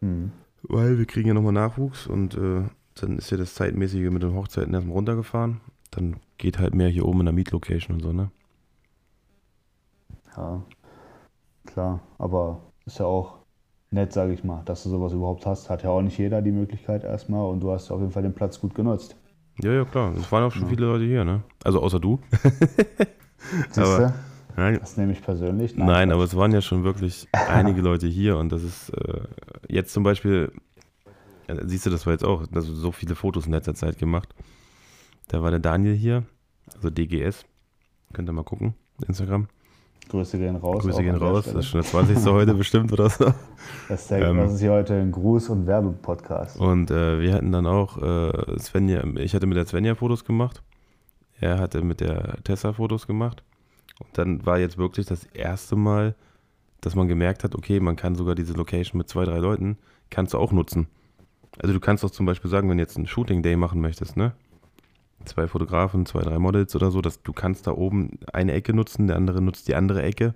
Hm. 0.00 0.30
Weil 0.62 0.98
wir 0.98 1.06
kriegen 1.06 1.28
ja 1.28 1.34
nochmal 1.34 1.52
Nachwuchs 1.52 2.06
und 2.06 2.34
äh, 2.36 2.62
dann 3.02 3.18
ist 3.18 3.30
ja 3.30 3.36
das 3.36 3.54
Zeitmäßige 3.54 4.10
mit 4.10 4.22
den 4.22 4.34
Hochzeiten 4.34 4.72
erstmal 4.74 4.94
runtergefahren. 4.94 5.60
Dann 5.90 6.16
geht 6.38 6.58
halt 6.58 6.74
mehr 6.74 6.88
hier 6.88 7.06
oben 7.06 7.20
in 7.20 7.26
der 7.26 7.32
Mietlocation 7.34 7.96
und 7.96 8.02
so, 8.02 8.12
ne? 8.12 8.30
Ja, 10.36 10.62
klar. 11.66 12.00
Aber 12.18 12.60
ist 12.86 12.98
ja 12.98 13.06
auch 13.06 13.38
nett, 13.90 14.12
sage 14.12 14.32
ich 14.32 14.44
mal, 14.44 14.62
dass 14.64 14.82
du 14.84 14.90
sowas 14.90 15.12
überhaupt 15.12 15.46
hast. 15.46 15.68
Hat 15.70 15.82
ja 15.82 15.90
auch 15.90 16.02
nicht 16.02 16.18
jeder 16.18 16.42
die 16.42 16.52
Möglichkeit 16.52 17.04
erstmal 17.04 17.44
und 17.48 17.60
du 17.60 17.70
hast 17.72 17.90
auf 17.90 18.00
jeden 18.00 18.12
Fall 18.12 18.22
den 18.22 18.34
Platz 18.34 18.60
gut 18.60 18.74
genutzt. 18.74 19.16
Ja, 19.62 19.72
ja, 19.72 19.84
klar. 19.84 20.14
Es 20.16 20.30
waren 20.32 20.44
auch 20.44 20.52
schon 20.52 20.62
Ja. 20.62 20.68
viele 20.68 20.86
Leute 20.86 21.04
hier, 21.04 21.24
ne? 21.24 21.42
Also 21.64 21.82
außer 21.82 22.00
du. 22.00 22.20
Siehst 23.70 23.78
Aber- 23.78 23.98
du? 24.08 24.14
Nein, 24.56 24.78
Das 24.80 24.96
nehme 24.96 25.12
ich 25.12 25.22
persönlich. 25.22 25.76
Nein, 25.76 26.10
aber 26.10 26.24
es 26.24 26.36
waren 26.36 26.52
ja 26.52 26.60
schon 26.60 26.82
wirklich 26.82 27.28
einige 27.48 27.80
Leute 27.80 28.08
hier 28.08 28.36
und 28.36 28.50
das 28.50 28.62
ist 28.64 28.90
äh, 28.90 29.20
jetzt 29.68 29.92
zum 29.92 30.02
Beispiel, 30.02 30.52
siehst 31.64 31.86
du, 31.86 31.90
das 31.90 32.06
war 32.06 32.12
jetzt 32.12 32.24
auch, 32.24 32.44
also 32.52 32.74
so 32.74 32.92
viele 32.92 33.14
Fotos 33.14 33.46
in 33.46 33.52
letzter 33.52 33.74
Zeit 33.74 33.98
gemacht. 33.98 34.34
Da 35.28 35.42
war 35.42 35.50
der 35.50 35.60
Daniel 35.60 35.94
hier, 35.94 36.24
also 36.74 36.90
DGS. 36.90 37.44
Könnt 38.12 38.28
ihr 38.28 38.32
mal 38.32 38.44
gucken, 38.44 38.74
Instagram. 39.06 39.46
Grüße 40.10 40.38
gehen 40.38 40.56
raus. 40.56 40.82
Grüße 40.82 41.02
gehen 41.02 41.14
raus. 41.14 41.44
Das 41.44 41.54
ist 41.54 41.66
schon 41.66 41.80
der 41.80 41.90
20. 41.90 42.16
heute 42.32 42.54
bestimmt 42.54 42.92
oder 42.92 43.08
so. 43.08 43.32
Das, 43.88 44.02
ist 44.02 44.10
der, 44.10 44.28
Ähm, 44.28 44.38
das 44.38 44.54
ist 44.54 44.60
hier 44.60 44.72
heute 44.72 44.94
ein 44.94 45.12
Gruß- 45.12 45.50
und 45.50 45.66
Werbepodcast. 45.66 46.58
Und 46.58 46.90
äh, 46.90 47.20
wir 47.20 47.34
hatten 47.34 47.52
dann 47.52 47.66
auch 47.66 47.96
äh, 47.98 48.58
Svenja, 48.58 49.04
ich 49.16 49.34
hatte 49.34 49.46
mit 49.46 49.56
der 49.56 49.66
Svenja 49.66 49.94
Fotos 49.94 50.24
gemacht. 50.24 50.62
Er 51.40 51.58
hatte 51.58 51.82
mit 51.82 52.00
der 52.00 52.42
Tessa 52.42 52.72
Fotos 52.72 53.06
gemacht. 53.06 53.42
Und 54.00 54.18
dann 54.18 54.44
war 54.44 54.58
jetzt 54.58 54.78
wirklich 54.78 55.06
das 55.06 55.24
erste 55.26 55.76
Mal, 55.76 56.14
dass 56.80 56.94
man 56.94 57.08
gemerkt 57.08 57.44
hat, 57.44 57.54
okay, 57.54 57.80
man 57.80 57.96
kann 57.96 58.14
sogar 58.14 58.34
diese 58.34 58.54
Location 58.54 58.98
mit 58.98 59.08
zwei, 59.08 59.24
drei 59.24 59.38
Leuten, 59.38 59.78
kannst 60.10 60.34
du 60.34 60.38
auch 60.38 60.52
nutzen. 60.52 60.88
Also 61.58 61.72
du 61.74 61.80
kannst 61.80 62.04
doch 62.04 62.10
zum 62.10 62.26
Beispiel 62.26 62.50
sagen, 62.50 62.68
wenn 62.70 62.78
du 62.78 62.82
jetzt 62.82 62.96
einen 62.96 63.06
Shooting 63.06 63.42
Day 63.42 63.56
machen 63.56 63.80
möchtest, 63.80 64.16
ne? 64.16 64.32
Zwei 65.24 65.46
Fotografen, 65.48 66.06
zwei, 66.06 66.22
drei 66.22 66.38
Models 66.38 66.74
oder 66.74 66.90
so, 66.90 67.02
dass 67.02 67.22
du 67.22 67.32
kannst 67.32 67.66
da 67.66 67.72
oben 67.72 68.18
eine 68.32 68.52
Ecke 68.52 68.72
nutzen, 68.72 69.06
der 69.06 69.16
andere 69.16 69.42
nutzt 69.42 69.68
die 69.68 69.74
andere 69.74 70.02
Ecke. 70.02 70.34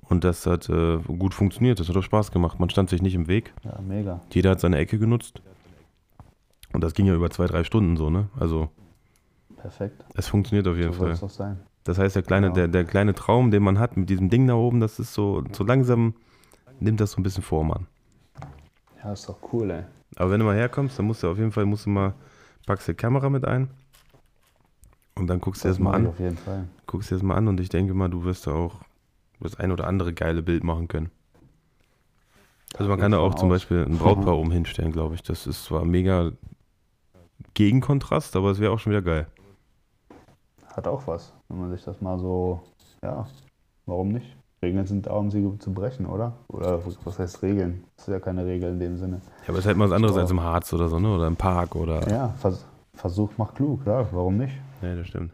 Und 0.00 0.24
das 0.24 0.46
hat 0.46 0.68
äh, 0.68 0.98
gut 0.98 1.34
funktioniert, 1.34 1.80
das 1.80 1.88
hat 1.88 1.96
auch 1.96 2.02
Spaß 2.02 2.30
gemacht. 2.30 2.58
Man 2.60 2.70
stand 2.70 2.88
sich 2.90 3.02
nicht 3.02 3.14
im 3.14 3.26
Weg. 3.26 3.52
Ja, 3.64 3.78
mega. 3.86 4.20
Jeder 4.32 4.50
hat 4.50 4.60
seine 4.60 4.78
Ecke 4.78 4.98
genutzt. 4.98 5.42
Und 6.72 6.82
das 6.82 6.94
ging 6.94 7.06
ja 7.06 7.14
über 7.14 7.30
zwei, 7.30 7.46
drei 7.46 7.64
Stunden 7.64 7.96
so, 7.96 8.10
ne? 8.10 8.28
Also 8.38 8.70
Perfekt. 9.56 10.04
es 10.14 10.28
funktioniert 10.28 10.66
auf 10.68 10.76
jeden 10.76 10.92
So 10.92 11.00
Fall. 11.02 11.10
es 11.12 11.20
doch 11.20 11.30
sein. 11.30 11.58
Das 11.84 11.98
heißt, 11.98 12.16
der 12.16 12.22
kleine, 12.22 12.46
Genau. 12.46 12.54
der, 12.54 12.68
der 12.68 12.84
kleine 12.84 13.14
Traum, 13.14 13.50
den 13.50 13.62
man 13.62 13.78
hat 13.78 13.96
mit 13.96 14.08
diesem 14.08 14.30
Ding 14.30 14.46
da 14.46 14.54
oben, 14.54 14.80
das 14.80 14.98
ist 14.98 15.12
so, 15.12 15.44
so 15.52 15.64
langsam 15.64 16.14
nimmt 16.80 17.00
das 17.00 17.12
so 17.12 17.20
ein 17.20 17.22
bisschen 17.22 17.42
Form 17.42 17.70
an. 17.72 17.86
Ja, 19.02 19.12
ist 19.12 19.28
doch 19.28 19.36
cool, 19.52 19.70
ey. 19.70 19.84
Aber 20.16 20.30
wenn 20.30 20.40
du 20.40 20.46
mal 20.46 20.56
herkommst, 20.56 20.98
dann 20.98 21.06
musst 21.06 21.22
du 21.22 21.30
auf 21.30 21.38
jeden 21.38 21.52
Fall, 21.52 21.64
musst 21.66 21.86
du 21.86 21.90
mal, 21.90 22.14
packst 22.66 22.88
die 22.88 22.94
Kamera 22.94 23.28
mit 23.30 23.44
ein 23.44 23.68
und 25.16 25.26
dann 25.26 25.40
guckst 25.40 25.64
du 25.64 25.68
Das 25.68 25.76
das 25.76 25.84
mal 25.84 25.90
mache 25.92 26.00
ich 26.02 26.06
an. 26.06 26.12
auf 26.12 26.20
jeden 26.20 26.36
Fall. 26.36 26.68
Guckst 26.86 27.10
dir 27.10 27.14
das 27.16 27.22
mal 27.22 27.36
an 27.36 27.48
und 27.48 27.60
ich 27.60 27.68
denke 27.68 27.94
mal, 27.94 28.08
du 28.08 28.24
wirst 28.24 28.46
da 28.46 28.52
auch 28.52 28.80
das 29.40 29.56
ein 29.56 29.72
oder 29.72 29.86
andere 29.86 30.12
geile 30.14 30.42
Bild 30.42 30.64
machen 30.64 30.88
können. 30.88 31.10
Also 32.76 32.88
man 32.90 32.98
kann 32.98 33.12
da 33.12 33.18
auch 33.18 33.34
zum 33.34 33.48
Beispiel 33.48 33.84
ein 33.84 33.98
Brautpaar 33.98 34.36
oben 34.36 34.50
hinstellen, 34.50 34.90
glaube 34.92 35.14
ich. 35.14 35.22
Das 35.22 35.46
ist 35.46 35.64
zwar 35.64 35.84
mega 35.84 36.32
Gegenkontrast, 37.54 38.34
aber 38.36 38.50
es 38.50 38.58
wäre 38.58 38.72
auch 38.72 38.78
schon 38.78 38.90
wieder 38.92 39.02
geil. 39.02 39.26
Hat 40.66 40.88
auch 40.88 41.06
was, 41.06 41.32
wenn 41.48 41.60
man 41.60 41.70
sich 41.70 41.84
das 41.84 42.00
mal 42.00 42.18
so, 42.18 42.62
ja, 43.02 43.26
warum 43.86 44.08
nicht? 44.08 44.36
Regeln 44.64 44.86
sind 44.86 45.06
da, 45.06 45.12
um 45.12 45.30
sie 45.30 45.58
zu 45.58 45.72
brechen, 45.72 46.06
oder? 46.06 46.32
Oder 46.48 46.80
was 47.04 47.18
heißt 47.18 47.42
Regeln? 47.42 47.84
Das 47.96 48.08
ist 48.08 48.12
ja 48.12 48.20
keine 48.20 48.46
Regel 48.46 48.70
in 48.70 48.80
dem 48.80 48.96
Sinne. 48.96 49.20
Ja, 49.42 49.48
aber 49.48 49.58
es 49.58 49.60
ist 49.60 49.66
halt 49.66 49.76
mal 49.76 49.90
was 49.90 49.96
anderes 49.96 50.16
als 50.16 50.30
im 50.30 50.42
Harz 50.42 50.72
oder 50.72 50.88
so, 50.88 50.98
ne? 50.98 51.14
Oder 51.14 51.26
im 51.26 51.36
Park 51.36 51.76
oder. 51.76 52.08
Ja, 52.08 52.34
Vers 52.38 52.66
Versuch 52.94 53.36
macht 53.38 53.56
klug, 53.56 53.80
ja, 53.86 54.06
warum 54.12 54.36
nicht? 54.36 54.54
Ja, 54.80 54.94
das 54.94 55.08
stimmt. 55.08 55.32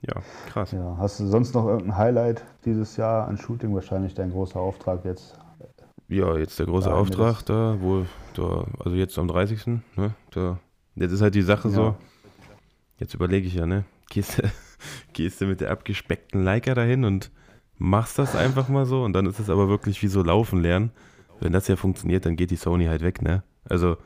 Ja, 0.00 0.14
krass. 0.48 0.72
Ja, 0.72 0.96
hast 0.98 1.20
du 1.20 1.26
sonst 1.26 1.54
noch 1.54 1.66
irgendein 1.66 1.96
Highlight 1.96 2.44
dieses 2.64 2.96
Jahr 2.96 3.26
an 3.26 3.36
Shooting? 3.36 3.74
Wahrscheinlich 3.74 4.14
dein 4.14 4.30
großer 4.30 4.60
Auftrag 4.60 5.04
jetzt. 5.04 5.38
Ja, 6.08 6.36
jetzt 6.36 6.58
der 6.58 6.66
große 6.66 6.88
ja, 6.88 6.94
Auftrag 6.94 7.42
da, 7.44 7.76
wo, 7.80 8.06
da, 8.34 8.64
also 8.82 8.96
jetzt 8.96 9.18
am 9.18 9.28
30. 9.28 9.66
Ne, 9.66 10.14
da, 10.30 10.58
jetzt 10.94 11.12
ist 11.12 11.20
halt 11.20 11.34
die 11.34 11.42
Sache 11.42 11.68
ja. 11.68 11.74
so, 11.74 11.94
jetzt 12.98 13.14
überlege 13.14 13.46
ich 13.46 13.54
ja, 13.54 13.66
ne? 13.66 13.84
Gehst 14.08 14.38
du, 14.38 14.42
gehst 15.12 15.40
du 15.40 15.46
mit 15.46 15.60
der 15.60 15.70
abgespeckten 15.70 16.42
Leica 16.42 16.74
dahin 16.74 17.04
und 17.04 17.30
machst 17.78 18.18
das 18.18 18.34
einfach 18.36 18.68
mal 18.68 18.86
so 18.86 19.04
und 19.04 19.12
dann 19.12 19.26
ist 19.26 19.38
es 19.38 19.48
aber 19.48 19.68
wirklich 19.68 20.02
wie 20.02 20.08
so 20.08 20.22
Laufen 20.22 20.60
lernen. 20.60 20.90
Wenn 21.40 21.52
das 21.52 21.68
ja 21.68 21.76
funktioniert, 21.76 22.26
dann 22.26 22.36
geht 22.36 22.50
die 22.50 22.56
Sony 22.56 22.86
halt 22.86 23.02
weg, 23.02 23.22
ne? 23.22 23.44
Also, 23.68 23.96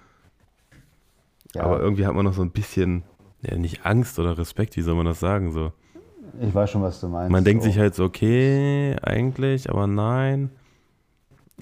ja. 1.55 1.63
aber 1.63 1.81
irgendwie 1.81 2.07
hat 2.07 2.15
man 2.15 2.27
noch 2.27 2.35
so 2.35 2.43
ein 2.43 2.51
bisschen, 2.51 3.05
ja, 3.41 3.57
nicht 3.57 3.87
Angst 3.87 4.19
oder 4.19 4.37
Respekt, 4.37 4.77
wie 4.77 4.83
soll 4.83 4.95
man 4.95 5.07
das 5.07 5.21
sagen, 5.21 5.51
so. 5.51 5.73
Ich 6.41 6.55
weiß 6.55 6.71
schon, 6.71 6.83
was 6.83 7.01
du 7.01 7.09
meinst. 7.09 7.31
Man 7.31 7.45
denkt 7.45 7.63
so. 7.63 7.69
sich 7.69 7.79
halt 7.79 7.95
so, 7.95 8.05
okay, 8.05 8.97
eigentlich, 9.03 9.71
aber 9.71 9.87
nein. 9.87 10.51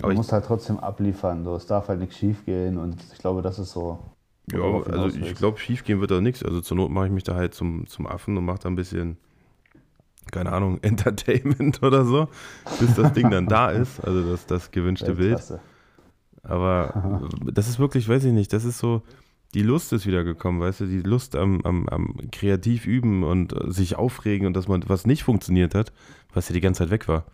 Aber 0.00 0.10
du 0.10 0.16
musst 0.16 0.32
halt 0.32 0.44
trotzdem 0.44 0.78
abliefern, 0.78 1.44
so. 1.44 1.54
es 1.54 1.66
darf 1.66 1.88
halt 1.88 2.00
nichts 2.00 2.16
schief 2.16 2.44
gehen 2.44 2.78
und 2.78 2.96
ich 3.12 3.18
glaube, 3.18 3.42
das 3.42 3.58
ist 3.58 3.72
so. 3.72 3.98
Ja, 4.52 4.60
also 4.60 5.16
ich 5.16 5.36
glaube, 5.36 5.58
schief 5.58 5.84
gehen 5.84 6.00
wird 6.00 6.10
da 6.10 6.20
nichts. 6.20 6.42
Also 6.42 6.60
zur 6.60 6.76
Not 6.76 6.90
mache 6.90 7.06
ich 7.06 7.12
mich 7.12 7.22
da 7.22 7.36
halt 7.36 7.54
zum, 7.54 7.86
zum 7.86 8.08
Affen 8.08 8.36
und 8.36 8.44
mache 8.44 8.58
da 8.60 8.68
ein 8.68 8.74
bisschen, 8.74 9.16
keine 10.30 10.52
Ahnung, 10.52 10.78
Entertainment 10.82 11.82
oder 11.82 12.04
so, 12.04 12.28
bis 12.78 12.94
das 12.94 13.12
Ding 13.12 13.30
dann 13.30 13.46
da 13.46 13.70
ist, 13.70 14.00
also 14.00 14.30
das, 14.30 14.46
das 14.46 14.70
gewünschte 14.70 15.14
Bild. 15.14 15.42
Aber 16.42 17.28
das 17.52 17.68
ist 17.68 17.78
wirklich, 17.78 18.08
weiß 18.08 18.24
ich 18.24 18.32
nicht, 18.32 18.52
das 18.52 18.64
ist 18.64 18.78
so, 18.78 19.02
die 19.54 19.62
Lust 19.62 19.92
ist 19.92 20.06
wieder 20.06 20.24
gekommen, 20.24 20.60
weißt 20.60 20.80
du, 20.80 20.86
die 20.86 21.02
Lust 21.02 21.34
am, 21.34 21.60
am, 21.62 21.88
am 21.88 22.16
kreativ 22.30 22.86
üben 22.86 23.24
und 23.24 23.54
sich 23.66 23.96
aufregen 23.96 24.46
und 24.46 24.54
dass 24.54 24.68
man 24.68 24.84
was 24.88 25.06
nicht 25.06 25.24
funktioniert 25.24 25.74
hat, 25.74 25.92
was 26.32 26.48
ja 26.48 26.52
die 26.52 26.60
ganze 26.60 26.84
Zeit 26.84 26.90
weg 26.90 27.08
war. 27.08 27.24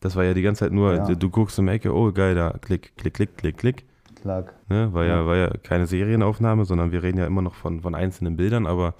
Das 0.00 0.16
war 0.16 0.24
ja 0.24 0.34
die 0.34 0.42
ganze 0.42 0.60
Zeit 0.60 0.72
nur, 0.72 0.94
ja. 0.94 1.14
du 1.14 1.30
guckst 1.30 1.58
im 1.58 1.68
Ecke, 1.68 1.94
oh 1.94 2.12
geil, 2.12 2.34
da 2.34 2.58
klick, 2.60 2.96
klick, 2.96 3.14
klick, 3.14 3.36
klick, 3.36 3.56
klick. 3.56 3.84
Klack. 4.20 4.54
Ne, 4.68 4.92
war, 4.92 5.04
ja. 5.04 5.20
ja. 5.20 5.26
war 5.26 5.36
ja 5.36 5.50
keine 5.62 5.86
Serienaufnahme, 5.86 6.64
sondern 6.64 6.92
wir 6.92 7.02
reden 7.02 7.18
ja 7.18 7.26
immer 7.26 7.42
noch 7.42 7.54
von, 7.54 7.80
von 7.80 7.94
einzelnen 7.94 8.36
Bildern, 8.36 8.66
aber 8.66 8.94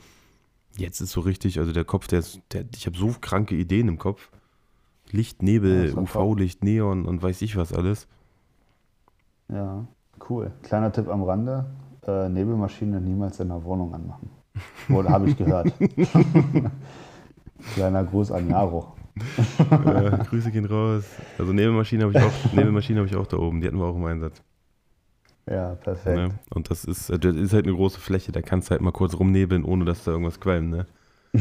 jetzt 0.76 1.00
ist 1.00 1.12
so 1.12 1.20
richtig, 1.20 1.58
also 1.58 1.72
der 1.72 1.84
Kopf, 1.84 2.06
der 2.08 2.20
ist, 2.20 2.40
der, 2.52 2.64
ich 2.74 2.86
habe 2.86 2.96
so 2.96 3.14
kranke 3.20 3.54
Ideen 3.54 3.88
im 3.88 3.98
Kopf. 3.98 4.30
Licht, 5.10 5.42
Nebel, 5.42 5.90
ja, 5.90 5.96
UV-Licht, 5.96 6.64
Neon 6.64 7.04
und 7.06 7.22
weiß 7.22 7.42
ich 7.42 7.56
was 7.56 7.72
alles. 7.72 8.08
Ja, 9.48 9.86
cool. 10.30 10.52
Kleiner 10.62 10.90
Tipp 10.90 11.08
am 11.08 11.22
Rande: 11.22 11.66
äh, 12.06 12.28
Nebelmaschine 12.28 13.00
niemals 13.00 13.38
in 13.40 13.48
der 13.48 13.62
Wohnung 13.64 13.94
anmachen. 13.94 14.30
Wurde, 14.88 15.10
habe 15.10 15.28
ich 15.28 15.36
gehört. 15.36 15.72
Kleiner 17.74 18.04
Gruß 18.04 18.32
an 18.32 18.48
Jaro. 18.48 18.92
äh, 19.70 20.24
Grüße 20.24 20.50
gehen 20.50 20.64
raus. 20.64 21.04
Also 21.38 21.52
Nebelmaschine 21.52 22.04
habe 22.04 22.12
ich, 22.12 22.24
auch, 22.24 22.52
Nebelmaschine 22.52 23.00
hab 23.00 23.06
ich 23.06 23.16
auch 23.16 23.26
da 23.26 23.36
oben, 23.36 23.60
die 23.60 23.66
hatten 23.66 23.78
wir 23.78 23.86
auch 23.86 23.96
im 23.96 24.04
Einsatz. 24.04 24.42
Ja, 25.48 25.74
perfekt. 25.74 26.16
Ne? 26.16 26.28
Und 26.54 26.70
das 26.70 26.84
ist, 26.84 27.10
äh, 27.10 27.18
das 27.18 27.34
ist 27.36 27.52
halt 27.52 27.66
eine 27.66 27.74
große 27.74 28.00
Fläche, 28.00 28.32
da 28.32 28.42
kannst 28.42 28.68
du 28.68 28.70
halt 28.72 28.80
mal 28.80 28.92
kurz 28.92 29.14
rumnebeln, 29.14 29.64
ohne 29.64 29.84
dass 29.84 30.04
da 30.04 30.12
irgendwas 30.12 30.40
qualmt, 30.40 30.70
ne? 30.70 30.86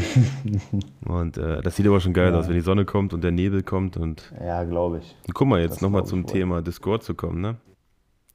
und 1.06 1.38
äh, 1.38 1.62
das 1.62 1.76
sieht 1.76 1.86
aber 1.86 2.00
schon 2.00 2.14
geil 2.14 2.32
ja. 2.32 2.40
aus, 2.40 2.48
wenn 2.48 2.56
die 2.56 2.62
Sonne 2.62 2.86
kommt 2.86 3.14
und 3.14 3.24
der 3.26 3.32
Nebel 3.32 3.62
kommt 3.62 3.98
und. 3.98 4.34
Ja, 4.40 4.64
glaube 4.64 5.00
ich. 5.00 5.16
Und 5.28 5.34
guck 5.34 5.48
mal, 5.50 5.60
jetzt 5.60 5.82
nochmal 5.82 6.06
zum 6.06 6.26
Thema 6.26 6.62
Discord 6.62 7.04
zu 7.04 7.14
kommen, 7.14 7.42
ne? 7.42 7.58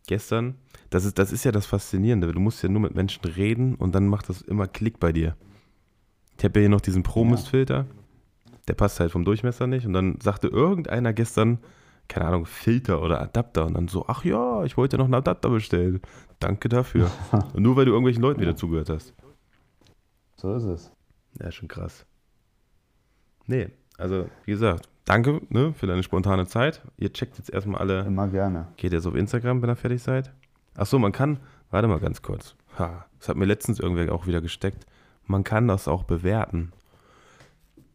Gestern, 0.06 0.56
das 0.90 1.06
ist, 1.06 1.18
das 1.18 1.32
ist 1.32 1.44
ja 1.44 1.52
das 1.52 1.64
Faszinierende. 1.64 2.30
Du 2.30 2.40
musst 2.40 2.62
ja 2.62 2.68
nur 2.68 2.82
mit 2.82 2.94
Menschen 2.94 3.24
reden 3.24 3.74
und 3.74 3.94
dann 3.94 4.06
macht 4.06 4.28
das 4.28 4.42
immer 4.42 4.68
Klick 4.68 5.00
bei 5.00 5.12
dir. 5.12 5.34
Ich 6.38 6.44
habe 6.44 6.60
ja 6.60 6.64
hier 6.64 6.68
noch 6.68 6.82
diesen 6.82 7.02
Pro-Mist-Filter. 7.02 7.74
Ja 7.74 7.86
der 8.68 8.74
passt 8.74 9.00
halt 9.00 9.12
vom 9.12 9.24
Durchmesser 9.24 9.66
nicht. 9.66 9.86
Und 9.86 9.92
dann 9.92 10.18
sagte 10.20 10.48
irgendeiner 10.48 11.12
gestern, 11.12 11.58
keine 12.08 12.26
Ahnung, 12.26 12.46
Filter 12.46 13.02
oder 13.02 13.20
Adapter. 13.20 13.66
Und 13.66 13.74
dann 13.74 13.88
so, 13.88 14.06
ach 14.06 14.24
ja, 14.24 14.64
ich 14.64 14.76
wollte 14.76 14.98
noch 14.98 15.06
einen 15.06 15.14
Adapter 15.14 15.50
bestellen. 15.50 16.00
Danke 16.38 16.68
dafür. 16.68 17.10
und 17.54 17.62
nur 17.62 17.76
weil 17.76 17.84
du 17.84 17.92
irgendwelchen 17.92 18.22
Leuten 18.22 18.40
wieder 18.40 18.56
zugehört 18.56 18.90
hast. 18.90 19.14
So 20.36 20.54
ist 20.54 20.64
es. 20.64 20.92
Ja, 21.40 21.50
schon 21.50 21.68
krass. 21.68 22.06
Nee, 23.46 23.68
also 23.98 24.28
wie 24.44 24.52
gesagt, 24.52 24.88
danke 25.04 25.40
ne, 25.48 25.72
für 25.72 25.86
deine 25.86 26.02
spontane 26.02 26.46
Zeit. 26.46 26.82
Ihr 26.98 27.12
checkt 27.12 27.38
jetzt 27.38 27.50
erstmal 27.50 27.80
alle. 27.80 28.00
Immer 28.00 28.28
gerne. 28.28 28.68
Geht 28.76 28.92
jetzt 28.92 29.06
auf 29.06 29.14
Instagram, 29.14 29.62
wenn 29.62 29.70
ihr 29.70 29.76
fertig 29.76 30.02
seid. 30.02 30.32
Ach 30.76 30.86
so, 30.86 30.98
man 30.98 31.12
kann, 31.12 31.38
warte 31.70 31.88
mal 31.88 32.00
ganz 32.00 32.22
kurz. 32.22 32.54
Ha, 32.78 33.06
das 33.18 33.28
hat 33.28 33.36
mir 33.36 33.46
letztens 33.46 33.80
irgendwer 33.80 34.12
auch 34.12 34.26
wieder 34.26 34.40
gesteckt. 34.40 34.84
Man 35.24 35.44
kann 35.44 35.68
das 35.68 35.88
auch 35.88 36.04
bewerten. 36.04 36.72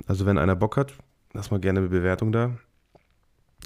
Also 0.08 0.26
wenn 0.26 0.38
einer 0.38 0.56
Bock 0.56 0.78
hat, 0.78 0.94
lass 1.34 1.52
mal 1.52 1.60
gerne 1.60 1.80
eine 1.80 1.90
Bewertung 1.90 2.32
da. 2.32 2.52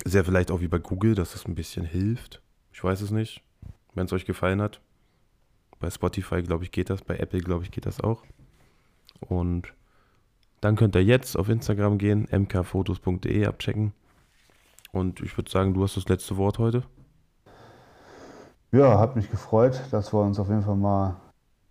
Sehr 0.04 0.26
vielleicht 0.26 0.52
auch 0.52 0.62
wie 0.62 0.68
bei 0.68 0.80
Google, 0.80 1.16
dass 1.16 1.32
das 1.32 1.46
ein 1.46 1.56
bisschen 1.56 1.86
hilft. 1.86 2.42
Ich 2.74 2.84
weiß 2.84 3.02
es 3.02 3.12
nicht. 3.12 3.42
Wenn 3.94 4.06
es 4.06 4.14
euch 4.14 4.26
gefallen 4.26 4.62
hat. 4.62 4.82
Bei 5.80 5.90
Spotify, 5.90 6.42
glaube 6.44 6.64
ich, 6.64 6.72
geht 6.72 6.90
das. 6.90 7.02
Bei 7.02 7.18
Apple, 7.18 7.40
glaube 7.40 7.64
ich, 7.64 7.72
geht 7.72 7.86
das 7.86 8.02
auch. 8.02 8.24
Und 9.22 9.74
dann 10.62 10.76
könnt 10.76 10.96
ihr 10.96 11.04
jetzt 11.04 11.38
auf 11.38 11.50
Instagram 11.50 11.98
gehen, 11.98 12.28
mkfotos.de 12.32 13.46
abchecken. 13.46 13.94
Und 14.92 15.22
ich 15.22 15.38
würde 15.38 15.52
sagen, 15.52 15.74
du 15.74 15.84
hast 15.84 15.98
das 15.98 16.08
letzte 16.08 16.38
Wort 16.38 16.60
heute. 16.60 16.84
Ja, 18.72 19.00
hat 19.00 19.16
mich 19.16 19.30
gefreut, 19.30 19.82
dass 19.92 20.14
wir 20.14 20.22
uns 20.22 20.40
auf 20.40 20.50
jeden 20.50 20.64
Fall 20.64 20.76
mal 20.76 21.16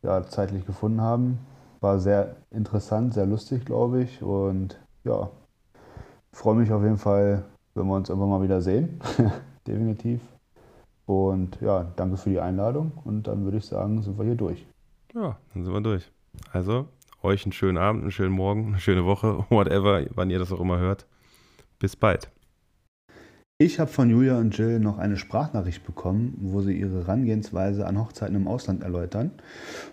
ja, 0.03 0.22
zeitlich 0.27 0.64
gefunden 0.64 1.01
haben. 1.01 1.39
War 1.81 1.99
sehr 1.99 2.37
interessant, 2.51 3.14
sehr 3.14 3.27
lustig, 3.27 3.64
glaube 3.64 4.03
ich. 4.03 4.23
Und 4.23 4.78
ja, 5.05 5.31
freue 6.32 6.55
mich 6.55 6.73
auf 6.73 6.82
jeden 6.82 6.99
Fall, 6.99 7.44
wenn 7.75 7.87
wir 7.87 7.95
uns 7.95 8.09
irgendwann 8.09 8.31
mal 8.31 8.43
wieder 8.43 8.61
sehen. 8.61 9.01
Definitiv. 9.67 10.21
Und 11.07 11.59
ja, 11.61 11.93
danke 11.97 12.17
für 12.17 12.31
die 12.31 12.41
Einladung. 12.41 12.93
Und 13.05 13.27
dann 13.27 13.45
würde 13.45 13.59
ich 13.59 13.67
sagen, 13.67 14.03
sind 14.03 14.19
wir 14.19 14.25
hier 14.25 14.37
durch. 14.37 14.67
Ja, 15.15 15.37
dann 15.53 15.65
sind 15.65 15.73
wir 15.73 15.81
durch. 15.81 16.11
Also, 16.53 16.87
euch 17.23 17.45
einen 17.45 17.53
schönen 17.53 17.79
Abend, 17.79 18.03
einen 18.03 18.11
schönen 18.11 18.35
Morgen, 18.35 18.69
eine 18.69 18.81
schöne 18.81 19.05
Woche, 19.05 19.45
whatever, 19.51 20.05
wann 20.15 20.31
ihr 20.31 20.39
das 20.39 20.53
auch 20.53 20.61
immer 20.61 20.79
hört. 20.79 21.07
Bis 21.79 21.97
bald. 21.97 22.31
Ich 23.57 23.79
habe 23.79 23.89
von 23.89 24.11
Julia 24.11 24.37
und 24.39 24.59
Jill 24.59 24.81
noch 24.81 24.99
eine 24.99 25.17
Sprachnachricht 25.17 25.87
bekommen, 25.87 26.35
wo 26.41 26.61
sie 26.61 26.77
ihre 26.77 27.03
Herangehensweise 27.03 27.87
an 27.87 28.01
Hochzeiten 28.01 28.35
im 28.35 28.49
Ausland 28.49 28.83
erläutern 28.83 29.31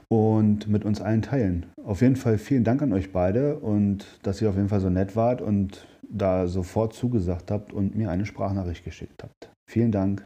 und 0.07 0.67
mit 0.67 0.83
uns 0.83 0.99
allen 0.99 1.21
teilen. 1.21 1.67
Auf 1.85 2.01
jeden 2.01 2.15
Fall 2.15 2.39
vielen 2.39 2.63
Dank 2.63 2.81
an 2.81 2.91
euch 2.91 3.11
beide 3.11 3.57
und 3.59 4.05
dass 4.23 4.41
ihr 4.41 4.49
auf 4.49 4.55
jeden 4.55 4.69
Fall 4.69 4.79
so 4.79 4.89
nett 4.89 5.15
wart 5.15 5.43
und 5.43 5.85
da 6.11 6.47
sofort 6.47 6.93
zugesagt 6.93 7.51
habt 7.51 7.73
und 7.73 7.95
mir 7.95 8.09
eine 8.09 8.25
Sprachnachricht 8.25 8.83
geschickt 8.83 9.23
habt. 9.23 9.51
Vielen 9.65 9.91
Dank. 9.91 10.25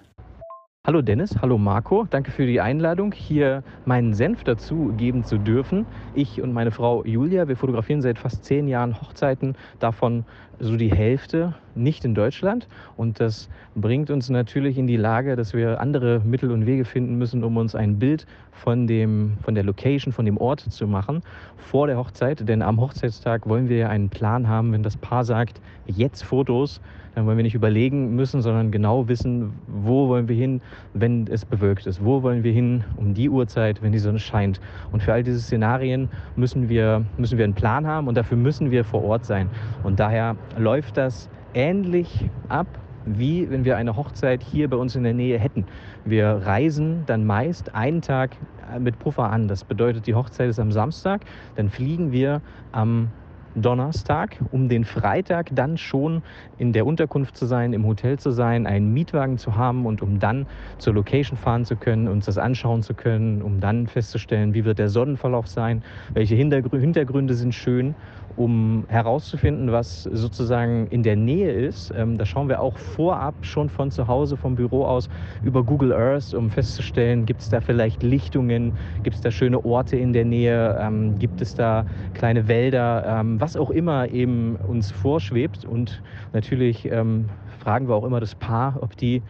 Hallo 0.86 1.02
Dennis, 1.02 1.36
hallo 1.42 1.58
Marco, 1.58 2.06
danke 2.08 2.30
für 2.30 2.46
die 2.46 2.62
Einladung, 2.62 3.12
hier 3.12 3.64
meinen 3.86 4.14
Senf 4.14 4.44
dazu 4.44 4.94
geben 4.96 5.24
zu 5.24 5.40
dürfen. 5.40 5.88
Ich 6.14 6.44
und 6.44 6.54
meine 6.54 6.70
Frau 6.70 7.04
Julia, 7.04 7.48
wir 7.48 7.58
fotografieren 7.58 8.04
seit 8.04 8.20
fast 8.20 8.46
zehn 8.46 8.68
Jahren 8.68 9.02
Hochzeiten, 9.02 9.56
davon 9.80 10.26
so 10.60 10.78
die 10.78 10.92
Hälfte 10.92 11.56
nicht 11.74 12.06
in 12.06 12.14
Deutschland. 12.14 12.68
Und 12.98 13.20
das 13.20 13.50
bringt 13.74 14.12
uns 14.12 14.30
natürlich 14.30 14.78
in 14.78 14.86
die 14.86 14.96
Lage, 14.96 15.36
dass 15.36 15.56
wir 15.56 15.82
andere 15.82 16.22
Mittel 16.24 16.52
und 16.52 16.68
Wege 16.68 16.86
finden 16.86 17.18
müssen, 17.18 17.44
um 17.44 17.58
uns 17.58 17.74
ein 17.74 17.98
Bild 17.98 18.28
von, 18.52 18.86
dem, 18.86 19.38
von 19.42 19.56
der 19.56 19.64
Location, 19.64 20.14
von 20.14 20.26
dem 20.26 20.38
Ort 20.38 20.60
zu 20.60 20.86
machen 20.86 21.24
vor 21.58 21.88
der 21.88 21.98
Hochzeit. 21.98 22.48
Denn 22.48 22.62
am 22.62 22.80
Hochzeitstag 22.80 23.50
wollen 23.50 23.70
wir 23.70 23.78
ja 23.78 23.90
einen 23.90 24.10
Plan 24.10 24.48
haben, 24.48 24.72
wenn 24.72 24.84
das 24.84 24.98
Paar 24.98 25.24
sagt, 25.24 25.60
jetzt 25.88 26.24
Fotos, 26.24 26.80
dann 27.16 27.26
wollen 27.26 27.38
wir 27.38 27.44
nicht 27.44 27.56
überlegen 27.56 28.16
müssen, 28.16 28.42
sondern 28.42 28.72
genau 28.72 29.08
wissen, 29.08 29.54
wo 29.68 30.10
wollen 30.10 30.28
wir 30.28 30.36
hin, 30.36 30.62
wenn 30.94 31.28
es 31.28 31.46
bewölkt 31.46 31.88
ist. 31.88 32.04
Wo 32.04 32.22
wollen 32.24 32.44
wir 32.44 32.52
hin 32.52 32.84
um 32.98 33.14
die 33.14 33.30
Uhrzeit, 33.30 33.82
wenn 33.82 33.94
die 33.94 34.00
Sonne 34.00 34.20
scheint. 34.20 34.60
Und 34.92 35.02
für 35.02 35.14
all 35.14 35.24
diese 35.24 35.40
Szenarien 35.40 36.10
müssen 36.36 36.70
wir, 36.70 37.06
müssen 37.18 37.38
wir 37.38 37.46
einen 37.46 37.54
Plan 37.54 37.88
haben 37.88 38.08
und 38.08 38.16
dafür 38.16 38.38
müssen 38.38 38.70
wir 38.70 38.84
vor 38.84 39.04
Ort 39.04 39.26
sein. 39.26 39.50
Und 39.84 40.00
daher 40.00 40.36
läuft 40.58 40.98
das 40.98 41.30
ähnlich 41.54 42.30
ab 42.50 42.68
wie 43.06 43.50
wenn 43.52 43.66
wir 43.66 43.78
eine 43.78 43.96
Hochzeit 43.96 44.42
hier 44.42 44.68
bei 44.68 44.78
uns 44.78 44.96
in 44.96 45.04
der 45.04 45.14
Nähe 45.14 45.38
hätten. 45.38 45.66
Wir 46.06 46.28
reisen 46.28 47.04
dann 47.06 47.26
meist 47.26 47.76
einen 47.76 48.02
Tag 48.02 48.36
mit 48.80 48.98
Puffer 49.00 49.30
an. 49.30 49.48
Das 49.48 49.64
bedeutet, 49.64 50.08
die 50.08 50.16
Hochzeit 50.16 50.50
ist 50.50 50.60
am 50.60 50.72
Samstag, 50.72 51.22
dann 51.56 51.70
fliegen 51.70 52.12
wir 52.12 52.42
am 52.72 53.10
Donnerstag, 53.56 54.38
um 54.52 54.70
den 54.70 54.84
Freitag 54.86 55.50
dann 55.52 55.78
schon 55.78 56.22
in 56.58 56.74
der 56.74 56.86
Unterkunft 56.86 57.38
zu 57.38 57.46
sein, 57.46 57.74
im 57.74 57.86
Hotel 57.86 58.20
zu 58.20 58.32
sein, 58.32 58.68
einen 58.68 58.94
Mietwagen 58.94 59.38
zu 59.38 59.56
haben 59.56 59.86
und 59.86 60.02
um 60.02 60.20
dann 60.20 60.48
zur 60.78 60.94
Location 60.94 61.38
fahren 61.38 61.66
zu 61.66 61.78
können, 61.78 62.08
uns 62.08 62.26
das 62.26 62.38
anschauen 62.38 62.84
zu 62.84 62.96
können, 62.96 63.42
um 63.42 63.60
dann 63.60 63.88
festzustellen, 63.88 64.54
wie 64.54 64.66
wird 64.66 64.80
der 64.80 64.90
Sonnenverlauf 64.90 65.48
sein, 65.48 65.84
welche 66.14 66.36
Hintergründe 66.36 67.34
sind 67.34 67.56
schön 67.56 67.96
um 68.36 68.86
herauszufinden, 68.88 69.72
was 69.72 70.04
sozusagen 70.04 70.88
in 70.88 71.04
der 71.04 71.16
Nähe 71.16 71.52
ist. 71.52 71.94
Ähm, 71.96 72.18
da 72.18 72.26
schauen 72.26 72.50
wir 72.50 72.60
auch 72.62 72.78
vorab 72.78 73.36
schon 73.42 73.70
von 73.70 73.92
zu 73.92 74.08
Hause, 74.08 74.38
vom 74.38 74.56
Büro 74.56 74.86
aus 74.86 75.08
über 75.44 75.64
Google 75.64 75.94
Earth, 75.94 76.34
um 76.34 76.50
festzustellen, 76.50 77.26
gibt 77.26 77.42
es 77.42 77.50
da 77.50 77.62
vielleicht 77.62 78.04
Lichtungen, 78.04 78.74
gibt 79.04 79.16
es 79.16 79.22
da 79.22 79.32
schöne 79.32 79.64
Orte 79.64 79.98
in 79.98 80.14
der 80.14 80.26
Nähe, 80.26 80.78
ähm, 80.80 81.18
gibt 81.18 81.42
es 81.42 81.56
da 81.56 81.86
kleine 82.14 82.48
Wälder, 82.48 83.06
ähm, 83.08 83.40
was 83.40 83.56
auch 83.56 83.70
immer 83.70 84.10
eben 84.10 84.56
uns 84.56 84.92
vorschwebt. 84.92 85.66
Und 85.66 86.02
natürlich 86.34 86.86
ähm, 86.92 87.30
fragen 87.60 87.88
wir 87.88 87.96
auch 87.96 88.06
immer 88.06 88.20
das 88.20 88.36
Paar, 88.36 88.78
ob 88.82 88.98
die 88.98 89.22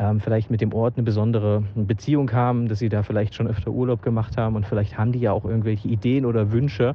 ähm, 0.00 0.18
vielleicht 0.20 0.50
mit 0.50 0.60
dem 0.60 0.72
Ort 0.72 0.96
eine 0.96 1.04
besondere 1.04 1.62
Beziehung 1.74 2.32
haben, 2.32 2.68
dass 2.68 2.78
sie 2.78 2.88
da 2.88 3.02
vielleicht 3.02 3.34
schon 3.34 3.46
öfter 3.46 3.70
Urlaub 3.70 4.02
gemacht 4.02 4.36
haben 4.38 4.56
und 4.56 4.66
vielleicht 4.66 4.96
haben 4.96 5.12
die 5.12 5.20
ja 5.20 5.32
auch 5.32 5.44
irgendwelche 5.44 5.88
Ideen 5.88 6.24
oder 6.24 6.52
Wünsche 6.52 6.94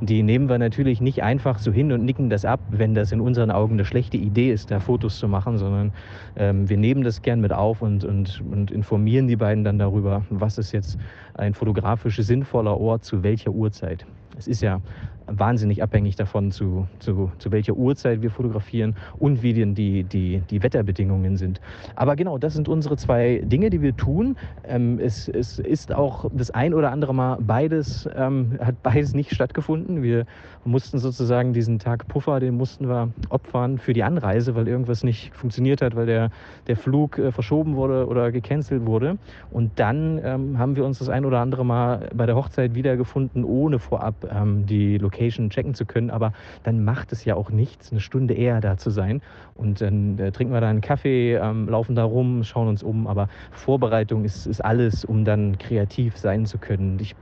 die 0.00 0.22
nehmen 0.22 0.48
wir 0.48 0.58
natürlich 0.58 1.00
nicht 1.00 1.22
einfach 1.22 1.58
so 1.58 1.72
hin 1.72 1.92
und 1.92 2.04
nicken 2.04 2.30
das 2.30 2.44
ab, 2.44 2.60
wenn 2.68 2.94
das 2.94 3.12
in 3.12 3.20
unseren 3.20 3.50
Augen 3.50 3.74
eine 3.74 3.84
schlechte 3.84 4.16
Idee 4.16 4.52
ist, 4.52 4.70
da 4.70 4.80
Fotos 4.80 5.18
zu 5.18 5.28
machen, 5.28 5.58
sondern 5.58 5.92
ähm, 6.36 6.68
wir 6.68 6.76
nehmen 6.76 7.04
das 7.04 7.22
gern 7.22 7.40
mit 7.40 7.52
auf 7.52 7.82
und, 7.82 8.04
und, 8.04 8.40
und 8.40 8.70
informieren 8.70 9.28
die 9.28 9.36
beiden 9.36 9.64
dann 9.64 9.78
darüber, 9.78 10.24
was 10.30 10.58
ist 10.58 10.72
jetzt 10.72 10.98
ein 11.34 11.54
fotografisch 11.54 12.16
sinnvoller 12.16 12.78
Ort 12.78 13.04
zu 13.04 13.22
welcher 13.22 13.50
Uhrzeit. 13.50 14.06
Es 14.36 14.46
ist 14.46 14.62
ja 14.62 14.80
wahnsinnig 15.26 15.82
abhängig 15.82 16.16
davon, 16.16 16.50
zu, 16.50 16.86
zu, 16.98 17.30
zu 17.38 17.52
welcher 17.52 17.74
Uhrzeit 17.74 18.22
wir 18.22 18.30
fotografieren 18.30 18.96
und 19.18 19.42
wie 19.42 19.52
denn 19.52 19.74
die, 19.74 20.04
die, 20.04 20.42
die 20.50 20.62
Wetterbedingungen 20.62 21.36
sind. 21.36 21.60
Aber 21.94 22.16
genau, 22.16 22.38
das 22.38 22.54
sind 22.54 22.68
unsere 22.68 22.96
zwei 22.96 23.40
Dinge, 23.44 23.70
die 23.70 23.82
wir 23.82 23.96
tun. 23.96 24.36
Ähm, 24.64 24.98
es, 24.98 25.28
es 25.28 25.58
ist 25.58 25.94
auch 25.94 26.26
das 26.32 26.50
ein 26.50 26.74
oder 26.74 26.90
andere 26.90 27.14
Mal 27.14 27.38
beides, 27.40 28.08
ähm, 28.14 28.58
hat 28.60 28.82
beides 28.82 29.14
nicht 29.14 29.34
stattgefunden. 29.34 30.02
Wir 30.02 30.26
mussten 30.64 30.98
sozusagen 30.98 31.52
diesen 31.52 31.78
Tag 31.78 32.08
Puffer, 32.08 32.40
den 32.40 32.56
mussten 32.56 32.88
wir 32.88 33.10
opfern 33.28 33.78
für 33.78 33.92
die 33.92 34.02
Anreise, 34.02 34.54
weil 34.54 34.68
irgendwas 34.68 35.02
nicht 35.02 35.34
funktioniert 35.34 35.82
hat, 35.82 35.96
weil 35.96 36.06
der, 36.06 36.30
der 36.66 36.76
Flug 36.76 37.18
äh, 37.18 37.32
verschoben 37.32 37.76
wurde 37.76 38.06
oder 38.06 38.32
gecancelt 38.32 38.86
wurde. 38.86 39.18
Und 39.50 39.72
dann 39.76 40.20
ähm, 40.22 40.58
haben 40.58 40.76
wir 40.76 40.84
uns 40.84 40.98
das 40.98 41.08
ein 41.08 41.24
oder 41.24 41.40
andere 41.40 41.64
Mal 41.64 42.10
bei 42.14 42.26
der 42.26 42.36
Hochzeit 42.36 42.74
wiedergefunden, 42.74 43.44
ohne 43.44 43.78
vorab 43.78 44.14
ähm, 44.30 44.66
die 44.66 44.98
Location 44.98 45.11
Location 45.12 45.50
checken 45.50 45.74
zu 45.74 45.84
können, 45.84 46.10
aber 46.10 46.32
dann 46.62 46.84
macht 46.84 47.12
es 47.12 47.24
ja 47.24 47.34
auch 47.34 47.50
nichts, 47.50 47.90
eine 47.90 48.00
Stunde 48.00 48.34
eher 48.34 48.60
da 48.60 48.76
zu 48.76 48.90
sein. 48.90 49.20
Und 49.54 49.80
dann 49.80 50.18
äh, 50.18 50.32
trinken 50.32 50.52
wir 50.52 50.60
da 50.60 50.68
einen 50.68 50.80
Kaffee, 50.80 51.34
ähm, 51.34 51.68
laufen 51.68 51.94
da 51.94 52.04
rum, 52.04 52.42
schauen 52.44 52.68
uns 52.68 52.82
um. 52.82 53.06
Aber 53.06 53.28
Vorbereitung 53.52 54.24
ist, 54.24 54.46
ist 54.46 54.64
alles, 54.64 55.04
um 55.04 55.24
dann 55.24 55.58
kreativ 55.58 56.16
sein 56.16 56.46
zu 56.46 56.58
können. 56.58 56.98
Ich 57.00 57.14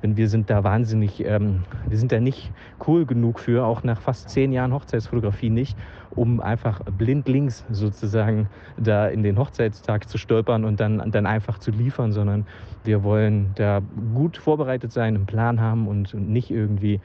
bin, 0.00 0.16
wir 0.16 0.28
sind 0.28 0.50
da 0.50 0.64
wahnsinnig, 0.64 1.24
ähm, 1.24 1.62
wir 1.88 1.98
sind 1.98 2.12
da 2.12 2.20
nicht 2.20 2.52
cool 2.86 3.06
genug 3.06 3.40
für, 3.40 3.64
auch 3.64 3.82
nach 3.82 4.00
fast 4.00 4.28
zehn 4.30 4.52
Jahren 4.52 4.72
Hochzeitsfotografie 4.72 5.50
nicht, 5.50 5.76
um 6.10 6.40
einfach 6.40 6.80
blindlings 6.84 7.64
sozusagen 7.70 8.48
da 8.76 9.08
in 9.08 9.22
den 9.22 9.38
Hochzeitstag 9.38 10.08
zu 10.08 10.18
stolpern 10.18 10.64
und 10.64 10.80
dann, 10.80 11.10
dann 11.10 11.26
einfach 11.26 11.58
zu 11.58 11.70
liefern, 11.70 12.12
sondern 12.12 12.46
wir 12.84 13.02
wollen 13.02 13.52
da 13.54 13.80
gut 14.14 14.36
vorbereitet 14.36 14.92
sein, 14.92 15.14
einen 15.14 15.26
Plan 15.26 15.60
haben 15.60 15.88
und, 15.88 16.14
und 16.14 16.28
nicht 16.28 16.50
irgendwie 16.50 17.00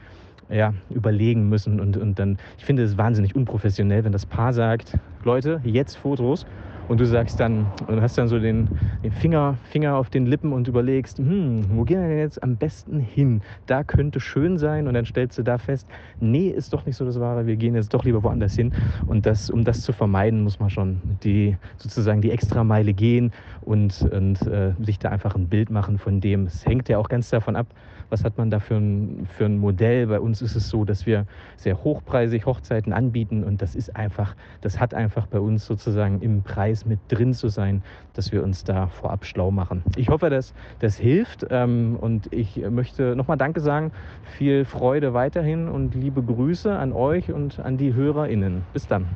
ja, 0.48 0.74
überlegen 0.90 1.48
müssen. 1.48 1.80
Und, 1.80 1.96
und 1.96 2.18
dann, 2.18 2.38
ich 2.58 2.64
finde 2.64 2.82
es 2.82 2.96
wahnsinnig 2.96 3.34
unprofessionell, 3.34 4.04
wenn 4.04 4.12
das 4.12 4.26
Paar 4.26 4.52
sagt, 4.52 4.96
Leute, 5.24 5.60
jetzt 5.64 5.96
Fotos. 5.96 6.46
Und 6.86 7.00
du 7.00 7.06
sagst 7.06 7.40
dann, 7.40 7.66
und 7.86 8.02
hast 8.02 8.18
dann 8.18 8.28
so 8.28 8.38
den, 8.38 8.68
den 9.02 9.10
Finger, 9.10 9.56
Finger 9.70 9.96
auf 9.96 10.10
den 10.10 10.26
Lippen 10.26 10.52
und 10.52 10.68
überlegst, 10.68 11.16
hm, 11.16 11.64
wo 11.70 11.84
gehen 11.84 12.00
wir 12.00 12.08
denn 12.08 12.18
jetzt 12.18 12.42
am 12.42 12.56
besten 12.56 13.00
hin? 13.00 13.40
Da 13.66 13.84
könnte 13.84 14.20
schön 14.20 14.58
sein 14.58 14.86
und 14.86 14.92
dann 14.92 15.06
stellst 15.06 15.38
du 15.38 15.42
da 15.42 15.56
fest, 15.56 15.88
nee, 16.20 16.48
ist 16.48 16.74
doch 16.74 16.84
nicht 16.84 16.96
so 16.96 17.06
das 17.06 17.18
Wahre, 17.18 17.46
wir 17.46 17.56
gehen 17.56 17.74
jetzt 17.74 17.94
doch 17.94 18.04
lieber 18.04 18.22
woanders 18.22 18.54
hin. 18.54 18.72
Und 19.06 19.24
das, 19.24 19.48
um 19.48 19.64
das 19.64 19.80
zu 19.80 19.92
vermeiden, 19.92 20.42
muss 20.42 20.60
man 20.60 20.68
schon 20.68 21.00
die, 21.22 21.56
sozusagen 21.78 22.20
die 22.20 22.30
Extrameile 22.30 22.92
gehen 22.92 23.32
und, 23.62 24.02
und 24.02 24.42
äh, 24.42 24.74
sich 24.80 24.98
da 24.98 25.08
einfach 25.08 25.34
ein 25.36 25.48
Bild 25.48 25.70
machen 25.70 25.98
von 25.98 26.20
dem. 26.20 26.46
Es 26.46 26.66
hängt 26.66 26.90
ja 26.90 26.98
auch 26.98 27.08
ganz 27.08 27.30
davon 27.30 27.56
ab, 27.56 27.68
was 28.10 28.24
hat 28.24 28.38
man 28.38 28.50
da 28.50 28.60
für 28.60 28.76
ein, 28.76 29.26
für 29.36 29.44
ein 29.44 29.58
Modell? 29.58 30.06
Bei 30.06 30.20
uns 30.20 30.42
ist 30.42 30.56
es 30.56 30.68
so, 30.68 30.84
dass 30.84 31.06
wir 31.06 31.26
sehr 31.56 31.82
hochpreisig 31.82 32.46
Hochzeiten 32.46 32.92
anbieten 32.92 33.44
und 33.44 33.62
das 33.62 33.74
ist 33.74 33.96
einfach, 33.96 34.34
das 34.60 34.80
hat 34.80 34.94
einfach 34.94 35.26
bei 35.26 35.40
uns 35.40 35.66
sozusagen 35.66 36.20
im 36.20 36.42
Preis 36.42 36.84
mit 36.84 37.00
drin 37.08 37.34
zu 37.34 37.48
sein, 37.48 37.82
dass 38.14 38.32
wir 38.32 38.42
uns 38.42 38.64
da 38.64 38.86
vorab 38.88 39.24
schlau 39.24 39.50
machen. 39.50 39.82
Ich 39.96 40.08
hoffe, 40.08 40.30
dass 40.30 40.54
das 40.80 40.96
hilft 40.96 41.46
ähm, 41.50 41.96
und 42.00 42.32
ich 42.32 42.56
möchte 42.70 43.16
nochmal 43.16 43.36
Danke 43.36 43.60
sagen. 43.60 43.92
Viel 44.36 44.64
Freude 44.64 45.14
weiterhin 45.14 45.68
und 45.68 45.94
liebe 45.94 46.22
Grüße 46.22 46.74
an 46.76 46.92
euch 46.92 47.32
und 47.32 47.60
an 47.60 47.76
die 47.76 47.94
HörerInnen. 47.94 48.62
Bis 48.72 48.86
dann. 48.86 49.06